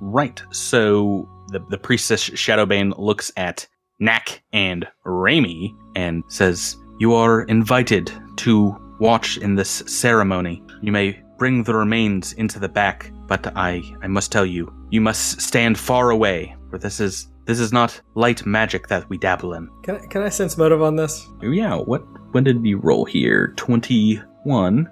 Right. 0.00 0.42
So 0.50 1.28
the, 1.48 1.60
the 1.70 1.78
priestess 1.78 2.28
Shadowbane 2.30 2.98
looks 2.98 3.32
at 3.36 3.66
Knack 3.98 4.42
and 4.52 4.86
Raimi 5.04 5.74
and 5.94 6.22
says, 6.28 6.76
You 6.98 7.14
are 7.14 7.42
invited 7.42 8.10
to 8.36 8.76
watch 8.98 9.36
in 9.38 9.54
this 9.54 9.82
ceremony. 9.86 10.62
You 10.80 10.92
may 10.92 11.20
bring 11.38 11.62
the 11.62 11.74
remains 11.74 12.32
into 12.34 12.58
the 12.58 12.68
back, 12.68 13.10
but 13.26 13.52
I 13.56 13.82
I 14.02 14.06
must 14.06 14.32
tell 14.32 14.46
you, 14.46 14.72
you 14.90 15.00
must 15.00 15.40
stand 15.40 15.78
far 15.78 16.10
away, 16.10 16.56
for 16.70 16.78
this 16.78 17.00
is 17.00 17.28
this 17.44 17.60
is 17.60 17.72
not 17.72 18.00
light 18.14 18.44
magic 18.46 18.88
that 18.88 19.08
we 19.10 19.18
dabble 19.18 19.52
in. 19.54 19.68
Can 19.82 19.96
I, 19.96 20.06
can 20.06 20.22
I 20.22 20.28
sense 20.30 20.56
motive 20.56 20.82
on 20.82 20.96
this? 20.96 21.26
Oh, 21.42 21.50
Yeah, 21.50 21.76
what 21.76 22.02
when 22.32 22.44
did 22.44 22.64
you 22.64 22.78
roll 22.78 23.04
here? 23.04 23.52
21. 23.56 24.88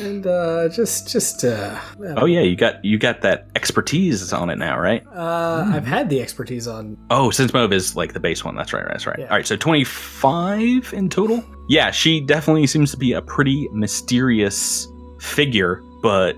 And 0.00 0.26
uh, 0.26 0.68
just 0.68 1.08
just 1.08 1.44
uh, 1.44 1.80
Oh 2.16 2.26
yeah, 2.26 2.40
you 2.40 2.54
got 2.56 2.84
you 2.84 2.98
got 2.98 3.22
that 3.22 3.48
expertise 3.56 4.32
on 4.32 4.50
it 4.50 4.56
now, 4.56 4.78
right? 4.78 5.04
uh, 5.12 5.64
I've 5.72 5.86
had 5.86 6.08
the 6.10 6.20
expertise 6.20 6.68
on. 6.68 6.96
Oh, 7.10 7.30
sense 7.30 7.52
motive 7.52 7.72
is 7.72 7.96
like 7.96 8.12
the 8.12 8.20
base 8.20 8.44
one. 8.44 8.54
That's 8.54 8.72
right. 8.72 8.84
That's 8.86 9.06
right. 9.06 9.18
Yeah. 9.18 9.26
All 9.26 9.36
right. 9.36 9.46
So 9.46 9.56
twenty 9.56 9.84
five 9.84 10.92
in 10.92 11.08
total. 11.08 11.42
Yeah, 11.68 11.90
she 11.90 12.20
definitely 12.20 12.66
seems 12.66 12.90
to 12.92 12.96
be 12.96 13.12
a 13.12 13.22
pretty 13.22 13.68
mysterious 13.72 14.86
figure, 15.20 15.82
but 16.02 16.36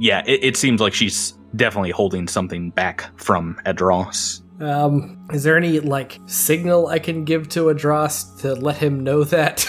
yeah, 0.00 0.22
it, 0.26 0.42
it 0.42 0.56
seems 0.56 0.80
like 0.80 0.94
she's 0.94 1.32
definitely 1.56 1.90
holding 1.90 2.26
something 2.28 2.70
back 2.70 3.08
from 3.20 3.56
Edros. 3.66 4.42
Um, 4.60 5.18
is 5.32 5.44
there 5.44 5.56
any 5.56 5.80
like 5.80 6.18
signal 6.26 6.88
I 6.88 6.98
can 6.98 7.24
give 7.24 7.48
to 7.50 7.64
Adras 7.66 8.40
to 8.40 8.54
let 8.54 8.76
him 8.76 9.00
know 9.00 9.24
that 9.24 9.66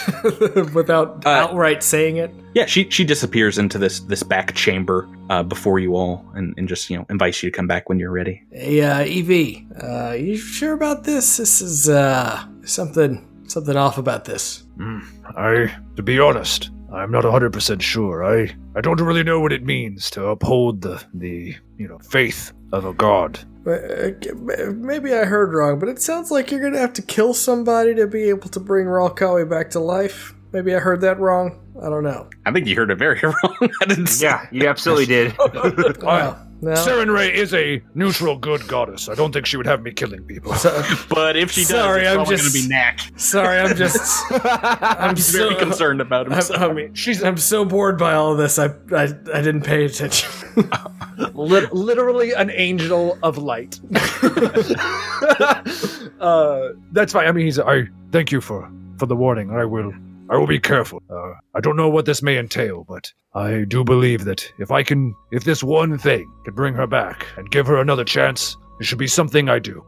without 0.74 1.24
Uh, 1.24 1.30
outright 1.30 1.82
saying 1.82 2.16
it? 2.16 2.30
Yeah, 2.54 2.66
she 2.66 2.90
she 2.90 3.04
disappears 3.04 3.58
into 3.58 3.78
this 3.78 4.00
this 4.00 4.22
back 4.22 4.54
chamber 4.54 5.08
uh, 5.30 5.42
before 5.42 5.78
you 5.78 5.94
all, 5.94 6.24
and, 6.34 6.54
and 6.56 6.68
just 6.68 6.90
you 6.90 6.96
know 6.96 7.06
invites 7.08 7.42
you 7.42 7.50
to 7.50 7.56
come 7.56 7.66
back 7.68 7.88
when 7.88 7.98
you're 8.00 8.10
ready. 8.10 8.42
Hey, 8.50 8.82
uh, 8.82 9.04
Evie, 9.04 9.68
uh, 9.80 10.12
you 10.12 10.36
sure 10.36 10.72
about 10.72 11.04
this? 11.04 11.36
This 11.36 11.60
is 11.62 11.88
uh 11.88 12.44
something 12.64 13.26
something 13.46 13.76
off 13.76 13.98
about 13.98 14.24
this. 14.24 14.64
Mm, 14.78 15.04
I, 15.36 15.72
to 15.96 16.02
be 16.02 16.18
honest, 16.18 16.70
I'm 16.92 17.10
not 17.10 17.24
100% 17.24 17.80
sure. 17.80 18.24
I, 18.24 18.54
I 18.74 18.80
don't 18.80 19.00
really 19.00 19.22
know 19.22 19.40
what 19.40 19.52
it 19.52 19.62
means 19.64 20.10
to 20.10 20.26
uphold 20.26 20.82
the, 20.82 21.02
the, 21.14 21.54
you 21.78 21.88
know, 21.88 21.98
faith 21.98 22.52
of 22.72 22.84
a 22.84 22.92
god. 22.92 23.38
Uh, 23.66 24.10
Maybe 24.72 25.14
I 25.14 25.24
heard 25.24 25.52
wrong, 25.52 25.78
but 25.78 25.88
it 25.88 26.00
sounds 26.00 26.30
like 26.30 26.50
you're 26.50 26.62
gonna 26.62 26.78
have 26.78 26.92
to 26.94 27.02
kill 27.02 27.34
somebody 27.34 27.94
to 27.94 28.06
be 28.06 28.28
able 28.28 28.48
to 28.48 28.60
bring 28.60 28.86
Ralkawi 28.86 29.48
back 29.48 29.70
to 29.70 29.80
life. 29.80 30.34
Maybe 30.52 30.74
I 30.74 30.78
heard 30.78 31.00
that 31.02 31.20
wrong. 31.20 31.60
I 31.80 31.88
don't 31.88 32.02
know. 32.02 32.28
I 32.44 32.52
think 32.52 32.66
you 32.66 32.74
heard 32.74 32.90
it 32.90 32.96
very 32.96 33.20
wrong. 33.22 33.70
I 33.82 33.84
didn't. 33.86 34.20
Yeah, 34.20 34.46
you 34.50 34.66
absolutely 34.66 35.06
did. 35.06 35.34
Well, 36.02 36.49
no. 36.62 36.72
Sarenrae 36.72 37.32
is 37.32 37.54
a 37.54 37.82
neutral 37.94 38.36
good 38.36 38.66
goddess. 38.68 39.08
I 39.08 39.14
don't 39.14 39.32
think 39.32 39.46
she 39.46 39.56
would 39.56 39.66
have 39.66 39.82
me 39.82 39.92
killing 39.92 40.22
people. 40.24 40.54
So- 40.54 40.82
But 41.08 41.36
if 41.36 41.50
she 41.50 41.62
does, 41.62 41.68
Sorry, 41.70 42.02
it's 42.06 42.16
I'm 42.18 42.26
just- 42.26 42.42
going 42.42 42.52
to 42.52 42.62
be 42.62 42.68
Knack. 42.68 43.00
sorry, 43.16 43.58
I'm 43.58 43.76
just. 43.76 43.98
I'm 44.44 45.16
He's 45.16 45.26
so 45.26 45.48
very 45.48 45.54
concerned 45.56 46.00
about 46.00 46.26
I'm, 46.26 46.32
himself. 46.32 46.60
I 46.60 46.72
mean, 46.72 46.94
she's. 46.94 47.22
I'm 47.24 47.36
so 47.36 47.64
bored 47.64 47.98
by 47.98 48.14
all 48.14 48.32
of 48.32 48.38
this. 48.38 48.58
I. 48.58 48.66
I, 48.92 49.04
I 49.34 49.40
didn't 49.42 49.62
pay 49.62 49.84
attention. 49.86 50.28
Literally 51.34 52.32
an 52.32 52.50
angel 52.50 53.18
of 53.22 53.38
light. 53.38 53.78
uh, 56.20 56.68
that's 56.92 57.12
fine. 57.12 57.26
I 57.26 57.32
mean, 57.32 57.44
he's. 57.46 57.58
I 57.58 57.88
thank 58.12 58.32
you 58.32 58.40
for 58.40 58.70
for 58.98 59.06
the 59.06 59.16
warning. 59.16 59.50
I 59.50 59.64
will. 59.64 59.92
I 60.30 60.36
will 60.36 60.46
be 60.46 60.60
careful. 60.60 61.02
Uh, 61.10 61.32
I 61.56 61.60
don't 61.60 61.76
know 61.76 61.88
what 61.88 62.06
this 62.06 62.22
may 62.22 62.38
entail, 62.38 62.84
but 62.88 63.12
I 63.34 63.64
do 63.66 63.82
believe 63.82 64.24
that 64.26 64.52
if 64.58 64.70
I 64.70 64.84
can, 64.84 65.12
if 65.32 65.42
this 65.42 65.62
one 65.64 65.98
thing 65.98 66.32
can 66.44 66.54
bring 66.54 66.72
her 66.74 66.86
back 66.86 67.26
and 67.36 67.50
give 67.50 67.66
her 67.66 67.80
another 67.80 68.04
chance, 68.04 68.56
it 68.80 68.84
should 68.84 68.98
be 68.98 69.08
something 69.08 69.48
I 69.48 69.58
do. 69.58 69.84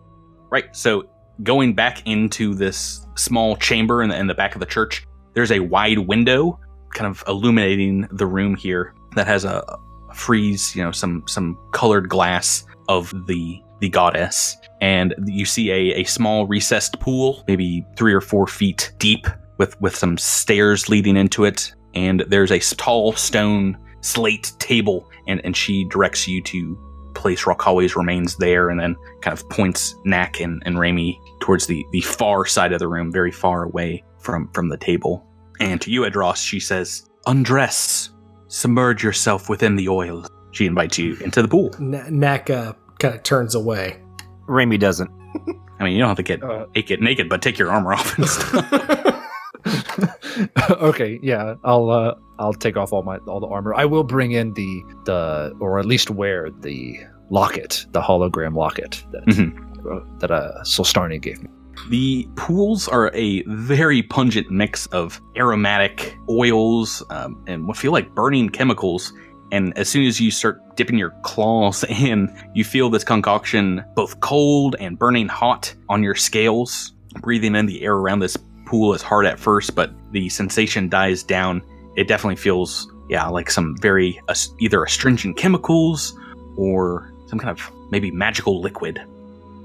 Right. 0.50 0.74
So 0.74 1.08
going 1.44 1.74
back 1.74 2.04
into 2.06 2.54
this 2.54 3.06
small 3.16 3.56
chamber 3.56 4.02
in 4.02 4.10
the, 4.10 4.18
in 4.18 4.26
the 4.26 4.34
back 4.34 4.54
of 4.54 4.60
the 4.60 4.66
church, 4.66 5.06
there's 5.34 5.52
a 5.52 5.60
wide 5.60 6.00
window 6.00 6.58
kind 6.92 7.08
of 7.08 7.22
illuminating 7.28 8.08
the 8.10 8.26
room 8.26 8.56
here 8.56 8.94
that 9.14 9.28
has 9.28 9.44
a, 9.44 9.64
a 10.10 10.14
frieze, 10.14 10.74
you 10.74 10.82
know, 10.82 10.92
some 10.92 11.22
some 11.26 11.56
colored 11.72 12.08
glass 12.08 12.66
of 12.88 13.12
the 13.28 13.62
the 13.80 13.88
goddess. 13.88 14.56
And 14.80 15.14
you 15.26 15.44
see 15.44 15.70
a, 15.70 16.00
a 16.00 16.04
small 16.04 16.46
recessed 16.46 16.98
pool, 17.00 17.44
maybe 17.46 17.86
three 17.96 18.12
or 18.12 18.20
four 18.20 18.46
feet 18.46 18.92
deep, 18.98 19.26
with, 19.58 19.80
with 19.80 19.94
some 19.96 20.18
stairs 20.18 20.88
leading 20.88 21.16
into 21.16 21.44
it. 21.44 21.72
And 21.94 22.24
there's 22.28 22.50
a 22.50 22.58
tall 22.58 23.12
stone 23.12 23.76
slate 24.00 24.52
table, 24.58 25.08
and, 25.26 25.40
and 25.44 25.56
she 25.56 25.84
directs 25.84 26.26
you 26.26 26.42
to 26.42 26.78
place 27.14 27.44
Rakawi's 27.44 27.94
remains 27.94 28.36
there 28.36 28.70
and 28.70 28.80
then 28.80 28.96
kind 29.20 29.36
of 29.38 29.48
points 29.50 29.94
Knack 30.04 30.40
and, 30.40 30.62
and 30.64 30.76
Raimi 30.76 31.18
towards 31.40 31.66
the, 31.66 31.84
the 31.92 32.00
far 32.00 32.46
side 32.46 32.72
of 32.72 32.78
the 32.78 32.88
room, 32.88 33.12
very 33.12 33.30
far 33.30 33.64
away 33.64 34.02
from, 34.18 34.50
from 34.52 34.68
the 34.70 34.78
table. 34.78 35.24
And 35.60 35.80
to 35.82 35.90
you, 35.90 36.02
Edros, 36.02 36.36
she 36.36 36.58
says, 36.58 37.06
Undress, 37.26 38.10
submerge 38.48 39.04
yourself 39.04 39.48
within 39.50 39.76
the 39.76 39.88
oil. 39.88 40.26
She 40.52 40.66
invites 40.66 40.98
you 40.98 41.16
into 41.16 41.42
the 41.42 41.48
pool. 41.48 41.70
N- 41.78 42.18
Naka 42.18 42.74
kind 42.98 43.14
of 43.14 43.22
turns 43.22 43.54
away. 43.54 44.00
Raimi 44.48 44.78
doesn't. 44.80 45.10
I 45.78 45.84
mean, 45.84 45.92
you 45.94 45.98
don't 46.00 46.08
have 46.08 46.16
to 46.16 46.22
get 46.22 46.42
Uh, 46.42 46.66
naked, 46.74 47.00
naked, 47.00 47.28
but 47.28 47.42
take 47.42 47.58
your 47.58 47.70
armor 47.70 47.92
off 47.92 48.16
and 48.18 48.26
stuff. 48.28 49.21
okay, 50.70 51.18
yeah, 51.22 51.54
I'll 51.64 51.90
uh, 51.90 52.14
I'll 52.38 52.54
take 52.54 52.76
off 52.76 52.92
all 52.92 53.02
my 53.02 53.18
all 53.28 53.40
the 53.40 53.46
armor. 53.46 53.74
I 53.74 53.84
will 53.84 54.04
bring 54.04 54.32
in 54.32 54.54
the 54.54 54.82
the 55.04 55.56
or 55.60 55.78
at 55.78 55.86
least 55.86 56.10
wear 56.10 56.50
the 56.50 56.98
locket, 57.30 57.86
the 57.92 58.00
hologram 58.00 58.56
locket 58.56 59.04
that 59.12 59.22
uh, 59.90 60.00
that 60.18 60.30
uh, 60.30 60.62
Solstarni 60.62 61.20
gave 61.20 61.42
me. 61.42 61.48
The 61.88 62.28
pools 62.36 62.86
are 62.88 63.10
a 63.14 63.42
very 63.46 64.02
pungent 64.02 64.50
mix 64.50 64.86
of 64.88 65.20
aromatic 65.36 66.16
oils 66.28 67.02
um, 67.10 67.42
and 67.46 67.66
what 67.66 67.76
feel 67.76 67.92
like 67.92 68.14
burning 68.14 68.50
chemicals. 68.50 69.12
And 69.50 69.76
as 69.76 69.88
soon 69.88 70.06
as 70.06 70.20
you 70.20 70.30
start 70.30 70.76
dipping 70.76 70.96
your 70.96 71.10
claws 71.22 71.84
in, 71.88 72.34
you 72.54 72.64
feel 72.64 72.90
this 72.90 73.04
concoction 73.04 73.84
both 73.94 74.20
cold 74.20 74.76
and 74.80 74.98
burning 74.98 75.28
hot 75.28 75.74
on 75.88 76.02
your 76.02 76.14
scales. 76.14 76.92
Breathing 77.20 77.54
in 77.54 77.66
the 77.66 77.82
air 77.82 77.94
around 77.94 78.20
this 78.20 78.36
pool 78.72 78.94
is 78.94 79.02
hard 79.02 79.26
at 79.26 79.38
first, 79.38 79.74
but 79.74 79.92
the 80.12 80.30
sensation 80.30 80.88
dies 80.88 81.22
down. 81.22 81.62
It 81.94 82.08
definitely 82.08 82.36
feels, 82.36 82.90
yeah, 83.10 83.28
like 83.28 83.50
some 83.50 83.76
very 83.82 84.18
as- 84.30 84.48
either 84.60 84.82
astringent 84.82 85.36
chemicals 85.36 86.18
or 86.56 87.12
some 87.26 87.38
kind 87.38 87.50
of 87.50 87.70
maybe 87.90 88.10
magical 88.10 88.62
liquid. 88.62 88.98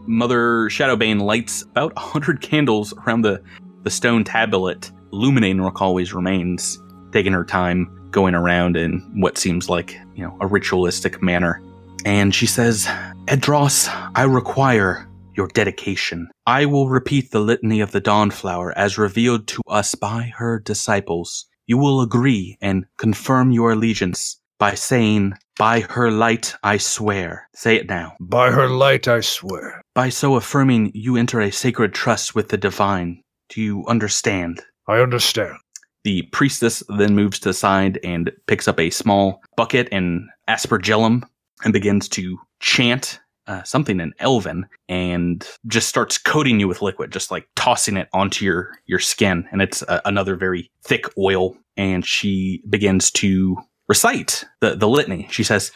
Mother 0.07 0.67
Shadowbane 0.67 1.21
lights 1.21 1.61
about 1.61 1.93
a 1.95 2.01
hundred 2.01 2.41
candles 2.41 2.93
around 3.05 3.21
the, 3.21 3.41
the 3.83 3.89
stone 3.89 4.25
tablet, 4.25 4.91
illuminating 5.13 5.59
Rakawi's 5.59 6.13
remains, 6.13 6.77
taking 7.13 7.31
her 7.31 7.45
time 7.45 8.09
going 8.11 8.35
around 8.35 8.75
in 8.75 8.99
what 9.21 9.37
seems 9.37 9.69
like, 9.69 9.97
you 10.15 10.23
know, 10.25 10.37
a 10.41 10.47
ritualistic 10.47 11.23
manner. 11.23 11.61
And 12.03 12.35
she 12.35 12.45
says, 12.45 12.87
Edros, 13.27 13.87
I 14.15 14.23
require 14.23 15.07
your 15.37 15.47
dedication. 15.47 16.27
I 16.45 16.65
will 16.65 16.89
repeat 16.89 17.31
the 17.31 17.39
litany 17.39 17.79
of 17.79 17.91
the 17.91 18.01
Dawnflower 18.01 18.77
as 18.77 18.97
revealed 18.97 19.47
to 19.49 19.61
us 19.67 19.95
by 19.95 20.33
her 20.37 20.59
disciples. 20.59 21.45
You 21.67 21.77
will 21.77 22.01
agree 22.01 22.57
and 22.59 22.85
confirm 22.97 23.51
your 23.51 23.71
allegiance 23.71 24.41
by 24.57 24.73
saying, 24.73 25.33
By 25.57 25.81
her 25.81 26.09
light 26.09 26.55
I 26.63 26.77
swear. 26.77 27.47
Say 27.53 27.75
it 27.75 27.87
now. 27.87 28.15
By 28.19 28.51
her 28.51 28.67
light, 28.67 29.07
I 29.07 29.21
swear. 29.21 29.81
By 29.93 30.09
so 30.09 30.35
affirming, 30.35 30.91
you 30.93 31.15
enter 31.17 31.39
a 31.41 31.51
sacred 31.51 31.93
trust 31.93 32.35
with 32.35 32.49
the 32.49 32.57
divine. 32.57 33.21
Do 33.49 33.61
you 33.61 33.85
understand? 33.87 34.61
I 34.87 34.99
understand. 34.99 35.57
The 36.03 36.23
priestess 36.31 36.83
then 36.97 37.15
moves 37.15 37.39
to 37.39 37.49
the 37.49 37.53
side 37.53 37.99
and 38.03 38.31
picks 38.47 38.67
up 38.67 38.79
a 38.79 38.89
small 38.89 39.41
bucket 39.57 39.89
and 39.91 40.29
aspergillum 40.47 41.23
and 41.63 41.73
begins 41.73 42.07
to 42.09 42.37
chant 42.59 43.19
uh, 43.47 43.63
something 43.63 43.99
in 43.99 44.13
Elven 44.19 44.67
and 44.89 45.47
just 45.65 45.87
starts 45.87 46.17
coating 46.17 46.59
you 46.59 46.67
with 46.67 46.81
liquid, 46.81 47.11
just 47.11 47.31
like 47.31 47.47
tossing 47.55 47.97
it 47.97 48.09
onto 48.13 48.45
your 48.45 48.73
your 48.85 48.99
skin. 48.99 49.47
And 49.51 49.61
it's 49.61 49.83
uh, 49.83 50.01
another 50.05 50.35
very 50.35 50.69
thick 50.83 51.05
oil. 51.17 51.57
And 51.75 52.05
she 52.05 52.63
begins 52.69 53.11
to 53.11 53.57
recite 53.87 54.45
the, 54.61 54.75
the 54.75 54.87
litany. 54.87 55.27
She 55.31 55.43
says, 55.43 55.71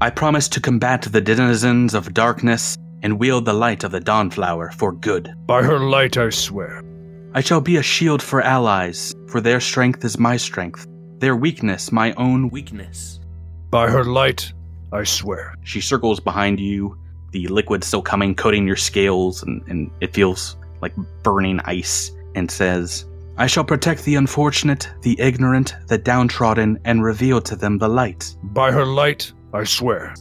I 0.00 0.10
promise 0.10 0.48
to 0.48 0.60
combat 0.60 1.02
the 1.02 1.20
denizens 1.20 1.94
of 1.94 2.14
darkness 2.14 2.76
and 3.02 3.18
wield 3.18 3.44
the 3.44 3.52
light 3.52 3.84
of 3.84 3.90
the 3.90 4.00
Dawnflower 4.00 4.70
for 4.72 4.92
good. 4.92 5.34
By 5.46 5.62
her 5.62 5.78
light, 5.78 6.16
I 6.16 6.30
swear. 6.30 6.82
I 7.34 7.40
shall 7.40 7.60
be 7.60 7.76
a 7.76 7.82
shield 7.82 8.22
for 8.22 8.40
allies, 8.42 9.14
for 9.26 9.40
their 9.40 9.60
strength 9.60 10.04
is 10.04 10.18
my 10.18 10.36
strength, 10.36 10.86
their 11.18 11.34
weakness 11.34 11.90
my 11.90 12.12
own 12.14 12.50
weakness. 12.50 13.20
By 13.70 13.88
her 13.90 14.04
light, 14.04 14.52
I 14.92 15.04
swear. 15.04 15.54
She 15.62 15.80
circles 15.80 16.20
behind 16.20 16.60
you, 16.60 16.98
the 17.32 17.48
liquid 17.48 17.82
still 17.82 18.02
coming, 18.02 18.34
coating 18.34 18.66
your 18.66 18.76
scales, 18.76 19.42
and, 19.42 19.62
and 19.68 19.90
it 20.00 20.14
feels 20.14 20.56
like 20.80 20.94
burning 21.22 21.60
ice, 21.64 22.12
and 22.34 22.50
says, 22.50 23.06
I 23.36 23.46
shall 23.46 23.64
protect 23.64 24.04
the 24.04 24.16
unfortunate, 24.16 24.90
the 25.00 25.18
ignorant, 25.18 25.74
the 25.88 25.98
downtrodden, 25.98 26.78
and 26.84 27.02
reveal 27.02 27.40
to 27.42 27.56
them 27.56 27.78
the 27.78 27.88
light. 27.88 28.36
By 28.42 28.70
her 28.70 28.84
light, 28.84 29.32
I 29.54 29.64
swear. 29.64 30.14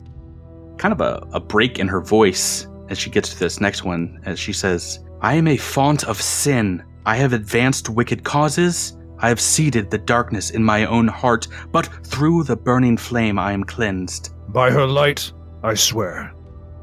Kind 0.77 0.93
of 0.93 1.01
a, 1.01 1.27
a 1.33 1.39
break 1.39 1.77
in 1.77 1.87
her 1.87 2.01
voice 2.01 2.67
as 2.89 2.97
she 2.97 3.09
gets 3.09 3.29
to 3.33 3.39
this 3.39 3.61
next 3.61 3.83
one, 3.83 4.19
as 4.25 4.39
she 4.39 4.53
says, 4.53 4.99
I 5.21 5.35
am 5.35 5.47
a 5.47 5.57
font 5.57 6.05
of 6.05 6.21
sin. 6.21 6.83
I 7.05 7.15
have 7.17 7.33
advanced 7.33 7.89
wicked 7.89 8.23
causes. 8.23 8.97
I 9.19 9.29
have 9.29 9.39
seeded 9.39 9.91
the 9.91 9.97
darkness 9.97 10.49
in 10.49 10.63
my 10.63 10.85
own 10.85 11.07
heart, 11.07 11.47
but 11.71 11.87
through 12.05 12.43
the 12.43 12.55
burning 12.55 12.97
flame 12.97 13.37
I 13.37 13.51
am 13.51 13.63
cleansed. 13.63 14.33
By 14.51 14.71
her 14.71 14.87
light, 14.87 15.31
I 15.63 15.75
swear. 15.75 16.33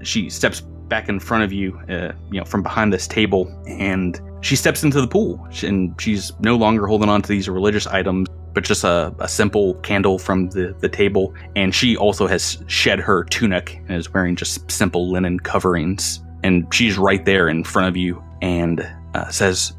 She 0.02 0.30
steps 0.30 0.60
back 0.60 1.08
in 1.08 1.20
front 1.20 1.44
of 1.44 1.52
you, 1.52 1.78
uh, 1.88 2.12
you 2.30 2.38
know, 2.38 2.44
from 2.44 2.62
behind 2.62 2.92
this 2.92 3.06
table, 3.06 3.46
and 3.66 4.20
she 4.40 4.56
steps 4.56 4.82
into 4.82 5.00
the 5.00 5.06
pool. 5.06 5.46
And 5.62 6.00
she's 6.00 6.32
no 6.40 6.56
longer 6.56 6.86
holding 6.86 7.08
on 7.08 7.22
to 7.22 7.28
these 7.28 7.48
religious 7.48 7.86
items, 7.86 8.28
but 8.54 8.64
just 8.64 8.84
a, 8.84 9.14
a 9.18 9.28
simple 9.28 9.74
candle 9.74 10.18
from 10.18 10.50
the, 10.50 10.74
the 10.80 10.88
table. 10.88 11.34
And 11.56 11.74
she 11.74 11.96
also 11.96 12.26
has 12.26 12.62
shed 12.66 13.00
her 13.00 13.24
tunic 13.24 13.80
and 13.88 13.98
is 13.98 14.12
wearing 14.12 14.36
just 14.36 14.70
simple 14.70 15.10
linen 15.10 15.40
coverings. 15.40 16.20
And 16.42 16.72
she's 16.72 16.96
right 16.98 17.24
there 17.24 17.48
in 17.48 17.64
front 17.64 17.88
of 17.88 17.96
you 17.96 18.22
and 18.40 18.88
uh, 19.14 19.28
says, 19.28 19.72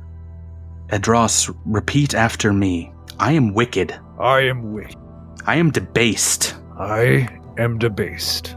Edros, 0.90 1.56
repeat 1.66 2.14
after 2.14 2.52
me. 2.52 2.92
I 3.20 3.34
am 3.34 3.54
wicked. 3.54 3.98
I 4.20 4.42
am 4.42 4.74
wicked. 4.74 4.98
I 5.46 5.56
am 5.56 5.72
debased. 5.72 6.56
I 6.78 7.28
am 7.58 7.78
debased. 7.78 8.56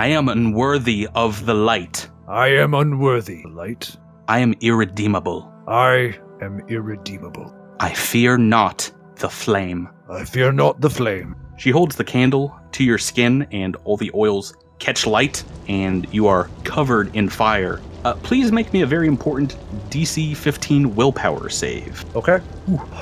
I 0.00 0.06
am 0.06 0.30
unworthy 0.30 1.06
of 1.14 1.44
the 1.44 1.52
light. 1.52 2.08
I 2.26 2.48
am 2.48 2.72
unworthy. 2.72 3.44
Light. 3.44 3.94
I 4.28 4.38
am 4.38 4.54
irredeemable. 4.62 5.52
I 5.68 6.18
am 6.40 6.62
irredeemable. 6.70 7.54
I 7.80 7.92
fear 7.92 8.38
not 8.38 8.90
the 9.16 9.28
flame. 9.28 9.90
I 10.08 10.24
fear 10.24 10.52
not 10.52 10.80
the 10.80 10.88
flame. 10.88 11.36
She 11.58 11.68
holds 11.68 11.96
the 11.96 12.04
candle 12.04 12.58
to 12.72 12.82
your 12.82 12.96
skin, 12.96 13.46
and 13.52 13.76
all 13.84 13.98
the 13.98 14.10
oils 14.14 14.54
catch 14.78 15.06
light, 15.06 15.44
and 15.68 16.06
you 16.14 16.26
are 16.28 16.48
covered 16.64 17.14
in 17.14 17.28
fire. 17.28 17.82
Uh, 18.06 18.14
please 18.14 18.50
make 18.50 18.72
me 18.72 18.80
a 18.80 18.86
very 18.86 19.06
important 19.06 19.58
DC 19.90 20.34
15 20.34 20.96
willpower 20.96 21.50
save. 21.50 22.06
Okay. 22.16 22.40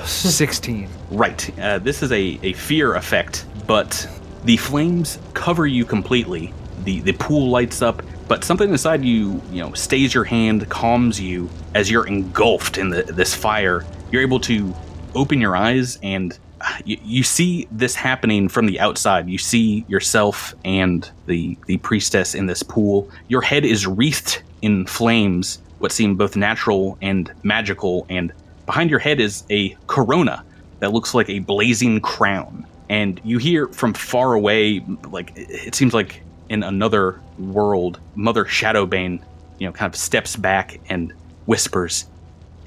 16. 0.03 0.89
Right. 1.11 1.59
Uh, 1.59 1.79
this 1.79 2.03
is 2.03 2.11
a, 2.11 2.37
a 2.43 2.51
fear 2.51 2.95
effect, 2.95 3.45
but 3.67 4.05
the 4.43 4.57
flames 4.57 5.17
cover 5.33 5.65
you 5.65 5.85
completely. 5.85 6.53
The 6.83 7.01
the 7.01 7.13
pool 7.13 7.49
lights 7.49 7.81
up, 7.81 8.01
but 8.27 8.43
something 8.43 8.69
inside 8.69 9.03
you, 9.03 9.41
you 9.51 9.61
know, 9.61 9.73
stays 9.73 10.13
your 10.13 10.23
hand, 10.23 10.69
calms 10.69 11.19
you 11.19 11.49
as 11.75 11.89
you're 11.89 12.07
engulfed 12.07 12.77
in 12.77 12.89
the, 12.89 13.03
this 13.03 13.35
fire. 13.35 13.85
You're 14.11 14.21
able 14.21 14.39
to 14.41 14.73
open 15.15 15.41
your 15.41 15.55
eyes 15.55 15.97
and 16.03 16.37
uh, 16.61 16.77
you, 16.83 16.97
you 17.03 17.23
see 17.23 17.67
this 17.71 17.95
happening 17.95 18.49
from 18.49 18.65
the 18.65 18.79
outside. 18.79 19.29
You 19.29 19.37
see 19.37 19.85
yourself 19.87 20.53
and 20.65 21.09
the 21.25 21.57
the 21.67 21.77
priestess 21.77 22.35
in 22.35 22.45
this 22.47 22.63
pool. 22.63 23.09
Your 23.27 23.41
head 23.41 23.65
is 23.65 23.87
wreathed 23.87 24.41
in 24.61 24.85
flames, 24.85 25.59
what 25.79 25.91
seem 25.91 26.15
both 26.15 26.35
natural 26.35 26.97
and 27.01 27.31
magical, 27.43 28.05
and 28.09 28.33
behind 28.65 28.89
your 28.89 28.99
head 28.99 29.19
is 29.19 29.43
a 29.49 29.75
corona 29.87 30.43
that 30.79 30.91
looks 30.91 31.13
like 31.13 31.29
a 31.29 31.39
blazing 31.39 32.01
crown. 32.01 32.65
And 32.89 33.21
you 33.23 33.37
hear 33.37 33.67
from 33.67 33.93
far 33.93 34.33
away, 34.33 34.83
like 35.09 35.31
it 35.35 35.75
seems 35.75 35.93
like 35.93 36.21
in 36.49 36.63
another 36.63 37.21
world, 37.37 37.99
Mother 38.15 38.45
Shadowbane, 38.45 39.21
you 39.59 39.67
know, 39.67 39.71
kind 39.71 39.93
of 39.93 39.99
steps 39.99 40.35
back 40.35 40.79
and 40.89 41.13
whispers, 41.45 42.05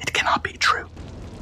"It 0.00 0.12
cannot 0.12 0.42
be 0.42 0.52
true." 0.52 0.88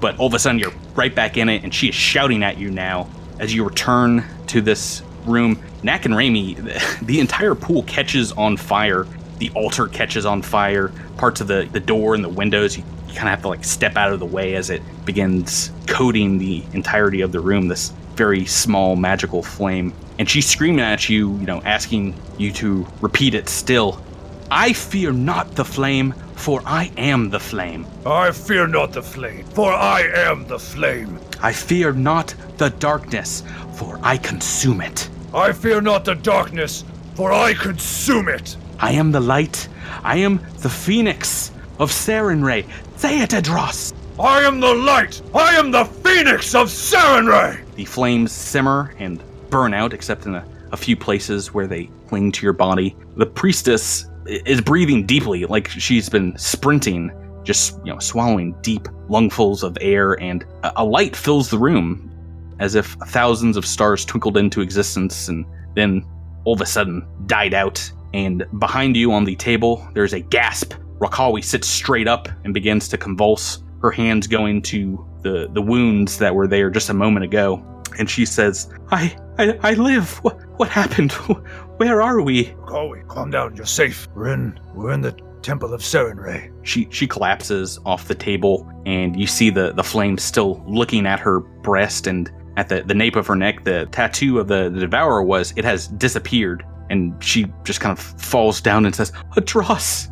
But 0.01 0.19
all 0.19 0.27
of 0.27 0.35
a 0.35 0.39
sudden, 0.39 0.59
you're 0.59 0.73
right 0.95 1.15
back 1.15 1.37
in 1.37 1.49
it, 1.49 1.63
and 1.63 1.75
she 1.75 1.89
is 1.89 1.95
shouting 1.95 2.43
at 2.43 2.59
you 2.59 2.71
now 2.71 3.09
as 3.39 3.55
you 3.55 3.65
return 3.65 4.25
to 4.49 4.61
this 4.61 5.03
room. 5.27 5.61
Knack 5.83 6.05
and 6.05 6.15
Raimi, 6.15 6.57
the, 6.57 7.05
the 7.05 7.21
entire 7.21 7.55
pool 7.55 7.83
catches 7.85 8.33
on 8.33 8.57
fire. 8.57 9.07
The 9.39 9.51
altar 9.51 9.87
catches 9.87 10.27
on 10.27 10.43
fire. 10.43 10.93
Parts 11.17 11.41
of 11.41 11.47
the, 11.47 11.69
the 11.73 11.81
door 11.81 12.15
and 12.15 12.25
the 12.25 12.29
windows, 12.29 12.77
you, 12.77 12.85
you 13.11 13.17
kind 13.17 13.29
of 13.29 13.33
have 13.33 13.43
to 13.43 13.49
like 13.49 13.65
step 13.65 13.97
out 13.97 14.13
of 14.13 14.21
the 14.21 14.27
way 14.27 14.55
as 14.55 14.71
it 14.71 14.83
begins 15.05 15.73
coating 15.87 16.39
the 16.39 16.63
entirety 16.73 17.21
of 17.21 17.33
the 17.33 17.41
room. 17.41 17.69
This 17.69 17.93
very 18.15 18.45
small 18.45 18.97
magical 18.97 19.43
flame. 19.43 19.93
And 20.19 20.29
she's 20.29 20.47
screaming 20.47 20.81
at 20.81 21.09
you, 21.09 21.31
you 21.39 21.47
know, 21.47 21.63
asking 21.63 22.15
you 22.39 22.53
to 22.53 22.87
repeat 23.01 23.35
it 23.35 23.49
still. 23.49 24.03
I 24.51 24.73
fear 24.73 25.13
not 25.13 25.55
the 25.55 25.65
flame, 25.65 26.13
for 26.35 26.61
I 26.67 26.91
am 26.97 27.31
the 27.31 27.41
flame. 27.41 27.87
I 28.05 28.31
fear 28.33 28.67
not 28.67 28.93
the 28.93 29.03
flame, 29.03 29.45
for 29.45 29.73
I 29.73 30.03
am 30.15 30.47
the 30.47 30.59
flame. 30.59 31.19
I 31.41 31.53
fear 31.53 31.93
not 31.93 32.35
the 32.59 32.71
darkness, 32.71 33.43
for 33.75 33.99
I 34.03 34.19
consume 34.19 34.81
it. 34.81 35.09
I 35.33 35.53
fear 35.53 35.81
not 35.81 36.05
the 36.05 36.15
darkness, 36.15 36.85
for 37.15 37.33
I 37.33 37.55
consume 37.55 38.29
it. 38.29 38.57
I 38.81 38.93
am 38.93 39.13
the 39.13 39.21
light. 39.21 39.69
I 40.03 40.17
am 40.17 40.41
the 40.59 40.69
phoenix 40.69 41.53
of 41.79 41.91
Sarenrae. 41.91 42.67
Say 43.01 43.23
it, 43.23 43.31
Edros. 43.31 43.95
I 44.19 44.43
am 44.43 44.61
the 44.61 44.75
light. 44.75 45.23
I 45.35 45.57
am 45.57 45.71
the 45.71 45.87
phoenix 45.87 46.55
of 46.55 46.69
Sarenrae. 46.69 47.65
The 47.77 47.87
flames 47.87 48.31
simmer 48.31 48.95
and 48.99 49.23
burn 49.49 49.73
out, 49.73 49.95
except 49.95 50.27
in 50.27 50.35
a, 50.35 50.47
a 50.71 50.77
few 50.77 50.99
places 50.99 51.55
where 51.55 51.67
they 51.67 51.89
cling 52.09 52.31
to 52.33 52.45
your 52.45 52.53
body. 52.53 52.95
The 53.17 53.25
priestess 53.25 54.05
is 54.27 54.61
breathing 54.61 55.07
deeply, 55.07 55.47
like 55.47 55.67
she's 55.67 56.11
been 56.11 56.37
sprinting, 56.37 57.11
just 57.43 57.79
you 57.87 57.93
know, 57.95 57.99
swallowing 58.01 58.55
deep 58.61 58.87
lungfuls 59.09 59.63
of 59.63 59.79
air, 59.81 60.21
and 60.21 60.45
a, 60.63 60.83
a 60.83 60.85
light 60.85 61.17
fills 61.17 61.49
the 61.49 61.59
room, 61.59 62.11
as 62.59 62.75
if 62.75 62.99
thousands 63.07 63.57
of 63.57 63.65
stars 63.65 64.05
twinkled 64.05 64.37
into 64.37 64.61
existence 64.61 65.27
and 65.29 65.47
then 65.75 66.05
all 66.45 66.53
of 66.53 66.61
a 66.61 66.67
sudden 66.67 67.07
died 67.25 67.55
out. 67.55 67.91
And 68.13 68.45
behind 68.59 68.95
you 68.95 69.11
on 69.13 69.25
the 69.25 69.37
table, 69.37 69.89
there's 69.95 70.13
a 70.13 70.21
gasp. 70.21 70.75
Rakawi 71.01 71.43
sits 71.43 71.67
straight 71.67 72.07
up 72.07 72.29
and 72.45 72.53
begins 72.53 72.89
to 72.89 72.99
convulse, 72.99 73.63
her 73.81 73.91
hands 73.91 74.27
going 74.27 74.63
to 74.63 75.05
the, 75.23 75.49
the 75.53 75.63
wounds 75.63 76.19
that 76.19 76.35
were 76.35 76.47
there 76.47 76.71
just 76.71 76.91
a 76.91 76.95
moment 76.95 77.25
ago. 77.25 77.65
And 77.99 78.09
she 78.09 78.25
says, 78.25 78.73
I, 78.91 79.17
I, 79.39 79.59
I 79.63 79.73
live. 79.75 80.19
What, 80.23 80.39
what 80.59 80.69
happened? 80.69 81.13
Where 81.79 82.03
are 82.03 82.21
we? 82.21 82.45
Chloe, 82.67 83.03
calm 83.09 83.31
down. 83.31 83.57
You're 83.57 83.67
safe. 83.67 84.07
We're 84.15 84.33
in. 84.35 84.61
We're 84.75 84.93
in 84.93 85.01
the 85.01 85.13
Temple 85.43 85.73
of 85.73 85.81
Sarenrae. 85.81 86.53
She 86.63 86.87
she 86.91 87.07
collapses 87.07 87.79
off 87.87 88.09
the 88.09 88.15
table, 88.15 88.71
and 88.85 89.19
you 89.19 89.27
see 89.27 89.49
the 89.49 89.73
the 89.73 89.83
flames 89.83 90.23
still 90.23 90.63
looking 90.69 91.07
at 91.07 91.19
her 91.21 91.41
breast 91.41 92.07
and 92.07 92.31
at 92.57 92.69
the, 92.69 92.83
the 92.83 92.95
nape 92.95 93.17
of 93.17 93.27
her 93.27 93.37
neck. 93.37 93.65
The 93.65 93.89
tattoo 93.91 94.39
of 94.39 94.49
the, 94.49 94.69
the 94.69 94.81
devourer 94.81 95.23
was 95.23 95.55
it 95.57 95.65
has 95.65 95.89
disappeared, 95.89 96.65
and 96.91 97.15
she 97.25 97.47
just 97.65 97.81
kind 97.81 97.97
of 97.97 98.05
falls 98.21 98.61
down 98.61 98.85
and 98.85 98.95
says, 98.95 99.13
"Adros." 99.37 100.09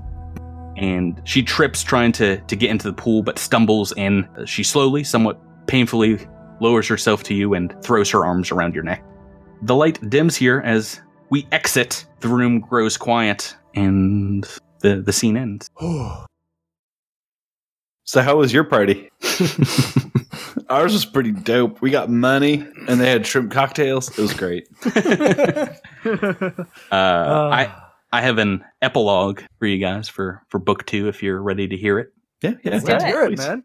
And 0.78 1.20
she 1.24 1.42
trips 1.42 1.82
trying 1.82 2.12
to 2.12 2.38
to 2.40 2.56
get 2.56 2.70
into 2.70 2.86
the 2.86 2.94
pool, 2.94 3.22
but 3.22 3.38
stumbles 3.38 3.92
in. 3.96 4.28
She 4.46 4.62
slowly, 4.62 5.04
somewhat 5.04 5.40
painfully, 5.66 6.26
lowers 6.60 6.86
herself 6.86 7.22
to 7.24 7.34
you 7.34 7.54
and 7.54 7.74
throws 7.82 8.10
her 8.10 8.24
arms 8.24 8.50
around 8.50 8.74
your 8.74 8.84
neck. 8.84 9.04
The 9.62 9.74
light 9.74 9.98
dims 10.08 10.36
here 10.36 10.62
as 10.64 11.00
we 11.30 11.46
exit. 11.52 12.06
The 12.20 12.28
room 12.28 12.60
grows 12.60 12.96
quiet, 12.96 13.56
and 13.74 14.48
the 14.80 15.02
the 15.02 15.12
scene 15.12 15.36
ends. 15.36 15.70
So 18.08 18.22
how 18.22 18.36
was 18.38 18.54
your 18.54 18.64
party? 18.64 19.10
Ours 20.70 20.94
was 20.94 21.04
pretty 21.04 21.30
dope. 21.30 21.82
We 21.82 21.90
got 21.90 22.08
money 22.08 22.66
and 22.88 22.98
they 22.98 23.10
had 23.10 23.26
shrimp 23.26 23.52
cocktails. 23.52 24.08
It 24.18 24.22
was 24.22 24.32
great. 24.32 24.66
Uh, 26.90 27.50
I 27.52 27.74
I 28.10 28.22
have 28.22 28.38
an 28.38 28.64
epilogue 28.80 29.42
for 29.58 29.66
you 29.66 29.78
guys 29.78 30.08
for 30.08 30.42
for 30.48 30.58
book 30.58 30.86
two 30.86 31.08
if 31.08 31.22
you're 31.22 31.42
ready 31.42 31.68
to 31.68 31.76
hear 31.76 31.98
it. 31.98 32.08
Yeah, 32.42 32.54
yeah. 32.64 32.72
Let's 32.72 32.84
do 32.84 32.92
it. 32.94 33.26
Please. 33.28 33.38
man. 33.38 33.64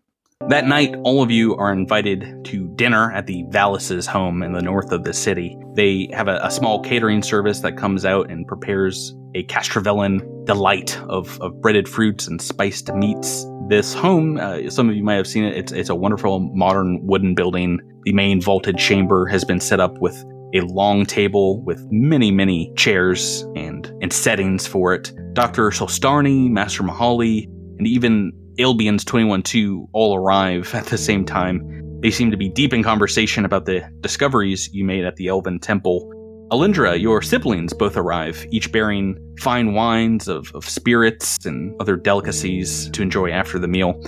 That 0.49 0.67
night, 0.67 0.93
all 1.03 1.23
of 1.23 1.31
you 1.31 1.55
are 1.55 1.71
invited 1.71 2.43
to 2.45 2.67
dinner 2.75 3.13
at 3.13 3.27
the 3.27 3.45
Vallis's 3.49 4.05
home 4.05 4.43
in 4.43 4.51
the 4.51 4.61
north 4.61 4.91
of 4.91 5.05
the 5.05 5.13
city. 5.13 5.57
They 5.75 6.09
have 6.11 6.27
a, 6.27 6.37
a 6.43 6.51
small 6.51 6.81
catering 6.81 7.23
service 7.23 7.61
that 7.61 7.77
comes 7.77 8.03
out 8.03 8.29
and 8.29 8.45
prepares 8.45 9.15
a 9.35 9.43
Castrovellan 9.45 10.45
delight 10.45 10.99
of, 11.03 11.39
of 11.39 11.61
breaded 11.61 11.87
fruits 11.87 12.27
and 12.27 12.41
spiced 12.41 12.93
meats. 12.93 13.45
This 13.69 13.93
home, 13.93 14.37
uh, 14.37 14.69
some 14.69 14.89
of 14.89 14.95
you 14.97 15.03
might 15.03 15.15
have 15.15 15.27
seen 15.27 15.45
it, 15.45 15.55
it's, 15.55 15.71
it's 15.71 15.89
a 15.89 15.95
wonderful 15.95 16.39
modern 16.53 16.99
wooden 17.05 17.35
building. 17.35 17.79
The 18.03 18.11
main 18.11 18.41
vaulted 18.41 18.77
chamber 18.77 19.25
has 19.27 19.45
been 19.45 19.61
set 19.61 19.79
up 19.79 19.99
with 19.99 20.25
a 20.53 20.61
long 20.61 21.05
table 21.05 21.63
with 21.63 21.85
many, 21.91 22.31
many 22.31 22.71
chairs 22.75 23.41
and, 23.55 23.91
and 24.01 24.13
settings 24.13 24.67
for 24.67 24.93
it. 24.93 25.11
Dr. 25.33 25.69
Solstarny, 25.69 26.49
Master 26.49 26.83
Mahali, 26.83 27.45
and 27.77 27.87
even 27.87 28.31
Albions 28.59 29.03
21-2 29.03 29.87
all 29.93 30.15
arrive 30.15 30.73
at 30.75 30.85
the 30.85 30.97
same 30.97 31.25
time. 31.25 31.99
They 32.01 32.11
seem 32.11 32.29
to 32.31 32.37
be 32.37 32.49
deep 32.49 32.73
in 32.73 32.83
conversation 32.83 33.45
about 33.45 33.65
the 33.65 33.81
discoveries 34.01 34.71
you 34.73 34.83
made 34.83 35.05
at 35.05 35.15
the 35.15 35.27
Elven 35.27 35.59
Temple. 35.59 36.11
Alindra, 36.51 37.01
your 37.01 37.21
siblings 37.21 37.73
both 37.73 37.97
arrive, 37.97 38.45
each 38.51 38.71
bearing 38.71 39.17
fine 39.39 39.73
wines 39.73 40.27
of, 40.27 40.51
of 40.53 40.69
spirits 40.69 41.45
and 41.45 41.73
other 41.81 41.95
delicacies 41.95 42.89
to 42.91 43.01
enjoy 43.01 43.31
after 43.31 43.57
the 43.57 43.67
meal. 43.67 43.99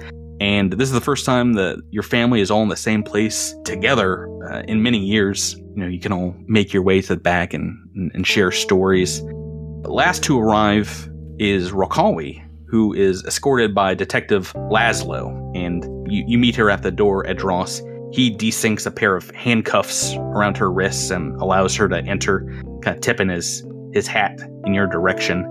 And 0.41 0.73
this 0.73 0.89
is 0.89 0.93
the 0.93 1.01
first 1.01 1.25
time 1.25 1.53
that 1.53 1.81
your 1.91 2.03
family 2.03 2.41
is 2.41 2.51
all 2.51 2.61
in 2.63 2.69
the 2.69 2.75
same 2.75 3.03
place 3.03 3.55
together 3.63 4.27
uh, 4.51 4.63
in 4.67 4.83
many 4.83 4.99
years. 4.99 5.55
You 5.55 5.83
know, 5.83 5.87
you 5.87 5.99
can 5.99 6.11
all 6.11 6.35
make 6.47 6.73
your 6.73 6.83
way 6.83 7.01
to 7.01 7.15
the 7.15 7.21
back 7.21 7.53
and, 7.53 7.77
and, 7.95 8.11
and 8.13 8.27
share 8.27 8.51
stories. 8.51 9.21
The 9.23 9.91
Last 9.91 10.23
to 10.23 10.39
arrive 10.39 11.09
is 11.39 11.71
Rokawi, 11.71 12.45
who 12.67 12.93
is 12.93 13.23
escorted 13.25 13.73
by 13.73 13.93
Detective 13.93 14.51
Laszlo, 14.53 15.55
and 15.55 15.83
you, 16.11 16.23
you 16.27 16.37
meet 16.37 16.55
her 16.55 16.69
at 16.69 16.81
the 16.81 16.91
door, 16.91 17.23
Edros. 17.25 17.81
he 18.13 18.35
desyncs 18.35 18.85
a 18.85 18.91
pair 18.91 19.15
of 19.15 19.29
handcuffs 19.31 20.15
around 20.15 20.57
her 20.57 20.71
wrists 20.71 21.11
and 21.11 21.39
allows 21.41 21.75
her 21.75 21.87
to 21.87 21.97
enter, 21.97 22.45
kind 22.81 22.97
of 22.97 23.01
tipping 23.01 23.29
his 23.29 23.65
his 23.93 24.07
hat 24.07 24.37
in 24.65 24.73
your 24.73 24.87
direction. 24.87 25.45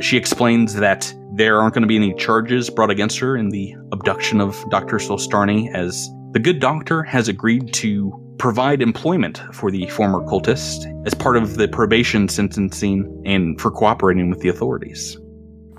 She 0.00 0.16
explains 0.16 0.74
that 0.74 1.12
there 1.38 1.60
aren't 1.60 1.72
going 1.72 1.82
to 1.82 1.88
be 1.88 1.96
any 1.96 2.12
charges 2.14 2.68
brought 2.68 2.90
against 2.90 3.16
her 3.20 3.36
in 3.36 3.50
the 3.50 3.72
abduction 3.92 4.40
of 4.40 4.62
Dr. 4.70 4.96
Solstarny, 4.96 5.72
as 5.72 6.10
the 6.32 6.40
good 6.40 6.58
doctor 6.58 7.04
has 7.04 7.28
agreed 7.28 7.72
to 7.74 8.12
provide 8.38 8.82
employment 8.82 9.40
for 9.52 9.70
the 9.70 9.86
former 9.86 10.18
cultist 10.26 10.86
as 11.06 11.14
part 11.14 11.36
of 11.36 11.56
the 11.56 11.68
probation 11.68 12.28
sentencing 12.28 13.22
and 13.24 13.60
for 13.60 13.70
cooperating 13.70 14.30
with 14.30 14.40
the 14.40 14.48
authorities. 14.48 15.16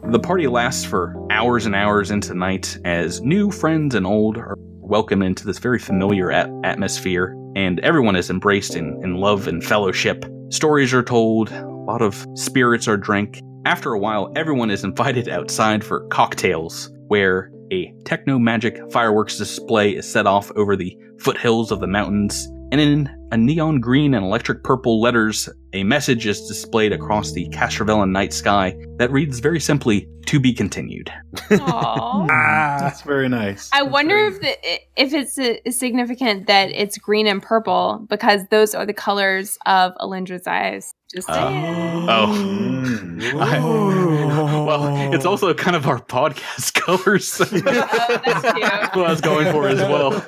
The 0.09 0.19
party 0.19 0.47
lasts 0.47 0.85
for 0.85 1.13
hours 1.29 1.65
and 1.65 1.75
hours 1.75 2.09
into 2.09 2.29
the 2.29 2.35
night 2.35 2.77
as 2.85 3.21
new 3.21 3.51
friends 3.51 3.95
and 3.95 4.07
old 4.07 4.37
are 4.37 4.55
welcomed 4.57 5.23
into 5.23 5.45
this 5.45 5.59
very 5.59 5.77
familiar 5.77 6.31
at- 6.31 6.49
atmosphere, 6.63 7.35
and 7.57 7.81
everyone 7.81 8.15
is 8.15 8.29
embraced 8.29 8.77
in, 8.77 8.97
in 9.03 9.15
love 9.15 9.45
and 9.49 9.61
fellowship. 9.61 10.25
Stories 10.51 10.93
are 10.93 11.03
told, 11.03 11.51
a 11.51 11.67
lot 11.67 12.01
of 12.01 12.25
spirits 12.35 12.87
are 12.87 12.97
drank. 12.97 13.41
After 13.69 13.93
a 13.93 13.99
while, 13.99 14.33
everyone 14.35 14.71
is 14.71 14.83
invited 14.83 15.29
outside 15.29 15.83
for 15.83 16.07
cocktails, 16.07 16.89
where 17.07 17.51
a 17.71 17.93
techno 18.03 18.39
magic 18.39 18.79
fireworks 18.91 19.37
display 19.37 19.91
is 19.91 20.11
set 20.11 20.25
off 20.25 20.51
over 20.55 20.75
the 20.75 20.97
foothills 21.19 21.71
of 21.71 21.79
the 21.79 21.85
mountains, 21.85 22.47
and 22.71 22.81
in 22.81 23.27
a 23.31 23.37
neon 23.37 23.79
green 23.79 24.15
and 24.15 24.25
electric 24.25 24.63
purple 24.63 24.99
letters, 24.99 25.47
a 25.73 25.83
message 25.83 26.25
is 26.25 26.47
displayed 26.47 26.93
across 26.93 27.33
the 27.33 27.47
Castrovellan 27.49 28.09
night 28.09 28.33
sky 28.33 28.75
that 28.97 29.11
reads 29.11 29.37
very 29.37 29.59
simply, 29.59 30.09
"To 30.25 30.39
be 30.39 30.51
continued." 30.51 31.13
Aw. 31.51 32.25
That's 32.79 33.03
very 33.03 33.29
nice. 33.29 33.69
I 33.71 33.83
wonder 33.83 34.17
if 34.17 34.41
the, 34.41 34.57
if 34.97 35.13
it's 35.13 35.37
uh, 35.37 35.57
significant 35.69 36.47
that 36.47 36.71
it's 36.71 36.97
green 36.97 37.27
and 37.27 37.39
purple 37.39 38.03
because 38.09 38.47
those 38.49 38.73
are 38.73 38.87
the 38.87 38.93
colors 38.95 39.59
of 39.67 39.93
Alindra's 39.99 40.47
eyes. 40.47 40.91
Just 41.13 41.27
saying. 41.27 41.65
Oh. 42.07 43.39
I- 43.39 43.59
well, 43.59 45.13
it's 45.13 45.25
also 45.25 45.53
kind 45.55 45.75
of 45.75 45.87
our 45.87 45.99
podcast 45.99 46.73
colors. 46.85 47.37
That's 47.37 48.95
what 48.95 49.05
I 49.07 49.09
was 49.09 49.21
going 49.21 49.51
for 49.51 49.67
as 49.67 49.79
well. 49.79 50.23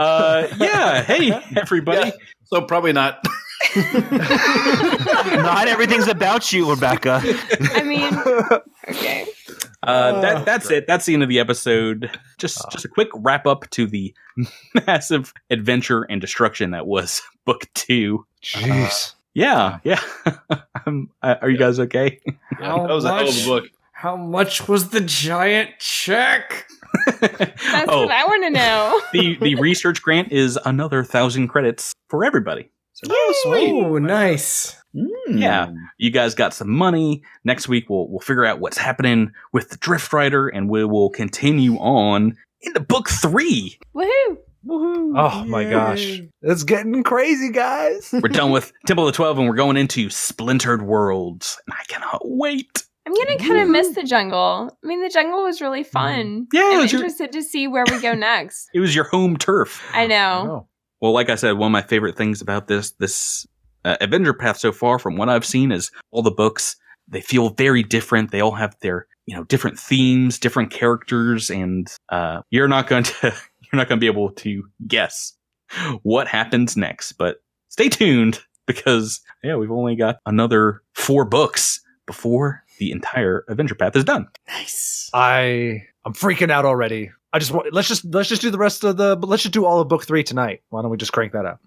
Uh, 0.00 0.48
yeah. 0.58 1.02
Hey, 1.02 1.30
everybody. 1.56 2.12
So 2.46 2.62
probably 2.62 2.92
not. 2.92 3.24
Not 3.76 5.68
everything's 5.68 6.08
about 6.08 6.52
you, 6.52 6.68
Rebecca. 6.70 7.20
I 7.74 7.82
mean, 7.82 8.14
okay. 8.88 9.26
Uh, 9.82 10.20
that 10.20 10.44
that's 10.44 10.70
it. 10.70 10.86
That's 10.86 11.06
the 11.06 11.14
end 11.14 11.22
of 11.22 11.28
the 11.28 11.38
episode. 11.38 12.10
Just 12.38 12.64
just 12.70 12.84
a 12.84 12.88
quick 12.88 13.08
wrap 13.14 13.46
up 13.46 13.68
to 13.70 13.86
the 13.86 14.14
massive 14.86 15.32
adventure 15.50 16.02
and 16.02 16.20
destruction 16.20 16.70
that 16.72 16.86
was 16.86 17.22
book 17.44 17.66
two. 17.74 18.26
Jeez. 18.42 19.14
Yeah, 19.38 19.78
yeah. 19.84 20.00
are 21.22 21.48
you 21.48 21.58
guys 21.58 21.78
okay? 21.78 22.20
How 22.58 22.86
that 22.86 22.92
was 22.92 23.04
a 23.04 23.08
hell 23.08 23.18
of 23.20 23.22
a 23.22 23.26
much- 23.26 23.46
book. 23.46 23.64
How 23.92 24.16
much 24.16 24.68
was 24.68 24.90
the 24.90 25.00
giant 25.00 25.70
check? 25.78 26.66
That's 27.20 27.88
Oh. 27.88 28.02
what 28.02 28.10
I 28.10 28.24
want 28.26 28.44
to 28.44 28.50
know. 28.50 29.00
the 29.12 29.36
the 29.40 29.54
research 29.56 30.02
grant 30.02 30.32
is 30.32 30.58
another 30.64 31.04
thousand 31.04 31.48
credits 31.48 31.92
for 32.08 32.24
everybody. 32.24 32.70
So 32.94 33.12
Oh, 33.54 33.98
nice. 34.00 34.74
Hmm. 34.96 35.38
Yeah, 35.38 35.70
you 35.98 36.10
guys 36.10 36.34
got 36.34 36.52
some 36.54 36.70
money. 36.70 37.22
Next 37.44 37.68
week 37.68 37.88
we'll 37.88 38.08
we'll 38.08 38.20
figure 38.20 38.44
out 38.44 38.58
what's 38.58 38.78
happening 38.78 39.32
with 39.52 39.70
the 39.70 39.76
Drift 39.76 40.12
Rider, 40.12 40.48
and 40.48 40.68
we 40.68 40.84
will 40.84 41.10
continue 41.10 41.76
on 41.76 42.36
into 42.62 42.80
book 42.80 43.08
three. 43.08 43.78
Woohoo! 43.94 44.38
Oh 44.68 45.44
my 45.46 45.64
gosh. 45.64 46.20
It's 46.42 46.64
getting 46.64 47.02
crazy, 47.02 47.50
guys. 47.50 48.10
We're 48.12 48.28
done 48.28 48.50
with 48.50 48.72
Temple 48.86 49.06
of 49.06 49.12
the 49.12 49.16
Twelve, 49.16 49.38
and 49.38 49.48
we're 49.48 49.54
going 49.54 49.76
into 49.76 50.10
Splintered 50.10 50.82
Worlds, 50.82 51.60
and 51.66 51.74
I 51.78 51.84
cannot 51.88 52.20
wait. 52.24 52.84
I'm 53.06 53.14
gonna 53.14 53.38
kind 53.38 53.58
of 53.60 53.68
miss 53.68 53.94
the 53.94 54.02
jungle. 54.02 54.76
I 54.84 54.86
mean, 54.86 55.02
the 55.02 55.08
jungle 55.08 55.42
was 55.44 55.60
really 55.62 55.82
fun. 55.84 56.46
Yeah, 56.52 56.70
it 56.70 56.74
I'm 56.74 56.82
was 56.82 56.92
your- 56.92 57.00
interested 57.02 57.32
to 57.32 57.42
see 57.42 57.66
where 57.66 57.84
we 57.90 58.00
go 58.00 58.14
next. 58.14 58.68
It 58.74 58.80
was 58.80 58.94
your 58.94 59.04
home 59.04 59.36
turf. 59.36 59.82
I 59.94 60.06
know. 60.06 60.68
Well, 61.00 61.12
like 61.12 61.30
I 61.30 61.36
said, 61.36 61.52
one 61.52 61.68
of 61.68 61.72
my 61.72 61.82
favorite 61.82 62.16
things 62.16 62.42
about 62.42 62.66
this 62.68 62.90
this 62.92 63.46
uh, 63.84 63.96
Adventure 64.00 64.34
Path 64.34 64.58
so 64.58 64.72
far, 64.72 64.98
from 64.98 65.16
what 65.16 65.28
I've 65.28 65.46
seen, 65.46 65.72
is 65.72 65.90
all 66.10 66.22
the 66.22 66.30
books. 66.30 66.76
They 67.10 67.22
feel 67.22 67.50
very 67.50 67.82
different. 67.82 68.30
They 68.32 68.40
all 68.42 68.52
have 68.56 68.76
their 68.82 69.06
you 69.24 69.34
know 69.34 69.44
different 69.44 69.78
themes, 69.78 70.38
different 70.38 70.70
characters, 70.70 71.48
and 71.48 71.90
uh, 72.10 72.42
you're 72.50 72.68
not 72.68 72.88
going 72.88 73.04
to 73.22 73.34
you're 73.72 73.78
not 73.78 73.88
going 73.88 73.98
to 73.98 74.00
be 74.00 74.06
able 74.06 74.30
to 74.30 74.64
guess 74.86 75.34
what 76.02 76.28
happens 76.28 76.76
next. 76.76 77.12
But 77.12 77.38
stay 77.68 77.88
tuned 77.88 78.40
because 78.66 79.20
yeah, 79.42 79.56
we've 79.56 79.70
only 79.70 79.96
got 79.96 80.18
another 80.26 80.82
four 80.94 81.24
books 81.24 81.80
before 82.06 82.62
the 82.78 82.92
entire 82.92 83.44
Adventure 83.48 83.74
Path 83.74 83.96
is 83.96 84.04
done. 84.04 84.26
Nice. 84.46 85.10
I 85.12 85.82
I'm 86.04 86.14
freaking 86.14 86.50
out 86.50 86.64
already. 86.64 87.10
I 87.30 87.38
just 87.38 87.50
want 87.52 87.72
let's 87.74 87.88
just 87.88 88.06
let's 88.06 88.28
just 88.28 88.40
do 88.40 88.50
the 88.50 88.56
rest 88.56 88.84
of 88.84 88.96
the 88.96 89.14
let's 89.16 89.42
just 89.42 89.52
do 89.52 89.66
all 89.66 89.80
of 89.80 89.88
book 89.88 90.04
three 90.04 90.24
tonight. 90.24 90.62
Why 90.70 90.80
don't 90.80 90.90
we 90.90 90.96
just 90.96 91.12
crank 91.12 91.32
that 91.32 91.44
out? 91.44 91.58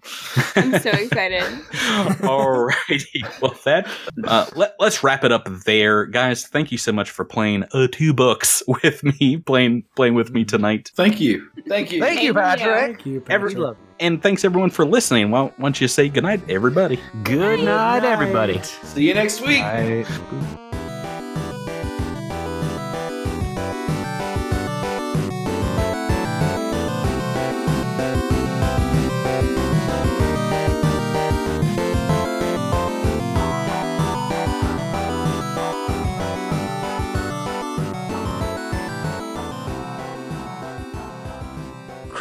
I'm 0.56 0.80
so 0.80 0.90
excited. 0.90 1.42
Alrighty. 2.20 3.40
Well, 3.40 3.54
that 3.64 3.86
uh, 4.24 4.46
let, 4.56 4.74
let's 4.80 5.04
wrap 5.04 5.22
it 5.22 5.30
up 5.30 5.46
there, 5.64 6.06
guys. 6.06 6.46
Thank 6.48 6.72
you 6.72 6.78
so 6.78 6.90
much 6.92 7.10
for 7.10 7.24
playing 7.24 7.64
uh, 7.72 7.86
two 7.92 8.12
books 8.12 8.62
with 8.66 9.04
me, 9.04 9.36
playing 9.36 9.84
playing 9.94 10.14
with 10.14 10.32
me 10.32 10.44
tonight. 10.44 10.90
Thank 10.96 11.20
you. 11.20 11.48
Thank 11.68 11.92
you. 11.92 12.00
Thank 12.00 12.22
you, 12.22 12.22
Thank 12.22 12.22
you. 12.22 12.34
Patrick. 12.34 12.96
Thank 12.96 13.06
you, 13.06 13.24
Every- 13.30 13.54
Patrick. 13.54 13.76
and 14.00 14.20
thanks 14.20 14.44
everyone 14.44 14.70
for 14.70 14.84
listening. 14.84 15.30
Why, 15.30 15.42
why 15.44 15.52
don't 15.58 15.80
you 15.80 15.86
say 15.86 16.08
goodnight, 16.08 16.40
everybody? 16.50 16.98
Good 17.22 17.60
night, 17.64 18.04
everybody. 18.04 18.60
See 18.62 19.06
you 19.06 19.14
next 19.14 19.40
week. 19.42 19.62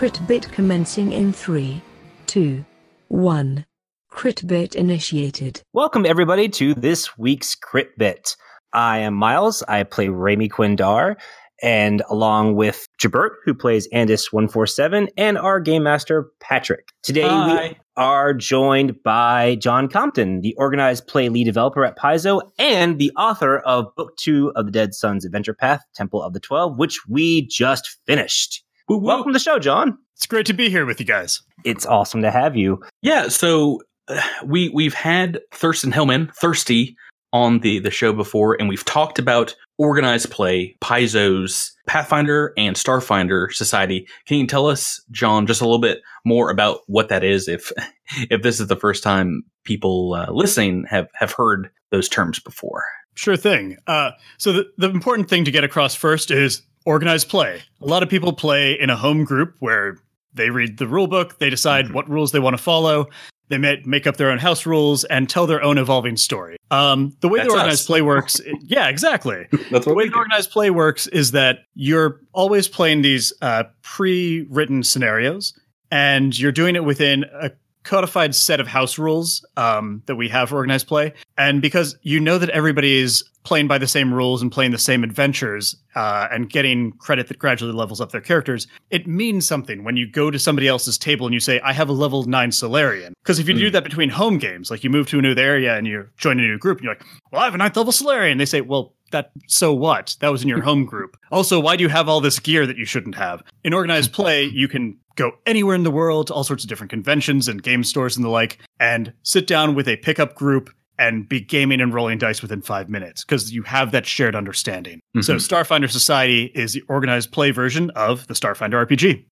Crit 0.01 0.19
bit 0.25 0.51
commencing 0.51 1.11
in 1.11 1.31
3, 1.31 1.79
2, 2.25 2.65
1. 3.09 3.65
Crit 4.09 4.47
bit 4.47 4.73
initiated. 4.73 5.61
Welcome, 5.73 6.07
everybody, 6.07 6.49
to 6.49 6.73
this 6.73 7.19
week's 7.19 7.53
Crit 7.53 7.95
Bit. 7.99 8.35
I 8.73 8.97
am 8.97 9.13
Miles. 9.13 9.61
I 9.67 9.83
play 9.83 10.07
Raimi 10.07 10.49
Quindar, 10.49 11.17
and 11.61 12.01
along 12.09 12.55
with 12.55 12.87
Jabert, 12.99 13.33
who 13.45 13.53
plays 13.53 13.87
Andis147, 13.93 15.09
and 15.17 15.37
our 15.37 15.59
game 15.59 15.83
master, 15.83 16.31
Patrick. 16.39 16.87
Today, 17.03 17.29
we 17.29 17.77
are 17.95 18.33
joined 18.33 19.03
by 19.03 19.53
John 19.57 19.87
Compton, 19.87 20.41
the 20.41 20.55
organized 20.55 21.05
play 21.05 21.29
lead 21.29 21.43
developer 21.43 21.85
at 21.85 21.95
Paizo 21.95 22.41
and 22.57 22.97
the 22.97 23.11
author 23.15 23.59
of 23.59 23.93
Book 23.95 24.17
Two 24.17 24.51
of 24.55 24.65
the 24.65 24.71
Dead 24.71 24.95
Suns 24.95 25.25
Adventure 25.25 25.53
Path, 25.53 25.83
Temple 25.93 26.23
of 26.23 26.33
the 26.33 26.39
Twelve, 26.39 26.79
which 26.79 27.01
we 27.07 27.45
just 27.45 27.99
finished. 28.07 28.63
Woo, 28.91 28.97
woo. 28.97 29.05
Welcome 29.05 29.31
to 29.31 29.33
the 29.37 29.39
show, 29.39 29.57
John. 29.57 29.97
It's 30.17 30.25
great 30.25 30.45
to 30.47 30.53
be 30.53 30.69
here 30.69 30.85
with 30.85 30.99
you 30.99 31.05
guys. 31.05 31.41
It's 31.63 31.85
awesome 31.85 32.21
to 32.23 32.29
have 32.29 32.57
you. 32.57 32.83
Yeah, 33.01 33.29
so 33.29 33.79
uh, 34.09 34.21
we 34.43 34.67
we've 34.67 34.93
had 34.93 35.39
Thurston 35.53 35.93
Hillman, 35.93 36.29
Thirsty, 36.35 36.97
on 37.31 37.59
the 37.59 37.79
the 37.79 37.89
show 37.89 38.11
before, 38.11 38.57
and 38.59 38.67
we've 38.67 38.83
talked 38.83 39.17
about 39.17 39.55
organized 39.77 40.29
play, 40.29 40.75
Paizo's 40.81 41.71
Pathfinder 41.87 42.51
and 42.57 42.75
Starfinder 42.75 43.53
Society. 43.53 44.09
Can 44.25 44.39
you 44.39 44.45
tell 44.45 44.67
us, 44.67 45.01
John, 45.09 45.47
just 45.47 45.61
a 45.61 45.63
little 45.63 45.79
bit 45.79 46.01
more 46.25 46.49
about 46.49 46.81
what 46.87 47.07
that 47.07 47.23
is? 47.23 47.47
If 47.47 47.71
if 48.29 48.41
this 48.41 48.59
is 48.59 48.67
the 48.67 48.75
first 48.75 49.03
time 49.03 49.43
people 49.63 50.15
uh, 50.15 50.33
listening 50.33 50.83
have 50.89 51.07
have 51.13 51.31
heard 51.31 51.71
those 51.91 52.09
terms 52.09 52.41
before. 52.41 52.83
Sure 53.15 53.37
thing. 53.37 53.77
Uh, 53.87 54.11
so 54.37 54.51
the, 54.51 54.65
the 54.77 54.89
important 54.89 55.29
thing 55.29 55.45
to 55.45 55.51
get 55.51 55.63
across 55.63 55.95
first 55.95 56.29
is 56.29 56.61
organized 56.85 57.29
play. 57.29 57.61
A 57.81 57.85
lot 57.85 58.03
of 58.03 58.09
people 58.09 58.33
play 58.33 58.79
in 58.79 58.89
a 58.89 58.95
home 58.95 59.23
group 59.23 59.55
where 59.59 59.97
they 60.33 60.49
read 60.49 60.77
the 60.77 60.87
rule 60.87 61.07
book, 61.07 61.39
they 61.39 61.49
decide 61.49 61.91
what 61.93 62.09
rules 62.09 62.31
they 62.31 62.39
want 62.39 62.55
to 62.55 62.61
follow, 62.61 63.07
they 63.49 63.57
ma- 63.57 63.75
make 63.85 64.07
up 64.07 64.17
their 64.17 64.31
own 64.31 64.37
house 64.37 64.65
rules, 64.65 65.03
and 65.05 65.29
tell 65.29 65.45
their 65.45 65.61
own 65.61 65.77
evolving 65.77 66.15
story. 66.15 66.57
Um, 66.71 67.15
the 67.19 67.27
way 67.27 67.39
That's 67.39 67.49
the 67.49 67.59
organized 67.59 67.81
us. 67.81 67.87
play 67.87 68.01
works, 68.13 68.41
yeah, 68.61 68.87
exactly. 68.87 69.47
That's 69.71 69.85
the 69.85 69.93
way 69.93 70.07
the 70.07 70.15
organized 70.15 70.51
play 70.51 70.69
works 70.69 71.07
is 71.07 71.31
that 71.31 71.59
you're 71.75 72.21
always 72.33 72.67
playing 72.67 73.01
these 73.01 73.33
uh, 73.41 73.63
pre-written 73.81 74.83
scenarios, 74.83 75.57
and 75.91 76.37
you're 76.39 76.53
doing 76.53 76.75
it 76.75 76.85
within 76.85 77.25
a 77.41 77.51
codified 77.83 78.35
set 78.35 78.59
of 78.59 78.67
house 78.67 78.97
rules 78.97 79.45
um, 79.57 80.01
that 80.05 80.15
we 80.15 80.29
have 80.29 80.49
for 80.49 80.55
organized 80.55 80.87
play. 80.87 81.13
And 81.37 81.61
because 81.61 81.97
you 82.03 82.19
know 82.19 82.37
that 82.37 82.49
everybody 82.51 82.99
is 82.99 83.23
playing 83.43 83.67
by 83.67 83.77
the 83.77 83.87
same 83.87 84.13
rules 84.13 84.41
and 84.41 84.51
playing 84.51 84.71
the 84.71 84.77
same 84.77 85.03
adventures 85.03 85.75
uh, 85.95 86.27
and 86.31 86.49
getting 86.49 86.91
credit 86.93 87.27
that 87.27 87.39
gradually 87.39 87.73
levels 87.73 87.99
up 87.99 88.11
their 88.11 88.21
characters, 88.21 88.67
it 88.89 89.07
means 89.07 89.47
something 89.47 89.83
when 89.83 89.97
you 89.97 90.07
go 90.07 90.29
to 90.29 90.39
somebody 90.39 90.67
else's 90.67 90.97
table 90.97 91.25
and 91.25 91.33
you 91.33 91.39
say, 91.39 91.59
I 91.61 91.73
have 91.73 91.89
a 91.89 91.93
level 91.93 92.23
nine 92.23 92.51
Solarian. 92.51 93.13
Because 93.23 93.39
if 93.39 93.47
you 93.47 93.53
do 93.53 93.69
that 93.71 93.83
between 93.83 94.09
home 94.09 94.37
games, 94.37 94.69
like 94.69 94.83
you 94.83 94.89
move 94.89 95.07
to 95.09 95.19
a 95.19 95.21
new 95.21 95.35
area 95.35 95.75
and 95.75 95.87
you 95.87 96.07
join 96.17 96.39
a 96.39 96.43
new 96.43 96.57
group 96.57 96.77
and 96.77 96.85
you're 96.85 96.93
like, 96.93 97.05
well, 97.31 97.41
I 97.41 97.45
have 97.45 97.55
a 97.55 97.57
ninth 97.57 97.75
level 97.77 97.91
Solarian. 97.91 98.37
They 98.37 98.45
say, 98.45 98.61
well, 98.61 98.93
that 99.11 99.31
so 99.47 99.73
what? 99.73 100.15
That 100.19 100.31
was 100.31 100.43
in 100.43 100.49
your 100.49 100.61
home 100.69 100.85
group. 100.85 101.17
Also, 101.31 101.59
why 101.59 101.75
do 101.75 101.83
you 101.83 101.89
have 101.89 102.09
all 102.09 102.21
this 102.21 102.39
gear 102.39 102.65
that 102.65 102.77
you 102.77 102.85
shouldn't 102.85 103.15
have? 103.15 103.43
In 103.63 103.73
organized 103.73 104.13
play, 104.13 104.43
you 104.43 104.67
can 104.67 104.97
go 105.15 105.33
anywhere 105.45 105.75
in 105.75 105.83
the 105.83 105.91
world, 105.91 106.27
to 106.27 106.33
all 106.33 106.43
sorts 106.43 106.63
of 106.63 106.69
different 106.69 106.89
conventions 106.89 107.47
and 107.47 107.61
game 107.61 107.83
stores 107.83 108.15
and 108.15 108.25
the 108.25 108.29
like, 108.29 108.59
and 108.79 109.13
sit 109.23 109.45
down 109.45 109.75
with 109.75 109.87
a 109.87 109.97
pickup 109.97 110.35
group 110.35 110.69
and 111.01 111.27
be 111.27 111.41
gaming 111.41 111.81
and 111.81 111.93
rolling 111.93 112.19
dice 112.19 112.43
within 112.43 112.61
five 112.61 112.87
minutes 112.87 113.25
because 113.25 113.51
you 113.51 113.63
have 113.63 113.91
that 113.91 114.05
shared 114.05 114.35
understanding. 114.35 115.01
So, 115.21 115.35
Starfinder 115.35 115.89
Society 115.89 116.51
is 116.53 116.73
the 116.73 116.83
organized 116.87 117.31
play 117.31 117.49
version 117.49 117.89
of 117.91 118.27
the 118.27 118.35
Starfinder 118.35 118.85
RPG. 118.85 119.25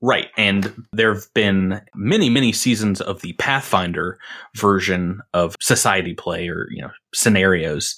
Right. 0.00 0.28
And 0.36 0.72
there 0.92 1.12
have 1.12 1.26
been 1.34 1.82
many, 1.96 2.30
many 2.30 2.52
seasons 2.52 3.00
of 3.00 3.20
the 3.22 3.32
Pathfinder 3.34 4.18
version 4.56 5.20
of 5.34 5.56
society 5.60 6.14
play 6.14 6.48
or, 6.48 6.68
you 6.70 6.80
know, 6.80 6.90
scenarios. 7.12 7.96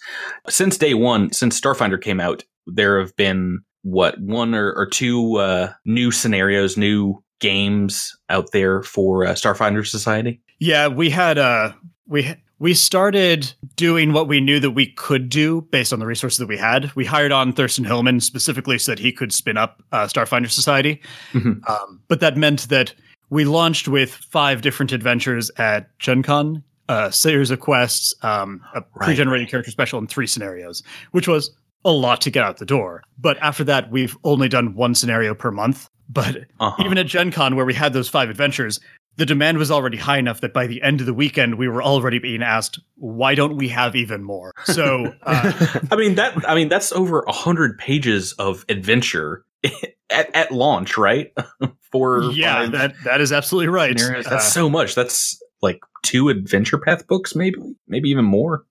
Since 0.49 0.79
day 0.79 0.95
one, 0.95 1.33
since 1.33 1.61
Starfinder 1.61 2.01
came 2.01 2.19
out, 2.19 2.43
there 2.67 2.99
have 2.99 3.15
been 3.17 3.61
what, 3.83 4.19
one 4.21 4.55
or, 4.55 4.73
or 4.73 4.87
two 4.87 5.37
uh, 5.37 5.73
new 5.85 6.11
scenarios, 6.11 6.79
new 6.79 7.23
games 7.41 8.17
out 8.31 8.53
there 8.53 8.83
for 8.83 9.27
uh, 9.27 9.33
Starfinder 9.35 9.87
Society? 9.87 10.41
Yeah, 10.61 10.89
we 10.89 11.11
had 11.11 11.37
uh 11.39 11.73
we 12.07 12.37
we 12.63 12.75
started 12.75 13.53
doing 13.75 14.13
what 14.13 14.29
we 14.29 14.41
knew 14.41 14.61
that 14.61 14.71
we 14.71 14.87
could 14.87 15.29
do 15.29 15.63
based 15.73 15.93
on 15.93 15.99
the 15.99 16.07
resources 16.07 16.39
that 16.39 16.47
we 16.47 16.57
had. 16.57 16.93
We 16.95 17.05
hired 17.05 17.33
on 17.33 17.53
Thurston 17.53 17.85
Hillman 17.85 18.21
specifically 18.21 18.79
so 18.79 18.93
that 18.93 19.01
he 19.01 19.11
could 19.11 19.33
spin 19.33 19.57
up 19.57 19.83
uh, 19.91 20.07
Starfinder 20.07 20.49
Society. 20.49 21.01
Mhm. 21.33 21.69
Um, 21.69 22.01
but 22.07 22.21
that 22.21 22.37
meant 22.37 22.69
that 22.69 22.95
we 23.31 23.45
launched 23.45 23.89
with 23.89 24.13
five 24.15 24.63
different 24.63 24.93
adventures 24.93 25.51
at 25.57 25.89
Gen 25.99 26.23
Con, 26.23 26.63
a 26.89 27.11
series 27.11 27.51
of 27.51 27.59
quests, 27.59 28.15
um, 28.23 28.61
a 28.77 28.81
pre-generated 28.81 29.49
character 29.49 29.73
special, 29.73 29.99
and 29.99 30.09
three 30.09 30.29
scenarios, 30.29 30.85
which 31.11 31.27
was 31.27 31.51
a 31.85 31.91
lot 31.91 32.21
to 32.21 32.31
get 32.31 32.45
out 32.45 32.59
the 32.59 32.65
door. 32.65 33.03
But 33.19 33.39
after 33.43 33.65
that, 33.65 33.91
we've 33.91 34.17
only 34.23 34.49
done 34.49 34.75
one 34.77 34.95
scenario 34.95 35.35
per 35.35 35.51
month. 35.51 35.89
But 36.09 36.45
Uh-huh. 36.61 36.85
even 36.85 36.97
at 36.97 37.07
Gen 37.07 37.33
Con, 37.33 37.57
where 37.57 37.67
we 37.67 37.75
had 37.75 37.93
those 37.93 38.09
five 38.09 38.31
adventures, 38.31 38.79
the 39.17 39.27
demand 39.27 39.59
was 39.59 39.71
already 39.71 39.97
high 39.97 40.19
enough 40.19 40.41
that 40.41 40.53
by 40.53 40.67
the 40.67 40.83
end 40.83 41.01
of 41.01 41.07
the 41.07 41.15
weekend, 41.15 41.57
we 41.57 41.69
were 41.69 41.83
already 41.83 42.19
being 42.19 42.43
asked, 42.43 42.81
why 42.97 43.35
don't 43.35 43.57
we 43.57 43.69
have 43.69 43.95
even 43.95 44.25
more? 44.25 44.53
So, 44.65 45.13
uh, 45.23 45.79
I 45.91 45.97
mean 45.97 46.15
that. 46.17 46.49
I 46.49 46.55
mean 46.55 46.69
that's 46.69 46.93
over 46.93 47.21
a 47.23 47.33
hundred 47.33 47.79
pages 47.79 48.33
of 48.35 48.65
adventure 48.69 49.45
at, 50.11 50.35
at 50.35 50.51
launch, 50.51 50.97
right? 50.97 51.33
For 51.93 52.23
yeah, 52.33 52.55
five 52.55 52.73
that, 52.73 52.95
that 53.05 53.21
is 53.21 53.33
absolutely 53.33 53.69
right. 53.69 53.99
scenarios. 53.99 54.27
Uh, 54.27 54.31
That's 54.31 54.51
so 54.51 54.71
much. 54.71 54.95
That's 54.95 55.39
like 55.61 55.79
two 56.03 56.31
adventure 56.31 56.79
path 56.79 57.07
books, 57.07 57.35
maybe, 57.35 57.59
maybe 57.87 58.09
even 58.09 58.25
more. 58.25 58.65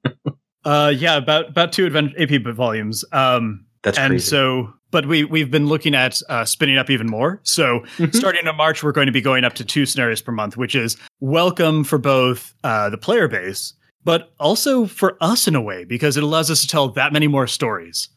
Uh, 0.66 0.92
yeah, 0.96 1.18
about 1.18 1.50
about 1.50 1.72
two 1.72 1.86
adventure 1.86 2.16
AP 2.20 2.42
volumes. 2.56 3.06
Um, 3.12 3.66
That's 3.84 3.98
and 3.98 4.12
crazy. 4.12 4.26
so, 4.30 4.74
but 4.92 5.06
we 5.08 5.24
we've 5.24 5.50
been 5.50 5.68
looking 5.68 5.96
at 5.96 6.22
uh, 6.30 6.46
spinning 6.46 6.78
up 6.78 6.90
even 6.90 7.08
more. 7.08 7.40
So, 7.44 7.80
Mm-hmm. 7.98 8.12
starting 8.16 8.46
in 8.46 8.56
March, 8.56 8.84
we're 8.84 8.92
going 8.92 9.08
to 9.08 9.12
be 9.12 9.22
going 9.22 9.44
up 9.44 9.54
to 9.54 9.66
two 9.66 9.86
scenarios 9.86 10.22
per 10.22 10.32
month, 10.32 10.58
which 10.58 10.76
is 10.76 10.98
welcome 11.20 11.84
for 11.84 11.98
both 11.98 12.54
uh, 12.64 12.90
the 12.90 12.98
player 12.98 13.28
base, 13.28 13.74
but 14.04 14.34
also 14.40 14.86
for 14.86 15.18
us 15.22 15.48
in 15.48 15.56
a 15.56 15.62
way 15.62 15.84
because 15.86 16.16
it 16.18 16.24
allows 16.24 16.52
us 16.52 16.62
to 16.62 16.68
tell 16.68 16.90
that 16.90 17.12
many 17.14 17.28
more 17.28 17.48
stories. 17.48 18.10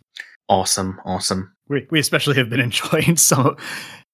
Awesome, 0.49 1.01
awesome. 1.05 1.51
We 1.69 1.86
we 1.91 1.99
especially 1.99 2.36
have 2.36 2.51
been 2.51 2.61
enjoying 2.70 3.16
some. 3.16 3.57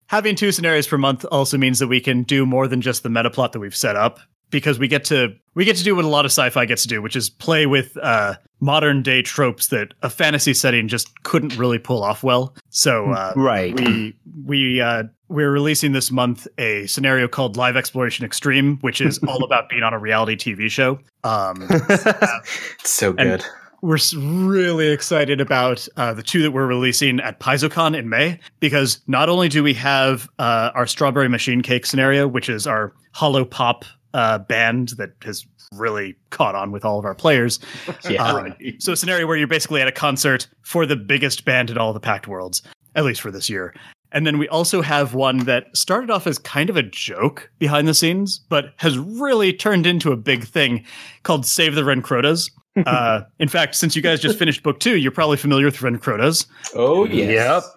Having 0.08 0.36
two 0.36 0.52
scenarios 0.52 0.86
per 0.88 0.98
month 0.98 1.24
also 1.30 1.56
means 1.58 1.78
that 1.78 1.86
we 1.88 2.00
can 2.00 2.22
do 2.24 2.44
more 2.46 2.66
than 2.68 2.80
just 2.80 3.02
the 3.02 3.08
meta 3.10 3.30
plot 3.30 3.52
that 3.52 3.60
we've 3.60 3.76
set 3.76 3.96
up 3.96 4.18
because 4.50 4.78
we 4.78 4.88
get 4.88 5.04
to 5.04 5.34
we 5.54 5.64
get 5.64 5.76
to 5.76 5.84
do 5.84 5.96
what 5.96 6.04
a 6.04 6.08
lot 6.08 6.24
of 6.24 6.30
sci-fi 6.30 6.64
gets 6.64 6.82
to 6.82 6.88
do, 6.88 7.02
which 7.02 7.16
is 7.16 7.28
play 7.30 7.66
with 7.66 7.96
uh, 8.02 8.34
modern 8.60 9.02
day 9.02 9.20
tropes 9.22 9.68
that 9.68 9.94
a 10.02 10.10
fantasy 10.10 10.54
setting 10.54 10.86
just 10.88 11.22
couldn't 11.24 11.56
really 11.56 11.78
pull 11.78 12.02
off 12.02 12.22
well. 12.22 12.54
So 12.68 13.10
uh, 13.10 13.32
Right. 13.36 13.74
we 13.78 14.16
we 14.44 14.80
uh, 14.80 15.04
we're 15.28 15.50
releasing 15.50 15.92
this 15.92 16.10
month 16.10 16.46
a 16.58 16.86
scenario 16.86 17.26
called 17.28 17.56
Live 17.56 17.76
Exploration 17.76 18.24
Extreme, 18.24 18.78
which 18.78 19.00
is 19.00 19.18
all 19.28 19.42
about 19.44 19.68
being 19.68 19.82
on 19.82 19.92
a 19.94 19.98
reality 19.98 20.36
TV 20.36 20.70
show. 20.70 20.98
Um, 21.24 21.66
It's 21.70 22.44
so 22.90 23.12
good. 23.12 23.44
we're 23.82 23.98
really 24.16 24.88
excited 24.88 25.40
about 25.40 25.86
uh, 25.96 26.12
the 26.14 26.22
two 26.22 26.42
that 26.42 26.50
we're 26.50 26.66
releasing 26.66 27.18
at 27.20 27.40
PaizoCon 27.40 27.96
in 27.98 28.08
May 28.08 28.38
because 28.60 29.00
not 29.06 29.28
only 29.28 29.48
do 29.48 29.62
we 29.62 29.74
have 29.74 30.28
uh, 30.38 30.70
our 30.74 30.86
Strawberry 30.86 31.28
Machine 31.28 31.62
Cake 31.62 31.86
scenario, 31.86 32.28
which 32.28 32.48
is 32.48 32.66
our 32.66 32.92
holo 33.12 33.44
pop 33.44 33.84
uh, 34.14 34.38
band 34.38 34.90
that 34.90 35.10
has 35.22 35.46
really 35.74 36.16
caught 36.30 36.54
on 36.54 36.72
with 36.72 36.84
all 36.84 36.98
of 36.98 37.04
our 37.04 37.14
players. 37.14 37.60
Yeah, 38.08 38.24
Um, 38.24 38.54
So 38.78 38.92
a 38.92 38.96
scenario 38.96 39.26
where 39.26 39.36
you're 39.36 39.46
basically 39.46 39.80
at 39.80 39.88
a 39.88 39.92
concert 39.92 40.48
for 40.62 40.86
the 40.86 40.96
biggest 40.96 41.44
band 41.44 41.70
in 41.70 41.78
all 41.78 41.92
the 41.92 42.00
Pact 42.00 42.26
Worlds, 42.26 42.62
at 42.94 43.04
least 43.04 43.20
for 43.20 43.30
this 43.30 43.48
year. 43.48 43.74
And 44.12 44.26
then 44.26 44.38
we 44.38 44.48
also 44.48 44.82
have 44.82 45.14
one 45.14 45.38
that 45.44 45.66
started 45.76 46.10
off 46.10 46.26
as 46.26 46.38
kind 46.38 46.68
of 46.68 46.76
a 46.76 46.82
joke 46.82 47.48
behind 47.58 47.86
the 47.86 47.94
scenes, 47.94 48.40
but 48.48 48.72
has 48.78 48.98
really 48.98 49.52
turned 49.52 49.86
into 49.86 50.10
a 50.10 50.16
big 50.16 50.44
thing 50.44 50.84
called 51.22 51.46
Save 51.46 51.76
the 51.76 51.82
Renkrodas. 51.82 52.50
uh, 52.86 53.22
in 53.38 53.48
fact, 53.48 53.74
since 53.76 53.94
you 53.94 54.02
guys 54.02 54.20
just 54.20 54.38
finished 54.38 54.62
book 54.62 54.80
two, 54.80 54.96
you're 54.96 55.12
probably 55.12 55.36
familiar 55.36 55.66
with 55.66 55.76
Renkrodas. 55.78 56.46
Oh 56.74 57.04
yes. 57.04 57.68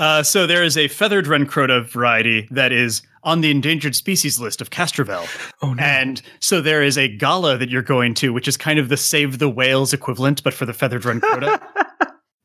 Uh, 0.00 0.22
so 0.22 0.46
there 0.46 0.62
is 0.62 0.76
a 0.76 0.88
feathered 0.88 1.26
Renkroda 1.26 1.84
variety 1.88 2.46
that 2.52 2.72
is 2.72 3.02
on 3.28 3.42
the 3.42 3.50
endangered 3.50 3.94
species 3.94 4.40
list 4.40 4.60
of 4.60 4.70
Castrovel. 4.70 5.28
Oh 5.62 5.74
no. 5.74 5.82
And 5.82 6.22
so 6.40 6.60
there 6.60 6.82
is 6.82 6.96
a 6.96 7.08
gala 7.08 7.58
that 7.58 7.68
you're 7.68 7.82
going 7.82 8.14
to, 8.14 8.32
which 8.32 8.48
is 8.48 8.56
kind 8.56 8.78
of 8.78 8.88
the 8.88 8.96
Save 8.96 9.38
the 9.38 9.50
Whales 9.50 9.92
equivalent, 9.92 10.42
but 10.42 10.54
for 10.54 10.64
the 10.64 10.72
feathered 10.72 11.02
Renkroda. 11.02 11.60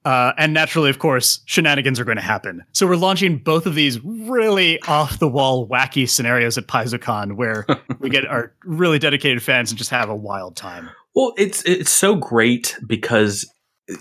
Uh, 0.05 0.33
and 0.37 0.53
naturally, 0.53 0.89
of 0.89 0.99
course, 0.99 1.41
shenanigans 1.45 1.97
are 1.97 2.03
going 2.03 2.17
to 2.17 2.21
happen. 2.21 2.61
So 2.73 2.85
we're 2.85 2.97
launching 2.97 3.37
both 3.37 3.65
of 3.65 3.73
these 3.73 4.03
really 4.03 4.77
off 4.81 5.19
the 5.19 5.29
wall, 5.29 5.65
wacky 5.65 6.09
scenarios 6.09 6.57
at 6.57 6.67
PaizoCon 6.67 7.37
where 7.37 7.65
we 7.99 8.09
get 8.09 8.27
our 8.27 8.53
really 8.65 8.99
dedicated 8.99 9.41
fans 9.41 9.71
and 9.71 9.77
just 9.77 9.89
have 9.91 10.09
a 10.09 10.15
wild 10.15 10.57
time. 10.57 10.89
Well, 11.15 11.33
it's 11.37 11.63
it's 11.63 11.89
so 11.89 12.15
great 12.15 12.75
because 12.85 13.49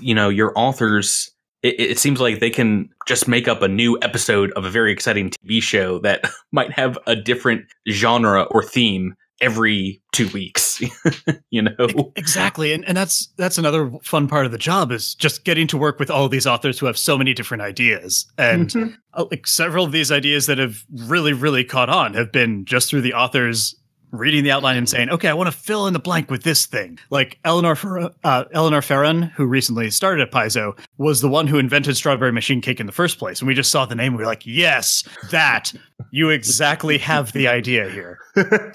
you 0.00 0.14
know 0.14 0.28
your 0.28 0.52
authors. 0.56 1.30
It, 1.62 1.80
it 1.80 1.98
seems 1.98 2.20
like 2.20 2.40
they 2.40 2.50
can 2.50 2.88
just 3.06 3.28
make 3.28 3.48
up 3.48 3.62
a 3.62 3.68
new 3.68 3.98
episode 4.02 4.52
of 4.52 4.64
a 4.64 4.70
very 4.70 4.92
exciting 4.92 5.30
TV 5.30 5.62
show 5.62 5.98
that 6.00 6.24
might 6.52 6.72
have 6.72 6.98
a 7.06 7.16
different 7.16 7.66
genre 7.88 8.42
or 8.44 8.62
theme 8.62 9.14
every 9.40 10.00
two 10.12 10.28
weeks. 10.28 10.80
you 11.50 11.62
know, 11.62 12.12
Exactly, 12.16 12.72
and 12.72 12.86
and 12.86 12.96
that's 12.96 13.28
that's 13.36 13.58
another 13.58 13.90
fun 14.02 14.28
part 14.28 14.46
of 14.46 14.52
the 14.52 14.58
job 14.58 14.92
is 14.92 15.14
just 15.14 15.44
getting 15.44 15.66
to 15.66 15.76
work 15.76 15.98
with 15.98 16.10
all 16.10 16.28
these 16.28 16.46
authors 16.46 16.78
who 16.78 16.86
have 16.86 16.96
so 16.96 17.18
many 17.18 17.34
different 17.34 17.62
ideas, 17.62 18.26
and 18.38 18.96
uh, 19.14 19.24
like 19.30 19.46
several 19.46 19.84
of 19.84 19.92
these 19.92 20.10
ideas 20.10 20.46
that 20.46 20.58
have 20.58 20.84
really 21.08 21.32
really 21.32 21.64
caught 21.64 21.90
on 21.90 22.14
have 22.14 22.32
been 22.32 22.64
just 22.64 22.88
through 22.88 23.02
the 23.02 23.12
authors 23.12 23.74
reading 24.12 24.44
the 24.44 24.50
outline 24.52 24.76
and 24.76 24.88
saying, 24.88 25.10
"Okay, 25.10 25.28
I 25.28 25.34
want 25.34 25.50
to 25.50 25.56
fill 25.56 25.86
in 25.86 25.92
the 25.92 25.98
blank 25.98 26.30
with 26.30 26.42
this 26.42 26.66
thing." 26.66 26.98
Like 27.10 27.38
Eleanor 27.44 27.74
Fer- 27.74 28.10
uh, 28.22 28.44
Eleanor 28.52 28.82
Ferron, 28.82 29.22
who 29.22 29.46
recently 29.46 29.90
started 29.90 30.22
at 30.22 30.30
Paizo, 30.30 30.78
was 30.98 31.20
the 31.20 31.28
one 31.28 31.46
who 31.46 31.58
invented 31.58 31.96
strawberry 31.96 32.32
machine 32.32 32.60
cake 32.60 32.78
in 32.78 32.86
the 32.86 32.92
first 32.92 33.18
place, 33.18 33.40
and 33.40 33.48
we 33.48 33.54
just 33.54 33.70
saw 33.70 33.86
the 33.86 33.94
name, 33.94 34.08
and 34.08 34.16
we 34.16 34.22
were 34.22 34.28
like, 34.28 34.46
"Yes, 34.46 35.04
that 35.30 35.72
you 36.10 36.30
exactly 36.30 36.98
have 36.98 37.32
the 37.32 37.48
idea 37.48 37.90
here." 37.90 38.18
I, 38.36 38.72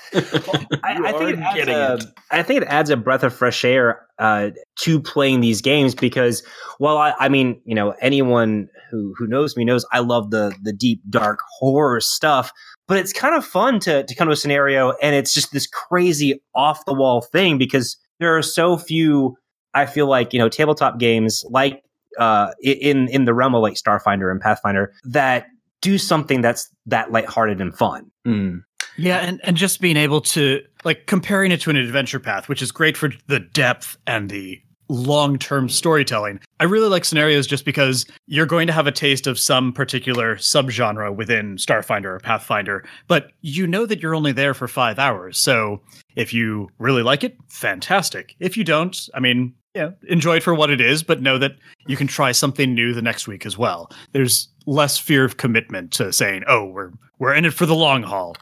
I 0.84 1.12
think 1.14 1.40
it 1.40 1.70
adds 1.70 1.70
a, 1.70 2.08
it. 2.08 2.14
I 2.32 2.44
think 2.44 2.62
it 2.64 2.68
adds 2.68 2.90
a 2.90 2.98
breath 2.98 3.24
of 3.24 3.34
fresh 3.34 3.64
air 3.64 4.08
uh, 4.20 4.50
to 4.80 5.00
playing 5.00 5.42
these 5.42 5.62
games 5.62 5.94
because, 5.94 6.44
well, 6.80 6.98
I, 6.98 7.14
I 7.20 7.30
mean, 7.30 7.62
you 7.66 7.76
know, 7.76 7.92
anyone 8.02 8.70
who 8.90 9.14
who 9.18 9.28
knows 9.28 9.56
me 9.56 9.66
knows 9.66 9.86
I 9.92 10.00
love 10.00 10.32
the 10.32 10.56
the 10.64 10.74
deep 10.74 11.02
dark 11.10 11.40
horror 11.60 12.00
stuff. 12.02 12.52
But 12.88 12.98
it's 12.98 13.14
kind 13.14 13.36
of 13.36 13.46
fun 13.46 13.80
to 13.82 14.04
to 14.04 14.16
come 14.16 14.28
to 14.28 14.34
a 14.34 14.38
scenario 14.38 14.94
and 15.02 15.16
it's 15.16 15.34
just 15.34 15.52
this 15.52 15.68
crazy 15.68 16.42
off 16.56 16.86
the 16.86 16.94
wall 16.94 17.22
thing 17.22 17.58
because 17.58 17.98
there 18.20 18.36
are 18.38 18.42
so 18.42 18.78
few. 18.78 19.38
I 19.74 19.86
feel 19.86 20.08
like 20.08 20.34
you 20.34 20.40
know 20.40 20.50
tabletop 20.50 20.98
games 20.98 21.44
like 21.50 21.84
uh, 22.18 22.52
in 22.62 23.08
in 23.10 23.26
the 23.26 23.34
realm 23.34 23.56
of 23.56 23.62
like 23.62 23.76
Starfinder 23.76 24.32
and 24.32 24.42
Pathfinder 24.42 24.94
that 25.04 25.48
do 25.82 25.98
something 25.98 26.42
that's 26.42 26.70
that 26.86 27.12
lighthearted 27.12 27.62
and 27.62 27.76
fun. 27.78 28.12
Mm. 28.26 28.64
Yeah, 28.98 29.18
and, 29.18 29.40
and 29.44 29.56
just 29.56 29.80
being 29.80 29.98
able 29.98 30.22
to 30.22 30.62
like 30.84 31.06
comparing 31.06 31.52
it 31.52 31.62
to 31.62 31.70
an 31.70 31.76
adventure 31.76 32.20
path, 32.20 32.50
which 32.50 32.64
is 32.64 32.72
great 32.72 32.98
for 32.98 33.12
the 33.28 33.40
depth 33.40 33.96
and 34.08 34.30
the 34.30 34.60
long 34.90 35.38
term 35.38 35.70
storytelling. 35.70 36.40
I 36.60 36.66
really 36.66 36.90
like 36.90 37.06
scenarios 37.06 37.48
just 37.48 37.66
because 37.66 38.06
you're 38.28 38.46
going 38.46 38.68
to 38.68 38.74
have 38.74 38.88
a 38.88 38.92
taste 38.92 39.28
of 39.28 39.40
some 39.40 39.74
particular 39.74 40.36
subgenre 40.38 41.16
within 41.16 41.58
Starfinder 41.58 42.06
or 42.06 42.20
Pathfinder, 42.20 42.84
but 43.08 43.32
you 43.42 43.68
know 43.68 43.86
that 43.86 44.02
you're 44.02 44.16
only 44.16 44.32
there 44.32 44.54
for 44.54 44.68
five 44.68 45.00
hours. 45.00 45.38
So 45.38 45.82
if 46.16 46.34
you 46.34 46.70
really 46.80 47.04
like 47.04 47.24
it, 47.24 47.38
fantastic. 47.48 48.36
If 48.40 48.58
you 48.58 48.64
don't, 48.64 48.98
I 49.14 49.20
mean, 49.20 49.54
yeah, 49.76 49.92
enjoy 50.08 50.38
it 50.38 50.44
for 50.44 50.56
what 50.56 50.72
it 50.72 50.82
is, 50.82 51.04
but 51.04 51.22
know 51.22 51.38
that 51.38 51.52
you 51.86 51.96
can 51.96 52.08
try 52.08 52.32
something 52.32 52.74
new 52.74 52.94
the 52.94 53.02
next 53.02 53.28
week 53.28 53.46
as 53.46 53.58
well. 53.58 53.92
There's 54.12 54.50
less 54.66 54.98
fear 54.98 55.24
of 55.24 55.38
commitment 55.38 55.92
to 55.94 56.12
saying, 56.12 56.44
"Oh, 56.48 56.66
we're 56.66 56.92
we're 57.20 57.36
in 57.36 57.46
it 57.46 57.54
for 57.54 57.68
the 57.68 57.76
long 57.76 58.02
haul." 58.02 58.36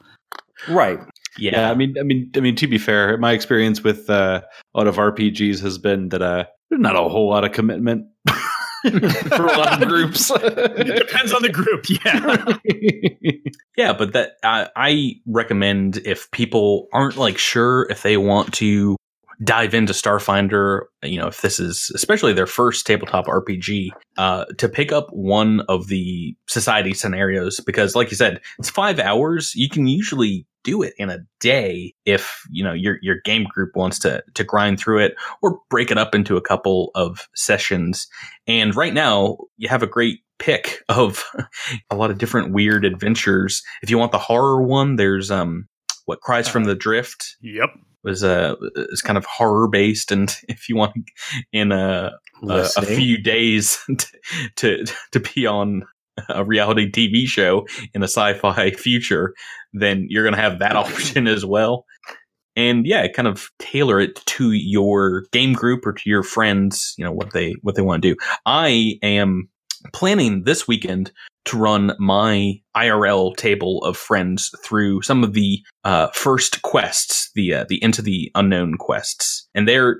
Right. 0.70 1.00
Yeah. 1.38 1.52
Yeah. 1.54 1.72
I 1.72 1.76
mean, 1.76 1.96
I 2.00 2.04
mean, 2.04 2.32
I 2.36 2.40
mean. 2.40 2.56
To 2.56 2.68
be 2.68 2.78
fair, 2.78 3.18
my 3.18 3.32
experience 3.34 3.84
with 3.84 4.10
uh, 4.10 4.42
a 4.74 4.78
lot 4.78 4.88
of 4.88 4.96
RPGs 4.96 5.62
has 5.62 5.78
been 5.78 6.10
that 6.10 6.22
uh, 6.22 6.46
there's 6.70 6.82
not 6.82 6.96
a 6.96 7.10
whole 7.10 7.30
lot 7.30 7.44
of 7.44 7.52
commitment 7.52 8.06
for 8.28 9.46
a 9.46 9.58
lot 9.58 9.82
of 9.82 9.88
groups. 9.88 10.32
It 10.42 10.96
depends 10.98 11.34
on 11.34 11.42
the 11.42 11.50
group. 11.50 11.86
Yeah. 11.90 13.32
Yeah, 13.78 13.92
but 13.92 14.14
that 14.14 14.38
I, 14.42 14.70
I 14.74 15.16
recommend 15.28 15.98
if 15.98 16.32
people 16.32 16.88
aren't 16.94 17.18
like 17.18 17.38
sure 17.38 17.86
if 17.90 18.04
they 18.04 18.16
want 18.16 18.54
to 18.54 18.96
dive 19.44 19.74
into 19.74 19.94
Starfinder, 19.94 20.82
you 21.04 21.20
know, 21.20 21.28
if 21.28 21.42
this 21.42 21.60
is 21.60 21.92
especially 21.96 22.34
their 22.34 22.48
first 22.48 22.86
tabletop 22.86 23.26
RPG, 23.26 23.90
uh, 24.18 24.46
to 24.58 24.70
pick 24.70 24.92
up 24.92 25.08
one 25.12 25.62
of 25.62 25.88
the 25.88 26.36
society 26.48 26.94
scenarios 26.94 27.60
because, 27.60 27.96
like 27.96 28.12
you 28.12 28.18
said, 28.18 28.42
it's 28.60 28.70
five 28.70 29.00
hours. 29.00 29.54
You 29.56 29.70
can 29.70 29.88
usually 29.88 30.46
do 30.64 30.82
it 30.82 30.94
in 30.98 31.10
a 31.12 31.20
day 31.40 31.94
if 32.06 32.44
you 32.50 32.64
know 32.64 32.74
your 32.74 32.98
your 33.02 33.18
game 33.24 33.46
group 33.46 33.76
wants 33.76 34.00
to 34.00 34.24
to 34.34 34.44
grind 34.44 34.80
through 34.80 35.00
it 35.00 35.16
or 35.42 35.60
break 35.70 35.92
it 35.92 35.98
up 35.98 36.16
into 36.16 36.38
a 36.38 36.42
couple 36.42 36.92
of 36.96 37.30
sessions. 37.36 38.08
And 38.48 38.76
right 38.76 38.94
now, 38.94 39.38
you 39.58 39.70
have 39.70 39.84
a 39.84 39.88
great 39.88 40.20
pick 40.40 40.84
of 40.90 41.24
a 41.90 41.96
lot 41.96 42.12
of 42.12 42.18
different 42.18 42.52
weird 42.52 42.84
adventures. 42.84 43.64
If 43.82 43.90
you 43.90 43.98
want 43.98 44.12
the 44.12 44.18
horror 44.18 44.62
one, 44.62 44.96
there's 44.98 45.32
um 45.32 45.68
what 46.06 46.22
cries 46.22 46.48
from 46.48 46.66
the 46.66 46.76
drift 46.76 47.38
Yep. 47.42 47.70
Was 48.06 48.24
uh 48.24 48.56
is 48.76 49.02
kind 49.02 49.18
of 49.18 49.26
horror 49.26 49.68
based, 49.68 50.12
and 50.12 50.34
if 50.48 50.70
you 50.70 50.78
want 50.78 50.94
in 51.52 51.72
a 51.74 52.12
a, 52.44 52.70
a 52.78 52.82
few 52.84 53.22
days 53.22 53.80
to, 53.98 54.08
to 54.56 54.86
to 55.12 55.20
be 55.20 55.46
on 55.46 55.84
a 56.30 56.46
reality 56.46 56.90
TV 56.90 57.26
show 57.26 57.68
in 57.94 58.02
a 58.02 58.08
sci-fi 58.08 58.72
future, 58.78 59.34
then 59.74 60.06
you're 60.10 60.24
gonna 60.24 60.38
have 60.42 60.60
that 60.60 60.76
option 60.76 61.28
as 61.28 61.46
well. 61.46 61.86
And 62.58 62.86
yeah, 62.86 63.06
kind 63.10 63.28
of 63.28 63.50
tailor 63.60 64.00
it 64.00 64.16
to 64.28 64.54
your 64.54 65.26
game 65.34 65.52
group 65.52 65.86
or 65.86 65.92
to 65.92 66.10
your 66.10 66.24
friends, 66.24 66.94
you 66.98 67.04
know, 67.04 67.12
what 67.12 67.34
they 67.34 67.56
what 67.64 67.76
they 67.76 67.82
want 67.82 68.02
to 68.02 68.14
do. 68.14 68.18
I 68.46 68.98
am 69.04 69.50
planning 69.94 70.44
this 70.44 70.68
weekend 70.68 71.12
to 71.46 71.58
run 71.58 71.94
my 72.00 72.60
IRL 72.76 73.36
table 73.36 73.84
of 73.84 73.96
friends 73.96 74.52
through 74.64 75.02
some 75.02 75.24
of 75.24 75.34
the 75.34 75.64
uh, 75.84 76.08
first 76.14 76.62
quests, 76.64 77.32
the 77.36 77.54
uh, 77.54 77.66
the 77.70 77.82
into 77.84 78.02
the 78.02 78.32
unknown 78.36 78.78
quests, 78.78 79.48
and 79.54 79.68
they're 79.68 80.00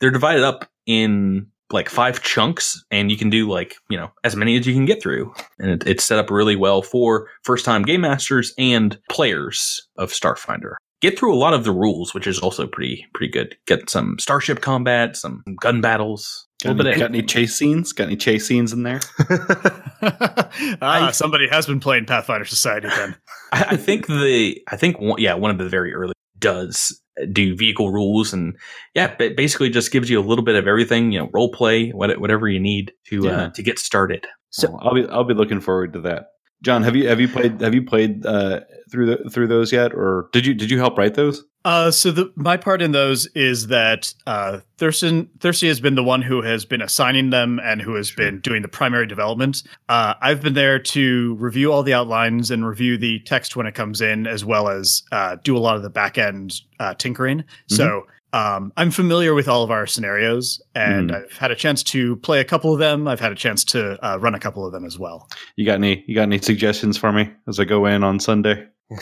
they're 0.00 0.10
divided 0.10 0.42
up 0.42 0.68
in 0.86 1.46
like 1.72 1.88
five 1.88 2.22
chunks, 2.22 2.82
and 2.90 3.10
you 3.10 3.16
can 3.16 3.30
do 3.30 3.48
like 3.48 3.76
you 3.88 3.96
know 3.96 4.10
as 4.24 4.36
many 4.36 4.56
as 4.56 4.66
you 4.66 4.74
can 4.74 4.86
get 4.86 5.02
through, 5.02 5.32
and 5.58 5.70
it, 5.70 5.86
it's 5.86 6.04
set 6.04 6.18
up 6.18 6.30
really 6.30 6.56
well 6.56 6.82
for 6.82 7.28
first 7.42 7.64
time 7.64 7.82
game 7.82 8.00
masters 8.00 8.52
and 8.58 8.98
players 9.10 9.86
of 9.96 10.12
Starfinder. 10.12 10.74
Get 11.02 11.18
through 11.18 11.34
a 11.34 11.36
lot 11.36 11.52
of 11.52 11.64
the 11.64 11.72
rules, 11.72 12.14
which 12.14 12.26
is 12.26 12.38
also 12.38 12.66
pretty 12.66 13.06
pretty 13.12 13.30
good. 13.30 13.56
Get 13.66 13.90
some 13.90 14.18
starship 14.18 14.60
combat, 14.60 15.16
some 15.16 15.42
gun 15.60 15.80
battles, 15.80 16.45
got, 16.74 16.80
any, 16.86 16.90
bit 16.94 16.98
got 16.98 17.10
any 17.10 17.22
chase 17.22 17.56
scenes? 17.56 17.92
Got 17.92 18.04
any 18.04 18.16
chase 18.16 18.46
scenes 18.46 18.72
in 18.72 18.82
there? 18.82 19.00
ah, 20.82 21.10
somebody 21.12 21.48
has 21.48 21.66
been 21.66 21.80
playing 21.80 22.06
Pathfinder 22.06 22.44
Society 22.44 22.88
then. 22.88 23.16
I, 23.52 23.64
I 23.70 23.76
think 23.76 24.06
the 24.06 24.60
I 24.68 24.76
think 24.76 25.00
one, 25.00 25.20
yeah 25.20 25.34
one 25.34 25.50
of 25.50 25.58
the 25.58 25.68
very 25.68 25.92
early 25.94 26.12
does 26.38 27.00
do 27.32 27.56
vehicle 27.56 27.90
rules 27.90 28.32
and 28.32 28.56
yeah 28.94 29.14
it 29.18 29.36
basically 29.36 29.70
just 29.70 29.90
gives 29.90 30.10
you 30.10 30.20
a 30.20 30.24
little 30.26 30.44
bit 30.44 30.54
of 30.54 30.66
everything 30.68 31.12
you 31.12 31.18
know 31.18 31.30
role 31.32 31.50
play 31.50 31.90
whatever 31.90 32.46
you 32.48 32.60
need 32.60 32.92
to 33.06 33.24
Yeah. 33.24 33.30
uh, 33.30 33.50
to 33.50 33.62
get 33.62 33.78
started. 33.78 34.26
So- 34.50 34.70
Well, 34.70 34.80
I'll 34.82 34.94
be 34.94 35.06
I'll 35.08 35.24
be 35.24 35.34
looking 35.34 35.60
forward 35.60 35.92
to 35.94 36.00
that. 36.02 36.26
John, 36.62 36.82
have 36.82 36.96
you 36.96 37.08
have 37.08 37.20
you 37.20 37.28
played 37.28 37.60
have 37.60 37.74
you 37.74 37.82
played 37.82 38.24
uh, 38.24 38.60
through 38.90 39.06
the, 39.06 39.30
through 39.30 39.46
those 39.48 39.72
yet, 39.72 39.92
or 39.92 40.28
did 40.32 40.46
you 40.46 40.54
did 40.54 40.70
you 40.70 40.78
help 40.78 40.96
write 40.98 41.14
those? 41.14 41.44
Uh, 41.66 41.90
so 41.90 42.12
the 42.12 42.32
my 42.36 42.56
part 42.56 42.80
in 42.80 42.92
those 42.92 43.26
is 43.34 43.66
that 43.66 44.14
uh, 44.26 44.60
Thurston 44.78 45.28
Thirsty 45.40 45.66
has 45.66 45.80
been 45.80 45.96
the 45.96 46.04
one 46.04 46.22
who 46.22 46.40
has 46.40 46.64
been 46.64 46.80
assigning 46.80 47.30
them 47.30 47.60
and 47.62 47.82
who 47.82 47.94
has 47.94 48.12
been 48.12 48.40
doing 48.40 48.62
the 48.62 48.68
primary 48.68 49.06
development. 49.06 49.64
Uh, 49.88 50.14
I've 50.20 50.40
been 50.40 50.54
there 50.54 50.78
to 50.78 51.34
review 51.34 51.72
all 51.72 51.82
the 51.82 51.92
outlines 51.92 52.52
and 52.52 52.66
review 52.66 52.96
the 52.96 53.18
text 53.20 53.56
when 53.56 53.66
it 53.66 53.74
comes 53.74 54.00
in, 54.00 54.28
as 54.28 54.44
well 54.44 54.68
as 54.68 55.02
uh, 55.10 55.36
do 55.42 55.56
a 55.56 55.58
lot 55.58 55.76
of 55.76 55.82
the 55.82 55.90
back 55.90 56.18
end 56.18 56.60
uh, 56.78 56.94
tinkering. 56.94 57.42
So 57.68 58.06
um, 58.36 58.72
I'm 58.76 58.90
familiar 58.90 59.34
with 59.34 59.48
all 59.48 59.62
of 59.62 59.70
our 59.70 59.86
scenarios, 59.86 60.60
and 60.74 61.10
I've 61.12 61.32
had 61.38 61.50
a 61.50 61.54
chance 61.56 61.82
to 61.84 62.16
play 62.16 62.40
a 62.40 62.44
couple 62.44 62.72
of 62.72 62.78
them. 62.78 63.08
I've 63.08 63.20
had 63.20 63.32
a 63.32 63.36
chance 63.36 63.64
to 63.64 63.98
uh, 64.06 64.18
run 64.18 64.34
a 64.34 64.38
couple 64.40 64.66
of 64.66 64.72
them 64.72 64.84
as 64.84 64.98
well. 64.98 65.28
You 65.56 65.64
got 65.64 65.74
any 65.76 66.04
you 66.06 66.14
got 66.14 66.22
any 66.22 66.38
suggestions 66.38 66.98
for 66.98 67.12
me 67.12 67.30
as 67.48 67.58
I 67.58 67.64
go 67.64 67.86
in 67.86 68.04
on 68.04 68.20
Sunday? 68.20 68.66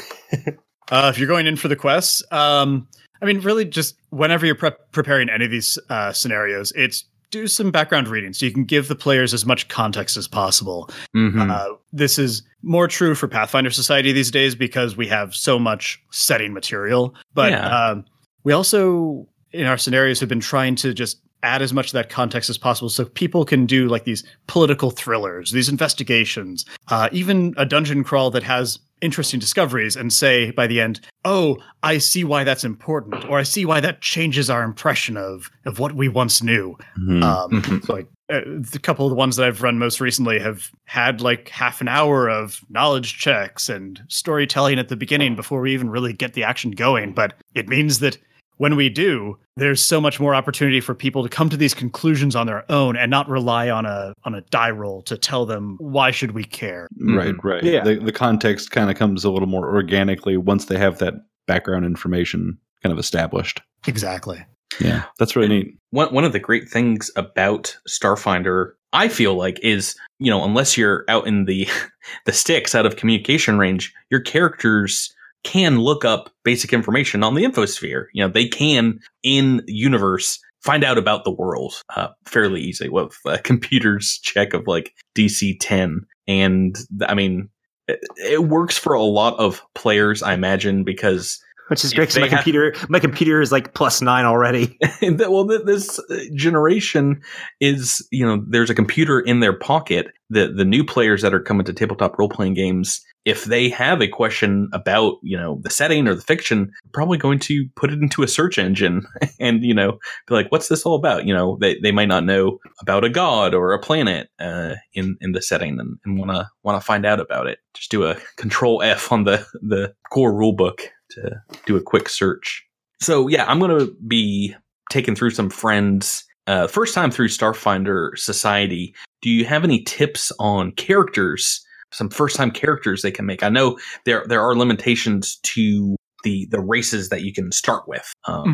Uh, 0.92 1.10
if 1.12 1.18
you're 1.18 1.26
going 1.28 1.46
in 1.46 1.56
for 1.56 1.66
the 1.68 1.76
quests, 1.76 2.22
um, 2.30 2.86
I 3.22 3.24
mean, 3.24 3.40
really, 3.40 3.64
just 3.64 3.96
whenever 4.10 4.44
you're 4.44 4.54
prep 4.54 4.92
preparing 4.92 5.30
any 5.30 5.46
of 5.46 5.50
these 5.50 5.78
uh, 5.88 6.12
scenarios, 6.12 6.72
it's 6.76 7.04
do 7.30 7.46
some 7.46 7.70
background 7.70 8.06
reading 8.06 8.34
so 8.34 8.44
you 8.44 8.52
can 8.52 8.64
give 8.64 8.88
the 8.88 8.94
players 8.94 9.32
as 9.32 9.46
much 9.46 9.66
context 9.68 10.18
as 10.18 10.28
possible. 10.28 10.90
Mhm. 11.16 11.50
Uh, 11.50 11.74
this 11.94 12.18
is 12.18 12.42
more 12.62 12.86
true 12.86 13.14
for 13.14 13.26
Pathfinder 13.28 13.70
Society 13.70 14.12
these 14.12 14.30
days 14.30 14.54
because 14.54 14.94
we 14.94 15.06
have 15.08 15.34
so 15.34 15.58
much 15.58 15.98
setting 16.10 16.52
material. 16.52 17.14
But 17.32 17.52
Yeah. 17.52 17.66
um, 17.88 18.04
we 18.44 18.52
also, 18.52 19.26
in 19.52 19.66
our 19.66 19.76
scenarios, 19.78 20.20
have 20.20 20.28
been 20.28 20.40
trying 20.40 20.74
to 20.76 20.94
just 20.94 21.20
add 21.42 21.60
as 21.60 21.74
much 21.74 21.88
of 21.88 21.92
that 21.92 22.08
context 22.08 22.48
as 22.48 22.56
possible 22.56 22.88
so 22.88 23.04
people 23.04 23.44
can 23.44 23.66
do 23.66 23.86
like 23.86 24.04
these 24.04 24.24
political 24.46 24.90
thrillers, 24.90 25.50
these 25.52 25.68
investigations, 25.68 26.64
uh, 26.88 27.08
even 27.12 27.52
a 27.58 27.66
dungeon 27.66 28.02
crawl 28.02 28.30
that 28.30 28.42
has 28.42 28.78
interesting 29.02 29.38
discoveries 29.38 29.94
and 29.94 30.10
say 30.10 30.50
by 30.52 30.66
the 30.66 30.80
end, 30.80 31.00
oh, 31.26 31.58
I 31.82 31.98
see 31.98 32.24
why 32.24 32.44
that's 32.44 32.64
important, 32.64 33.28
or 33.28 33.38
I 33.38 33.42
see 33.42 33.66
why 33.66 33.80
that 33.80 34.00
changes 34.00 34.48
our 34.48 34.62
impression 34.62 35.18
of, 35.18 35.50
of 35.66 35.78
what 35.78 35.94
we 35.94 36.08
once 36.08 36.42
knew. 36.42 36.78
Hmm. 36.96 37.22
Um, 37.22 37.50
Mhm. 37.50 37.84
so 37.86 37.92
like 37.92 38.06
uh, 38.32 38.40
the 38.46 38.78
couple 38.82 39.04
of 39.04 39.10
the 39.10 39.16
ones 39.16 39.36
that 39.36 39.46
I've 39.46 39.62
run 39.62 39.78
most 39.78 40.00
recently 40.00 40.38
have 40.38 40.70
had 40.86 41.20
like 41.20 41.50
half 41.50 41.82
an 41.82 41.88
hour 41.88 42.26
of 42.30 42.60
knowledge 42.70 43.18
checks 43.18 43.68
and 43.68 44.00
storytelling 44.08 44.78
at 44.78 44.88
the 44.88 44.96
beginning 44.96 45.36
before 45.36 45.60
we 45.60 45.74
even 45.74 45.90
really 45.90 46.14
get 46.14 46.32
the 46.32 46.42
action 46.44 46.70
going. 46.70 47.12
But 47.12 47.34
it 47.54 47.68
means 47.68 47.98
that 47.98 48.16
when 48.56 48.76
we 48.76 48.88
do, 48.88 49.38
there's 49.56 49.82
so 49.82 50.00
much 50.00 50.20
more 50.20 50.34
opportunity 50.34 50.80
for 50.80 50.94
people 50.94 51.22
to 51.22 51.28
come 51.28 51.48
to 51.50 51.56
these 51.56 51.74
conclusions 51.74 52.34
on 52.36 52.46
their 52.46 52.70
own 52.70 52.96
and 52.96 53.10
not 53.10 53.28
rely 53.28 53.70
on 53.70 53.86
a 53.86 54.12
on 54.24 54.34
a 54.34 54.40
die 54.42 54.70
roll 54.70 55.02
to 55.02 55.16
tell 55.16 55.46
them 55.46 55.76
why 55.78 56.10
should 56.10 56.32
we 56.32 56.44
care. 56.44 56.88
Mm-hmm. 57.00 57.16
Right, 57.16 57.44
right. 57.44 57.64
Yeah. 57.64 57.84
The 57.84 57.96
the 57.96 58.12
context 58.12 58.70
kind 58.70 58.90
of 58.90 58.96
comes 58.96 59.24
a 59.24 59.30
little 59.30 59.48
more 59.48 59.74
organically 59.74 60.36
once 60.36 60.66
they 60.66 60.78
have 60.78 60.98
that 60.98 61.14
background 61.46 61.84
information 61.84 62.58
kind 62.82 62.92
of 62.92 62.98
established. 62.98 63.60
Exactly. 63.86 64.44
Yeah, 64.80 65.04
that's 65.18 65.36
really 65.36 65.48
neat. 65.48 65.78
one 65.90 66.12
one 66.12 66.24
of 66.24 66.32
the 66.32 66.40
great 66.40 66.68
things 66.68 67.10
about 67.16 67.76
Starfinder, 67.88 68.72
I 68.92 69.08
feel 69.08 69.34
like, 69.34 69.60
is 69.60 69.96
you 70.18 70.30
know 70.30 70.44
unless 70.44 70.76
you're 70.76 71.04
out 71.08 71.26
in 71.26 71.44
the 71.44 71.68
the 72.26 72.32
sticks 72.32 72.74
out 72.74 72.86
of 72.86 72.96
communication 72.96 73.58
range, 73.58 73.94
your 74.10 74.20
characters 74.20 75.14
can 75.44 75.78
look 75.78 76.04
up 76.04 76.30
basic 76.44 76.72
information 76.72 77.22
on 77.22 77.34
the 77.34 77.44
infosphere. 77.44 78.06
You 78.12 78.24
know 78.24 78.28
they 78.32 78.48
can 78.48 78.98
in 79.22 79.62
universe 79.66 80.40
find 80.62 80.82
out 80.82 80.98
about 80.98 81.24
the 81.24 81.30
world 81.30 81.74
uh, 81.94 82.08
fairly 82.26 82.60
easily 82.60 82.88
with 82.88 83.16
a 83.26 83.38
computer's 83.50 84.18
check 84.22 84.54
of 84.54 84.66
like 84.66 84.92
DC 85.16 85.56
ten, 85.60 86.00
and 86.26 86.76
I 87.06 87.14
mean. 87.14 87.48
It, 87.86 88.00
it 88.16 88.44
works 88.44 88.78
for 88.78 88.94
a 88.94 89.02
lot 89.02 89.38
of 89.38 89.60
players, 89.74 90.22
I 90.22 90.32
imagine, 90.32 90.84
because 90.84 91.38
Which 91.68 91.84
is 91.84 91.92
If 91.92 91.96
great 91.96 92.04
because 92.04 92.14
they 92.14 92.20
my 92.22 92.28
have- 92.28 92.38
computer 92.38 92.74
my 92.88 92.98
computer 92.98 93.42
is 93.42 93.52
like 93.52 93.74
plus 93.74 94.00
nine 94.00 94.24
already. 94.24 94.78
well, 95.02 95.44
this 95.44 95.98
uh, 95.98 96.18
generation 96.34 97.20
is, 97.60 98.06
you 98.10 98.24
know, 98.24 98.42
there's 98.48 98.70
a 98.70 98.74
computer 98.74 99.20
in 99.20 99.40
their 99.40 99.52
pocket. 99.52 100.06
The 100.30 100.50
the 100.50 100.64
new 100.64 100.82
players 100.82 101.20
that 101.20 101.34
are 101.34 101.40
coming 101.40 101.66
to 101.66 101.74
tabletop 101.74 102.18
role 102.18 102.30
playing 102.30 102.54
games, 102.54 103.04
if 103.24 103.44
they 103.44 103.70
have 103.70 104.02
a 104.02 104.08
question 104.08 104.68
about, 104.72 105.14
you 105.22 105.36
know, 105.36 105.58
the 105.62 105.70
setting 105.70 106.06
or 106.06 106.14
the 106.14 106.20
fiction, 106.20 106.70
probably 106.92 107.16
going 107.16 107.38
to 107.38 107.66
put 107.74 107.90
it 107.90 107.98
into 107.98 108.22
a 108.22 108.28
search 108.28 108.58
engine 108.58 109.06
and, 109.40 109.64
you 109.64 109.74
know, 109.74 109.92
be 110.26 110.34
like, 110.34 110.52
what's 110.52 110.68
this 110.68 110.84
all 110.84 110.94
about? 110.94 111.26
You 111.26 111.32
know, 111.32 111.56
they, 111.60 111.78
they 111.80 111.92
might 111.92 112.08
not 112.08 112.24
know 112.24 112.58
about 112.80 113.04
a 113.04 113.08
god 113.08 113.54
or 113.54 113.72
a 113.72 113.78
planet 113.78 114.28
uh, 114.38 114.74
in 114.92 115.16
in 115.20 115.32
the 115.32 115.40
setting 115.40 115.80
and, 115.80 115.98
and 116.04 116.18
wanna 116.18 116.50
wanna 116.62 116.80
find 116.80 117.06
out 117.06 117.20
about 117.20 117.46
it. 117.46 117.58
Just 117.72 117.90
do 117.90 118.04
a 118.04 118.16
control 118.36 118.82
F 118.82 119.10
on 119.10 119.24
the 119.24 119.46
the 119.62 119.94
core 120.10 120.32
rulebook 120.32 120.80
to 121.10 121.42
do 121.66 121.76
a 121.76 121.82
quick 121.82 122.08
search. 122.08 122.64
So 123.00 123.28
yeah, 123.28 123.44
I'm 123.46 123.58
gonna 123.58 123.86
be 124.06 124.54
taking 124.90 125.14
through 125.14 125.30
some 125.30 125.50
friends. 125.50 126.24
Uh, 126.46 126.66
first 126.66 126.94
time 126.94 127.10
through 127.10 127.28
Starfinder 127.28 128.18
Society. 128.18 128.94
Do 129.22 129.30
you 129.30 129.46
have 129.46 129.64
any 129.64 129.82
tips 129.82 130.30
on 130.38 130.72
characters? 130.72 131.63
Some 131.94 132.10
first 132.10 132.36
time 132.36 132.50
characters 132.50 133.02
they 133.02 133.10
can 133.10 133.26
make. 133.26 133.42
I 133.42 133.48
know 133.48 133.78
there 134.04 134.24
there 134.28 134.42
are 134.42 134.56
limitations 134.56 135.36
to 135.42 135.96
the 136.22 136.46
the 136.50 136.60
races 136.60 137.08
that 137.10 137.22
you 137.22 137.32
can 137.32 137.52
start 137.52 137.86
with. 137.88 138.12
Um, 138.24 138.44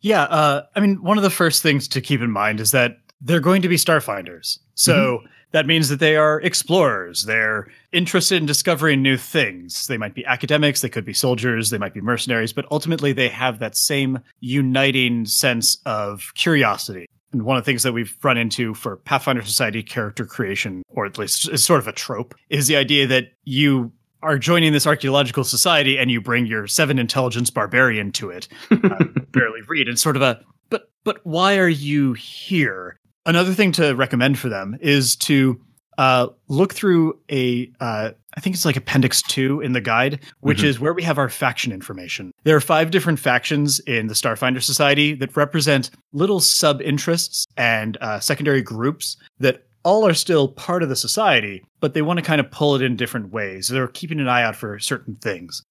Yeah, 0.00 0.22
uh, 0.24 0.62
I 0.74 0.80
mean, 0.80 1.02
one 1.02 1.16
of 1.16 1.22
the 1.22 1.30
first 1.30 1.62
things 1.62 1.88
to 1.88 2.00
keep 2.00 2.20
in 2.20 2.30
mind 2.30 2.60
is 2.60 2.70
that 2.72 2.98
they're 3.20 3.40
going 3.40 3.62
to 3.62 3.68
be 3.68 3.76
starfinders. 3.76 4.58
So 4.74 5.20
that 5.52 5.66
means 5.66 5.88
that 5.88 6.00
they 6.00 6.16
are 6.16 6.40
explorers. 6.40 7.24
They're 7.24 7.68
interested 7.92 8.36
in 8.36 8.46
discovering 8.46 9.02
new 9.02 9.16
things. 9.16 9.86
They 9.86 9.98
might 9.98 10.14
be 10.14 10.24
academics, 10.24 10.80
they 10.80 10.88
could 10.88 11.04
be 11.04 11.12
soldiers, 11.12 11.70
they 11.70 11.78
might 11.78 11.94
be 11.94 12.00
mercenaries, 12.00 12.52
but 12.52 12.66
ultimately 12.70 13.12
they 13.12 13.28
have 13.28 13.58
that 13.58 13.76
same 13.76 14.20
uniting 14.40 15.26
sense 15.26 15.78
of 15.86 16.32
curiosity. 16.34 17.06
And 17.32 17.44
one 17.44 17.56
of 17.56 17.64
the 17.64 17.70
things 17.70 17.82
that 17.84 17.92
we've 17.92 18.16
run 18.22 18.36
into 18.36 18.74
for 18.74 18.96
Pathfinder 18.96 19.42
Society 19.42 19.82
character 19.82 20.26
creation, 20.26 20.82
or 20.88 21.06
at 21.06 21.18
least 21.18 21.48
is 21.48 21.62
sort 21.62 21.80
of 21.80 21.86
a 21.86 21.92
trope, 21.92 22.34
is 22.48 22.66
the 22.66 22.76
idea 22.76 23.06
that 23.06 23.32
you 23.44 23.92
are 24.22 24.38
joining 24.38 24.72
this 24.72 24.86
archaeological 24.86 25.44
society 25.44 25.96
and 25.98 26.10
you 26.10 26.20
bring 26.20 26.46
your 26.46 26.66
seven 26.66 26.98
intelligence 26.98 27.50
barbarian 27.50 28.12
to 28.12 28.30
it. 28.30 28.48
uh, 28.70 29.04
barely 29.32 29.60
read. 29.68 29.88
It's 29.88 30.02
sort 30.02 30.16
of 30.16 30.22
a 30.22 30.40
but 30.68 30.90
but 31.04 31.24
why 31.24 31.58
are 31.58 31.68
you 31.68 32.12
here? 32.14 32.96
Another 33.26 33.52
thing 33.52 33.72
to 33.72 33.94
recommend 33.94 34.38
for 34.38 34.48
them 34.48 34.76
is 34.80 35.16
to 35.16 35.60
uh, 36.00 36.28
look 36.48 36.72
through 36.72 37.18
a 37.30 37.70
uh, 37.80 38.10
I 38.36 38.40
think 38.40 38.54
it's 38.56 38.64
like 38.64 38.76
Appendix 38.76 39.22
Two 39.22 39.60
in 39.60 39.72
the 39.72 39.80
guide, 39.80 40.20
which 40.40 40.60
Mhm. 40.62 40.64
is 40.70 40.80
where 40.80 40.94
we 40.94 41.02
have 41.02 41.18
our 41.18 41.28
faction 41.28 41.72
information. 41.72 42.32
There 42.44 42.56
are 42.56 42.60
five 42.60 42.90
different 42.90 43.18
factions 43.18 43.80
in 43.80 44.06
the 44.06 44.14
Starfinder 44.14 44.62
Society 44.62 45.14
that 45.14 45.36
represent 45.36 45.90
little 46.12 46.40
sub 46.40 46.80
interests 46.80 47.44
and 47.56 47.98
uh, 48.00 48.18
secondary 48.20 48.62
groups 48.62 49.16
that 49.40 49.66
all 49.82 50.06
are 50.06 50.14
still 50.14 50.48
part 50.48 50.82
of 50.82 50.88
the 50.88 50.96
society, 50.96 51.62
but 51.80 51.92
they 51.94 52.02
want 52.02 52.18
to 52.18 52.22
kind 52.24 52.40
of 52.40 52.50
pull 52.50 52.76
it 52.76 52.82
in 52.82 52.96
different 52.96 53.32
ways. 53.32 53.68
They're 53.68 53.88
keeping 53.88 54.20
an 54.20 54.28
eye 54.28 54.42
out 54.44 54.56
for 54.56 54.78
certain 54.78 55.16
things. 55.16 55.62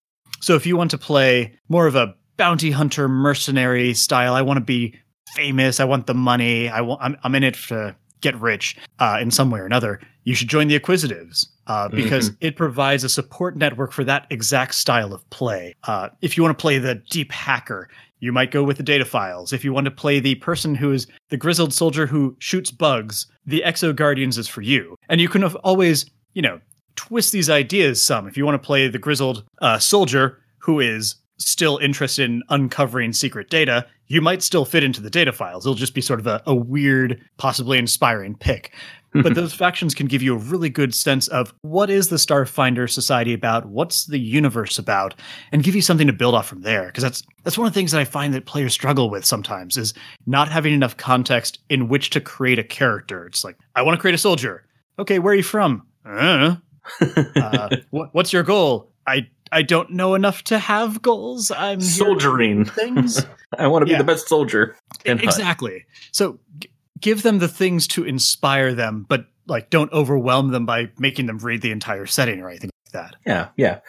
So 0.42 0.56
if 0.56 0.66
you 0.66 0.76
want 0.78 0.92
to 0.92 0.98
play 0.98 1.54
more 1.70 1.88
of 1.88 1.96
a 1.96 2.14
bounty 2.38 2.72
hunter 2.72 3.08
mercenary 3.10 3.94
style, 3.94 4.34
I 4.36 4.42
want 4.42 4.58
to 4.58 4.66
be 4.66 4.96
famous, 5.36 5.80
I 5.80 5.86
want 5.86 6.08
the 6.08 6.14
money, 6.14 6.70
I 6.70 6.82
want 6.82 7.02
I'm, 7.02 7.16
I'm 7.24 7.36
in 7.36 7.44
it 7.44 7.56
to 7.70 7.96
get 8.22 8.40
rich 8.40 8.78
uh, 9.00 9.18
in 9.22 9.32
some 9.32 9.52
way 9.52 9.60
or 9.60 9.66
another. 9.66 10.00
You 10.24 10.36
should 10.36 10.50
join 10.50 10.68
the 10.68 10.80
Acquisitives 10.80 11.48
uh, 11.68 11.88
because 11.90 12.32
it 12.42 12.56
provides 12.56 13.04
a 13.04 13.10
support 13.10 13.58
network 13.58 13.92
for 13.92 14.04
that 14.04 14.28
exact 14.30 14.76
style 14.76 15.14
of 15.14 15.28
play. 15.30 15.74
Uh, 15.84 16.10
if 16.22 16.38
you 16.38 16.44
want 16.44 16.58
to 16.58 16.62
play 16.62 16.78
the 16.78 16.96
deep 17.10 17.32
hacker, 17.32 17.90
you 18.20 18.32
might 18.32 18.52
go 18.52 18.64
with 18.64 18.78
the 18.78 18.84
Dataphiles. 18.84 19.54
If 19.54 19.64
you 19.64 19.74
want 19.74 19.86
to 19.86 19.92
play 19.92 20.20
the 20.20 20.36
person 20.36 20.76
who 20.76 20.92
is 20.92 21.08
the 21.30 21.38
grizzled 21.38 21.74
soldier 21.74 22.06
who 22.06 22.36
shoots 22.40 22.70
bugs, 22.70 23.28
the 23.46 23.64
Exo 23.66 23.96
Guardians 23.96 24.38
is 24.38 24.48
for 24.48 24.62
you. 24.62 24.96
And 25.08 25.22
you 25.22 25.30
can 25.30 25.42
have 25.42 25.56
always, 25.58 26.06
you 26.34 26.42
know, 26.42 26.60
twist 26.96 27.32
these 27.32 27.50
ideas 27.50 28.06
some. 28.06 28.28
If 28.28 28.36
you 28.36 28.46
want 28.46 28.62
to 28.62 28.66
play 28.66 28.88
the 28.88 29.00
grizzled 29.00 29.44
uh, 29.62 29.80
soldier 29.80 30.42
who 30.58 30.80
is 30.80 31.16
still 31.40 31.78
interested 31.78 32.30
in 32.30 32.44
uncovering 32.50 33.14
secret 33.14 33.50
data, 33.50 33.86
you 34.08 34.22
might 34.22 34.44
still 34.44 34.66
fit 34.66 34.84
into 34.84 35.02
the 35.02 35.10
Dataphiles. 35.10 35.60
It'll 35.60 35.76
just 35.76 35.94
be 35.94 36.02
sort 36.02 36.20
of 36.20 36.28
a, 36.28 36.42
a 36.46 36.56
weird, 36.56 37.22
possibly 37.38 37.78
inspiring 37.78 38.36
pick. 38.36 38.74
but 39.24 39.34
those 39.34 39.56
factions 39.56 39.96
can 39.96 40.06
give 40.06 40.22
you 40.22 40.36
a 40.36 40.38
really 40.38 40.70
good 40.70 40.94
sense 40.94 41.28
of 41.30 41.52
what 41.64 41.90
is 41.90 42.10
the 42.10 42.18
Starfinder 42.18 42.88
Society 42.88 43.34
about, 43.34 43.66
what's 43.66 44.06
the 44.06 44.20
universe 44.20 44.78
about, 44.78 45.16
and 45.52 45.64
give 45.64 45.74
you 45.74 45.82
something 45.82 46.06
to 46.06 46.14
build 46.14 46.36
off 46.36 46.48
from 46.48 46.62
there. 46.62 46.86
Because 46.86 47.04
that's 47.04 47.24
that's 47.44 47.58
one 47.58 47.66
of 47.66 47.74
the 47.74 47.80
things 47.80 47.92
that 47.92 48.02
I 48.02 48.06
find 48.06 48.36
that 48.36 48.46
players 48.46 48.74
struggle 48.74 49.10
with 49.10 49.26
sometimes 49.26 49.78
is 49.78 49.96
not 50.28 50.52
having 50.52 50.74
enough 50.74 50.96
context 50.98 51.58
in 51.70 51.88
which 51.88 52.12
to 52.12 52.22
create 52.22 52.60
a 52.60 52.64
character. 52.64 53.26
It's 53.26 53.44
like 53.44 53.58
I 53.76 53.82
want 53.82 53.96
to 53.96 54.02
create 54.02 54.14
a 54.14 54.20
soldier. 54.20 54.66
Okay, 55.00 55.18
where 55.18 55.34
are 55.34 55.38
you 55.38 55.44
from? 55.44 55.88
Uh, 56.06 56.58
uh, 57.36 57.78
what, 57.90 58.14
what's 58.14 58.32
your 58.32 58.44
goal? 58.44 58.92
I 59.08 59.28
I 59.52 59.62
don't 59.64 59.92
know 59.92 60.16
enough 60.16 60.44
to 60.46 60.60
have 60.60 61.02
goals. 61.02 61.52
I'm 61.52 61.80
Soldiering. 61.82 62.66
things. 62.66 63.26
I 63.58 63.68
want 63.68 63.82
to 63.82 63.86
be 63.86 63.92
Yeah. 63.94 63.98
the 64.00 64.04
best 64.04 64.28
soldier. 64.28 64.76
exactly. 65.06 65.86
So 66.12 66.40
g- 66.60 66.70
give 67.00 67.24
them 67.24 67.40
the 67.40 67.48
things 67.48 67.88
to 67.88 68.04
inspire 68.04 68.74
them, 68.74 69.06
but 69.10 69.26
like 69.48 69.70
don't 69.70 69.92
overwhelm 69.92 70.50
them 70.52 70.66
by 70.66 70.90
making 71.00 71.26
them 71.26 71.40
read 71.40 71.62
the 71.62 71.72
entire 71.72 72.06
setting 72.06 72.42
or 72.42 72.50
anything 72.50 72.70
like 72.86 72.94
that. 72.94 73.16
Yeah, 73.26 73.48
yeah. 73.58 73.80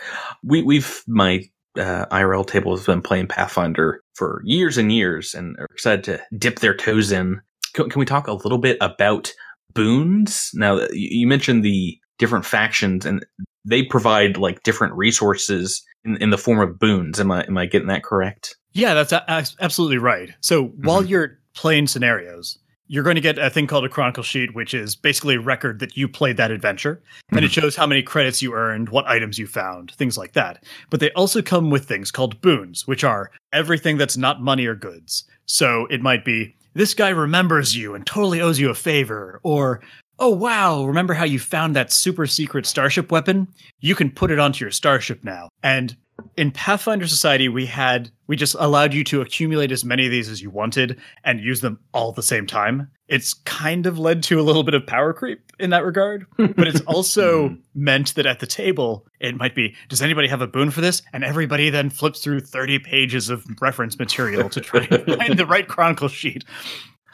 We 0.43 0.63
we've 0.63 1.03
my 1.07 1.43
uh, 1.79 2.07
IRL 2.07 2.47
table 2.47 2.75
has 2.77 2.87
been 2.87 3.03
playing 3.03 3.27
Pathfinder 3.29 4.01
for 4.15 4.41
years 4.45 4.79
and 4.79 4.91
years, 4.91 5.35
and 5.35 5.57
are 5.59 5.67
excited 5.71 6.05
to 6.05 6.21
dip 6.39 6.61
their 6.61 6.75
toes 6.75 7.13
in. 7.13 7.41
Can, 7.75 7.91
can 7.91 8.01
we 8.01 8.07
talk 8.07 8.27
a 8.27 8.33
little 8.33 8.59
bit 8.59 8.79
about 8.81 9.33
boons? 9.75 10.51
Now 10.55 10.81
you 10.93 11.27
mentioned 11.27 11.63
the 11.65 11.99
different 12.19 12.45
factions, 12.47 13.05
and 13.07 13.25
they 13.65 13.83
provide 13.83 14.37
like 14.37 14.63
different 14.63 14.95
resources 14.95 15.83
in, 16.05 16.17
in 16.17 16.31
the 16.31 16.39
form 16.39 16.61
of 16.61 16.79
boons. 16.79 17.21
Am 17.21 17.31
I 17.31 17.45
am 17.45 17.59
I 17.59 17.67
getting 17.67 17.89
that 17.89 18.05
correct? 18.05 18.57
Yeah, 18.73 18.95
that's 18.95 19.13
a- 19.13 19.25
absolutely 19.61 19.99
right. 19.99 20.31
So 20.41 20.67
mm-hmm. 20.67 20.87
while 20.87 21.05
you're 21.05 21.39
playing 21.55 21.89
scenarios, 21.89 22.59
you're 22.87 23.05
going 23.05 23.17
to 23.17 23.21
get 23.21 23.39
a 23.39 23.51
thing 23.51 23.67
called 23.67 23.85
a 23.85 23.89
chronicle 23.89 24.23
sheet, 24.23 24.55
which 24.55 24.75
is 24.75 24.97
basically 24.97 25.37
a 25.37 25.41
record 25.41 25.79
that 25.79 25.97
you 25.97 26.09
played 26.09 26.37
that 26.37 26.51
adventure, 26.51 27.03
and 27.31 27.45
it 27.45 27.51
mm-hmm. 27.51 27.61
shows 27.61 27.77
how 27.77 27.87
many 27.87 28.03
credits 28.03 28.43
you 28.43 28.53
earned, 28.55 28.89
what 28.89 29.07
items 29.07 29.39
you 29.39 29.47
found, 29.47 29.93
things 29.93 30.19
like 30.19 30.33
that. 30.33 30.65
But 30.91 31.01
they 31.01 31.13
also 31.13 31.41
come 31.41 31.71
with 31.71 31.85
things 31.85 32.11
called 32.11 32.41
boons, 32.41 32.89
which 32.89 33.05
are 33.05 33.31
everything 33.53 33.97
that's 33.97 34.17
not 34.17 34.43
money 34.43 34.67
or 34.67 34.75
goods. 34.75 35.25
So 35.47 35.87
it 35.87 36.03
might 36.03 36.25
be 36.25 36.57
this 36.75 36.95
guy 36.95 37.11
remembers 37.11 37.77
you 37.77 37.95
and 37.95 38.07
totally 38.07 38.41
owes 38.41 38.59
you 38.59 38.71
a 38.71 38.75
favor, 38.75 39.41
or 39.43 39.81
oh 40.21 40.31
wow, 40.31 40.85
remember 40.85 41.15
how 41.15 41.25
you 41.25 41.39
found 41.39 41.75
that 41.75 41.91
super 41.91 42.27
secret 42.27 42.67
starship 42.67 43.11
weapon? 43.11 43.49
You 43.81 43.95
can 43.95 44.11
put 44.11 44.31
it 44.31 44.39
onto 44.39 44.65
your 44.65 44.71
starship 44.71 45.25
now. 45.25 45.49
And 45.63 45.97
in 46.37 46.51
Pathfinder 46.51 47.09
Society, 47.09 47.49
we 47.49 47.67
had 47.67 48.11
we 48.27 48.37
just 48.37 48.55
allowed 48.59 48.95
you 48.95 49.03
to 49.05 49.23
accumulate 49.23 49.73
as 49.73 49.85
many 49.85 50.05
of 50.05 50.11
these 50.11 50.29
as 50.29 50.43
you 50.43 50.51
wanted 50.51 51.01
and 51.25 51.41
use 51.41 51.63
them 51.63 51.81
all 51.93 52.11
at 52.11 52.17
the 52.17 52.23
same 52.23 52.47
time. 52.47 52.91
It's 53.09 53.35
kind 53.35 53.87
of 53.87 53.99
led 53.99 54.23
to 54.25 54.39
a 54.39 54.43
little 54.43 54.63
bit 54.63 54.75
of 54.75 54.87
power 54.87 55.13
creep 55.13 55.41
in 55.59 55.71
that 55.71 55.85
regard, 55.85 56.27
but 56.37 56.69
it's 56.69 56.83
also 56.83 57.49
hmm. 57.49 57.55
meant 57.75 58.15
that 58.15 58.27
at 58.27 58.39
the 58.39 58.47
table 58.47 59.07
it 59.19 59.37
might 59.37 59.55
be, 59.55 59.75
does 59.89 60.03
anybody 60.03 60.29
have 60.29 60.43
a 60.43 60.47
boon 60.47 60.71
for 60.71 60.81
this? 60.81 61.03
And 61.13 61.25
everybody 61.25 61.71
then 61.71 61.91
flips 61.91 62.23
through 62.23 62.41
30 62.41 62.79
pages 62.81 63.31
of 63.31 63.45
reference 63.61 63.99
material 63.99 64.49
to 64.51 64.61
try 64.61 64.87
and 64.91 65.07
find 65.19 65.39
the 65.39 65.47
right 65.47 65.67
chronicle 65.67 66.09
sheet. 66.09 66.45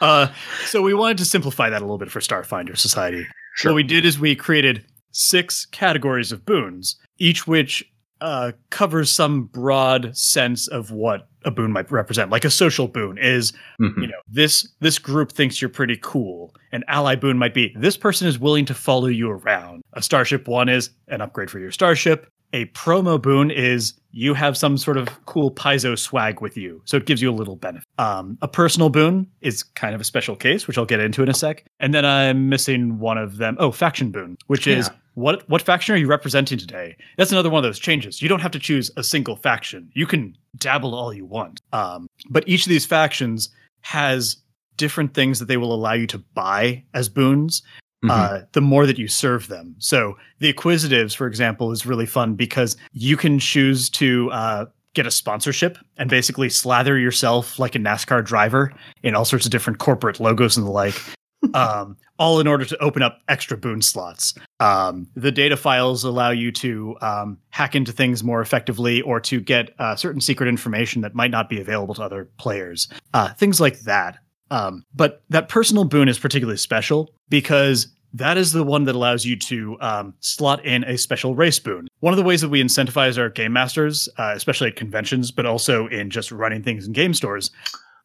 Uh, 0.01 0.27
so 0.65 0.81
we 0.81 0.93
wanted 0.93 1.17
to 1.17 1.25
simplify 1.25 1.69
that 1.69 1.81
a 1.81 1.85
little 1.85 1.97
bit 1.97 2.11
for 2.11 2.19
Starfinder 2.19 2.77
Society. 2.77 3.25
What 3.63 3.73
we 3.75 3.83
did 3.83 4.05
is 4.05 4.19
we 4.19 4.35
created 4.35 4.85
six 5.11 5.65
categories 5.65 6.31
of 6.31 6.45
boons, 6.45 6.95
each 7.17 7.47
which 7.47 7.83
uh, 8.21 8.51
covers 8.71 9.09
some 9.09 9.43
broad 9.45 10.15
sense 10.17 10.67
of 10.67 10.91
what 10.91 11.27
a 11.45 11.51
boon 11.51 11.71
might 11.71 11.89
represent. 11.91 12.29
Like 12.31 12.45
a 12.45 12.49
social 12.49 12.87
boon 12.87 13.17
is, 13.19 13.53
Mhm. 13.79 14.01
you 14.01 14.07
know, 14.07 14.19
this 14.27 14.67
this 14.79 14.97
group 14.99 15.31
thinks 15.31 15.61
you're 15.61 15.69
pretty 15.69 15.97
cool. 16.01 16.53
An 16.71 16.83
ally 16.87 17.15
boon 17.15 17.37
might 17.37 17.53
be 17.53 17.73
this 17.77 17.95
person 17.95 18.27
is 18.27 18.37
willing 18.39 18.65
to 18.65 18.73
follow 18.73 19.07
you 19.07 19.29
around. 19.29 19.83
A 19.93 20.01
starship 20.01 20.47
one 20.47 20.67
is 20.67 20.89
an 21.07 21.21
upgrade 21.21 21.49
for 21.51 21.59
your 21.59 21.71
starship. 21.71 22.27
A 22.53 22.65
promo 22.67 23.21
boon 23.21 23.51
is 23.51 23.93
you 24.11 24.33
have 24.33 24.57
some 24.57 24.77
sort 24.77 24.97
of 24.97 25.07
cool 25.25 25.51
Paizo 25.51 25.97
swag 25.97 26.41
with 26.41 26.55
you, 26.57 26.81
so 26.85 26.97
it 26.97 27.05
gives 27.05 27.21
you 27.21 27.29
a 27.29 27.33
little 27.35 27.55
benefit. 27.57 27.87
Um, 27.99 28.37
a 28.41 28.47
personal 28.47 28.89
boon 28.89 29.27
is 29.41 29.63
kind 29.63 29.93
of 29.93 30.01
a 30.01 30.03
special 30.05 30.35
case, 30.35 30.65
which 30.65 30.77
I'll 30.77 30.85
get 30.85 30.99
into 31.01 31.21
in 31.21 31.29
a 31.29 31.33
sec. 31.33 31.65
And 31.79 31.93
then 31.93 32.05
I'm 32.05 32.47
missing 32.49 32.99
one 32.99 33.17
of 33.17 33.37
them. 33.37 33.57
Oh, 33.59 33.71
faction 33.71 34.11
boon, 34.11 34.37
which 34.47 34.65
is 34.65 34.87
Yeah. 34.87 34.93
what 35.15 35.47
what 35.49 35.61
faction 35.61 35.93
are 35.93 35.97
you 35.97 36.07
representing 36.07 36.57
today? 36.57 36.95
That's 37.17 37.31
another 37.33 37.49
one 37.49 37.63
of 37.63 37.67
those 37.67 37.79
changes. 37.79 38.21
You 38.21 38.29
don't 38.29 38.41
have 38.41 38.51
to 38.51 38.59
choose 38.59 38.89
a 38.95 39.03
single 39.03 39.35
faction. 39.35 39.89
You 39.93 40.05
can 40.07 40.35
dabble 40.57 40.95
all 40.95 41.13
you 41.13 41.25
want. 41.25 41.61
Um, 41.73 42.07
but 42.29 42.47
each 42.47 42.65
of 42.65 42.69
these 42.69 42.85
factions 42.85 43.49
has 43.81 44.37
different 44.77 45.13
things 45.13 45.39
that 45.39 45.47
they 45.47 45.57
will 45.57 45.73
allow 45.73 45.93
you 45.93 46.07
to 46.07 46.17
buy 46.33 46.83
as 46.93 47.09
boons. 47.09 47.61
Mhm. 48.05 48.11
Uh, 48.11 48.45
the 48.51 48.61
more 48.61 48.85
that 48.85 48.99
you 48.99 49.07
serve 49.07 49.47
them. 49.47 49.75
So 49.79 50.17
the 50.39 50.53
Acquisitives, 50.53 51.15
for 51.15 51.25
example, 51.25 51.71
is 51.71 51.85
really 51.85 52.05
fun 52.05 52.35
because 52.35 52.77
you 52.93 53.17
can 53.17 53.39
choose 53.39 53.89
to 53.91 54.31
uh, 54.31 54.65
get 54.93 55.07
a 55.07 55.11
sponsorship 55.11 55.77
and 55.97 56.09
basically 56.09 56.49
slather 56.49 56.97
yourself 56.97 57.57
like 57.59 57.75
a 57.75 57.79
NASCAR 57.79 58.23
driver 58.23 58.71
in 59.03 59.15
all 59.15 59.25
sorts 59.25 59.45
of 59.45 59.51
different 59.51 59.79
corporate 59.79 60.19
logos 60.19 60.57
and 60.57 60.65
the 60.65 60.71
like. 60.71 60.95
um, 61.53 61.95
all 62.17 62.39
in 62.39 62.47
order 62.47 62.65
to 62.65 62.75
open 62.79 63.03
up 63.03 63.19
extra 63.29 63.55
boon 63.55 63.79
slots. 63.81 64.33
Um, 64.59 65.07
the 65.15 65.31
Dataphiles 65.31 66.03
allow 66.03 66.31
you 66.31 66.51
to 66.53 66.97
um, 67.01 67.37
hack 67.51 67.75
into 67.75 67.91
things 67.91 68.23
more 68.23 68.41
effectively 68.41 69.01
or 69.03 69.19
to 69.21 69.39
get 69.39 69.69
uh, 69.77 69.95
certain 69.95 70.19
secret 70.19 70.49
information 70.49 71.01
that 71.03 71.13
might 71.13 71.29
not 71.29 71.47
be 71.47 71.61
available 71.61 71.93
to 71.93 72.01
other 72.01 72.27
players. 72.37 72.87
Uh, 73.13 73.33
things 73.33 73.59
like 73.61 73.81
that. 73.81 74.17
Um, 74.51 74.85
but 74.95 75.23
that 75.29 75.49
personal 75.49 75.83
boon 75.83 76.07
is 76.07 76.17
particularly 76.19 76.57
special 76.57 77.11
because 77.29 77.87
that 78.13 78.37
is 78.37 78.53
the 78.53 78.63
one 78.63 78.85
that 78.85 78.95
allows 78.95 79.25
you 79.25 79.35
to 79.35 79.77
um, 79.81 80.13
slot 80.21 80.65
in 80.65 80.83
a 80.85 80.97
special 80.97 81.35
race 81.35 81.59
boon. 81.59 81.87
One 81.99 82.13
of 82.13 82.17
the 82.17 82.23
ways 82.23 82.41
that 82.41 82.49
we 82.49 82.63
incentivize 82.63 83.17
our 83.17 83.29
game 83.29 83.53
masters, 83.53 84.07
uh, 84.17 84.31
especially 84.35 84.69
at 84.69 84.75
conventions, 84.75 85.31
but 85.31 85.45
also 85.45 85.87
in 85.87 86.09
just 86.09 86.31
running 86.31 86.63
things 86.63 86.87
in 86.87 86.93
game 86.93 87.13
stores, 87.13 87.51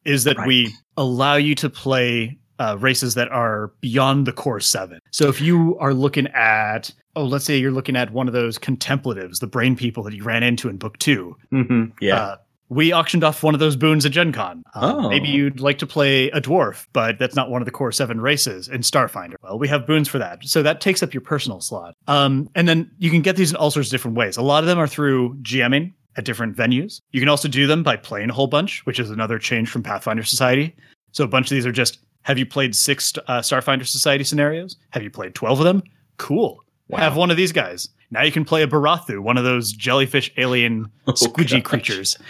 is 0.05 0.25
that 0.25 0.45
we 0.45 0.73
allow 0.97 1.35
you 1.35 1.55
to 1.55 1.69
play 1.69 2.37
uh, 2.59 2.77
races 2.79 3.15
that 3.15 3.31
are 3.31 3.71
beyond 3.79 4.27
the 4.27 4.33
core 4.33 4.59
seven. 4.59 4.99
So 5.11 5.27
if 5.29 5.39
you 5.41 5.77
are 5.79 5.93
looking 5.93 6.27
at, 6.27 6.91
oh, 7.15 7.23
let's 7.23 7.45
say 7.45 7.57
you're 7.57 7.71
looking 7.71 7.95
at 7.95 8.11
one 8.11 8.27
of 8.27 8.33
those 8.33 8.57
contemplatives, 8.57 9.39
the 9.39 9.47
brain 9.47 9.75
people 9.75 10.03
that 10.03 10.13
you 10.13 10.23
ran 10.23 10.43
into 10.43 10.69
in 10.69 10.77
book 10.77 10.97
two, 10.99 11.35
Mhm. 11.51 11.93
Yeah. 12.01 12.15
uh, 12.17 12.35
we 12.73 12.93
auctioned 12.93 13.23
off 13.23 13.43
one 13.43 13.53
of 13.53 13.59
those 13.59 13.75
boons 13.75 14.05
at 14.05 14.11
Gen 14.11 14.31
Con. 14.31 14.63
Um, 14.75 15.05
Oh. 15.05 15.09
Maybe 15.09 15.27
you'd 15.29 15.59
like 15.59 15.77
to 15.79 15.87
play 15.87 16.29
a 16.31 16.41
dwarf, 16.41 16.87
but 16.93 17.19
that's 17.19 17.35
not 17.35 17.49
one 17.49 17.61
of 17.61 17.65
the 17.65 17.71
core 17.71 17.91
seven 17.91 18.19
races 18.21 18.67
in 18.67 18.81
Starfinder. 18.81 19.35
Well, 19.43 19.57
we 19.59 19.67
have 19.67 19.85
boons 19.87 20.07
for 20.07 20.19
that. 20.19 20.43
So 20.45 20.61
that 20.63 20.81
takes 20.81 21.01
up 21.03 21.13
your 21.13 21.21
personal 21.21 21.61
slot. 21.61 21.95
Um, 22.07 22.49
and 22.55 22.67
then 22.67 22.89
you 22.99 23.09
can 23.09 23.21
get 23.21 23.35
these 23.35 23.51
in 23.51 23.55
all 23.57 23.71
sorts 23.71 23.89
of 23.89 23.91
different 23.91 24.17
ways. 24.17 24.37
A 24.37 24.41
lot 24.41 24.63
of 24.63 24.67
them 24.67 24.77
are 24.79 24.87
through 24.87 25.35
GMing 25.41 25.93
at 26.15 26.25
different 26.25 26.55
venues. 26.55 27.01
You 27.11 27.19
can 27.19 27.29
also 27.29 27.47
do 27.47 27.65
them 27.67 27.81
by 27.83 27.95
playing 27.97 28.29
a 28.29 28.33
whole 28.33 28.47
bunch, 28.47 28.85
which 28.85 28.99
is 28.99 29.09
another 29.09 29.39
change 29.39 29.69
from 29.69 29.81
Pathfinder 29.83 30.23
Society. 30.23 30.75
So 31.11 31.23
a 31.23 31.27
bunch 31.27 31.47
of 31.47 31.55
these 31.55 31.65
are 31.65 31.71
just 31.71 31.99
have 32.23 32.37
you 32.39 32.45
played 32.45 32.75
six 32.75 33.13
uh, 33.27 33.39
Starfinder 33.39 33.85
Society 33.85 34.23
scenarios? 34.23 34.77
Have 34.91 35.03
you 35.03 35.09
played 35.09 35.35
12 35.35 35.59
of 35.59 35.65
them? 35.65 35.83
Cool. 36.17 36.63
Have 36.95 37.17
one 37.17 37.31
of 37.31 37.37
these 37.37 37.51
guys. 37.51 37.89
Now 38.13 38.23
you 38.23 38.31
can 38.31 38.45
play 38.45 38.63
a 38.63 38.67
Barathu, 38.67 39.19
one 39.19 39.37
of 39.37 39.43
those 39.43 39.71
jellyfish 39.73 40.31
alien 40.37 40.89
squidgy 41.07 41.63
creatures. 41.63 42.17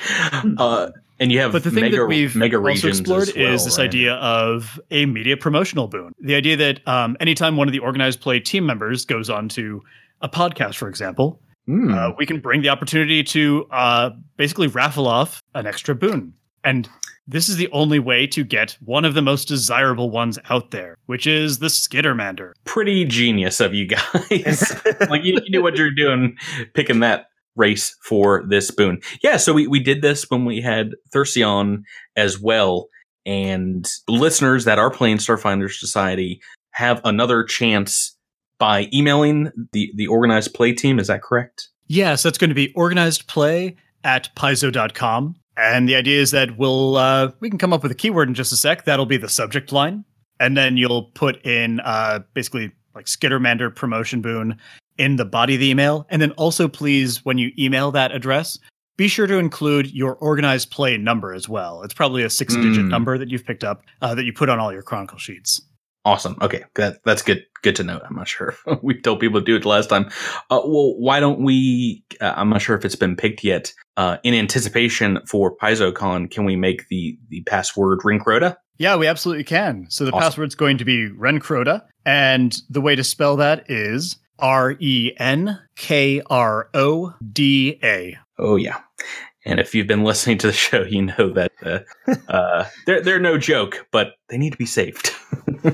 Uh, 0.58 0.90
and 1.20 1.32
you 1.32 1.40
have 1.40 1.52
But 1.52 1.64
the 1.64 1.72
thing 1.72 1.84
mega, 1.84 1.98
that 1.98 2.06
we've 2.08 2.36
mega 2.36 2.58
also 2.58 2.88
explored 2.88 3.30
well, 3.36 3.54
is 3.54 3.64
this 3.66 3.78
right? 3.78 3.86
idea 3.86 4.16
of 4.16 4.80
a 4.92 5.06
media 5.06 5.38
promotional 5.38 5.88
boon. 5.88 6.12
The 6.20 6.36
idea 6.36 6.58
that 6.58 6.86
um, 6.88 7.16
anytime 7.20 7.56
one 7.56 7.68
of 7.68 7.72
the 7.72 7.80
organized 7.80 8.20
play 8.20 8.40
team 8.40 8.66
members 8.66 9.06
goes 9.06 9.30
on 9.30 9.48
to 9.50 9.82
a 10.22 10.28
podcast, 10.30 10.76
for 10.76 10.88
example, 10.90 11.40
Hmm. 11.66 11.94
uh, 11.94 12.10
we 12.18 12.26
can 12.26 12.40
bring 12.42 12.62
the 12.62 12.68
opportunity 12.70 13.24
to 13.24 13.66
uh, 13.72 14.10
basically 14.36 14.68
raffle 14.68 15.08
off 15.08 15.42
an 15.56 15.66
extra 15.66 15.96
boon. 15.96 16.34
And 16.66 16.90
this 17.28 17.50
is 17.50 17.58
the 17.58 17.70
only 17.72 18.00
way 18.00 18.28
to 18.28 18.44
get 18.44 18.78
one 18.82 19.06
of 19.06 19.14
the 19.14 19.22
most 19.22 19.48
desirable 19.48 20.10
ones 20.10 20.38
out 20.50 20.72
there, 20.72 20.98
which 21.06 21.26
is 21.26 21.60
the 21.60 21.68
Skittermander. 21.68 22.54
Pretty 22.66 23.06
genius 23.06 23.60
of 23.60 23.74
you 23.74 23.88
guys. 23.88 24.76
like 25.10 25.24
you, 25.24 25.40
you 25.44 25.50
knew 25.50 25.62
what 25.62 25.78
you're 25.78 25.92
doing, 25.92 26.36
picking 26.74 27.00
that 27.00 27.28
race 27.56 27.96
for 28.04 28.44
this 28.48 28.72
boon. 28.72 29.00
Yeah, 29.22 29.38
so 29.38 29.54
we, 29.54 29.68
we 29.68 29.80
did 29.80 30.02
this 30.02 30.30
when 30.30 30.46
we 30.46 30.62
had 30.62 30.92
Thirsty 31.12 31.44
on 31.44 31.84
as 32.16 32.40
well. 32.40 32.88
And 33.26 33.90
listeners 34.10 34.66
that 34.66 34.80
are 34.80 34.90
playing 34.92 35.18
Starfinder 35.18 35.72
Society 35.72 36.42
have 36.72 37.00
another 37.06 37.44
chance 37.44 38.18
by 38.58 38.90
emailing 38.94 39.52
the, 39.72 39.92
the 39.96 40.08
organized 40.08 40.54
play 40.54 40.74
team. 40.74 41.00
Is 41.00 41.08
that 41.08 41.22
correct? 41.22 41.70
Yes, 41.88 42.24
that's 42.24 42.38
going 42.38 42.50
to 42.50 42.56
be 42.56 42.74
organized 42.74 43.28
play 43.28 43.76
at 44.04 44.30
paizo.com. 44.36 45.36
And 45.56 45.88
the 45.88 45.96
idea 45.96 46.20
is 46.20 46.32
that 46.32 46.58
we'll 46.58 46.98
uh, 46.98 47.32
we 47.40 47.50
can 47.50 47.60
come 47.60 47.74
up 47.74 47.84
with 47.84 47.92
a 47.92 47.96
keyword 47.96 48.28
in 48.28 48.34
just 48.34 48.52
a 48.52 48.56
sec. 48.56 48.86
That'll 48.86 49.06
be 49.06 49.18
the 49.18 49.30
subject 49.30 49.72
line, 49.72 50.04
and 50.40 50.58
then 50.58 50.78
you'll 50.78 51.04
put 51.14 51.46
in 51.46 51.80
uh, 51.82 52.20
basically 52.34 52.72
like 52.96 53.06
Skittermander 53.06 53.74
promotion 53.76 54.22
boon 54.22 54.58
in 54.98 55.16
the 55.16 55.26
body 55.26 55.56
of 55.56 55.60
the 55.60 55.70
email. 55.70 56.06
And 56.10 56.22
then 56.22 56.32
also, 56.32 56.68
please, 56.68 57.24
when 57.26 57.38
you 57.38 57.52
email 57.58 57.92
that 57.92 58.12
address, 58.12 58.60
be 58.98 59.08
sure 59.08 59.26
to 59.26 59.38
include 59.38 59.92
your 59.92 60.16
organized 60.16 60.70
play 60.70 60.98
number 60.98 61.34
as 61.34 61.50
well. 61.50 61.82
It's 61.82 61.96
probably 61.96 62.24
a 62.24 62.30
six-digit 62.30 62.86
Mm. 62.86 62.90
number 62.90 63.18
that 63.18 63.30
you've 63.30 63.46
picked 63.46 63.64
up 63.64 63.84
uh, 64.04 64.14
that 64.14 64.24
you 64.26 64.34
put 64.34 64.50
on 64.50 64.60
all 64.60 64.72
your 64.72 64.84
chronicle 64.84 65.18
sheets. 65.18 65.62
Awesome. 66.06 66.38
Okay, 66.42 66.64
that, 66.76 67.00
that's 67.06 67.22
good. 67.22 67.44
Good 67.62 67.78
to 67.78 67.84
know. 67.84 68.02
I'm 68.06 68.16
not 68.16 68.28
sure. 68.28 68.56
we 68.82 69.00
told 69.00 69.22
people 69.22 69.40
to 69.40 69.46
do 69.46 69.56
it 69.56 69.64
last 69.64 69.88
time. 69.88 70.08
Uh, 70.50 70.60
well, 70.66 70.96
why 71.00 71.22
don't 71.22 71.42
we? 71.42 72.04
Uh, 72.20 72.34
I'm 72.36 72.50
not 72.50 72.62
sure 72.62 72.76
if 72.76 72.84
it's 72.84 72.96
been 72.98 73.16
picked 73.16 73.44
yet. 73.44 73.74
Uh, 73.96 74.18
in 74.24 74.34
anticipation 74.34 75.20
for 75.28 75.56
PaizoCon, 75.56 76.30
can 76.30 76.44
we 76.44 76.56
make 76.58 76.88
the 76.90 77.18
the 77.30 77.42
password 77.44 78.00
Renkroda? 78.00 78.58
Yeah, 78.78 78.98
we 78.98 79.08
absolutely 79.08 79.46
can. 79.46 79.86
So 79.90 80.04
the 80.04 80.12
Awesome. 80.12 80.24
password's 80.24 80.56
going 80.56 80.78
to 80.80 80.86
be 80.86 81.10
Renkroda, 81.10 81.84
and 82.06 82.54
the 82.70 82.82
way 82.82 82.96
to 82.96 83.04
spell 83.04 83.38
that 83.38 83.70
is 83.70 84.18
R 84.40 84.76
E 84.80 85.14
N 85.18 85.58
K 85.78 86.22
R 86.30 86.70
O 86.74 87.14
D 87.32 87.80
A. 87.82 88.18
Oh 88.38 88.58
yeah. 88.58 88.80
And 89.46 89.60
if 89.60 89.76
you've 89.76 89.88
been 89.88 90.04
listening 90.06 90.38
to 90.40 90.48
the 90.48 90.54
show, 90.54 90.84
you 90.84 91.04
know 91.04 91.34
that 91.34 91.52
uh, 91.66 91.80
uh, 92.30 92.66
they're 92.86 93.02
they're 93.02 93.20
no 93.20 93.38
joke, 93.38 93.86
but 93.92 94.14
they 94.30 94.38
need 94.38 94.52
to 94.52 94.58
be 94.58 94.66
saved. 94.66 95.12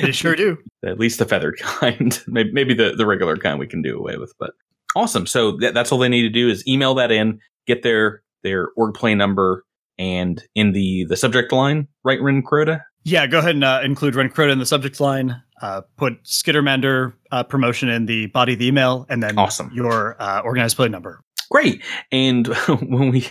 They 0.00 0.12
sure 0.12 0.34
do. 0.34 0.56
At 0.84 0.98
least 0.98 1.18
the 1.18 1.26
feathered 1.26 1.58
kind. 1.60 2.18
maybe, 2.26 2.50
maybe 2.52 2.72
the, 2.74 2.94
the 2.96 3.04
regular 3.04 3.36
kind 3.36 3.58
we 3.58 3.66
can 3.66 3.82
do 3.82 3.98
away 3.98 4.16
with. 4.16 4.32
But 4.38 4.52
awesome. 4.96 5.26
So 5.26 5.58
that, 5.58 5.74
that's 5.74 5.92
all 5.92 5.98
they 5.98 6.08
need 6.08 6.22
to 6.22 6.30
do 6.30 6.48
is 6.48 6.66
email 6.66 6.94
that 6.94 7.12
in, 7.12 7.38
get 7.66 7.82
their 7.82 8.22
their 8.42 8.68
org 8.76 8.94
play 8.94 9.14
number, 9.14 9.62
and 9.98 10.42
in 10.54 10.72
the 10.72 11.04
the 11.04 11.16
subject 11.16 11.52
line, 11.52 11.86
write 12.02 12.20
Renkroda. 12.20 12.80
Yeah, 13.04 13.26
go 13.26 13.38
ahead 13.40 13.50
and 13.56 13.64
uh, 13.64 13.80
include 13.84 14.14
Renkroda 14.14 14.52
in 14.52 14.58
the 14.58 14.66
subject 14.66 15.00
line. 15.00 15.42
Uh, 15.60 15.82
put 15.98 16.22
Skittermander 16.24 17.12
uh, 17.30 17.42
promotion 17.44 17.90
in 17.90 18.06
the 18.06 18.26
body 18.28 18.54
of 18.54 18.58
the 18.58 18.66
email, 18.66 19.04
and 19.10 19.22
then 19.22 19.38
Awesome. 19.38 19.70
your 19.74 20.16
uh, 20.20 20.40
organized 20.40 20.76
play 20.76 20.88
number. 20.88 21.20
Great. 21.50 21.82
And 22.12 22.46
when 22.68 23.10
we 23.10 23.26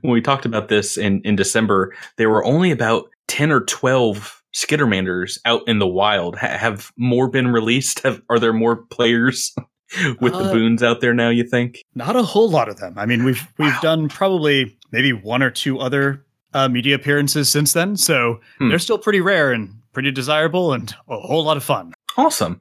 when 0.00 0.12
we 0.12 0.20
talked 0.20 0.46
about 0.46 0.68
this 0.68 0.96
in 0.96 1.20
in 1.24 1.36
December, 1.36 1.94
there 2.16 2.30
were 2.30 2.44
only 2.44 2.70
about 2.70 3.08
ten 3.26 3.50
or 3.52 3.60
twelve 3.60 4.42
Skittermanders 4.54 5.38
out 5.44 5.62
in 5.68 5.78
the 5.78 5.86
wild. 5.86 6.36
Ha- 6.36 6.56
have 6.56 6.90
more 6.96 7.28
been 7.28 7.48
released? 7.48 8.00
Have, 8.00 8.22
are 8.30 8.38
there 8.38 8.52
more 8.52 8.76
players 8.86 9.54
with 10.20 10.32
the 10.32 10.38
Uh, 10.38 10.52
boons 10.52 10.82
out 10.82 11.00
there 11.00 11.14
now? 11.14 11.28
You 11.28 11.44
think? 11.44 11.78
Not 11.94 12.16
a 12.16 12.22
whole 12.22 12.48
lot 12.50 12.68
of 12.68 12.78
them. 12.78 12.94
I 12.96 13.06
mean, 13.06 13.24
we've 13.24 13.46
we've 13.58 13.78
done 13.80 14.08
probably 14.08 14.76
maybe 14.90 15.12
one 15.12 15.42
or 15.42 15.50
two 15.50 15.78
other 15.78 16.24
uh, 16.54 16.68
media 16.68 16.94
appearances 16.94 17.48
since 17.50 17.74
then, 17.74 17.96
so 17.96 18.40
Hmm. 18.58 18.70
they're 18.70 18.78
still 18.78 18.98
pretty 18.98 19.20
rare 19.20 19.52
and 19.52 19.74
pretty 19.92 20.10
desirable 20.10 20.72
and 20.72 20.94
a 21.08 21.18
whole 21.20 21.44
lot 21.44 21.56
of 21.58 21.62
fun. 21.64 21.92
Awesome. 22.18 22.60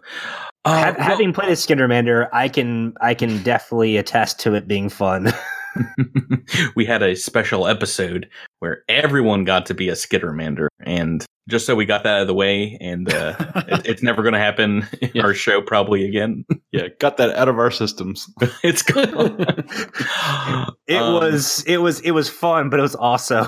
Uh, 0.63 0.75
Hav- 0.77 0.97
well- 0.97 1.05
having 1.07 1.33
played 1.33 1.49
as 1.49 1.65
Skittermander, 1.65 2.29
I 2.31 2.47
can 2.47 2.93
I 3.01 3.13
can 3.13 3.43
definitely 3.43 3.97
attest 3.97 4.39
to 4.41 4.53
it 4.53 4.67
being 4.67 4.87
fun. 4.89 5.33
we 6.75 6.85
had 6.85 7.03
a 7.03 7.15
special 7.15 7.67
episode 7.67 8.27
where 8.59 8.83
everyone 8.89 9.43
got 9.43 9.65
to 9.67 9.75
be 9.75 9.89
a 9.89 9.93
Skittermander, 9.93 10.67
and 10.79 11.23
just 11.47 11.67
so 11.67 11.75
we 11.75 11.85
got 11.85 12.03
that 12.03 12.15
out 12.15 12.21
of 12.21 12.27
the 12.27 12.33
way, 12.33 12.77
and 12.81 13.13
uh, 13.13 13.35
it, 13.67 13.85
it's 13.85 14.01
never 14.03 14.23
going 14.23 14.33
to 14.33 14.39
happen 14.39 14.87
in 15.01 15.21
our 15.21 15.35
show 15.35 15.61
probably 15.61 16.03
again. 16.07 16.45
Yeah, 16.71 16.87
got 16.99 17.17
that 17.17 17.35
out 17.35 17.47
of 17.47 17.59
our 17.59 17.69
systems. 17.69 18.27
it's 18.63 18.81
good. 18.81 19.07
It 20.87 20.97
Um, 21.01 21.13
was 21.13 21.63
it 21.67 21.77
was 21.77 21.99
it 22.01 22.11
was 22.11 22.27
fun, 22.29 22.69
but 22.71 22.79
it 22.79 22.83
was 22.83 22.95
also 22.95 23.45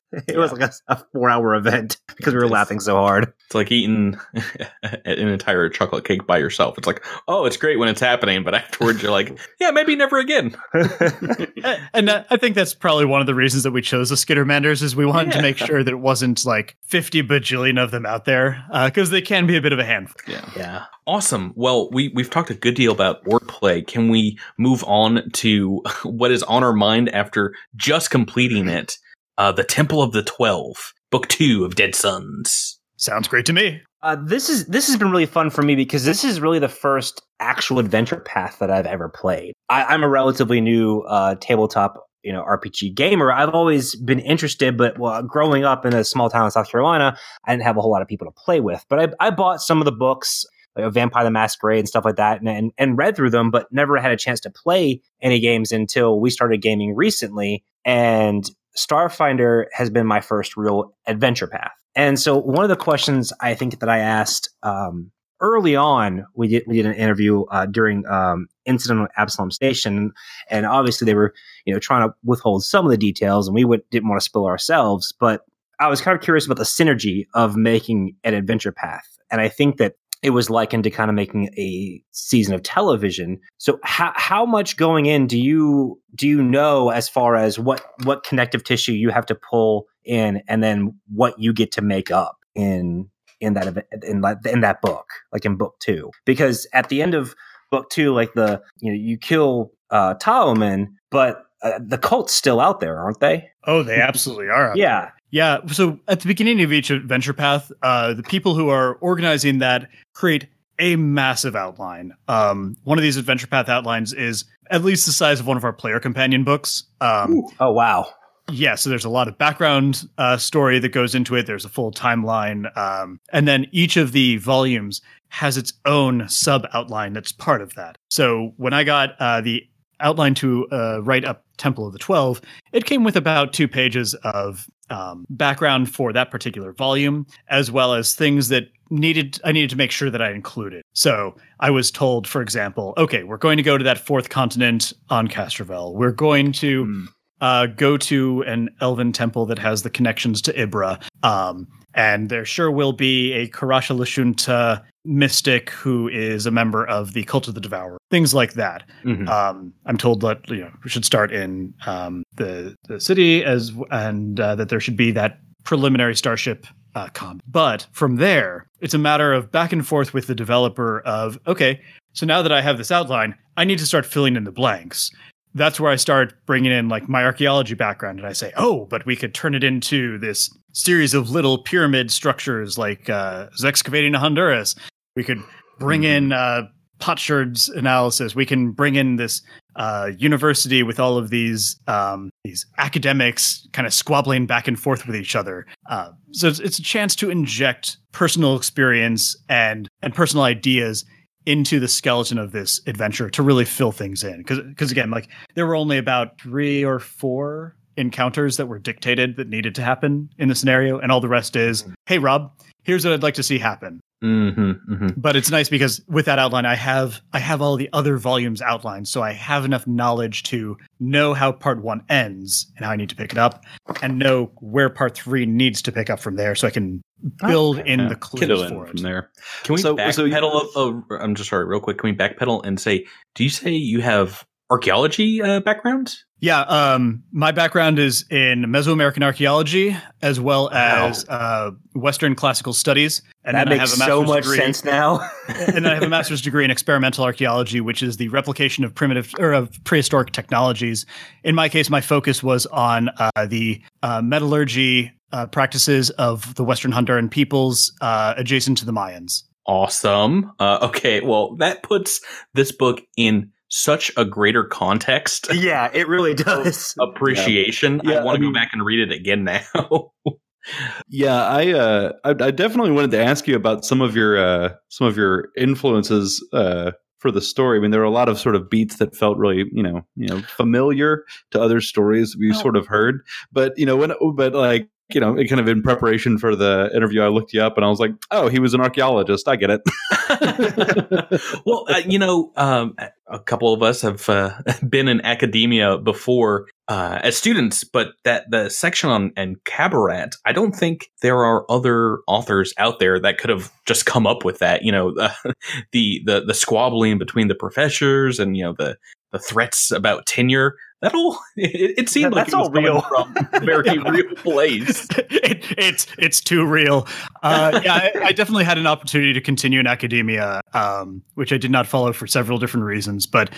it 0.28 0.36
was 0.36 0.52
like 0.52 0.62
a, 0.62 0.72
a 0.88 1.02
four 1.12 1.30
hour 1.30 1.54
event 1.54 1.98
because 2.16 2.32
we 2.34 2.38
were 2.38 2.44
It's- 2.46 2.52
laughing 2.52 2.80
so 2.80 2.96
hard. 2.96 3.32
It's 3.46 3.54
like 3.54 3.72
eating 3.72 4.18
an 4.82 5.28
entire 5.28 5.68
chocolate 5.70 6.04
cake 6.04 6.26
by 6.26 6.36
yourself. 6.38 6.76
It's 6.76 6.86
like, 6.86 7.02
oh, 7.28 7.46
it's 7.46 7.56
great 7.56 7.78
when 7.78 7.88
it's 7.88 8.00
happening, 8.00 8.42
but 8.44 8.54
afterwards 8.54 9.02
you're 9.02 9.10
like, 9.10 9.38
yeah, 9.58 9.70
maybe 9.70 9.96
never 9.96 10.18
again. 10.18 10.54
Uh, 10.74 11.76
and 11.94 12.10
uh, 12.10 12.24
I 12.30 12.36
think 12.36 12.54
that's 12.54 12.74
probably 12.74 13.06
one 13.06 13.20
of 13.20 13.26
the 13.26 13.34
reasons 13.34 13.62
that 13.62 13.70
we 13.70 13.80
chose 13.82 14.10
the 14.10 14.16
Skittermanders 14.16 14.82
is 14.82 14.94
we 14.94 15.06
wanted 15.06 15.32
to 15.32 15.42
make 15.42 15.56
sure 15.56 15.82
that 15.82 15.90
it 15.90 15.98
wasn't 15.98 16.44
like 16.44 16.76
50 16.86 17.22
bajillion 17.22 17.82
of 17.82 17.90
them 17.90 18.04
out 18.06 18.24
there 18.26 18.62
because 18.84 19.10
they 19.10 19.22
can 19.22 19.46
be 19.46 19.56
a 19.56 19.62
bit 19.62 19.72
of 19.72 19.78
a 19.78 19.84
handful. 19.84 20.16
Yeah. 20.26 20.50
Yeah. 20.56 20.84
Awesome. 21.06 21.52
Well, 21.56 21.88
we, 21.90 22.08
we've 22.14 22.28
talked 22.30 22.50
a 22.50 22.54
good 22.54 22.74
deal 22.74 22.92
about 22.92 23.24
wordplay. 23.24 23.86
Can 23.86 24.10
we 24.10 24.38
move 24.58 24.84
on 24.84 25.30
to 25.34 25.82
what 26.02 26.30
is 26.30 26.42
on 26.42 26.62
our 26.62 26.74
mind 26.74 27.08
after 27.14 27.54
just 27.76 28.10
completing 28.10 28.68
it? 28.68 28.98
Uh, 29.38 29.52
the 29.52 29.64
Temple 29.64 30.02
of 30.02 30.12
the 30.12 30.22
Twelve, 30.22 30.92
Book 31.10 31.28
Two 31.28 31.64
of 31.64 31.76
Dead 31.76 31.94
Suns. 31.94 32.78
Sounds 32.96 33.28
great 33.28 33.46
to 33.46 33.52
me. 33.52 33.80
Uh, 34.02 34.16
this 34.22 34.48
is 34.48 34.66
this 34.66 34.86
has 34.88 34.96
been 34.96 35.10
really 35.10 35.26
fun 35.26 35.48
for 35.48 35.62
me 35.62 35.74
because 35.74 36.04
this 36.04 36.24
is 36.24 36.40
really 36.40 36.58
the 36.58 36.68
first 36.68 37.22
actual 37.40 37.78
adventure 37.78 38.20
path 38.20 38.58
that 38.58 38.70
I've 38.70 38.86
ever 38.86 39.08
played. 39.08 39.54
I, 39.68 39.84
I'm 39.84 40.02
a 40.02 40.08
relatively 40.08 40.60
new 40.60 41.00
uh, 41.02 41.36
tabletop 41.40 42.08
you 42.22 42.32
know 42.32 42.44
RPG 42.44 42.94
gamer. 42.94 43.32
I've 43.32 43.50
always 43.50 43.94
been 43.94 44.18
interested, 44.18 44.76
but 44.76 44.98
well, 44.98 45.22
growing 45.22 45.64
up 45.64 45.86
in 45.86 45.94
a 45.94 46.04
small 46.04 46.28
town 46.28 46.44
in 46.44 46.50
South 46.50 46.70
Carolina, 46.70 47.16
I 47.44 47.52
didn't 47.52 47.62
have 47.62 47.76
a 47.76 47.80
whole 47.80 47.90
lot 47.90 48.02
of 48.02 48.08
people 48.08 48.26
to 48.26 48.32
play 48.32 48.60
with. 48.60 48.84
But 48.88 49.14
I, 49.20 49.28
I 49.28 49.30
bought 49.30 49.60
some 49.60 49.80
of 49.80 49.84
the 49.84 49.92
books. 49.92 50.44
Like 50.76 50.92
Vampire 50.92 51.24
the 51.24 51.30
Masquerade 51.30 51.80
and 51.80 51.88
stuff 51.88 52.04
like 52.04 52.16
that, 52.16 52.38
and, 52.38 52.48
and 52.48 52.72
and 52.78 52.98
read 52.98 53.16
through 53.16 53.30
them, 53.30 53.50
but 53.50 53.66
never 53.72 53.96
had 53.96 54.12
a 54.12 54.16
chance 54.16 54.38
to 54.40 54.50
play 54.50 55.00
any 55.20 55.40
games 55.40 55.72
until 55.72 56.20
we 56.20 56.30
started 56.30 56.62
gaming 56.62 56.94
recently. 56.94 57.64
And 57.84 58.48
Starfinder 58.78 59.66
has 59.72 59.90
been 59.90 60.06
my 60.06 60.20
first 60.20 60.56
real 60.56 60.94
adventure 61.06 61.48
path. 61.48 61.72
And 61.96 62.18
so 62.18 62.38
one 62.38 62.62
of 62.62 62.68
the 62.68 62.76
questions 62.76 63.32
I 63.40 63.54
think 63.54 63.80
that 63.80 63.88
I 63.88 63.98
asked 63.98 64.50
um, 64.62 65.10
early 65.40 65.74
on, 65.74 66.24
we 66.34 66.46
did 66.46 66.62
we 66.66 66.76
did 66.76 66.86
an 66.86 66.94
interview 66.94 67.42
uh, 67.46 67.66
during 67.66 68.06
um, 68.06 68.46
incident 68.66 69.00
on 69.00 69.08
Absalom 69.16 69.50
Station, 69.50 70.12
and 70.48 70.64
obviously 70.64 71.06
they 71.06 71.14
were 71.14 71.34
you 71.64 71.74
know 71.74 71.80
trying 71.80 72.08
to 72.08 72.14
withhold 72.24 72.62
some 72.62 72.84
of 72.84 72.92
the 72.92 72.96
details, 72.96 73.48
and 73.48 73.54
we 73.54 73.64
would, 73.64 73.82
didn't 73.90 74.08
want 74.08 74.20
to 74.20 74.24
spill 74.24 74.46
ourselves. 74.46 75.12
But 75.18 75.42
I 75.80 75.88
was 75.88 76.00
kind 76.00 76.16
of 76.16 76.22
curious 76.22 76.46
about 76.46 76.58
the 76.58 76.64
synergy 76.64 77.26
of 77.34 77.56
making 77.56 78.14
an 78.22 78.34
adventure 78.34 78.72
path, 78.72 79.18
and 79.30 79.40
I 79.40 79.48
think 79.48 79.78
that 79.78 79.94
it 80.22 80.30
was 80.30 80.50
likened 80.50 80.84
to 80.84 80.90
kind 80.90 81.10
of 81.10 81.14
making 81.14 81.48
a 81.56 82.02
season 82.12 82.54
of 82.54 82.62
television. 82.62 83.40
So 83.58 83.78
how 83.84 84.12
how 84.16 84.44
much 84.44 84.76
going 84.76 85.06
in 85.06 85.26
do 85.26 85.38
you 85.38 86.00
do 86.14 86.26
you 86.26 86.42
know 86.42 86.90
as 86.90 87.08
far 87.08 87.36
as 87.36 87.58
what 87.58 87.84
what 88.04 88.24
connective 88.24 88.64
tissue 88.64 88.92
you 88.92 89.10
have 89.10 89.26
to 89.26 89.34
pull 89.34 89.86
in 90.04 90.42
and 90.48 90.62
then 90.62 90.98
what 91.12 91.38
you 91.38 91.52
get 91.52 91.72
to 91.72 91.82
make 91.82 92.10
up 92.10 92.36
in 92.54 93.08
in 93.40 93.54
that 93.54 93.66
event 93.66 93.86
in 94.02 94.20
that 94.22 94.38
in 94.46 94.60
that 94.60 94.80
book 94.80 95.06
like 95.32 95.44
in 95.44 95.56
book 95.56 95.76
2 95.80 96.10
because 96.24 96.66
at 96.72 96.88
the 96.88 97.02
end 97.02 97.14
of 97.14 97.36
book 97.70 97.88
2 97.90 98.12
like 98.12 98.32
the 98.34 98.60
you 98.80 98.90
know 98.90 98.98
you 98.98 99.16
kill 99.16 99.70
uh 99.90 100.14
Tahomen 100.14 100.88
but 101.10 101.44
uh, 101.62 101.78
the 101.84 101.98
cult's 101.98 102.32
still 102.32 102.60
out 102.60 102.80
there, 102.80 102.98
aren't 102.98 103.20
they? 103.20 103.50
Oh, 103.64 103.82
they 103.82 104.00
absolutely 104.00 104.48
are. 104.48 104.72
Yeah. 104.76 105.10
Yeah. 105.30 105.58
So 105.68 105.98
at 106.08 106.20
the 106.20 106.26
beginning 106.26 106.62
of 106.62 106.72
each 106.72 106.90
adventure 106.90 107.34
path, 107.34 107.70
uh, 107.82 108.14
the 108.14 108.22
people 108.22 108.54
who 108.54 108.68
are 108.68 108.94
organizing 108.96 109.58
that 109.58 109.88
create 110.14 110.48
a 110.78 110.96
massive 110.96 111.56
outline. 111.56 112.12
Um, 112.28 112.76
one 112.84 112.98
of 112.98 113.02
these 113.02 113.16
adventure 113.16 113.46
path 113.46 113.68
outlines 113.68 114.12
is 114.12 114.44
at 114.70 114.84
least 114.84 115.06
the 115.06 115.12
size 115.12 115.40
of 115.40 115.46
one 115.46 115.56
of 115.56 115.64
our 115.64 115.72
player 115.72 116.00
companion 116.00 116.44
books. 116.44 116.84
Um, 117.00 117.42
oh 117.60 117.72
wow! 117.72 118.06
Yeah, 118.50 118.76
so 118.76 118.88
there's 118.88 119.04
a 119.04 119.10
lot 119.10 119.28
of 119.28 119.36
background 119.36 120.08
uh, 120.16 120.36
story 120.36 120.78
that 120.78 120.90
goes 120.90 121.14
into 121.14 121.34
it. 121.34 121.46
There's 121.46 121.64
a 121.64 121.68
full 121.68 121.92
timeline, 121.92 122.74
um, 122.76 123.20
and 123.32 123.46
then 123.46 123.66
each 123.72 123.96
of 123.96 124.12
the 124.12 124.36
volumes 124.38 125.02
has 125.30 125.58
its 125.58 125.72
own 125.84 126.26
sub 126.28 126.66
outline 126.72 127.12
that's 127.12 127.32
part 127.32 127.60
of 127.60 127.74
that. 127.74 127.98
So 128.10 128.52
when 128.56 128.72
I 128.72 128.84
got 128.84 129.10
uh, 129.20 129.40
the 129.42 129.62
outline 130.00 130.34
to 130.34 130.66
uh, 130.70 131.00
write 131.02 131.24
up 131.24 131.44
Temple 131.56 131.86
of 131.86 131.92
the 131.92 131.98
Twelve, 131.98 132.40
it 132.72 132.84
came 132.84 133.04
with 133.04 133.16
about 133.16 133.52
two 133.52 133.68
pages 133.68 134.14
of 134.24 134.66
um, 134.90 135.26
background 135.28 135.92
for 135.94 136.12
that 136.12 136.30
particular 136.30 136.72
volume, 136.72 137.26
as 137.48 137.70
well 137.70 137.94
as 137.94 138.14
things 138.14 138.48
that 138.48 138.64
needed 138.90 139.38
I 139.44 139.52
needed 139.52 139.70
to 139.70 139.76
make 139.76 139.90
sure 139.90 140.10
that 140.10 140.22
I 140.22 140.30
included. 140.30 140.82
So 140.94 141.36
I 141.60 141.70
was 141.70 141.90
told, 141.90 142.26
for 142.26 142.40
example, 142.40 142.94
okay, 142.96 143.22
we're 143.22 143.36
going 143.36 143.56
to 143.58 143.62
go 143.62 143.76
to 143.76 143.84
that 143.84 143.98
fourth 143.98 144.28
continent 144.28 144.92
on 145.10 145.28
Castrovel. 145.28 145.94
We're 145.94 146.12
going 146.12 146.52
to 146.52 146.84
mm. 146.86 147.06
uh, 147.40 147.66
go 147.66 147.96
to 147.98 148.42
an 148.42 148.70
elven 148.80 149.12
temple 149.12 149.46
that 149.46 149.58
has 149.58 149.82
the 149.82 149.90
connections 149.90 150.40
to 150.42 150.52
Ibra. 150.52 151.02
Um, 151.22 151.66
and 151.94 152.28
there 152.28 152.44
sure 152.44 152.70
will 152.70 152.92
be 152.92 153.32
a 153.32 153.48
Korasha 153.48 153.96
Lashunta 153.96 154.82
mystic 155.04 155.70
who 155.70 156.08
is 156.08 156.46
a 156.46 156.50
member 156.50 156.86
of 156.86 157.12
the 157.12 157.24
Cult 157.24 157.48
of 157.48 157.54
the 157.54 157.60
Devourer. 157.60 157.98
Things 158.10 158.34
like 158.34 158.54
that. 158.54 158.84
Mm-hmm. 159.04 159.28
Um, 159.28 159.72
I'm 159.86 159.96
told 159.96 160.20
that 160.20 160.48
you 160.48 160.60
know 160.60 160.70
we 160.84 160.90
should 160.90 161.04
start 161.04 161.32
in 161.32 161.74
um, 161.86 162.22
the 162.36 162.74
the 162.88 163.00
city 163.00 163.44
as 163.44 163.72
and 163.90 164.38
uh, 164.38 164.54
that 164.56 164.68
there 164.68 164.80
should 164.80 164.96
be 164.96 165.10
that 165.12 165.40
preliminary 165.64 166.16
starship 166.16 166.66
uh. 166.94 167.08
But 167.46 167.86
from 167.92 168.16
there, 168.16 168.66
it's 168.80 168.94
a 168.94 168.98
matter 168.98 169.32
of 169.32 169.52
back 169.52 169.72
and 169.72 169.86
forth 169.86 170.12
with 170.14 170.26
the 170.26 170.34
developer 170.34 171.00
of, 171.00 171.38
okay, 171.46 171.80
so 172.12 172.26
now 172.26 172.42
that 172.42 172.52
I 172.52 172.60
have 172.60 172.78
this 172.78 172.90
outline, 172.90 173.34
I 173.56 173.64
need 173.64 173.78
to 173.78 173.86
start 173.86 174.06
filling 174.06 174.36
in 174.36 174.44
the 174.44 174.52
blanks. 174.52 175.10
That's 175.58 175.78
where 175.78 175.90
I 175.90 175.96
start 175.96 176.34
bringing 176.46 176.72
in 176.72 176.88
like 176.88 177.08
my 177.08 177.24
archaeology 177.24 177.74
background, 177.74 178.18
and 178.18 178.26
I 178.26 178.32
say, 178.32 178.52
oh, 178.56 178.86
but 178.86 179.04
we 179.04 179.16
could 179.16 179.34
turn 179.34 179.54
it 179.54 179.64
into 179.64 180.18
this 180.18 180.50
series 180.72 181.14
of 181.14 181.30
little 181.30 181.58
pyramid 181.58 182.10
structures, 182.10 182.78
like 182.78 183.10
uh, 183.10 183.48
excavating 183.64 184.14
a 184.14 184.18
Honduras. 184.18 184.74
We 185.16 185.24
could 185.24 185.42
bring 185.78 186.02
mm-hmm. 186.02 186.24
in 186.24 186.32
uh, 186.32 186.62
Potsherd's 186.98 187.68
analysis. 187.68 188.34
We 188.34 188.46
can 188.46 188.72
bring 188.72 188.94
in 188.94 189.16
this 189.16 189.42
uh, 189.76 190.10
university 190.18 190.82
with 190.82 190.98
all 190.98 191.16
of 191.16 191.30
these 191.30 191.78
um, 191.86 192.30
these 192.44 192.66
academics 192.78 193.66
kind 193.72 193.86
of 193.86 193.94
squabbling 193.94 194.46
back 194.46 194.68
and 194.68 194.78
forth 194.78 195.06
with 195.06 195.16
each 195.16 195.36
other. 195.36 195.66
Uh, 195.88 196.10
so 196.32 196.48
it's, 196.48 196.58
it's, 196.58 196.78
a 196.78 196.82
chance 196.82 197.14
to 197.16 197.30
inject 197.30 197.98
personal 198.12 198.56
experience 198.56 199.36
and 199.48 199.88
and 200.02 200.14
personal 200.14 200.44
ideas 200.44 201.04
into 201.46 201.80
the 201.80 201.88
skeleton 201.88 202.38
of 202.38 202.52
this 202.52 202.80
adventure 202.86 203.30
to 203.30 203.42
really 203.42 203.64
fill 203.64 203.92
things 203.92 204.22
in. 204.22 204.38
Because 204.38 204.60
because 204.60 204.90
again, 204.90 205.10
like 205.10 205.28
there 205.54 205.66
were 205.66 205.76
only 205.76 205.98
about 205.98 206.40
three 206.40 206.84
or 206.84 206.98
four 206.98 207.76
encounters 207.96 208.56
that 208.56 208.66
were 208.66 208.78
dictated 208.78 209.36
that 209.36 209.48
needed 209.48 209.74
to 209.74 209.82
happen 209.82 210.30
in 210.38 210.48
the 210.48 210.54
scenario, 210.54 210.98
and 210.98 211.10
all 211.10 211.20
the 211.20 211.28
rest 211.28 211.56
is, 211.56 211.82
mm-hmm. 211.82 211.94
hey 212.06 212.18
Rob, 212.18 212.52
here's 212.84 213.04
what 213.04 213.12
I'd 213.14 213.22
like 213.22 213.34
to 213.34 213.42
see 213.42 213.58
happen. 213.58 214.00
Mm-hmm, 214.22 214.92
mm-hmm. 214.92 215.08
But 215.16 215.36
it's 215.36 215.50
nice 215.50 215.68
because 215.68 216.00
with 216.08 216.26
that 216.26 216.40
outline, 216.40 216.66
I 216.66 216.74
have 216.74 217.20
I 217.32 217.38
have 217.38 217.62
all 217.62 217.76
the 217.76 217.88
other 217.92 218.16
volumes 218.16 218.60
outlined, 218.60 219.06
so 219.06 219.22
I 219.22 219.32
have 219.32 219.64
enough 219.64 219.86
knowledge 219.86 220.42
to 220.44 220.76
know 220.98 221.34
how 221.34 221.52
part 221.52 221.82
one 221.82 222.02
ends 222.08 222.72
and 222.76 222.84
how 222.84 222.90
I 222.90 222.96
need 222.96 223.10
to 223.10 223.16
pick 223.16 223.30
it 223.30 223.38
up, 223.38 223.64
and 224.02 224.18
know 224.18 224.50
where 224.60 224.90
part 224.90 225.16
three 225.16 225.46
needs 225.46 225.82
to 225.82 225.92
pick 225.92 226.10
up 226.10 226.18
from 226.18 226.34
there, 226.34 226.56
so 226.56 226.66
I 226.66 226.70
can 226.70 227.00
build 227.46 227.78
okay. 227.78 227.92
in 227.92 228.00
yeah. 228.00 228.08
the 228.08 228.16
clues 228.16 228.68
for 228.68 228.86
it. 228.86 228.90
from 228.90 229.02
there. 229.02 229.30
Can 229.62 229.74
we 229.74 229.80
so, 229.80 229.96
backpedal? 229.96 230.72
So 230.72 231.04
you, 231.10 231.18
I'm 231.20 231.34
just 231.36 231.50
sorry, 231.50 231.66
real 231.66 231.80
quick. 231.80 231.98
Can 231.98 232.10
we 232.10 232.16
backpedal 232.16 232.66
and 232.66 232.80
say, 232.80 233.06
do 233.36 233.44
you 233.44 233.50
say 233.50 233.70
you 233.70 234.00
have 234.00 234.44
archaeology 234.70 235.40
uh, 235.40 235.60
background? 235.60 236.16
Yeah, 236.40 236.60
um, 236.60 237.24
my 237.32 237.50
background 237.50 237.98
is 237.98 238.24
in 238.30 238.64
Mesoamerican 238.66 239.24
archaeology 239.24 239.96
as 240.22 240.38
well 240.38 240.70
as 240.70 241.26
wow. 241.26 241.34
uh, 241.36 241.70
Western 241.94 242.36
classical 242.36 242.72
studies. 242.72 243.22
And 243.44 243.56
that 243.56 243.68
makes 243.68 243.92
so 243.94 244.22
much 244.22 244.44
degree, 244.44 244.58
sense 244.58 244.84
now. 244.84 245.28
and 245.48 245.74
then 245.74 245.86
I 245.86 245.94
have 245.94 246.04
a 246.04 246.08
master's 246.08 246.40
degree 246.40 246.64
in 246.64 246.70
experimental 246.70 247.24
archaeology, 247.24 247.80
which 247.80 248.04
is 248.04 248.18
the 248.18 248.28
replication 248.28 248.84
of 248.84 248.94
primitive 248.94 249.32
or 249.40 249.52
of 249.52 249.82
prehistoric 249.82 250.30
technologies. 250.30 251.06
In 251.42 251.56
my 251.56 251.68
case, 251.68 251.90
my 251.90 252.00
focus 252.00 252.42
was 252.42 252.66
on 252.66 253.10
uh, 253.18 253.46
the 253.46 253.82
uh, 254.04 254.22
metallurgy 254.22 255.12
uh, 255.32 255.46
practices 255.46 256.10
of 256.10 256.54
the 256.54 256.64
Western 256.64 256.92
Honduran 256.92 257.30
peoples 257.30 257.92
uh, 258.00 258.34
adjacent 258.36 258.78
to 258.78 258.86
the 258.86 258.92
Mayans. 258.92 259.42
Awesome. 259.66 260.52
Uh, 260.58 260.78
okay, 260.82 261.20
well, 261.20 261.54
that 261.56 261.82
puts 261.82 262.20
this 262.54 262.72
book 262.72 263.02
in 263.16 263.50
such 263.68 264.10
a 264.16 264.24
greater 264.24 264.64
context. 264.64 265.48
Yeah, 265.58 265.90
it 265.92 266.06
really 266.08 266.34
does. 266.34 266.94
Appreciation. 267.00 268.00
Yeah. 268.04 268.12
Yeah, 268.12 268.20
I 268.20 268.24
want 268.24 268.38
to 268.38 268.46
go 268.46 268.52
back 268.52 268.70
and 268.72 268.84
read 268.84 269.00
it 269.00 269.12
again 269.12 269.44
now. 269.44 270.12
yeah, 271.08 271.44
I, 271.44 271.72
uh, 271.72 272.12
I, 272.24 272.30
I 272.30 272.50
definitely 272.52 272.92
wanted 272.92 273.10
to 273.10 273.22
ask 273.22 273.48
you 273.48 273.56
about 273.56 273.84
some 273.84 274.00
of 274.00 274.14
your 274.14 274.38
uh, 274.38 274.74
some 274.88 275.06
of 275.06 275.16
your 275.16 275.48
influences 275.56 276.46
uh, 276.52 276.92
for 277.18 277.30
the 277.30 277.40
story. 277.40 277.78
I 277.78 277.82
mean, 277.82 277.90
there 277.90 278.00
were 278.00 278.06
a 278.06 278.10
lot 278.10 278.28
of 278.28 278.38
sort 278.38 278.54
of 278.54 278.70
beats 278.70 278.98
that 278.98 279.16
felt 279.16 279.36
really, 279.36 279.64
you 279.72 279.82
know, 279.82 280.06
you 280.14 280.28
know, 280.28 280.40
familiar 280.42 281.24
to 281.50 281.60
other 281.60 281.80
stories 281.80 282.36
we 282.38 282.52
oh. 282.52 282.58
sort 282.60 282.76
of 282.76 282.86
heard. 282.86 283.20
But 283.50 283.76
you 283.76 283.84
know, 283.84 283.96
when 283.96 284.12
but 284.36 284.54
like 284.54 284.88
you 285.10 285.20
know, 285.20 285.36
it 285.36 285.48
kind 285.48 285.60
of 285.60 285.68
in 285.68 285.82
preparation 285.82 286.36
for 286.36 286.54
the 286.54 286.90
interview, 286.94 287.22
I 287.22 287.28
looked 287.28 287.54
you 287.54 287.62
up 287.62 287.76
and 287.76 287.84
I 287.84 287.88
was 287.88 287.98
like, 287.98 288.12
oh, 288.30 288.48
he 288.48 288.58
was 288.58 288.74
an 288.74 288.80
archaeologist. 288.80 289.48
I 289.48 289.56
get 289.56 289.70
it. 289.70 289.80
well, 291.64 291.86
uh, 291.88 292.02
you 292.06 292.18
know, 292.18 292.52
um, 292.56 292.94
a 293.26 293.38
couple 293.38 293.72
of 293.72 293.82
us 293.82 294.02
have 294.02 294.28
uh, 294.28 294.50
been 294.88 295.08
in 295.08 295.24
academia 295.24 295.96
before 295.96 296.66
uh, 296.88 297.20
as 297.22 297.38
students, 297.38 297.84
but 297.84 298.08
that 298.24 298.50
the 298.50 298.68
section 298.68 299.08
on 299.08 299.32
and 299.34 299.56
Qabarat, 299.64 300.32
I 300.44 300.52
don't 300.52 300.72
think 300.72 301.10
there 301.22 301.42
are 301.42 301.70
other 301.70 302.18
authors 302.26 302.74
out 302.76 302.98
there 302.98 303.18
that 303.18 303.38
could 303.38 303.50
have 303.50 303.72
just 303.86 304.04
come 304.04 304.26
up 304.26 304.44
with 304.44 304.58
that. 304.58 304.82
You 304.82 304.92
know, 304.92 305.14
the 305.92 306.22
the 306.26 306.44
the 306.46 306.54
squabbling 306.54 307.18
between 307.18 307.48
the 307.48 307.54
professors 307.54 308.38
and 308.38 308.56
you 308.56 308.64
know 308.64 308.74
the 308.76 308.98
the 309.32 309.38
threats 309.38 309.90
about 309.90 310.26
tenure 310.26 310.76
that 311.00 311.14
all 311.14 311.38
it, 311.56 311.98
it 311.98 312.08
seemed 312.08 312.32
like 312.32 312.46
that's 312.46 312.54
all 312.54 312.70
real 312.70 313.00
from 313.02 313.34
very 313.64 313.86
yeah. 313.86 314.08
real 314.08 314.34
place. 314.36 315.08
It, 315.30 315.64
it's 315.78 316.06
it's 316.18 316.40
too 316.40 316.66
real. 316.66 317.06
Uh, 317.42 317.80
yeah, 317.84 317.94
I, 317.94 318.12
I, 318.24 318.32
definitely 318.32 318.64
had 318.64 318.76
an 318.76 318.86
opportunity 318.86 319.32
to 319.32 319.40
continue 319.40 319.78
in 319.78 319.86
academia, 319.86 320.60
um, 320.72 321.22
which 321.34 321.52
I 321.52 321.58
did 321.58 321.70
not 321.70 321.86
follow 321.86 322.12
for 322.12 322.26
several 322.26 322.58
different 322.58 322.84
reasons. 322.84 323.26
But 323.26 323.50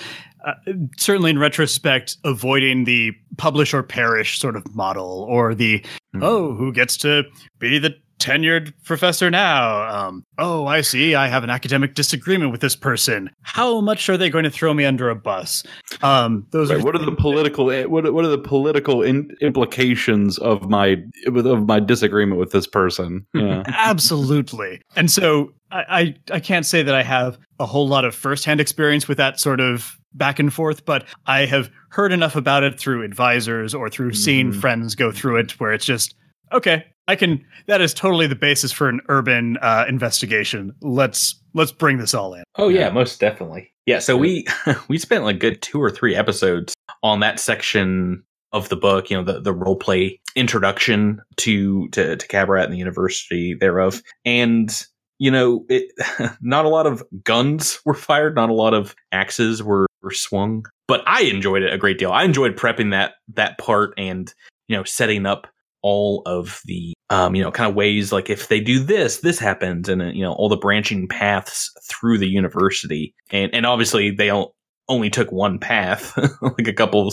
uh, 0.45 0.55
certainly, 0.99 1.31
in 1.31 1.39
retrospect, 1.39 2.17
avoiding 2.25 2.85
the 2.85 3.13
publish 3.39 3.73
or 3.73 3.83
perish 3.83 4.39
sort 4.39 4.57
of 4.57 4.75
model, 4.75 5.27
or 5.29 5.55
the 5.55 5.81
mm-hmm. 5.81 6.23
oh, 6.23 6.55
who 6.55 6.73
gets 6.73 6.97
to 6.99 7.25
be 7.59 7.79
the 7.79 7.95
tenured 8.21 8.73
professor 8.85 9.31
now. 9.31 9.89
Um, 9.89 10.25
oh, 10.39 10.67
I 10.67 10.83
see. 10.83 11.15
I 11.15 11.27
have 11.29 11.43
an 11.43 11.51
academic 11.51 11.95
disagreement 11.95 12.53
with 12.53 12.61
this 12.61 12.77
person. 12.77 13.31
How 13.43 13.81
much 13.81 14.09
are 14.09 14.17
they 14.17 14.31
going 14.31 14.45
to 14.45 14.51
throw 14.51 14.73
me 14.75 14.85
under 14.85 15.11
a 15.11 15.17
bus? 15.17 15.65
Um, 16.03 16.47
those 16.51 16.71
right, 16.71 16.81
are 16.81 16.85
what 16.85 16.95
are 16.95 17.05
the 17.05 17.13
political 17.13 17.71
eh, 17.71 17.85
what 17.85 18.13
what 18.13 18.25
are 18.25 18.29
the 18.29 18.39
political 18.39 19.03
in, 19.03 19.31
implications 19.41 20.39
of 20.39 20.69
my 20.69 21.03
of 21.27 21.67
my 21.67 21.81
disagreement 21.81 22.39
with 22.39 22.53
this 22.53 22.67
person? 22.67 23.27
Yeah, 23.35 23.65
absolutely. 23.67 24.83
And 24.95 25.11
so 25.11 25.53
I, 25.73 26.15
I 26.31 26.37
I 26.37 26.41
can't 26.41 26.67
say 26.67 26.83
that 26.83 26.95
I 26.95 27.03
have 27.03 27.39
a 27.59 27.67
whole 27.67 27.89
lot 27.89 28.05
of 28.05 28.15
firsthand 28.15 28.61
experience 28.61 29.09
with 29.09 29.19
that 29.19 29.41
sort 29.41 29.61
of 29.61 29.99
back 30.15 30.39
and 30.39 30.53
forth, 30.53 30.85
but 30.85 31.05
I 31.27 31.47
have 31.47 31.71
heard 31.91 32.13
enough 32.13 32.37
about 32.37 32.63
it 32.63 32.79
through 32.79 33.05
advisors 33.05 33.75
or 33.75 33.89
through 33.89 34.13
seeing 34.15 34.53
mm. 34.53 34.61
friends 34.61 34.95
go 34.95 35.13
through 35.13 35.37
it 35.37 35.61
where 35.61 35.73
it's 35.73 35.85
just 35.85 36.15
okay 36.53 36.85
I 37.11 37.17
can. 37.17 37.45
That 37.67 37.81
is 37.81 37.93
totally 37.93 38.29
the 38.29 38.37
basis 38.37 38.71
for 38.71 38.89
an 38.89 39.01
urban 39.09 39.57
uh, 39.61 39.85
investigation. 39.89 40.73
Let's 40.81 41.43
let's 41.55 41.73
bring 41.73 41.99
this 41.99 42.15
all 42.15 42.35
in. 42.35 42.45
Oh 42.55 42.69
yeah, 42.69 42.89
most 42.91 43.19
definitely. 43.19 43.73
Yeah. 43.85 43.99
So 43.99 44.17
we 44.17 44.47
we 44.89 44.97
spent 44.97 45.25
like 45.25 45.41
good 45.41 45.61
two 45.61 45.83
or 45.83 45.91
three 45.91 46.15
episodes 46.15 46.73
on 47.03 47.19
that 47.19 47.41
section 47.41 48.23
of 48.53 48.69
the 48.69 48.77
book. 48.77 49.11
You 49.11 49.17
know, 49.17 49.25
the 49.25 49.41
the 49.41 49.53
role 49.53 49.75
play 49.75 50.21
introduction 50.37 51.21
to 51.39 51.89
to 51.89 52.15
to 52.15 52.29
Qabarat 52.29 52.65
and 52.65 52.73
the 52.73 52.79
university 52.79 53.55
thereof, 53.55 54.03
and 54.25 54.71
you 55.19 55.33
know, 55.33 55.67
it, 55.69 55.91
not 56.41 56.65
a 56.65 56.69
lot 56.69 56.87
of 56.87 57.03
guns 57.25 57.81
were 57.85 57.95
fired, 57.95 58.37
not 58.37 58.51
a 58.51 58.55
lot 58.55 58.73
of 58.73 58.95
axes 59.11 59.65
were, 59.65 59.87
were 60.01 60.13
swung, 60.13 60.65
but 60.87 61.03
I 61.07 61.23
enjoyed 61.23 61.63
it 61.63 61.75
a 61.75 61.79
great 61.79 61.99
deal. 61.99 62.13
I 62.13 62.23
enjoyed 62.23 62.57
prepping 62.57 62.93
that 62.93 63.15
that 63.35 63.59
part 63.59 63.95
and 63.99 64.33
you 64.69 64.77
know 64.77 64.85
setting 64.85 65.27
up 65.27 65.49
all 65.83 66.23
of 66.27 66.61
the 66.65 66.93
um, 67.09 67.35
you 67.35 67.43
know 67.43 67.51
kind 67.51 67.69
of 67.69 67.75
ways 67.75 68.13
like 68.13 68.31
if 68.31 68.49
they 68.49 68.61
do 68.61 68.79
this 68.79 69.19
this 69.19 69.39
happens 69.39 69.89
and 69.89 70.03
uh, 70.03 70.07
you 70.07 70.23
know 70.23 70.33
all 70.33 70.49
the 70.49 70.57
branching 70.57 71.09
paths 71.09 71.71
through 71.89 72.19
the 72.19 72.29
university 72.29 73.15
and 73.31 73.55
and 73.55 73.67
obviously 73.67 74.11
they 74.11 74.27
don't 74.27 74.53
only 74.91 75.09
took 75.09 75.33
one 75.33 75.59
path, 75.59 76.19
like 76.43 76.69
a 76.69 76.73
couple 76.75 77.11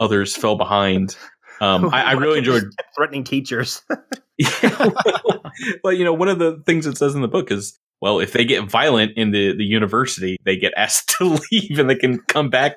others 0.00 0.34
fell 0.34 0.56
behind. 0.56 1.16
Um, 1.60 1.88
I, 1.92 2.02
I 2.02 2.12
really 2.12 2.38
enjoyed 2.38 2.64
threatening 2.96 3.22
teachers. 3.22 3.82
well, 5.84 5.92
you 5.92 6.04
know, 6.04 6.14
one 6.14 6.28
of 6.28 6.38
the 6.38 6.62
things 6.66 6.86
it 6.86 6.96
says 6.96 7.14
in 7.14 7.22
the 7.22 7.28
book 7.28 7.50
is, 7.50 7.78
well, 8.00 8.18
if 8.18 8.32
they 8.32 8.44
get 8.44 8.64
violent 8.68 9.12
in 9.16 9.30
the, 9.30 9.54
the 9.54 9.64
university, 9.64 10.38
they 10.44 10.56
get 10.56 10.72
asked 10.76 11.14
to 11.18 11.38
leave 11.50 11.78
and 11.78 11.88
they 11.90 11.94
can 11.96 12.18
come 12.28 12.48
back, 12.50 12.76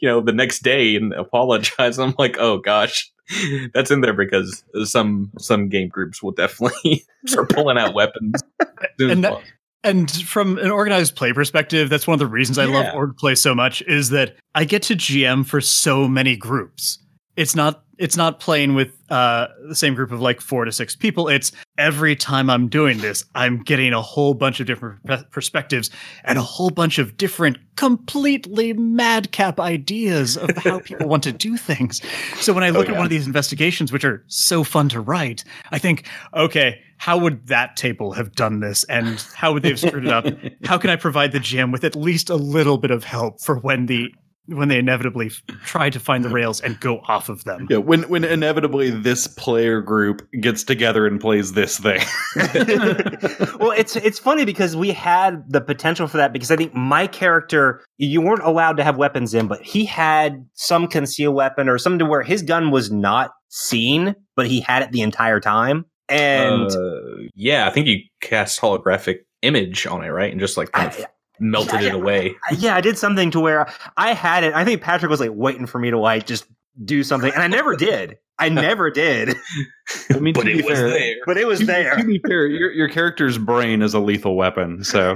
you 0.00 0.08
know, 0.08 0.20
the 0.20 0.32
next 0.32 0.62
day 0.62 0.96
and 0.96 1.12
apologize. 1.12 1.98
I'm 1.98 2.14
like, 2.18 2.36
oh 2.38 2.58
gosh, 2.58 3.10
that's 3.74 3.90
in 3.90 4.00
there 4.00 4.14
because 4.14 4.64
some 4.84 5.30
some 5.38 5.68
game 5.68 5.88
groups 5.88 6.22
will 6.22 6.32
definitely 6.32 7.04
start 7.26 7.50
pulling 7.50 7.78
out 7.78 7.94
weapons. 7.94 8.42
as 8.60 8.68
soon 8.98 9.10
as 9.10 9.14
And 9.16 9.24
that- 9.24 9.42
And 9.84 10.10
from 10.10 10.58
an 10.58 10.70
organized 10.70 11.16
play 11.16 11.32
perspective, 11.32 11.90
that's 11.90 12.06
one 12.06 12.14
of 12.14 12.20
the 12.20 12.26
reasons 12.26 12.56
I 12.58 12.66
love 12.66 12.94
org 12.94 13.16
play 13.16 13.34
so 13.34 13.54
much 13.54 13.82
is 13.82 14.10
that 14.10 14.36
I 14.54 14.64
get 14.64 14.82
to 14.84 14.94
GM 14.94 15.44
for 15.44 15.60
so 15.60 16.06
many 16.06 16.36
groups. 16.36 16.98
It's 17.36 17.56
not 17.56 17.82
it's 18.02 18.16
not 18.16 18.40
playing 18.40 18.74
with 18.74 18.90
uh, 19.10 19.46
the 19.68 19.76
same 19.76 19.94
group 19.94 20.10
of 20.10 20.20
like 20.20 20.40
four 20.40 20.64
to 20.64 20.72
six 20.72 20.96
people. 20.96 21.28
It's 21.28 21.52
every 21.78 22.16
time 22.16 22.50
I'm 22.50 22.66
doing 22.66 22.98
this, 22.98 23.24
I'm 23.36 23.62
getting 23.62 23.92
a 23.92 24.02
whole 24.02 24.34
bunch 24.34 24.58
of 24.58 24.66
different 24.66 24.98
perspectives 25.30 25.88
and 26.24 26.36
a 26.36 26.42
whole 26.42 26.70
bunch 26.70 26.98
of 26.98 27.16
different, 27.16 27.58
completely 27.76 28.72
madcap 28.72 29.60
ideas 29.60 30.36
of 30.36 30.50
how 30.56 30.80
people 30.84 31.06
want 31.06 31.22
to 31.22 31.32
do 31.32 31.56
things. 31.56 32.02
So 32.40 32.52
when 32.52 32.64
I 32.64 32.70
look 32.70 32.88
at 32.88 32.96
one 32.96 33.04
of 33.04 33.10
these 33.10 33.28
investigations, 33.28 33.92
which 33.92 34.04
are 34.04 34.24
so 34.26 34.64
fun 34.64 34.88
to 34.88 35.00
write, 35.00 35.44
I 35.70 35.78
think, 35.78 36.08
okay, 36.34 36.80
how 36.96 37.18
would 37.18 37.46
that 37.46 37.76
table 37.76 38.12
have 38.12 38.32
done 38.34 38.58
this, 38.60 38.82
and 38.84 39.24
how 39.34 39.52
would 39.52 39.62
they 39.62 39.70
have 39.70 39.78
screwed 39.78 40.06
it 40.06 40.12
up? 40.12 40.24
How 40.64 40.78
can 40.78 40.88
I 40.88 40.94
provide 40.94 41.32
the 41.32 41.40
GM 41.40 41.72
with 41.72 41.82
at 41.82 41.96
least 41.96 42.30
a 42.30 42.36
little 42.36 42.78
bit 42.78 42.92
of 42.92 43.02
help 43.02 43.40
for 43.40 43.58
when 43.58 43.86
the 43.86 44.14
when 44.46 44.68
they 44.68 44.78
inevitably 44.78 45.26
f- 45.26 45.42
try 45.64 45.88
to 45.90 46.00
find 46.00 46.24
the 46.24 46.28
rails 46.28 46.60
and 46.60 46.78
go 46.80 47.00
off 47.06 47.28
of 47.28 47.44
them? 47.44 47.66
Yeah, 47.70 47.78
when 47.78 48.02
when 48.08 48.24
inevitably 48.24 48.90
this 48.90 49.26
player 49.26 49.80
group 49.80 50.26
gets 50.40 50.64
together 50.64 51.06
and 51.06 51.20
plays 51.20 51.52
this 51.52 51.78
thing. 51.78 52.00
well, 53.58 53.72
it's 53.72 53.96
it's 53.96 54.18
funny 54.18 54.44
because 54.44 54.74
we 54.76 54.90
had 54.90 55.44
the 55.48 55.60
potential 55.60 56.06
for 56.08 56.16
that 56.16 56.32
because 56.32 56.50
I 56.50 56.56
think 56.56 56.74
my 56.74 57.06
character 57.06 57.84
you 57.98 58.20
weren't 58.20 58.42
allowed 58.42 58.76
to 58.78 58.84
have 58.84 58.96
weapons 58.96 59.34
in, 59.34 59.46
but 59.46 59.62
he 59.62 59.84
had 59.84 60.46
some 60.54 60.88
concealed 60.88 61.34
weapon 61.34 61.68
or 61.68 61.78
something 61.78 62.00
to 62.00 62.06
where 62.06 62.22
his 62.22 62.42
gun 62.42 62.70
was 62.70 62.90
not 62.90 63.32
seen, 63.48 64.14
but 64.36 64.46
he 64.46 64.60
had 64.60 64.82
it 64.82 64.92
the 64.92 65.02
entire 65.02 65.40
time. 65.40 65.84
And 66.08 66.70
Uh, 66.70 67.28
yeah, 67.34 67.66
I 67.66 67.70
think 67.70 67.86
you 67.86 68.00
cast 68.20 68.60
holographic 68.60 69.20
image 69.42 69.86
on 69.86 70.04
it, 70.04 70.08
right? 70.08 70.30
And 70.30 70.40
just 70.40 70.56
like 70.56 70.72
kind 70.72 70.88
of 70.88 71.06
melted 71.42 71.82
yeah, 71.82 71.88
it 71.88 71.94
away. 71.94 72.36
yeah, 72.56 72.74
I 72.74 72.80
did 72.80 72.96
something 72.96 73.30
to 73.32 73.40
where 73.40 73.72
I 73.96 74.14
had 74.14 74.44
it. 74.44 74.54
I 74.54 74.64
think 74.64 74.80
Patrick 74.80 75.10
was 75.10 75.20
like 75.20 75.32
waiting 75.32 75.66
for 75.66 75.78
me 75.78 75.90
to 75.90 75.98
like 75.98 76.26
just 76.26 76.46
do 76.84 77.02
something, 77.02 77.32
and 77.32 77.42
I 77.42 77.48
never 77.48 77.76
did. 77.76 78.18
I 78.38 78.48
never 78.50 78.90
did. 78.90 79.36
I 80.10 80.18
mean, 80.18 80.34
But 80.34 80.48
it 80.48 80.64
was 80.64 80.78
fair, 80.78 80.88
there. 80.88 81.14
But 81.26 81.36
it 81.36 81.46
was 81.46 81.60
to, 81.60 81.66
there. 81.66 81.96
To 81.96 82.04
be 82.04 82.20
fair, 82.26 82.46
your, 82.46 82.72
your 82.72 82.88
character's 82.88 83.38
brain 83.38 83.82
is 83.82 83.94
a 83.94 84.00
lethal 84.00 84.36
weapon, 84.36 84.84
so 84.84 85.14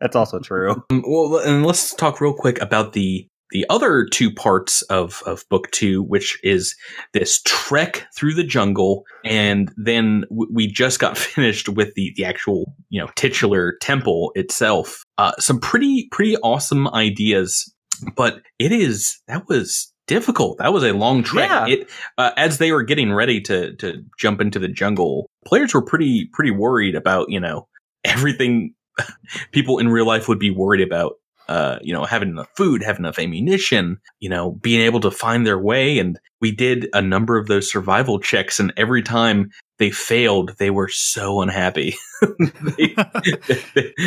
That's 0.00 0.16
also 0.16 0.38
true. 0.40 0.82
Um, 0.90 1.04
well, 1.06 1.38
and 1.38 1.64
let's 1.64 1.94
talk 1.94 2.20
real 2.20 2.32
quick 2.32 2.60
about 2.60 2.94
the 2.94 3.28
the 3.52 3.66
other 3.68 4.06
two 4.06 4.32
parts 4.32 4.82
of 4.82 5.22
of 5.26 5.48
book 5.48 5.70
two, 5.70 6.02
which 6.02 6.38
is 6.42 6.74
this 7.12 7.40
trek 7.42 8.06
through 8.16 8.34
the 8.34 8.44
jungle, 8.44 9.04
and 9.24 9.72
then 9.76 10.24
w- 10.30 10.50
we 10.52 10.66
just 10.66 10.98
got 10.98 11.18
finished 11.18 11.68
with 11.68 11.94
the 11.94 12.12
the 12.16 12.24
actual 12.24 12.74
you 12.88 13.00
know 13.00 13.08
titular 13.16 13.76
temple 13.80 14.32
itself. 14.34 15.04
Uh, 15.18 15.32
some 15.38 15.58
pretty 15.58 16.08
pretty 16.10 16.36
awesome 16.38 16.88
ideas, 16.88 17.72
but 18.16 18.40
it 18.58 18.72
is 18.72 19.18
that 19.28 19.48
was 19.48 19.92
difficult. 20.06 20.58
That 20.58 20.72
was 20.72 20.82
a 20.82 20.92
long 20.92 21.22
trek. 21.22 21.48
Yeah. 21.48 21.66
It 21.68 21.90
uh, 22.18 22.32
as 22.36 22.58
they 22.58 22.72
were 22.72 22.82
getting 22.82 23.12
ready 23.12 23.40
to 23.42 23.74
to 23.76 24.02
jump 24.18 24.40
into 24.40 24.58
the 24.58 24.68
jungle, 24.68 25.26
players 25.46 25.72
were 25.72 25.84
pretty 25.84 26.28
pretty 26.32 26.50
worried 26.50 26.94
about 26.94 27.30
you 27.30 27.40
know 27.40 27.68
everything 28.04 28.74
people 29.52 29.78
in 29.78 29.88
real 29.88 30.06
life 30.06 30.28
would 30.28 30.38
be 30.38 30.50
worried 30.50 30.86
about 30.86 31.14
uh, 31.50 31.78
you 31.82 31.92
know, 31.92 32.04
having 32.04 32.28
enough 32.28 32.48
food, 32.56 32.80
having 32.82 33.04
enough 33.04 33.18
ammunition, 33.18 33.98
you 34.20 34.30
know, 34.30 34.52
being 34.52 34.80
able 34.80 35.00
to 35.00 35.10
find 35.10 35.44
their 35.44 35.58
way. 35.58 35.98
And 35.98 36.16
we 36.40 36.52
did 36.52 36.88
a 36.94 37.02
number 37.02 37.36
of 37.36 37.48
those 37.48 37.70
survival 37.70 38.20
checks, 38.20 38.60
and 38.60 38.72
every 38.76 39.02
time 39.02 39.50
they 39.78 39.90
failed, 39.90 40.54
they 40.58 40.70
were 40.70 40.88
so 40.88 41.42
unhappy. 41.42 41.96
They- 42.76 42.94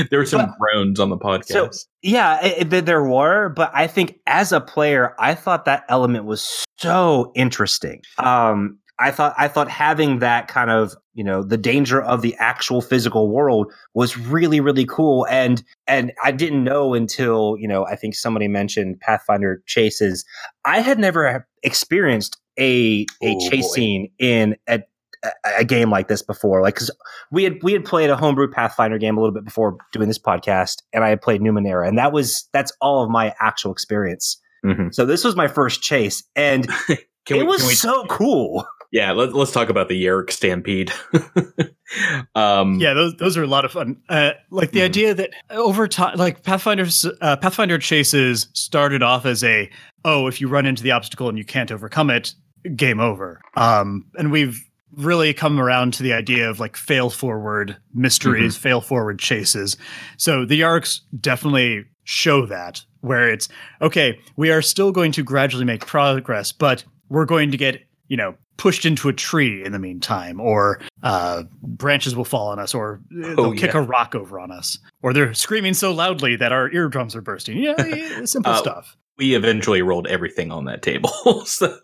there 0.10 0.20
were 0.20 0.26
some 0.26 0.54
groans 0.60 1.00
on 1.00 1.10
the 1.10 1.18
podcast. 1.18 1.46
So 1.46 1.70
yeah, 2.02 2.44
it, 2.46 2.74
it- 2.74 2.86
there 2.86 3.04
were, 3.04 3.50
but 3.50 3.72
I 3.74 3.88
think 3.88 4.20
as 4.26 4.52
a 4.52 4.62
player, 4.62 5.14
I 5.20 5.36
thought 5.36 5.66
that 5.66 5.84
element 5.90 6.26
was 6.26 6.64
so 6.80 7.32
interesting. 7.36 8.02
Um, 8.18 8.80
I 9.00 9.12
thought 9.12 9.34
I 9.38 9.48
thought 9.48 9.70
having 9.70 10.20
that 10.20 10.48
kind 10.48 10.70
of 10.70 10.96
you 11.14 11.24
know 11.24 11.44
the 11.44 11.58
danger 11.58 12.02
of 12.02 12.22
the 12.22 12.36
actual 12.40 12.82
physical 12.82 13.30
world 13.30 13.72
was 13.94 14.18
really 14.18 14.60
really 14.60 14.86
cool, 14.86 15.26
and 15.30 15.64
and 15.88 16.12
I 16.24 16.32
didn't 16.32 16.64
know 16.64 16.94
until 16.94 17.56
you 17.60 17.68
know 17.68 17.86
I 17.86 17.96
think 17.96 18.16
somebody 18.16 18.48
mentioned 18.48 19.00
Pathfinder 19.00 19.62
chases. 19.66 20.26
I 20.66 20.80
had 20.82 21.00
never 21.00 21.48
experienced 21.64 22.40
a 22.60 23.06
a 23.22 23.36
Oh, 23.36 23.50
chase 23.50 23.68
boy. 23.68 23.74
scene 23.74 24.12
in 24.20 24.56
a 24.68 24.82
a- 25.26 25.60
a 25.60 25.64
game 25.64 25.90
like 25.90 26.10
this 26.10 26.22
before 26.22 26.62
like 26.62 26.74
because 26.76 26.92
we 27.32 27.46
had 27.46 27.54
we 27.64 27.72
had 27.72 27.86
played 27.86 28.10
a 28.10 28.18
homebrew 28.18 28.52
pathfinder 28.52 28.98
game 28.98 29.18
a 29.18 29.22
little 29.22 29.34
bit 29.34 29.46
before 29.46 29.78
doing 29.94 30.10
this 30.10 30.20
podcast 30.20 30.82
and 30.92 31.02
i 31.06 31.08
had 31.10 31.22
played 31.22 31.40
numenera 31.40 31.88
and 31.88 31.98
that 31.98 32.12
was 32.12 32.50
that's 32.52 32.74
all 32.82 33.02
of 33.04 33.10
my 33.10 33.34
actual 33.40 33.72
experience 33.72 34.38
Mhm. 34.66 34.94
so 34.94 35.06
this 35.06 35.24
was 35.24 35.34
my 35.38 35.48
first 35.48 35.82
chase 35.82 36.24
and 36.36 36.68
Can 37.26 37.38
it 37.38 37.40
we- 37.40 37.44
was 37.44 37.66
we- 37.66 37.74
so 37.74 38.04
cool 38.10 38.66
yeah, 38.94 39.12
let, 39.12 39.34
let's 39.34 39.52
talk 39.52 39.70
about 39.70 39.90
the 39.90 40.06
Yerrick 40.06 40.30
Stampede. 40.30 40.92
um, 42.36 42.80
Yeah, 42.80 42.94
those 42.94 43.16
those 43.16 43.36
are 43.38 43.44
a 43.44 43.48
lot 43.48 43.66
of 43.66 43.72
fun. 43.72 44.00
Uh, 44.08 44.34
like 44.52 44.72
the 44.72 44.84
idea 44.84 45.16
that 45.16 45.32
over 45.50 45.88
time, 45.88 46.16
like 46.16 46.44
Pathfinder's 46.44 47.08
uh, 47.20 47.36
Pathfinder 47.38 47.80
chases 47.80 48.50
started 48.54 49.02
off 49.02 49.26
as 49.26 49.44
a 49.44 49.68
oh, 50.06 50.28
if 50.28 50.40
you 50.40 50.48
run 50.48 50.68
into 50.68 50.84
the 50.84 50.92
obstacle 50.92 51.28
and 51.28 51.40
you 51.40 51.44
can't 51.44 51.72
overcome 51.72 52.12
it, 52.12 52.36
game 52.76 53.00
over. 53.00 53.42
Um, 53.58 54.06
and 54.16 54.32
we've 54.32 54.64
really 54.92 55.34
come 55.34 55.60
around 55.60 55.96
to 55.96 56.04
the 56.04 56.14
idea 56.14 56.48
of 56.48 56.60
like 56.60 56.78
fail 56.78 57.10
forward 57.10 57.76
mysteries, 57.96 58.56
fail 58.56 58.80
forward 58.80 59.18
chases. 59.18 59.76
So 60.18 60.46
the 60.46 60.62
arcs 60.62 61.02
definitely 61.20 61.86
show 62.04 62.46
that 62.46 62.86
where 63.02 63.28
it's 63.28 63.50
okay, 63.82 64.20
we 64.36 64.52
are 64.52 64.62
still 64.62 64.92
going 64.92 65.14
to 65.14 65.24
gradually 65.24 65.66
make 65.66 65.88
progress, 65.88 66.52
but 66.52 66.84
we're 67.10 67.26
going 67.26 67.50
to 67.50 67.58
get, 67.58 67.82
you 68.08 68.18
know, 68.18 68.36
pushed 68.58 68.86
into 68.86 69.10
a 69.10 69.14
tree 69.14 69.64
in 69.66 69.72
the 69.72 69.80
meantime, 69.80 70.40
or 70.40 70.80
uh, 71.02 71.44
branches 71.62 72.16
will 72.16 72.26
fall 72.26 72.50
on 72.50 72.60
us, 72.60 72.74
or 72.74 73.02
uh, 73.12 73.36
they'll 73.36 73.40
Oh, 73.48 73.54
kick 73.54 73.74
a 73.74 73.82
rock 73.82 74.16
over 74.16 74.40
on 74.40 74.52
us, 74.52 74.78
or 75.02 75.12
they're 75.14 75.34
screaming 75.34 75.74
so 75.74 75.92
loudly 75.92 76.36
that 76.36 76.52
our 76.52 76.72
eardrums 76.72 77.16
are 77.16 77.22
bursting. 77.22 77.58
Yeah, 77.58 77.76
yeah 77.86 78.26
simple 78.26 78.52
Uh, 78.54 78.58
stuff. 78.58 78.96
we 79.18 79.36
eventually 79.36 79.82
rolled 79.82 80.08
everything 80.08 80.52
on 80.52 80.66
that 80.66 80.82
table. 80.82 81.10
so 81.46 81.78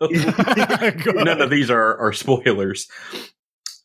none 1.14 1.40
of 1.40 1.50
these 1.50 1.70
are, 1.70 1.96
are 1.98 2.12
spoilers. 2.12 2.88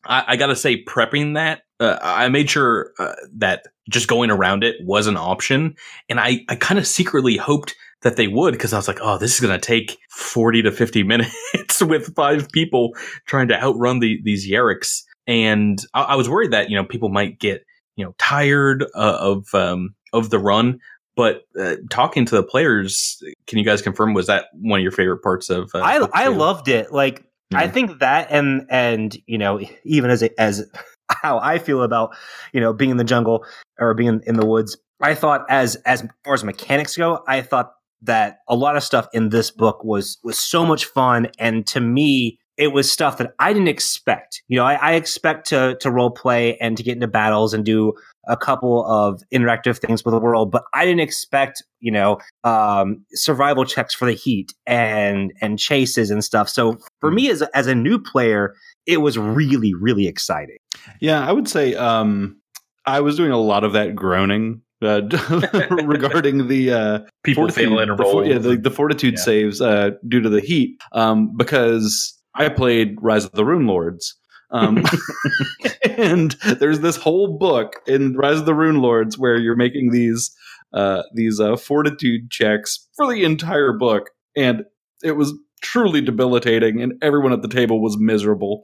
I, 0.06 0.24
I 0.30 0.36
gotta 0.36 0.56
say, 0.56 0.84
prepping 0.84 1.34
that, 1.36 1.64
uh, 1.80 1.98
I 2.02 2.30
made 2.30 2.50
sure 2.50 2.92
uh, 3.00 3.16
that 3.38 3.64
just 3.90 4.08
going 4.08 4.30
around 4.32 4.64
it 4.64 4.76
was 4.82 5.08
an 5.08 5.18
option. 5.18 5.76
And 6.10 6.20
I, 6.20 6.46
I 6.50 6.56
kind 6.56 6.80
of 6.80 6.88
secretly 6.88 7.38
hoped 7.38 7.76
that 8.02 8.16
they 8.16 8.28
would 8.28 8.54
because 8.54 8.74
I 8.74 8.78
was 8.78 8.88
like, 8.88 9.00
oh, 9.02 9.18
this 9.18 9.34
is 9.34 9.40
gonna 9.40 9.60
take 9.60 9.98
40 10.12 10.64
to 10.64 10.72
50 10.72 11.04
minutes 11.14 11.82
with 11.82 12.16
five 12.16 12.50
people 12.52 12.92
trying 13.26 13.48
to 13.50 13.62
outrun 13.62 14.00
the, 14.00 14.20
these 14.24 14.50
Yerricks. 14.50 15.04
And 15.28 15.80
I, 15.94 16.02
I 16.02 16.16
was 16.16 16.30
worried 16.30 16.52
that, 16.52 16.70
you 16.70 16.76
know, 16.76 16.84
people 16.84 17.10
might 17.10 17.40
get, 17.40 17.64
you 17.96 18.06
know, 18.06 18.14
tired 18.18 18.84
uh, 18.96 19.18
of, 19.20 19.48
um, 19.54 19.96
of 20.14 20.30
the 20.30 20.40
run. 20.40 20.80
But 21.16 21.44
uh, 21.58 21.78
talking 21.90 22.26
to 22.26 22.36
the 22.36 22.44
players, 22.44 23.24
can 23.48 23.58
you 23.58 23.66
guys 23.66 23.82
confirm 23.82 24.14
was 24.14 24.28
that 24.28 24.48
one 24.54 24.80
of 24.80 24.84
your 24.84 24.92
favorite 24.92 25.22
parts 25.24 25.50
of? 25.50 25.72
Uh, 25.74 25.80
i 25.80 26.06
i 26.14 26.28
loved 26.28 26.68
it 26.68 26.92
like 26.92 27.24
i 27.54 27.68
think 27.68 28.00
that 28.00 28.28
and 28.32 28.66
and 28.70 29.18
you 29.26 29.38
know 29.38 29.62
even 29.84 30.10
as 30.10 30.24
a, 30.24 30.42
as 30.42 30.70
how 31.10 31.40
i 31.40 31.60
feel 31.60 31.84
about 31.84 32.16
you 32.52 32.60
know 32.60 32.74
being 32.74 32.92
in 32.92 32.98
the 32.98 33.04
jungle 33.04 33.46
or 33.80 33.94
being 33.94 34.22
in 34.26 34.36
the 34.36 34.46
woods 34.46 34.78
i 35.02 35.14
thought 35.14 35.46
as 35.50 35.76
as 35.86 36.06
far 36.24 36.34
as 36.34 36.44
mechanics 36.44 36.98
go 36.98 37.24
i 37.28 37.42
thought 37.42 37.74
that 38.06 38.40
a 38.48 38.56
lot 38.56 38.76
of 38.76 38.84
stuff 38.84 39.08
in 39.14 39.30
this 39.30 39.52
book 39.52 39.84
was 39.84 40.18
was 40.24 40.40
so 40.40 40.66
much 40.66 40.86
fun. 40.86 41.28
And 41.40 41.66
to 41.68 41.80
me 41.80 42.40
it 42.58 42.72
was 42.72 42.90
stuff 42.90 43.18
that 43.18 43.34
i 43.40 43.52
didn't 43.52 43.68
expect. 43.68 44.42
You 44.48 44.58
know 44.58 44.66
i, 44.66 44.76
I 44.76 44.94
expect 44.94 45.48
to 45.50 45.78
to 45.82 45.92
role 45.92 46.12
play 46.12 46.58
and 46.58 46.78
to 46.78 46.84
get 46.84 46.94
into 46.94 47.08
battles 47.08 47.54
and 47.54 47.66
do 47.66 47.94
a 48.28 48.38
couple 48.38 48.86
of 48.86 49.22
interactive 49.34 49.78
things 49.78 50.04
with 50.04 50.14
the 50.14 50.20
world 50.20 50.52
but 50.52 50.64
i 50.74 50.84
didn't 50.84 51.02
expect 51.02 51.62
you 51.80 51.92
know 51.92 52.18
um 52.44 53.06
survival 53.12 53.66
checks 53.66 53.94
for 53.94 54.06
the 54.06 54.14
heat 54.14 54.54
and 54.66 55.32
and 55.42 55.60
chases 55.60 56.10
and 56.10 56.24
stuff. 56.24 56.50
So 56.50 56.78
for 57.02 57.12
me 57.12 57.30
as 57.30 57.42
a, 57.42 57.58
as 57.58 57.68
a 57.68 57.76
new 57.76 58.00
player 58.00 58.56
it 58.86 58.98
was 58.98 59.18
really 59.18 59.74
really 59.74 60.08
exciting. 60.08 60.58
Yeah, 61.00 61.28
I 61.28 61.32
would 61.32 61.48
say 61.48 61.76
um, 61.76 62.40
I 62.86 63.02
was 63.02 63.18
doing 63.18 63.32
a 63.32 63.38
lot 63.38 63.64
of 63.64 63.74
that 63.74 63.96
groaning 63.96 64.62
uh, 64.82 65.02
regarding 65.84 66.48
the 66.48 66.72
uh, 66.72 67.00
People 67.24 67.50
fail 67.50 67.80
in 67.80 67.90
a 67.90 67.96
the 67.96 68.24
yeah, 68.26 68.38
the, 68.38 68.58
the 68.58 68.72
fortitude 68.72 69.16
Yeah. 69.16 69.24
saves 69.24 69.62
uh, 69.62 69.92
due 70.08 70.22
to 70.22 70.30
the 70.30 70.42
heat. 70.42 70.78
Um, 70.92 71.36
because 71.36 72.18
I 72.36 72.50
played 72.50 72.96
Rise 73.02 73.26
of 73.26 73.32
the 73.32 73.46
Rune 73.46 73.68
Lords. 73.68 74.16
Um, 74.52 74.84
and 75.98 76.32
there's 76.60 76.82
this 76.82 76.98
whole 76.98 77.38
book 77.38 77.82
in 77.88 78.16
Rise 78.16 78.40
of 78.40 78.46
the 78.46 78.54
Rune 78.54 78.82
Lords 78.82 79.18
where 79.18 79.38
you're 79.38 79.56
making 79.56 79.92
these 79.92 80.36
uh, 80.74 81.04
these 81.14 81.40
uh, 81.40 81.56
fortitude 81.56 82.30
checks 82.30 82.88
for 82.98 83.12
the 83.12 83.24
entire 83.24 83.72
book, 83.72 84.10
and 84.36 84.64
it 85.04 85.14
was 85.14 85.34
truly 85.62 86.02
debilitating, 86.02 86.82
and 86.82 86.94
everyone 87.02 87.32
at 87.32 87.42
the 87.42 87.48
table 87.48 87.82
was 87.82 87.98
miserable. 87.98 88.64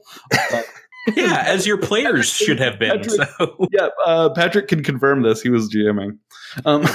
Yeah, 1.16 1.42
as 1.46 1.66
your 1.66 1.78
players 1.78 2.28
should 2.28 2.60
have 2.60 2.78
been. 2.78 2.98
Patrick- 3.00 3.28
So 3.38 3.66
yeah, 3.72 3.88
uh, 4.06 4.30
Patrick 4.34 4.68
can 4.68 4.82
confirm 4.82 5.22
this. 5.22 5.42
He 5.42 5.48
was 5.50 5.68
GMing. 5.72 6.18
Um, 6.64 6.86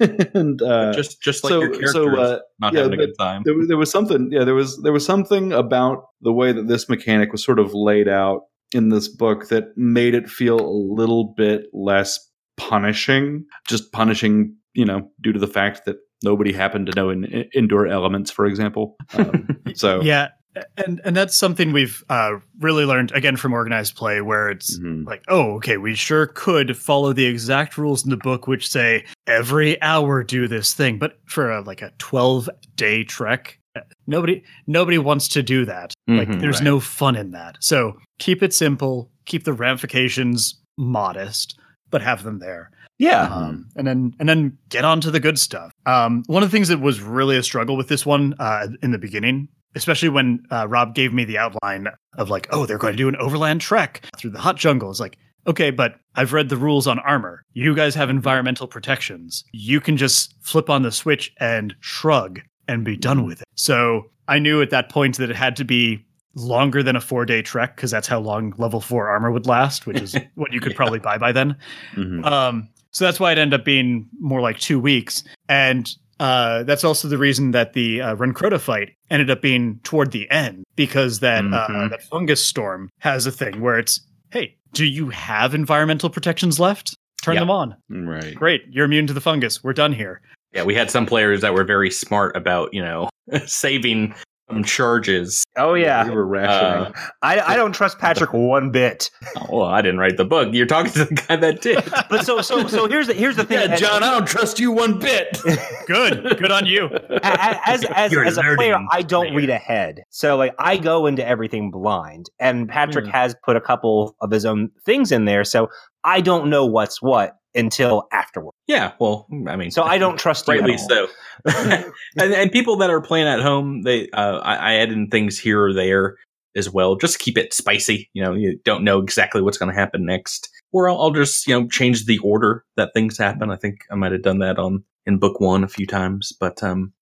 and 0.34 0.60
uh, 0.62 0.92
just 0.94 1.20
just 1.22 1.44
like 1.44 1.50
so- 1.50 1.60
your 1.60 1.70
characters 1.70 1.92
so, 1.92 2.16
uh, 2.18 2.38
not 2.58 2.72
yeah, 2.72 2.80
having 2.80 2.94
a 2.94 3.06
good 3.06 3.14
time. 3.18 3.42
there, 3.44 3.54
was- 3.54 3.68
there 3.68 3.76
was 3.76 3.90
something 3.90 4.30
yeah 4.32 4.44
there 4.44 4.54
was 4.54 4.80
there 4.82 4.92
was 4.92 5.04
something 5.04 5.52
about 5.52 6.04
the 6.22 6.32
way 6.32 6.52
that 6.52 6.68
this 6.68 6.88
mechanic 6.88 7.32
was 7.32 7.44
sort 7.44 7.58
of 7.58 7.74
laid 7.74 8.08
out 8.08 8.42
in 8.72 8.88
this 8.88 9.08
book 9.08 9.48
that 9.48 9.76
made 9.76 10.14
it 10.14 10.28
feel 10.30 10.58
a 10.60 10.70
little 10.94 11.34
bit 11.36 11.64
less 11.74 12.18
punishing 12.56 13.44
just 13.68 13.90
punishing 13.92 14.54
you 14.74 14.84
know 14.84 15.10
due 15.20 15.32
to 15.32 15.38
the 15.38 15.46
fact 15.46 15.84
that 15.86 15.96
nobody 16.22 16.52
happened 16.52 16.86
to 16.86 16.92
know 16.94 17.10
in, 17.10 17.24
in- 17.24 17.48
indoor 17.54 17.86
elements 17.86 18.30
for 18.30 18.46
example 18.46 18.96
um, 19.14 19.48
so 19.74 20.00
Yeah, 20.02 20.28
and 20.76 21.00
and 21.04 21.16
that's 21.16 21.36
something 21.36 21.72
we've 21.72 22.02
uh, 22.08 22.32
really 22.58 22.84
learned 22.84 23.12
again 23.12 23.36
from 23.36 23.52
organized 23.52 23.94
play, 23.96 24.20
where 24.20 24.50
it's 24.50 24.78
Mhm. 24.78 25.06
like, 25.06 25.22
oh, 25.28 25.54
okay, 25.56 25.76
we 25.76 25.94
sure 25.94 26.26
could 26.26 26.76
follow 26.76 27.12
the 27.12 27.26
exact 27.26 27.78
rules 27.78 28.04
in 28.04 28.10
the 28.10 28.16
book, 28.16 28.46
which 28.46 28.68
say 28.68 29.04
every 29.26 29.80
hour 29.82 30.22
do 30.24 30.48
this 30.48 30.74
thing, 30.74 30.98
but 30.98 31.18
for 31.26 31.50
a, 31.50 31.60
like 31.62 31.82
a 31.82 31.92
twelve 31.98 32.48
day 32.76 33.04
trek, 33.04 33.58
uh, 33.76 33.80
nobody 34.06 34.42
nobody 34.66 34.98
wants 34.98 35.28
to 35.28 35.42
do 35.42 35.64
that. 35.64 35.94
like, 36.08 36.28
Mhm, 36.28 36.40
there's 36.40 36.56
right. 36.56 36.64
no 36.64 36.80
fun 36.80 37.14
in 37.14 37.30
that. 37.30 37.56
So 37.60 37.96
keep 38.18 38.42
it 38.42 38.52
simple, 38.52 39.10
keep 39.26 39.44
the 39.44 39.52
ramifications 39.52 40.60
modest, 40.76 41.58
but 41.90 42.02
have 42.02 42.22
them 42.24 42.38
there 42.40 42.70
Yeah. 42.98 43.22
um, 43.32 43.66
and 43.76 43.86
then 43.86 44.14
and 44.18 44.28
then 44.28 44.58
get 44.68 44.84
on 44.84 45.00
to 45.02 45.10
the 45.12 45.20
good 45.20 45.38
stuff. 45.38 45.70
Um, 45.86 46.24
one 46.26 46.42
of 46.42 46.50
the 46.50 46.56
things 46.56 46.68
that 46.68 46.80
was 46.80 47.00
really 47.00 47.36
a 47.36 47.42
struggle 47.42 47.76
with 47.76 47.88
this 47.88 48.04
one 48.04 48.34
uh, 48.40 48.66
in 48.82 48.90
the 48.90 48.98
beginning, 48.98 49.48
especially 49.74 50.08
when 50.08 50.44
uh, 50.50 50.66
Rob 50.68 50.94
gave 50.94 51.12
me 51.12 51.24
the 51.24 51.38
outline 51.38 51.88
of 52.18 52.30
like, 52.30 52.48
oh, 52.50 52.66
they're 52.66 52.78
going 52.78 52.92
to 52.92 52.96
do 52.96 53.08
an 53.08 53.16
overland 53.16 53.60
trek 53.60 54.04
through 54.16 54.30
the 54.30 54.38
hot 54.40 54.56
jungle. 54.56 54.90
It's 54.90 55.00
like, 55.00 55.16
okay, 55.46 55.70
but 55.70 55.96
I've 56.16 56.32
read 56.32 56.48
the 56.48 56.56
rules 56.56 56.86
on 56.86 56.98
armor. 57.00 57.44
You 57.52 57.74
guys 57.74 57.94
have 57.94 58.10
environmental 58.10 58.66
protections. 58.66 59.44
You 59.52 59.80
can 59.80 59.96
just 59.96 60.34
flip 60.42 60.68
on 60.68 60.82
the 60.82 60.92
switch 60.92 61.32
and 61.38 61.74
shrug 61.80 62.40
and 62.68 62.84
be 62.84 62.96
done 62.96 63.24
with 63.24 63.40
it. 63.42 63.48
So 63.54 64.10
I 64.28 64.38
knew 64.38 64.60
at 64.62 64.70
that 64.70 64.90
point 64.90 65.16
that 65.18 65.30
it 65.30 65.36
had 65.36 65.56
to 65.56 65.64
be 65.64 66.04
longer 66.34 66.82
than 66.82 66.94
a 66.94 67.00
four 67.00 67.24
day 67.24 67.42
trek 67.42 67.74
because 67.76 67.90
that's 67.90 68.06
how 68.06 68.20
long 68.20 68.54
level 68.56 68.80
four 68.80 69.08
armor 69.08 69.32
would 69.32 69.46
last, 69.46 69.86
which 69.86 70.00
is 70.00 70.16
what 70.34 70.52
you 70.52 70.60
could 70.60 70.76
probably 70.76 70.98
buy 71.00 71.18
by 71.18 71.32
then. 71.32 71.56
mhm. 71.94 72.24
Um, 72.24 72.68
so 72.92 73.04
that's 73.04 73.20
why 73.20 73.30
it 73.32 73.38
ended 73.38 73.60
up 73.60 73.64
being 73.64 74.08
more 74.18 74.40
like 74.40 74.58
two 74.58 74.80
weeks, 74.80 75.22
and 75.48 75.94
uh, 76.20 76.62
that's 76.62 76.84
also 76.84 77.08
the 77.08 77.18
reason 77.18 77.50
that 77.50 77.72
the 77.72 78.00
uh, 78.00 78.14
Renkroda 78.14 78.60
fight 78.60 78.92
ended 79.10 79.30
up 79.30 79.42
being 79.42 79.80
toward 79.82 80.12
the 80.12 80.30
end 80.30 80.62
because 80.76 81.18
that 81.20 81.44
uh, 81.44 81.66
Mhm. 81.68 81.90
that 81.90 82.02
fungus 82.04 82.44
storm 82.44 82.90
has 83.00 83.26
a 83.26 83.32
thing 83.32 83.60
where 83.60 83.78
it's, 83.78 84.00
hey, 84.30 84.56
do 84.72 84.84
you 84.84 85.08
have 85.08 85.54
environmental 85.54 86.10
protections 86.10 86.60
left? 86.60 86.94
Turn 87.22 87.34
Yeah. 87.34 87.40
them 87.40 87.50
on. 87.50 87.74
right 87.90 88.34
Great, 88.34 88.62
you're 88.70 88.84
immune 88.84 89.06
to 89.08 89.12
the 89.12 89.20
fungus. 89.20 89.64
We're 89.64 89.72
done 89.72 89.92
here. 89.92 90.20
Yeah, 90.54 90.62
we 90.64 90.74
had 90.74 90.90
some 90.90 91.06
players 91.06 91.40
that 91.42 91.54
were 91.54 91.64
very 91.64 91.90
smart 91.90 92.36
about 92.36 92.72
you 92.74 92.82
know 92.82 93.08
saving 93.46 94.14
some 94.50 94.64
charges. 94.64 95.44
Oh 95.56 95.74
yeah. 95.74 96.04
we 96.04 96.10
were 96.10 96.26
rationing 96.26 96.92
I, 97.22 97.40
I 97.40 97.56
don't 97.56 97.72
trust 97.72 97.98
Patrick 97.98 98.32
one 98.32 98.70
bit. 98.70 99.10
Oh, 99.36 99.58
well, 99.58 99.66
I 99.66 99.80
didn't 99.80 99.98
write 99.98 100.16
the 100.16 100.24
book. 100.24 100.48
You're 100.52 100.66
talking 100.66 100.90
to 100.92 101.04
the 101.04 101.14
guy 101.14 101.36
that 101.36 101.60
did. 101.62 101.82
But 102.10 102.26
so 102.26 102.40
so 102.42 102.66
so 102.66 102.88
here's 102.88 103.06
the 103.06 103.14
here's 103.14 103.36
the 103.36 103.44
thing. 103.44 103.70
yeah 103.70 103.76
john 103.76 104.02
i 104.02 104.10
don't 104.10 104.26
trust 104.26 104.58
you 104.58 104.72
one 104.72 104.98
bit 104.98 105.38
Good, 105.86 106.38
good 106.38 106.50
on 106.50 106.66
you. 106.66 106.86
A- 106.86 107.18
a- 107.22 107.60
as 107.68 107.84
as, 107.94 108.12
You're 108.12 108.24
as 108.24 108.36
a 108.38 108.42
player, 108.56 108.78
I 108.90 109.02
don't 109.02 109.26
player. 109.26 109.36
read 109.36 109.50
ahead. 109.50 110.02
So 110.10 110.36
like 110.36 110.54
I 110.58 110.76
go 110.76 111.06
into 111.06 111.26
everything 111.26 111.70
blind, 111.70 112.26
and 112.38 112.68
Patrick 112.68 113.04
Hmm. 113.06 113.10
has 113.12 113.34
put 113.44 113.56
a 113.56 113.60
couple 113.60 114.14
of 114.20 114.30
his 114.30 114.44
own 114.44 114.70
things 114.84 115.10
in 115.12 115.24
there, 115.24 115.44
so 115.44 115.68
I 116.04 116.20
don't 116.20 116.48
know 116.50 116.64
what's 116.66 117.00
what 117.02 117.36
until 117.54 118.06
afterward. 118.12 118.52
yeah, 118.66 118.92
well, 119.00 119.26
I 119.48 119.56
mean, 119.56 119.70
So 119.70 119.82
I 119.82 119.98
don't 119.98 120.18
trust 120.18 120.48
at 120.48 120.52
rightly 120.52 120.72
all. 120.72 120.78
so. 120.88 121.08
and, 122.18 122.32
and 122.34 122.52
people 122.52 122.76
that 122.76 122.90
are 122.90 123.00
playing 123.00 123.26
at 123.26 123.40
home, 123.40 123.82
they 123.82 124.08
uh, 124.10 124.38
I, 124.38 124.54
I 124.54 124.74
add 124.74 124.92
in 124.92 125.08
things 125.08 125.38
here 125.38 125.64
or 125.64 125.72
there 125.72 126.16
as 126.56 126.68
well, 126.68 126.96
just 126.96 127.18
keep 127.18 127.38
it 127.38 127.54
spicy. 127.54 128.10
You 128.12 128.22
know, 128.22 128.34
you 128.34 128.58
don't 128.64 128.84
know 128.84 128.98
exactly 128.98 129.40
what's 129.40 129.58
going 129.58 129.72
to 129.72 129.78
happen 129.78 130.04
next, 130.04 130.50
or 130.72 130.88
I'll, 130.88 131.00
I'll 131.00 131.10
just 131.12 131.46
you 131.46 131.58
know 131.58 131.68
change 131.68 132.06
the 132.06 132.18
order 132.18 132.64
that 132.76 132.90
things 132.94 133.16
happen. 133.16 133.50
I 133.50 133.56
think 133.56 133.80
I 133.90 133.94
might 133.94 134.12
have 134.12 134.22
done 134.22 134.40
that 134.40 134.58
on 134.58 134.84
in 135.06 135.18
book 135.18 135.40
one 135.40 135.64
a 135.64 135.68
few 135.68 135.86
times, 135.86 136.32
but 136.38 136.62
um, 136.62 136.92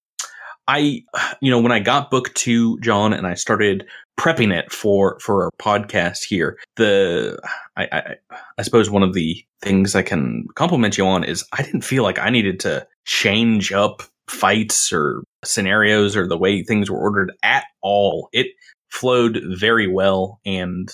I 0.68 1.02
you 1.40 1.50
know 1.50 1.60
when 1.60 1.72
I 1.72 1.80
got 1.80 2.10
book 2.10 2.32
two, 2.34 2.78
John, 2.80 3.12
and 3.12 3.26
I 3.26 3.34
started 3.34 3.86
prepping 4.20 4.52
it 4.52 4.70
for 4.70 5.18
for 5.20 5.44
our 5.44 5.50
podcast 5.60 6.24
here, 6.28 6.58
the 6.76 7.40
I, 7.76 7.88
I 7.90 8.14
I 8.58 8.62
suppose 8.62 8.90
one 8.90 9.02
of 9.02 9.14
the 9.14 9.42
things 9.62 9.96
I 9.96 10.02
can 10.02 10.46
compliment 10.54 10.98
you 10.98 11.06
on 11.06 11.24
is 11.24 11.44
I 11.54 11.62
didn't 11.62 11.82
feel 11.82 12.02
like 12.02 12.18
I 12.18 12.30
needed 12.30 12.60
to 12.60 12.86
change 13.06 13.72
up 13.72 14.02
fights 14.28 14.92
or 14.92 15.24
scenarios 15.42 16.14
or 16.16 16.28
the 16.28 16.36
way 16.38 16.62
things 16.62 16.90
were 16.90 16.98
ordered 16.98 17.32
at 17.42 17.64
all. 17.82 18.28
It 18.32 18.48
flowed 18.90 19.40
very 19.58 19.88
well, 19.88 20.38
and 20.44 20.90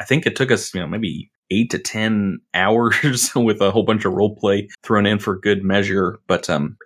I 0.00 0.04
think 0.04 0.26
it 0.26 0.36
took 0.36 0.50
us, 0.50 0.74
you 0.74 0.80
know, 0.80 0.86
maybe 0.86 1.30
eight 1.50 1.70
to 1.70 1.78
ten 1.78 2.40
hours 2.54 3.30
with 3.36 3.62
a 3.62 3.70
whole 3.70 3.84
bunch 3.84 4.04
of 4.04 4.12
role 4.12 4.36
play 4.36 4.68
thrown 4.82 5.06
in 5.06 5.18
for 5.18 5.38
good 5.38 5.64
measure. 5.64 6.18
But 6.26 6.50
um, 6.50 6.76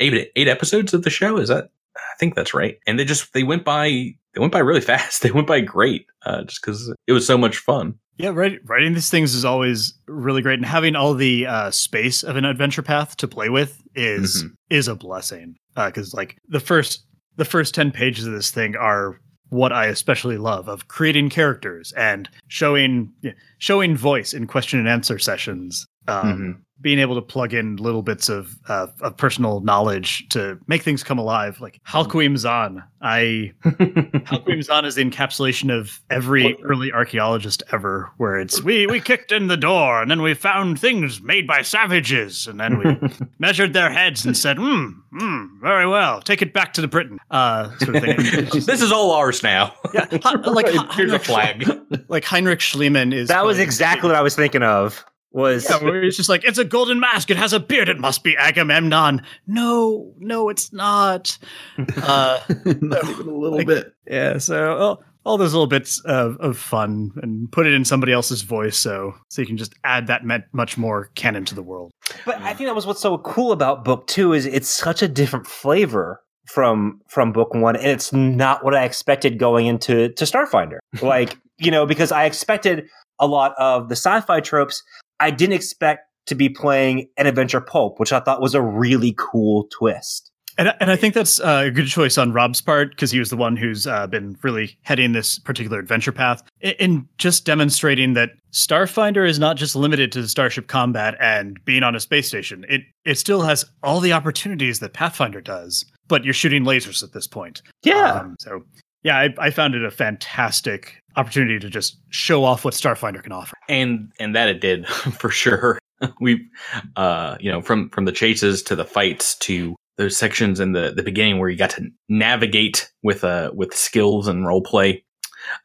eight 0.00 0.30
eight 0.36 0.48
episodes 0.48 0.94
of 0.94 1.02
the 1.02 1.10
show 1.10 1.38
is 1.38 1.48
that? 1.48 1.70
I 1.96 2.16
think 2.18 2.34
that's 2.34 2.54
right. 2.54 2.78
And 2.86 2.98
they 2.98 3.04
just 3.04 3.32
they 3.32 3.42
went 3.44 3.64
by 3.64 4.14
they 4.34 4.40
went 4.40 4.52
by 4.52 4.60
really 4.60 4.80
fast. 4.92 5.22
They 5.22 5.30
went 5.30 5.46
by 5.46 5.60
great, 5.60 6.06
uh, 6.24 6.42
just 6.44 6.60
because 6.62 6.92
it 7.06 7.12
was 7.12 7.26
so 7.26 7.36
much 7.38 7.58
fun. 7.58 7.94
Yeah, 8.18 8.30
write, 8.30 8.58
writing 8.64 8.94
these 8.94 9.10
things 9.10 9.32
is 9.32 9.44
always 9.44 9.94
really 10.08 10.42
great, 10.42 10.58
and 10.58 10.66
having 10.66 10.96
all 10.96 11.14
the 11.14 11.46
uh, 11.46 11.70
space 11.70 12.24
of 12.24 12.34
an 12.34 12.44
adventure 12.44 12.82
path 12.82 13.16
to 13.18 13.28
play 13.28 13.48
with 13.48 13.80
is 13.94 14.42
Mhm. 14.42 14.50
is 14.70 14.88
a 14.88 14.94
blessing. 14.96 15.56
Because 15.76 16.12
like 16.14 16.36
the 16.48 16.58
first 16.60 17.04
the 17.36 17.44
first 17.44 17.74
ten 17.74 17.92
pages 17.92 18.26
of 18.26 18.32
this 18.32 18.50
thing 18.50 18.74
are 18.76 19.20
what 19.50 19.72
I 19.72 19.86
especially 19.86 20.36
love 20.36 20.68
of 20.68 20.88
creating 20.88 21.30
characters 21.30 21.92
and 21.96 22.28
showing 22.48 23.12
showing 23.58 23.96
voice 23.96 24.34
in 24.34 24.46
question 24.46 24.78
and 24.80 24.88
answer 24.88 25.18
sessions. 25.18 25.86
Um, 26.08 26.64
Being 26.80 27.00
able 27.00 27.16
to 27.16 27.22
plug 27.22 27.54
in 27.54 27.74
little 27.76 28.02
bits 28.02 28.28
of 28.28 28.56
uh, 28.68 28.86
of 29.00 29.16
personal 29.16 29.58
knowledge 29.60 30.28
to 30.28 30.58
make 30.68 30.82
things 30.82 31.02
come 31.02 31.18
alive, 31.18 31.60
like 31.60 31.80
Halquim 31.84 32.36
Zan. 32.38 32.84
I 33.02 33.52
Halquim 33.64 34.62
Zan 34.62 34.84
is 34.84 34.94
the 34.94 35.04
encapsulation 35.04 35.76
of 35.76 36.00
every 36.08 36.56
early 36.62 36.92
archaeologist 36.92 37.64
ever, 37.72 38.10
where 38.18 38.38
it's 38.38 38.62
we 38.62 38.86
we 38.86 39.00
kicked 39.00 39.32
in 39.32 39.48
the 39.48 39.56
door 39.56 40.00
and 40.00 40.08
then 40.08 40.22
we 40.22 40.34
found 40.34 40.78
things 40.80 41.20
made 41.20 41.48
by 41.48 41.62
savages, 41.62 42.46
and 42.46 42.60
then 42.60 42.78
we 42.78 42.96
measured 43.40 43.72
their 43.72 43.90
heads 43.90 44.24
and 44.24 44.36
said, 44.36 44.56
"Hmm, 44.56 44.90
hmm, 45.12 45.46
very 45.60 45.86
well. 45.88 46.20
Take 46.22 46.42
it 46.42 46.52
back 46.52 46.74
to 46.74 46.80
the 46.80 46.88
Britain." 46.88 47.18
Uh, 47.30 47.76
sort 47.78 47.96
of 47.96 48.02
thing. 48.04 48.16
this 48.66 48.80
is 48.82 48.92
all 48.92 49.10
ours 49.10 49.42
now. 49.42 49.74
yeah, 49.92 50.06
Hein- 50.22 50.42
like 50.42 50.68
Here's 50.92 51.12
a 51.12 51.18
flag. 51.18 51.68
like 52.08 52.24
Heinrich 52.24 52.60
Schliemann 52.60 53.12
is. 53.12 53.26
That 53.28 53.44
was 53.44 53.58
exactly 53.58 54.08
what 54.08 54.16
I 54.16 54.22
was 54.22 54.36
thinking 54.36 54.62
of. 54.62 55.04
Was 55.30 55.68
Yeah, 55.68 55.76
where 55.82 56.02
it's 56.02 56.16
just 56.16 56.28
like 56.30 56.44
it's 56.44 56.58
a 56.58 56.64
golden 56.64 57.00
mask. 57.00 57.30
It 57.30 57.36
has 57.36 57.52
a 57.52 57.60
beard. 57.60 57.88
It 57.88 57.98
must 58.00 58.24
be 58.24 58.34
Agamemnon. 58.36 59.22
No, 59.46 60.12
no, 60.18 60.48
it's 60.48 60.72
not. 60.72 61.36
Uh, 62.02 62.38
not 62.64 63.04
even 63.08 63.28
a 63.28 63.32
little 63.38 63.58
Like- 63.58 63.66
bit 63.66 63.92
yeah, 64.06 64.38
so 64.38 64.76
all, 64.76 65.04
all 65.26 65.36
those 65.36 65.52
little 65.52 65.66
bits 65.66 66.00
of, 66.06 66.36
of 66.40 66.56
fun 66.56 67.10
and 67.22 67.50
put 67.52 67.66
it 67.66 67.74
in 67.74 67.84
somebody 67.84 68.12
else's 68.12 68.40
voice, 68.42 68.76
so 68.78 69.14
so 69.28 69.42
you 69.42 69.46
can 69.46 69.58
just 69.58 69.74
add 69.84 70.06
that 70.06 70.24
met 70.24 70.44
much 70.52 70.78
more 70.78 71.10
canon 71.14 71.44
to 71.44 71.54
the 71.54 71.62
world. 71.62 71.90
But 72.24 72.40
I 72.40 72.54
think 72.54 72.68
that 72.68 72.74
was 72.74 72.86
what's 72.86 73.00
so 73.02 73.18
cool 73.18 73.52
about 73.52 73.84
book 73.84 74.06
two 74.06 74.32
is 74.32 74.46
it's 74.46 74.68
such 74.68 75.02
a 75.02 75.08
different 75.08 75.46
flavor 75.46 76.22
from 76.46 77.00
from 77.08 77.32
book 77.32 77.52
one, 77.54 77.76
and 77.76 77.86
it's 77.86 78.12
not 78.12 78.64
what 78.64 78.74
I 78.74 78.84
expected 78.84 79.38
going 79.38 79.66
into 79.66 80.08
to 80.08 80.24
Starfinder. 80.24 80.78
Like 81.02 81.36
you 81.58 81.70
know, 81.70 81.84
because 81.84 82.10
I 82.12 82.24
expected 82.24 82.86
a 83.20 83.26
lot 83.26 83.52
of 83.58 83.88
the 83.90 83.96
sci-fi 83.96 84.40
tropes. 84.40 84.82
I 85.20 85.30
didn't 85.30 85.54
expect 85.54 86.06
to 86.26 86.34
be 86.34 86.48
playing 86.48 87.08
an 87.16 87.26
adventure 87.26 87.60
pulp, 87.60 87.98
which 87.98 88.12
I 88.12 88.20
thought 88.20 88.40
was 88.40 88.54
a 88.54 88.62
really 88.62 89.14
cool 89.16 89.68
twist. 89.72 90.30
And, 90.58 90.74
and 90.80 90.90
I 90.90 90.96
think 90.96 91.14
that's 91.14 91.38
uh, 91.38 91.64
a 91.66 91.70
good 91.70 91.86
choice 91.86 92.18
on 92.18 92.32
Rob's 92.32 92.60
part 92.60 92.90
because 92.90 93.12
he 93.12 93.20
was 93.20 93.30
the 93.30 93.36
one 93.36 93.56
who's 93.56 93.86
uh, 93.86 94.08
been 94.08 94.36
really 94.42 94.76
heading 94.82 95.12
this 95.12 95.38
particular 95.38 95.78
adventure 95.78 96.10
path 96.10 96.42
in 96.60 97.08
just 97.16 97.44
demonstrating 97.44 98.14
that 98.14 98.32
Starfinder 98.52 99.26
is 99.26 99.38
not 99.38 99.56
just 99.56 99.76
limited 99.76 100.10
to 100.12 100.26
starship 100.26 100.66
combat 100.66 101.14
and 101.20 101.64
being 101.64 101.84
on 101.84 101.94
a 101.94 102.00
space 102.00 102.26
station. 102.26 102.66
It 102.68 102.82
it 103.04 103.18
still 103.18 103.42
has 103.42 103.64
all 103.84 104.00
the 104.00 104.12
opportunities 104.12 104.80
that 104.80 104.94
Pathfinder 104.94 105.40
does, 105.40 105.84
but 106.08 106.24
you're 106.24 106.34
shooting 106.34 106.64
lasers 106.64 107.04
at 107.04 107.12
this 107.12 107.28
point. 107.28 107.62
Yeah. 107.84 108.14
Um, 108.14 108.34
so 108.40 108.64
yeah, 109.02 109.18
I, 109.18 109.34
I 109.38 109.50
found 109.50 109.74
it 109.74 109.84
a 109.84 109.90
fantastic 109.90 111.02
opportunity 111.16 111.58
to 111.58 111.68
just 111.68 111.98
show 112.10 112.44
off 112.44 112.64
what 112.64 112.74
Starfinder 112.74 113.22
can 113.22 113.32
offer. 113.32 113.56
and 113.68 114.12
and 114.20 114.34
that 114.34 114.48
it 114.48 114.60
did 114.60 114.86
for 115.18 115.30
sure. 115.30 115.78
We, 116.20 116.48
uh, 116.94 117.36
you 117.40 117.50
know, 117.50 117.60
from 117.60 117.90
from 117.90 118.04
the 118.04 118.12
chases 118.12 118.62
to 118.64 118.76
the 118.76 118.84
fights 118.84 119.36
to 119.38 119.74
those 119.96 120.16
sections 120.16 120.60
in 120.60 120.70
the 120.70 120.92
the 120.94 121.02
beginning 121.02 121.40
where 121.40 121.48
you 121.48 121.56
got 121.56 121.70
to 121.70 121.88
navigate 122.08 122.88
with 123.02 123.24
uh 123.24 123.50
with 123.52 123.74
skills 123.74 124.28
and 124.28 124.46
role 124.46 124.62
play. 124.62 125.02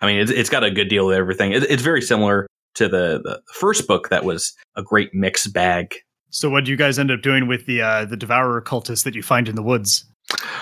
I 0.01 0.07
mean, 0.07 0.17
it's 0.17 0.31
it's 0.31 0.49
got 0.49 0.63
a 0.63 0.71
good 0.71 0.89
deal 0.89 1.11
of 1.11 1.15
everything. 1.15 1.51
It, 1.51 1.61
it's 1.69 1.83
very 1.83 2.01
similar 2.01 2.47
to 2.73 2.87
the 2.87 3.21
the 3.23 3.41
first 3.53 3.87
book 3.87 4.09
that 4.09 4.25
was 4.25 4.53
a 4.75 4.81
great 4.81 5.13
mixed 5.13 5.53
bag. 5.53 5.93
So 6.31 6.49
what 6.49 6.65
do 6.65 6.71
you 6.71 6.77
guys 6.77 6.97
end 6.97 7.11
up 7.11 7.21
doing 7.21 7.47
with 7.47 7.67
the 7.67 7.83
uh, 7.83 8.05
the 8.05 8.17
devourer 8.17 8.59
cultist 8.59 9.03
that 9.03 9.13
you 9.13 9.21
find 9.21 9.47
in 9.47 9.53
the 9.53 9.61
woods? 9.61 10.03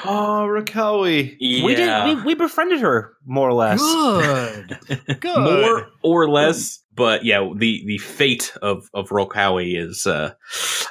Oh, 0.05 0.47
Rakawi. 0.49 1.37
We 1.39 1.75
did. 1.75 2.05
We, 2.05 2.23
we 2.23 2.33
befriended 2.35 2.79
her 2.81 3.13
more 3.25 3.49
or 3.49 3.53
less. 3.53 3.79
Good. 3.81 5.19
Good. 5.19 5.39
more 5.39 5.87
or 6.03 6.29
less. 6.29 6.79
But 6.95 7.23
yeah, 7.23 7.47
the 7.55 7.83
the 7.85 7.97
fate 7.99 8.53
of 8.61 8.89
of 8.93 9.09
Rokawi 9.09 9.77
is 9.77 10.05
uh, 10.07 10.33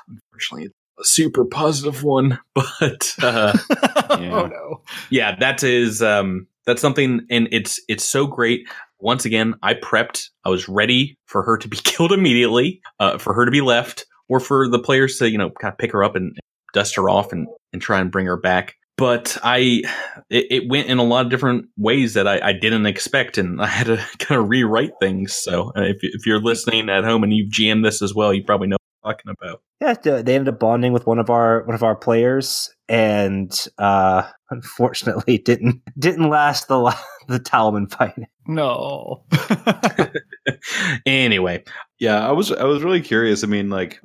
unfortunately 0.09 0.71
a 0.99 1.05
super 1.05 1.45
positive 1.45 2.03
one. 2.03 2.39
But 2.55 3.15
uh, 3.23 3.57
Oh 4.11 4.47
no. 4.47 4.83
yeah, 5.11 5.37
that 5.37 5.63
is 5.63 6.03
um, 6.03 6.47
that's 6.67 6.81
something, 6.81 7.21
and 7.31 7.49
it's 7.53 7.81
it's 7.89 8.05
so 8.05 8.27
great. 8.27 8.69
Once 8.99 9.25
again, 9.25 9.55
I 9.63 9.75
prepped. 9.75 10.29
I 10.45 10.51
was 10.51 10.69
ready 10.69 11.19
for 11.27 11.43
her 11.43 11.57
to 11.59 11.69
be 11.69 11.77
killed 11.79 12.13
immediately, 12.13 12.81
uh, 12.99 13.19
for 13.19 13.35
her 13.35 13.45
to 13.45 13.51
be 13.51 13.61
left, 13.61 14.07
or 14.29 14.41
for 14.41 14.69
the 14.69 14.79
players 14.79 15.19
to 15.19 15.31
you 15.31 15.39
know 15.39 15.51
kind 15.51 15.73
of 15.73 15.79
pick 15.79 15.93
her 15.93 16.05
up 16.05 16.17
and 16.17 16.37
dust 16.73 16.97
her 16.97 17.09
off 17.09 17.33
and 17.33 17.47
and 17.73 17.81
try 17.81 18.01
and 18.01 18.11
bring 18.11 18.27
her 18.27 18.37
back. 18.37 18.77
But 18.97 19.39
I, 19.43 19.83
it, 20.29 20.47
it 20.51 20.69
went 20.69 20.89
in 20.89 20.99
a 20.99 21.03
lot 21.03 21.25
of 21.25 21.31
different 21.31 21.69
ways 21.79 22.13
that 22.15 22.29
I, 22.29 22.49
I 22.49 22.53
didn't 22.53 22.85
expect, 22.85 23.39
and 23.39 23.61
I 23.63 23.67
had 23.67 23.87
to 23.87 23.97
kind 24.19 24.41
of 24.41 24.49
rewrite 24.49 24.93
things. 25.01 25.33
So 25.35 25.73
uh, 25.77 25.83
if 25.83 25.99
if 26.03 26.27
you're 26.27 26.41
listening 26.41 26.91
at 26.91 27.05
home 27.05 27.23
and 27.23 27.33
you've 27.33 27.51
GM'd 27.51 27.85
this 27.85 28.03
as 28.03 28.15
well, 28.15 28.35
you 28.35 28.45
probably 28.45 28.69
know 28.69 28.77
talking 29.03 29.31
about. 29.31 29.63
Yeah, 29.81 29.95
they 29.95 30.35
ended 30.35 30.49
up 30.49 30.61
bonding 30.61 30.93
with 30.93 31.07
one 31.07 31.19
of 31.19 31.31
our 31.31 31.65
one 31.65 31.75
of 31.75 31.83
our 31.83 31.97
players, 31.97 32.71
and 32.89 33.51
uh, 33.79 34.25
unfortunately, 34.51 35.39
didn't 35.39 35.81
didn't 35.99 36.29
last 36.29 36.69
the 36.69 36.95
the 37.29 37.41
Tahomen 37.41 37.91
fight. 37.91 38.29
No. 38.47 39.23
anyway, 41.07 41.63
Yeah, 41.99 42.27
I 42.27 42.33
was 42.33 42.51
I 42.51 42.65
was 42.65 42.83
really 42.83 43.01
curious. 43.01 43.45
I 43.45 43.47
mean, 43.47 43.71
like, 43.71 44.01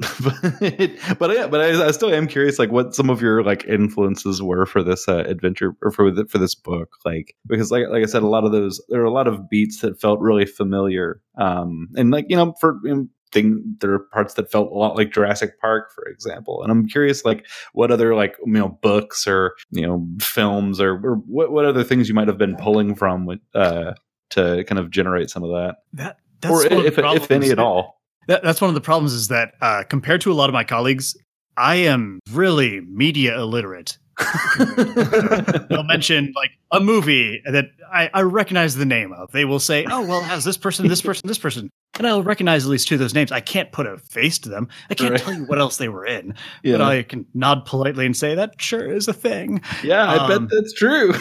but 1.19 1.31
yeah, 1.31 1.47
but 1.47 1.61
I, 1.61 1.87
I 1.87 1.91
still 1.91 2.13
am 2.13 2.27
curious, 2.27 2.59
like, 2.59 2.71
what 2.71 2.93
some 2.93 3.09
of 3.09 3.21
your 3.21 3.43
like 3.43 3.65
influences 3.65 4.41
were 4.41 4.65
for 4.65 4.83
this 4.83 5.07
uh, 5.07 5.23
adventure 5.27 5.75
or 5.81 5.91
for 5.91 6.11
the, 6.11 6.25
for 6.25 6.37
this 6.37 6.55
book, 6.55 6.89
like, 7.03 7.35
because 7.47 7.71
like 7.71 7.87
like 7.89 8.03
I 8.03 8.05
said, 8.05 8.21
a 8.23 8.27
lot 8.27 8.45
of 8.45 8.51
those 8.51 8.79
there 8.89 9.01
are 9.01 9.05
a 9.05 9.11
lot 9.11 9.27
of 9.27 9.49
beats 9.49 9.81
that 9.81 9.99
felt 9.99 10.19
really 10.19 10.45
familiar, 10.45 11.19
um, 11.37 11.87
and 11.97 12.11
like 12.11 12.25
you 12.29 12.35
know, 12.35 12.53
for 12.61 12.79
you 12.83 12.95
know, 12.95 13.07
thing 13.35 13.61
there 13.81 13.93
are 13.93 13.99
parts 13.99 14.33
that 14.33 14.51
felt 14.51 14.71
a 14.71 14.75
lot 14.75 14.95
like 14.95 15.11
Jurassic 15.11 15.59
Park, 15.61 15.91
for 15.93 16.05
example, 16.05 16.63
and 16.63 16.71
I'm 16.71 16.87
curious, 16.87 17.23
like, 17.23 17.45
what 17.73 17.91
other 17.91 18.15
like 18.15 18.35
you 18.45 18.53
know 18.53 18.69
books 18.81 19.27
or 19.27 19.55
you 19.69 19.85
know 19.85 20.07
films 20.19 20.81
or, 20.81 20.93
or 21.05 21.15
what 21.27 21.51
what 21.51 21.65
other 21.65 21.83
things 21.83 22.09
you 22.09 22.15
might 22.15 22.27
have 22.27 22.39
been 22.39 22.55
pulling 22.55 22.95
from 22.95 23.27
with 23.27 23.39
uh 23.53 23.93
to 24.31 24.63
kind 24.65 24.79
of 24.79 24.89
generate 24.89 25.29
some 25.29 25.43
of 25.43 25.51
that, 25.51 25.75
That 25.93 26.17
or 26.49 26.63
one 26.75 26.85
if 26.85 26.97
if 26.97 27.31
any 27.31 27.51
at 27.51 27.59
all. 27.59 28.01
That, 28.27 28.41
that's 28.41 28.59
one 28.59 28.69
of 28.69 28.75
the 28.75 28.81
problems 28.81 29.13
is 29.13 29.27
that 29.27 29.53
uh, 29.61 29.83
compared 29.87 30.21
to 30.21 30.31
a 30.31 30.33
lot 30.33 30.49
of 30.49 30.53
my 30.53 30.63
colleagues, 30.63 31.15
I 31.57 31.75
am 31.75 32.19
really 32.31 32.81
media 32.81 33.37
illiterate. 33.37 33.99
They'll 35.69 35.83
mention 35.83 36.31
like 36.35 36.51
a 36.71 36.79
movie 36.79 37.41
that 37.45 37.65
I, 37.91 38.09
I 38.13 38.21
recognize 38.21 38.75
the 38.75 38.85
name 38.85 39.11
of. 39.13 39.31
They 39.31 39.45
will 39.45 39.59
say, 39.59 39.85
"Oh, 39.89 40.05
well, 40.05 40.21
it 40.21 40.25
has 40.25 40.43
this 40.45 40.57
person, 40.57 40.87
this 40.87 41.01
person, 41.01 41.27
this 41.27 41.37
person," 41.37 41.69
and 41.97 42.07
I'll 42.07 42.23
recognize 42.23 42.65
at 42.65 42.69
least 42.71 42.87
two 42.87 42.95
of 42.95 42.99
those 42.99 43.13
names. 43.13 43.31
I 43.31 43.41
can't 43.41 43.71
put 43.71 43.85
a 43.87 43.97
face 43.97 44.39
to 44.39 44.49
them. 44.49 44.67
I 44.89 44.93
can't 44.95 45.11
Right. 45.11 45.19
tell 45.21 45.33
you 45.33 45.45
what 45.45 45.59
else 45.59 45.77
they 45.77 45.89
were 45.89 46.05
in, 46.05 46.33
Yeah. 46.63 46.73
but 46.77 46.81
I 46.81 47.03
can 47.03 47.25
nod 47.33 47.65
politely 47.65 48.05
and 48.05 48.15
say 48.15 48.35
that 48.35 48.61
sure 48.61 48.91
is 48.91 49.07
a 49.07 49.13
thing. 49.13 49.61
Yeah, 49.83 50.09
I 50.09 50.27
bet 50.27 50.37
Um, 50.37 50.49
that's 50.51 50.73
true. 50.73 51.13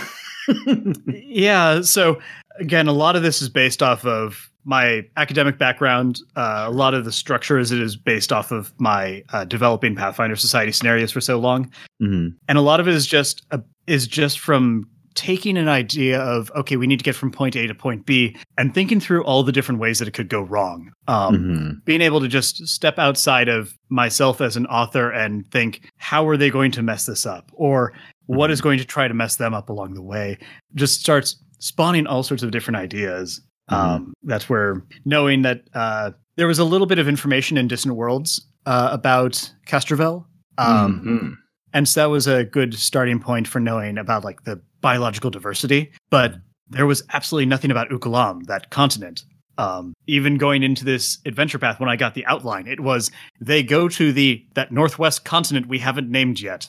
yeah 1.06 1.80
so 1.80 2.20
again 2.60 2.86
a 2.86 2.92
lot 2.92 3.16
of 3.16 3.22
this 3.22 3.40
is 3.40 3.48
based 3.48 3.82
off 3.82 4.04
of 4.04 4.50
my 4.64 5.02
academic 5.16 5.58
background 5.58 6.20
uh, 6.36 6.64
a 6.66 6.70
lot 6.70 6.94
of 6.94 7.04
the 7.04 7.12
structure 7.12 7.58
as 7.58 7.72
it 7.72 7.80
is 7.80 7.96
based 7.96 8.32
off 8.32 8.50
of 8.50 8.72
my 8.78 9.22
uh, 9.32 9.44
developing 9.44 9.94
Pathfinder 9.94 10.36
Society 10.36 10.72
scenarios 10.72 11.12
for 11.12 11.20
so 11.20 11.38
long. 11.38 11.70
Hmm 12.00 12.28
and 12.48 12.58
a 12.58 12.60
lot 12.60 12.80
of 12.80 12.88
it 12.88 12.94
is 12.94 13.06
just 13.06 13.44
a, 13.50 13.60
is 13.86 14.06
just 14.06 14.38
from 14.38 14.88
taking 15.14 15.56
an 15.56 15.68
idea 15.68 16.20
of 16.20 16.50
okay 16.56 16.76
we 16.76 16.86
need 16.86 16.98
to 16.98 17.04
get 17.04 17.14
from 17.14 17.30
point 17.30 17.54
a 17.54 17.66
to 17.66 17.74
point 17.74 18.04
b 18.04 18.36
and 18.58 18.74
thinking 18.74 18.98
through 18.98 19.22
all 19.24 19.44
the 19.44 19.52
different 19.52 19.80
ways 19.80 20.00
that 20.00 20.08
it 20.08 20.14
could 20.14 20.28
go 20.28 20.40
wrong. 20.40 20.90
Um, 21.08 21.36
hmm 21.36 21.70
being 21.84 22.00
able 22.00 22.20
to 22.20 22.28
just 22.28 22.66
step 22.66 22.98
outside 22.98 23.48
of 23.48 23.76
myself 23.90 24.40
as 24.40 24.56
an 24.56 24.66
author 24.66 25.10
and 25.10 25.46
think 25.50 25.88
how 25.98 26.26
are 26.26 26.36
they 26.36 26.50
going 26.50 26.70
to 26.72 26.82
mess 26.82 27.06
this 27.06 27.26
up? 27.26 27.50
Or 27.52 27.92
what 28.26 28.50
is 28.50 28.60
going 28.60 28.78
to 28.78 28.84
try 28.84 29.06
to 29.06 29.14
mess 29.14 29.36
them 29.36 29.52
up 29.52 29.68
along 29.68 29.94
the 29.94 30.02
way? 30.02 30.38
Just 30.74 31.00
starts 31.00 31.36
spawning 31.58 32.06
all 32.06 32.22
sorts 32.22 32.42
of 32.42 32.50
different 32.50 32.76
ideas 32.76 33.40
um, 33.68 34.12
that's 34.22 34.48
where 34.48 34.82
knowing 35.04 35.42
that 35.42 35.62
uh, 35.74 36.10
there 36.36 36.46
was 36.46 36.58
a 36.58 36.64
little 36.64 36.86
bit 36.86 36.98
of 36.98 37.08
information 37.08 37.56
in 37.56 37.66
distant 37.68 37.94
worlds 37.96 38.46
uh, 38.66 38.88
about 38.92 39.50
Castrovel 39.66 40.24
um, 40.58 41.00
Mhm. 41.04 41.36
and 41.72 41.88
so 41.88 42.00
that 42.00 42.06
was 42.10 42.26
a 42.26 42.44
good 42.44 42.74
starting 42.74 43.18
point 43.20 43.48
for 43.48 43.60
knowing 43.60 43.98
about 43.98 44.24
like 44.24 44.44
the 44.44 44.60
biological 44.80 45.30
diversity 45.30 45.90
but 46.10 46.34
there 46.70 46.86
was 46.86 47.02
absolutely 47.12 47.44
nothing 47.46 47.70
about 47.70 47.90
Ukulam, 47.90 48.46
that 48.46 48.70
continent. 48.70 49.22
Um, 49.56 49.94
even 50.06 50.36
going 50.36 50.62
into 50.62 50.84
this 50.84 51.18
adventure 51.26 51.58
path, 51.58 51.78
when 51.80 51.88
I 51.88 51.96
got 51.96 52.14
the 52.14 52.26
outline, 52.26 52.66
it 52.66 52.80
was 52.80 53.10
they 53.40 53.62
go 53.62 53.88
to 53.88 54.12
the 54.12 54.44
that 54.54 54.72
northwest 54.72 55.24
continent 55.24 55.66
we 55.68 55.78
haven't 55.78 56.10
named 56.10 56.40
yet. 56.40 56.68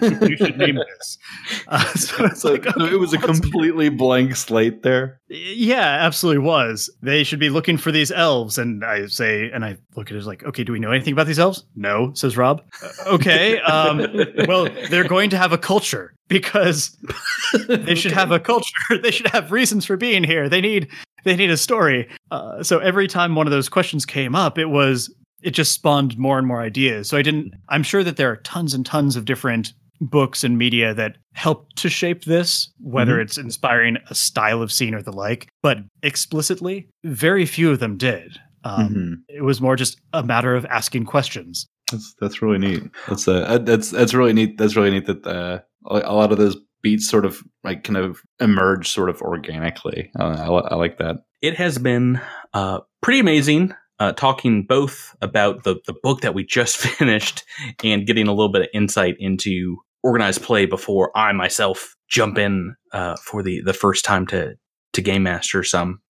you 0.00 0.36
should 0.36 0.58
name 0.58 0.76
this. 0.76 1.18
Uh, 1.68 1.82
so 1.94 2.24
it's 2.26 2.40
So, 2.42 2.52
like, 2.52 2.64
so 2.64 2.84
it 2.84 2.98
was 3.00 3.12
a 3.12 3.18
completely 3.32 3.88
blank 3.88 4.36
slate 4.36 4.82
there. 4.82 5.20
yeah, 5.28 5.98
absolutely 6.00 6.38
was. 6.44 6.88
They 7.02 7.24
should 7.24 7.40
be 7.40 7.50
looking 7.50 7.76
for 7.76 7.90
these 7.90 8.12
elves. 8.12 8.56
And 8.58 8.84
I 8.84 9.06
say, 9.06 9.50
and 9.52 9.64
I 9.64 9.76
look 9.96 10.10
at 10.10 10.16
it 10.16 10.24
like, 10.24 10.44
okay, 10.44 10.62
do 10.62 10.72
we 10.72 10.78
know 10.78 10.92
anything 10.92 11.12
about 11.12 11.26
these 11.26 11.40
elves? 11.40 11.64
No, 11.74 12.12
says 12.14 12.36
Rob. 12.36 12.62
"Uh, 12.82 12.88
okay. 13.14 13.58
Um, 13.60 13.98
well, 14.46 14.68
they're 14.90 15.08
going 15.08 15.30
to 15.30 15.38
have 15.38 15.52
a 15.52 15.58
culture 15.58 16.14
because 16.28 16.96
they 17.68 17.94
should 17.94 18.12
have 18.12 18.32
a 18.32 18.40
culture. 18.40 18.72
they 19.02 19.10
should 19.10 19.28
have 19.28 19.52
reasons 19.52 19.84
for 19.84 19.96
being 19.96 20.24
here. 20.24 20.48
They 20.48 20.60
need 20.60 20.88
they 21.24 21.36
need 21.36 21.50
a 21.50 21.56
story. 21.56 22.08
Uh, 22.30 22.62
so 22.62 22.78
every 22.78 23.08
time 23.08 23.34
one 23.34 23.46
of 23.46 23.50
those 23.50 23.68
questions 23.68 24.06
came 24.06 24.34
up, 24.34 24.58
it 24.58 24.66
was 24.66 25.12
it 25.42 25.50
just 25.50 25.72
spawned 25.72 26.16
more 26.18 26.38
and 26.38 26.46
more 26.46 26.60
ideas. 26.62 27.08
So 27.08 27.16
I 27.16 27.22
didn't. 27.22 27.54
I'm 27.68 27.82
sure 27.82 28.02
that 28.04 28.16
there 28.16 28.30
are 28.30 28.36
tons 28.36 28.74
and 28.74 28.84
tons 28.86 29.16
of 29.16 29.24
different 29.24 29.72
books 30.00 30.44
and 30.44 30.58
media 30.58 30.92
that 30.92 31.16
help 31.32 31.72
to 31.76 31.88
shape 31.88 32.24
this, 32.24 32.68
whether 32.80 33.18
it's 33.18 33.38
inspiring 33.38 33.96
a 34.10 34.14
style 34.14 34.60
of 34.60 34.70
scene 34.70 34.94
or 34.94 35.00
the 35.02 35.12
like. 35.12 35.48
But 35.62 35.78
explicitly, 36.02 36.88
very 37.04 37.46
few 37.46 37.70
of 37.70 37.78
them 37.78 37.96
did. 37.96 38.38
Um, 38.64 38.88
Mhm. 38.88 39.14
It 39.28 39.42
was 39.42 39.60
more 39.60 39.76
just 39.76 40.00
a 40.12 40.22
matter 40.22 40.54
of 40.56 40.64
asking 40.66 41.04
questions. 41.04 41.66
That's 41.90 42.14
that's 42.20 42.42
really 42.42 42.58
neat. 42.58 42.82
That's 43.08 43.28
uh, 43.28 43.58
that's 43.58 43.90
that's 43.90 44.12
really 44.12 44.32
neat. 44.32 44.58
That's 44.58 44.74
really 44.74 44.90
neat 44.90 45.06
that 45.06 45.24
uh, 45.26 45.60
a 45.90 46.02
a 46.04 46.14
lot 46.14 46.32
of 46.32 46.38
those 46.38 46.56
beats 46.82 47.08
sort 47.08 47.24
of 47.24 47.42
like 47.64 47.84
kind 47.84 47.96
of 47.96 48.20
emerge 48.40 48.88
sort 48.88 49.10
of 49.10 49.20
organically. 49.22 50.10
Uh, 50.18 50.36
I, 50.38 50.72
I 50.72 50.74
like 50.76 50.98
that. 50.98 51.16
it 51.42 51.54
has 51.56 51.78
been 51.78 52.20
uh, 52.54 52.80
pretty 53.00 53.20
amazing 53.20 53.74
uh, 53.98 54.12
talking 54.12 54.64
both 54.64 55.16
about 55.22 55.64
the, 55.64 55.76
the 55.86 55.94
book 56.02 56.20
that 56.20 56.34
we 56.34 56.44
just 56.44 56.76
finished 56.98 57.44
and 57.82 58.06
getting 58.06 58.28
a 58.28 58.32
little 58.32 58.52
bit 58.52 58.62
of 58.62 58.68
insight 58.74 59.16
into 59.18 59.78
organized 60.02 60.42
play 60.42 60.66
before 60.66 61.16
I 61.16 61.32
myself 61.32 61.96
jump 62.08 62.38
in 62.38 62.76
uh, 62.92 63.16
for 63.16 63.42
the, 63.42 63.62
the 63.62 63.72
first 63.72 64.04
time 64.04 64.26
to, 64.28 64.54
to 64.92 65.02
Game 65.02 65.22
Master 65.22 65.64
some. 65.64 66.00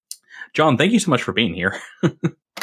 John, 0.52 0.76
thank 0.76 0.92
you 0.92 0.98
so 0.98 1.10
much 1.10 1.22
for 1.22 1.32
being 1.32 1.54
here. 1.54 1.80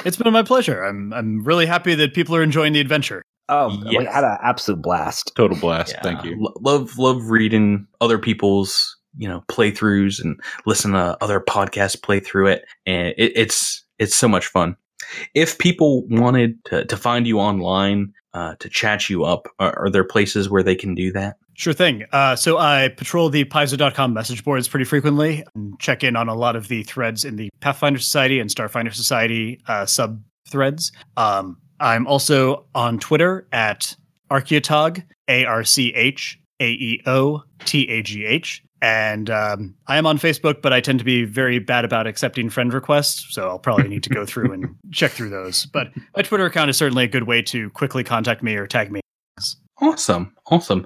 It's 0.06 0.18
been 0.18 0.34
my 0.34 0.44
pleasure. 0.44 0.84
I'm 0.84 1.14
I'm 1.14 1.44
really 1.44 1.68
happy 1.68 1.96
that 1.96 2.14
people 2.14 2.36
are 2.36 2.44
enjoying 2.44 2.74
the 2.74 2.80
adventure. 2.82 3.22
Oh, 3.50 3.78
we 3.90 4.06
had 4.06 4.24
an 4.24 4.38
absolute 4.42 4.82
blast. 4.82 5.34
Total 5.36 5.58
blast. 5.58 5.94
Yeah, 5.94 6.02
Thank 6.02 6.24
you. 6.24 6.38
lo- 6.40 6.54
love 6.62 6.98
love 6.98 7.30
reading 7.30 7.88
other 8.02 8.18
people's 8.18 8.98
you 9.18 9.28
know 9.28 9.44
playthroughs 9.50 10.24
and 10.24 10.40
listen 10.66 10.92
to 10.94 11.18
other 11.22 11.40
podcasts 11.40 12.02
play 12.02 12.20
through 12.20 12.48
it, 12.48 12.66
and 12.86 13.10
it, 13.18 13.34
it's 13.36 13.84
it's 14.00 14.16
so 14.16 14.28
much 14.28 14.48
fun. 14.48 14.76
If 15.34 15.58
people 15.58 16.08
wanted 16.08 16.64
to, 16.66 16.86
to 16.86 16.98
find 16.98 17.28
you 17.28 17.40
online 17.40 18.14
uh, 18.34 18.56
to 18.60 18.70
chat 18.70 19.10
you 19.10 19.26
up, 19.26 19.48
are, 19.60 19.78
are 19.78 19.90
there 19.90 20.04
places 20.04 20.50
where 20.50 20.64
they 20.64 20.76
can 20.76 20.96
do 20.96 21.12
that? 21.12 21.36
Sure 21.56 21.74
thing. 21.74 22.06
Uh, 22.12 22.36
so 22.36 22.58
I 22.58 22.88
patrol 22.88 23.30
the 23.30 23.46
Paizo.com 23.46 24.14
message 24.14 24.44
boards 24.44 24.68
pretty 24.68 24.86
frequently 24.86 25.44
and 25.54 25.80
check 25.80 26.04
in 26.04 26.16
on 26.16 26.30
a 26.30 26.34
lot 26.34 26.56
of 26.56 26.68
the 26.68 26.84
threads 26.84 27.26
in 27.26 27.36
the 27.36 27.50
Pathfinder 27.60 28.00
Society 28.00 28.40
and 28.40 28.50
Starfinder 28.50 28.94
Society 28.94 29.62
uh, 29.68 29.86
sub 29.86 30.24
threads. 30.50 30.92
Um, 31.16 31.58
I'm 31.84 32.08
also 32.08 32.66
on 32.74 32.98
Twitter 32.98 33.46
at 33.52 33.96
Archaeotagh, 34.32 35.04
A 35.28 35.46
R 35.46 35.64
C 35.64 35.94
H 35.94 36.40
A 36.60 36.70
E 36.70 37.04
O 37.06 37.44
T 37.66 37.90
A 37.90 38.02
G 38.02 38.26
H. 38.26 38.64
And 38.82 39.30
um, 39.30 39.76
I 39.88 39.98
am 39.98 40.06
on 40.06 40.18
Facebook, 40.18 40.62
but 40.62 40.74
I 40.74 40.82
tend 40.82 41.00
to 41.00 41.06
be 41.06 41.24
very 41.24 41.60
bad 41.60 41.86
about 41.86 42.08
accepting 42.08 42.50
friend 42.50 42.74
requests. 42.74 43.34
So 43.34 43.48
I'll 43.48 43.60
probably 43.60 43.88
need 43.88 44.04
to 44.04 44.10
go 44.10 44.26
through 44.26 44.52
and 44.52 44.76
check 44.92 45.12
through 45.12 45.30
those. 45.30 45.66
But 45.68 45.92
my 46.16 46.22
Twitter 46.22 46.46
account 46.46 46.70
is 46.70 46.78
certainly 46.78 47.04
a 47.06 47.08
good 47.08 47.24
way 47.24 47.42
to 47.44 47.70
quickly 47.72 48.04
contact 48.04 48.44
me 48.44 48.56
or 48.56 48.68
tag 48.68 48.92
me. 48.92 49.00
Awesome. 49.82 50.34
Awesome. 50.48 50.86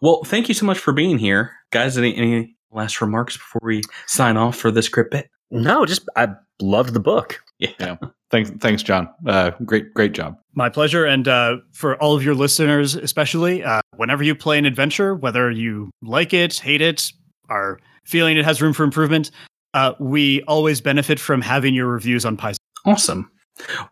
Well, 0.00 0.22
thank 0.24 0.48
you 0.48 0.54
so 0.54 0.66
much 0.66 0.78
for 0.78 0.92
being 0.92 1.18
here. 1.18 1.52
Guys, 1.70 1.96
any, 1.98 2.14
any 2.16 2.56
last 2.70 3.00
remarks 3.00 3.36
before 3.36 3.60
we 3.62 3.82
sign 4.06 4.36
off 4.36 4.56
for 4.56 4.70
this 4.70 4.88
crypt 4.88 5.10
bit? 5.10 5.30
No, 5.50 5.86
just 5.86 6.06
I 6.16 6.28
loved 6.60 6.92
the 6.92 7.00
book. 7.00 7.40
Yeah. 7.58 7.96
Yeah. 8.28 8.44
Thanks, 8.44 8.50
thanks, 8.60 8.82
John. 8.82 9.08
Uh, 9.26 9.52
great, 9.64 9.94
great 9.94 10.12
job. 10.12 10.38
My 10.54 10.68
pleasure. 10.68 11.04
And 11.04 11.26
uh, 11.26 11.56
for 11.72 11.96
all 12.02 12.14
of 12.14 12.22
your 12.22 12.34
listeners, 12.34 12.94
especially, 12.94 13.64
uh, 13.64 13.80
whenever 13.96 14.22
you 14.22 14.34
play 14.34 14.58
an 14.58 14.66
adventure, 14.66 15.14
whether 15.14 15.50
you 15.50 15.90
like 16.02 16.34
it, 16.34 16.58
hate 16.58 16.80
it, 16.80 17.12
are 17.48 17.78
feeling 18.04 18.36
it 18.36 18.44
has 18.44 18.60
room 18.60 18.72
for 18.72 18.84
improvement, 18.84 19.30
uh, 19.74 19.94
we 19.98 20.42
always 20.42 20.80
benefit 20.80 21.20
from 21.20 21.40
having 21.40 21.74
your 21.74 21.86
reviews 21.86 22.24
on 22.24 22.36
Paizo. 22.36 22.56
Awesome. 22.84 23.30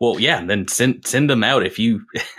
Well, 0.00 0.20
yeah, 0.20 0.44
then 0.44 0.68
send 0.68 1.04
send 1.06 1.28
them 1.28 1.42
out 1.42 1.66
if 1.66 1.78
you 1.78 2.00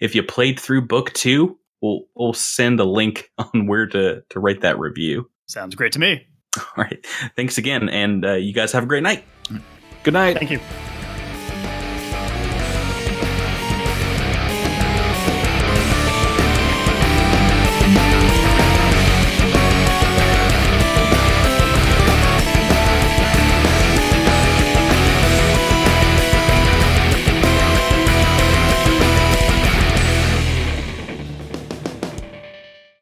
if 0.00 0.14
you 0.14 0.22
played 0.22 0.60
through 0.60 0.82
book 0.82 1.12
2, 1.14 1.56
we'll 1.80 2.02
we'll 2.14 2.34
send 2.34 2.78
a 2.80 2.84
link 2.84 3.30
on 3.38 3.66
where 3.66 3.86
to 3.86 4.22
to 4.28 4.40
write 4.40 4.60
that 4.60 4.78
review. 4.78 5.30
Sounds 5.46 5.74
great 5.74 5.92
to 5.92 5.98
me. 5.98 6.26
All 6.58 6.84
right. 6.84 7.06
Thanks 7.36 7.58
again 7.58 7.88
and 7.88 8.24
uh, 8.24 8.32
you 8.34 8.52
guys 8.52 8.72
have 8.72 8.82
a 8.84 8.86
great 8.86 9.02
night. 9.02 9.24
Good 10.02 10.14
night. 10.14 10.38
Thank 10.38 10.50
you. 10.50 10.60